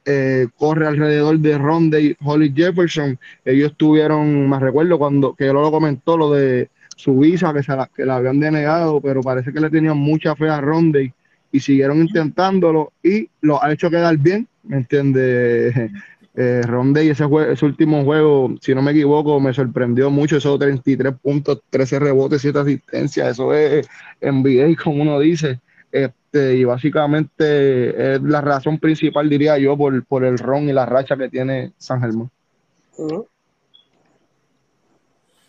eh, 0.07 0.47
corre 0.57 0.87
alrededor 0.87 1.39
de 1.39 1.59
Ronde 1.59 2.03
y 2.03 2.17
Holly 2.25 2.53
Jefferson. 2.57 3.19
Ellos 3.45 3.75
tuvieron, 3.77 4.49
me 4.49 4.59
recuerdo 4.59 4.99
cuando 4.99 5.35
que 5.35 5.49
él 5.49 5.53
lo 5.53 5.71
comentó, 5.71 6.17
lo 6.17 6.33
de 6.33 6.71
su 6.97 7.19
visa 7.19 7.53
que, 7.53 7.63
se 7.63 7.77
la, 7.77 7.91
que 7.95 8.07
la 8.07 8.17
habían 8.17 8.41
denegado, 8.41 9.01
pero 9.01 9.21
parece 9.21 9.53
que 9.53 9.61
le 9.61 9.71
tenían 9.71 9.99
mucha 9.99 10.35
fe 10.35 10.49
a 10.49 10.61
Ronde 10.61 11.13
y 11.53 11.61
siguieron 11.61 12.01
intentándolo 12.01 12.93
y 13.03 13.29
lo 13.41 13.63
ha 13.63 13.73
hecho 13.73 13.91
quedar 13.91 14.17
bien, 14.17 14.49
¿me 14.65 14.79
entiendes? 14.79 15.75
Eh, 16.41 16.63
Ronde 16.63 17.05
y 17.05 17.09
ese, 17.09 17.25
ese 17.51 17.65
último 17.65 18.05
juego, 18.05 18.55
si 18.61 18.73
no 18.73 18.81
me 18.81 18.93
equivoco, 18.93 19.41
me 19.41 19.53
sorprendió 19.53 20.09
mucho, 20.09 20.37
esos 20.37 20.57
33 20.57 21.15
puntos, 21.21 21.63
13 21.69 21.99
rebotes, 21.99 22.43
7 22.43 22.61
asistencias, 22.61 23.31
eso 23.31 23.53
es 23.53 23.89
NBA, 24.21 24.81
como 24.81 25.03
uno 25.03 25.19
dice. 25.19 25.59
Este, 25.91 26.55
y 26.55 26.63
básicamente 26.63 28.15
es 28.15 28.23
la 28.23 28.41
razón 28.41 28.79
principal, 28.79 29.29
diría 29.29 29.59
yo, 29.59 29.77
por, 29.77 30.05
por 30.05 30.25
el 30.25 30.39
ron 30.39 30.69
y 30.69 30.73
la 30.73 30.87
racha 30.87 31.17
que 31.17 31.29
tiene 31.29 31.73
San 31.77 32.01
Germán. 32.01 32.31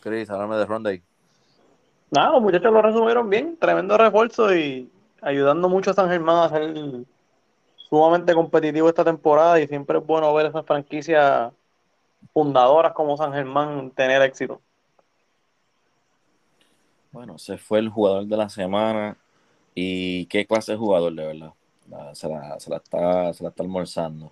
Cris, 0.01 0.29
háblame 0.31 0.55
de 0.55 0.65
Ronde. 0.65 1.01
Nada, 2.09 2.31
los 2.31 2.41
muchachos 2.41 2.73
lo 2.73 2.81
resumieron 2.81 3.29
bien, 3.29 3.57
tremendo 3.59 3.95
refuerzo 3.95 4.55
y 4.55 4.89
ayudando 5.21 5.69
mucho 5.69 5.91
a 5.91 5.93
San 5.93 6.09
Germán 6.09 6.37
a 6.37 6.49
ser 6.49 6.73
sumamente 7.89 8.33
competitivo 8.33 8.87
esta 8.87 9.03
temporada 9.03 9.59
y 9.59 9.67
siempre 9.67 9.97
es 9.97 10.05
bueno 10.05 10.33
ver 10.33 10.47
esas 10.47 10.65
franquicias 10.65 11.51
fundadoras 12.33 12.93
como 12.93 13.17
San 13.17 13.33
Germán 13.33 13.91
tener 13.91 14.21
éxito. 14.21 14.61
Bueno, 17.11 17.39
se 17.39 17.57
fue 17.57 17.79
el 17.79 17.89
jugador 17.89 18.25
de 18.25 18.37
la 18.37 18.49
semana 18.49 19.17
y 19.73 20.27
qué 20.27 20.45
clase 20.45 20.73
de 20.73 20.77
jugador, 20.77 21.13
de 21.13 21.25
verdad. 21.25 21.53
se, 22.13 22.29
la, 22.29 22.55
está, 22.55 23.33
se 23.33 23.43
la 23.43 23.49
está 23.49 23.63
almorzando. 23.63 24.31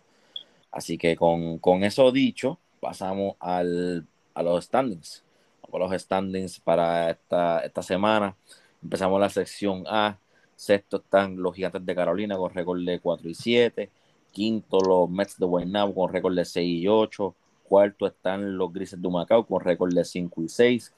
Así 0.71 0.97
que 0.97 1.15
con, 1.15 1.59
eso 1.83 2.11
dicho, 2.11 2.59
pasamos 2.79 3.35
al, 3.39 4.05
a 4.35 4.43
los 4.43 4.65
standings. 4.65 5.23
A 5.63 5.77
los 5.77 6.01
standings 6.01 6.59
para 6.59 7.09
esta, 7.09 7.59
esta 7.61 7.81
semana. 7.81 8.35
Empezamos 8.83 9.19
la 9.19 9.29
sección 9.29 9.83
A 9.87 10.17
Sexto 10.57 10.97
están 10.97 11.37
los 11.37 11.55
Gigantes 11.55 11.85
de 11.85 11.95
Carolina 11.95 12.35
con 12.35 12.51
récord 12.51 12.83
de 12.83 12.99
4 12.99 13.29
y 13.29 13.35
7. 13.35 13.91
Quinto, 14.31 14.79
los 14.81 15.07
Mets 15.07 15.37
de 15.37 15.45
Guaynabo 15.45 15.93
con 15.93 16.11
récord 16.11 16.35
de 16.35 16.43
6 16.45 16.83
y 16.83 16.87
8. 16.87 17.35
Cuarto 17.69 18.07
están 18.07 18.57
los 18.57 18.73
Grises 18.73 18.99
de 18.99 19.07
Macao 19.07 19.45
con 19.45 19.61
récord 19.61 19.93
de 19.93 20.03
5 20.03 20.41
y 20.41 20.49
6. 20.49 20.93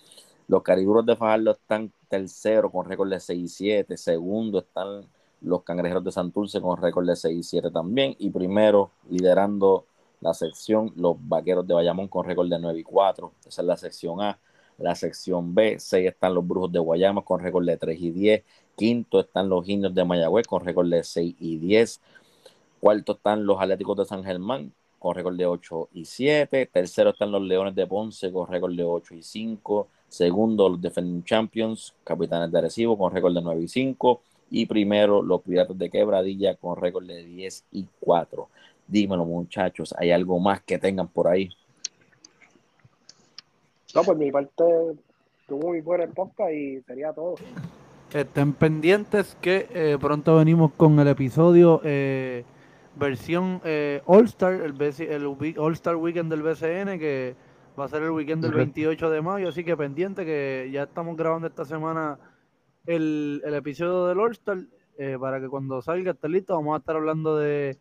Los 0.48 0.64
Cariburos 0.64 1.06
de 1.06 1.18
Fajardo 1.18 1.52
están 1.52 1.92
tercero 2.08 2.72
con 2.72 2.86
récord 2.86 3.10
de 3.10 3.20
6 3.20 3.44
y 3.44 3.48
7. 3.50 3.98
Segundo 3.98 4.60
están 4.60 5.06
los 5.42 5.64
Cangrejeros 5.64 6.06
de 6.06 6.14
Santurce 6.14 6.62
con 6.62 6.82
récord 6.82 7.06
de 7.06 7.18
6 7.18 7.38
y 7.38 7.44
7 7.44 7.70
también. 7.70 8.16
Y 8.18 8.30
primero, 8.30 8.92
liderando 9.10 9.86
la 10.22 10.34
sección, 10.34 10.94
los 10.96 11.18
Vaqueros 11.20 11.68
de 11.68 11.74
Bayamón 11.74 12.08
con 12.08 12.26
récord 12.26 12.50
de 12.50 12.60
9 12.60 12.80
y 12.80 12.84
4. 12.84 13.34
Esa 13.46 13.62
es 13.62 13.68
la 13.68 13.76
sección 13.76 14.22
A. 14.22 14.40
La 14.80 14.96
sección 14.96 15.54
B, 15.54 15.78
6 15.78 16.08
están 16.08 16.34
los 16.34 16.48
Brujos 16.48 16.72
de 16.72 16.80
Guayama 16.80 17.22
con 17.22 17.42
récord 17.42 17.66
de 17.66 17.76
3 17.76 18.00
y 18.00 18.12
10. 18.12 18.44
Quinto 18.78 19.20
están 19.20 19.50
los 19.50 19.68
Indios 19.68 19.94
de 19.94 20.06
Mayagüez 20.06 20.48
con 20.48 20.64
récord 20.64 20.90
de 20.90 21.04
6 21.04 21.36
y 21.40 21.58
10. 21.58 22.00
Cuarto 22.80 23.14
están 23.14 23.46
los 23.46 23.60
Atléticos 23.60 23.98
de 23.98 24.06
San 24.06 24.24
Germán 24.24 24.72
con 24.98 25.16
récord 25.16 25.36
de 25.36 25.46
8 25.46 25.90
y 25.94 26.06
7. 26.06 26.66
Tercero 26.72 27.10
están 27.10 27.32
los 27.32 27.42
Leones 27.42 27.76
de 27.76 27.86
Ponce 27.88 28.32
con 28.32 28.48
récord 28.48 28.74
de 28.74 28.84
8 28.84 29.16
y 29.16 29.22
5. 29.22 29.88
Segundo, 30.08 30.70
los 30.70 30.82
Defending 30.82 31.26
Champions, 31.26 31.94
Capitanes 32.06 32.50
de 32.52 32.58
Arecibo 32.58 32.98
con 32.98 33.12
récord 33.12 33.34
de 33.34 33.42
9 33.42 33.62
y 33.62 33.68
5. 33.68 34.22
Y 34.52 34.66
primero, 34.66 35.22
los 35.22 35.42
Piratas 35.42 35.78
de 35.78 35.90
Quebradilla 35.90 36.56
con 36.56 36.78
récord 36.78 37.06
de 37.06 37.26
10 37.26 37.66
y 37.74 37.86
4. 38.00 38.48
Dímelo, 38.88 39.26
muchachos, 39.26 39.94
¿hay 39.98 40.12
algo 40.12 40.40
más 40.40 40.62
que 40.62 40.78
tengan 40.78 41.10
por 41.10 41.28
ahí? 41.28 41.50
No, 43.96 44.04
pues 44.04 44.18
mi 44.18 44.32
parte 44.32 44.64
tuvo 45.48 45.68
muy 45.70 45.82
buena 45.82 46.04
el 46.04 46.12
podcast 46.12 46.52
y 46.52 46.82
sería 46.82 47.12
todo. 47.12 47.36
Estén 48.14 48.54
pendientes 48.54 49.36
que 49.42 49.68
eh, 49.72 49.98
pronto 50.00 50.38
venimos 50.38 50.72
con 50.74 51.00
el 51.00 51.08
episodio 51.08 51.82
eh, 51.84 52.44
versión 52.96 53.62
eh, 53.64 54.02
All 54.06 54.26
Star, 54.26 54.54
el, 54.54 54.80
el 54.82 55.56
All 55.58 55.74
Star 55.74 55.96
Weekend 55.96 56.30
del 56.30 56.44
BCN, 56.44 57.00
que 57.00 57.36
va 57.80 57.86
a 57.86 57.88
ser 57.88 58.04
el 58.04 58.12
weekend 58.12 58.44
del 58.44 58.54
28 58.54 59.10
de 59.10 59.22
mayo, 59.22 59.50
así 59.50 59.64
que 59.64 59.76
pendiente 59.78 60.26
que 60.26 60.70
ya 60.72 60.84
estamos 60.84 61.16
grabando 61.16 61.48
esta 61.48 61.66
semana 61.66 62.20
el, 62.86 63.42
el 63.46 63.54
episodio 63.54 64.06
del 64.08 64.20
All 64.20 64.32
Star, 64.32 64.58
para 65.20 65.40
que 65.40 65.48
cuando 65.48 65.82
salga 65.82 66.12
esté 66.12 66.30
listo, 66.30 66.54
vamos 66.56 66.76
a 66.76 66.80
estar 66.80 66.96
hablando 66.96 67.38
de 67.38 67.78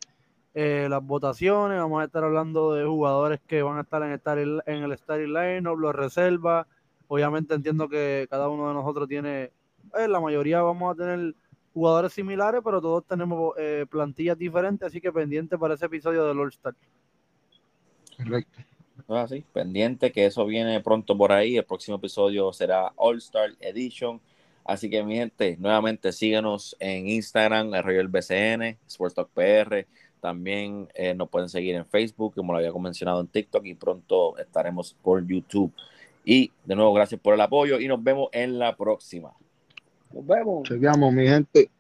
las 0.88 1.04
votaciones, 1.04 1.78
vamos 1.78 2.02
a 2.02 2.04
estar 2.06 2.24
hablando 2.24 2.74
de 2.74 2.84
jugadores 2.84 3.40
que 3.46 3.62
van 3.62 3.78
a 3.78 3.82
estar 3.82 4.02
en, 4.02 4.12
estar 4.12 4.38
en 4.38 4.82
el 4.82 4.98
starting 4.98 5.32
lineup, 5.32 5.78
los 5.78 5.94
reservas, 5.94 6.66
obviamente 7.06 7.54
entiendo 7.54 7.88
que 7.88 8.26
cada 8.30 8.48
uno 8.48 8.68
de 8.68 8.74
nosotros 8.74 9.08
tiene, 9.08 9.52
eh, 9.98 10.08
la 10.08 10.20
mayoría 10.20 10.60
vamos 10.62 10.92
a 10.92 10.96
tener 10.96 11.34
jugadores 11.72 12.12
similares, 12.12 12.60
pero 12.64 12.80
todos 12.80 13.04
tenemos 13.06 13.54
eh, 13.56 13.86
plantillas 13.88 14.36
diferentes, 14.36 14.86
así 14.88 15.00
que 15.00 15.12
pendiente 15.12 15.56
para 15.56 15.74
ese 15.74 15.86
episodio 15.86 16.26
del 16.26 16.40
All 16.40 16.48
Star. 16.48 16.74
Correcto. 18.16 18.58
Ah, 19.08 19.26
sí, 19.28 19.44
pendiente 19.52 20.12
que 20.12 20.26
eso 20.26 20.44
viene 20.44 20.80
pronto 20.80 21.16
por 21.16 21.32
ahí. 21.32 21.56
El 21.56 21.64
próximo 21.64 21.96
episodio 21.96 22.52
será 22.52 22.92
All 22.96 23.18
Star 23.18 23.50
Edition. 23.60 24.20
Así 24.64 24.90
que, 24.90 25.02
mi 25.02 25.14
gente, 25.14 25.56
nuevamente 25.58 26.12
síguenos 26.12 26.76
en 26.78 27.08
Instagram, 27.08 27.72
el 27.74 27.82
Royal 27.82 28.08
BCN, 28.08 28.76
Sports 28.86 29.14
Talk 29.14 29.30
PR. 29.30 29.86
También 30.20 30.88
eh, 30.94 31.14
nos 31.14 31.28
pueden 31.28 31.48
seguir 31.48 31.74
en 31.74 31.86
Facebook, 31.86 32.34
como 32.34 32.52
lo 32.52 32.58
había 32.58 32.72
mencionado 32.72 33.20
en 33.20 33.26
TikTok, 33.28 33.64
y 33.66 33.74
pronto 33.74 34.36
estaremos 34.38 34.94
por 35.02 35.26
YouTube. 35.26 35.72
Y 36.24 36.52
de 36.64 36.76
nuevo, 36.76 36.92
gracias 36.92 37.20
por 37.20 37.34
el 37.34 37.40
apoyo 37.40 37.80
y 37.80 37.88
nos 37.88 38.02
vemos 38.02 38.28
en 38.32 38.58
la 38.58 38.76
próxima. 38.76 39.32
Nos 40.12 40.26
vemos. 40.26 40.68
Chequeamos, 40.68 41.12
mi 41.12 41.26
gente. 41.26 41.70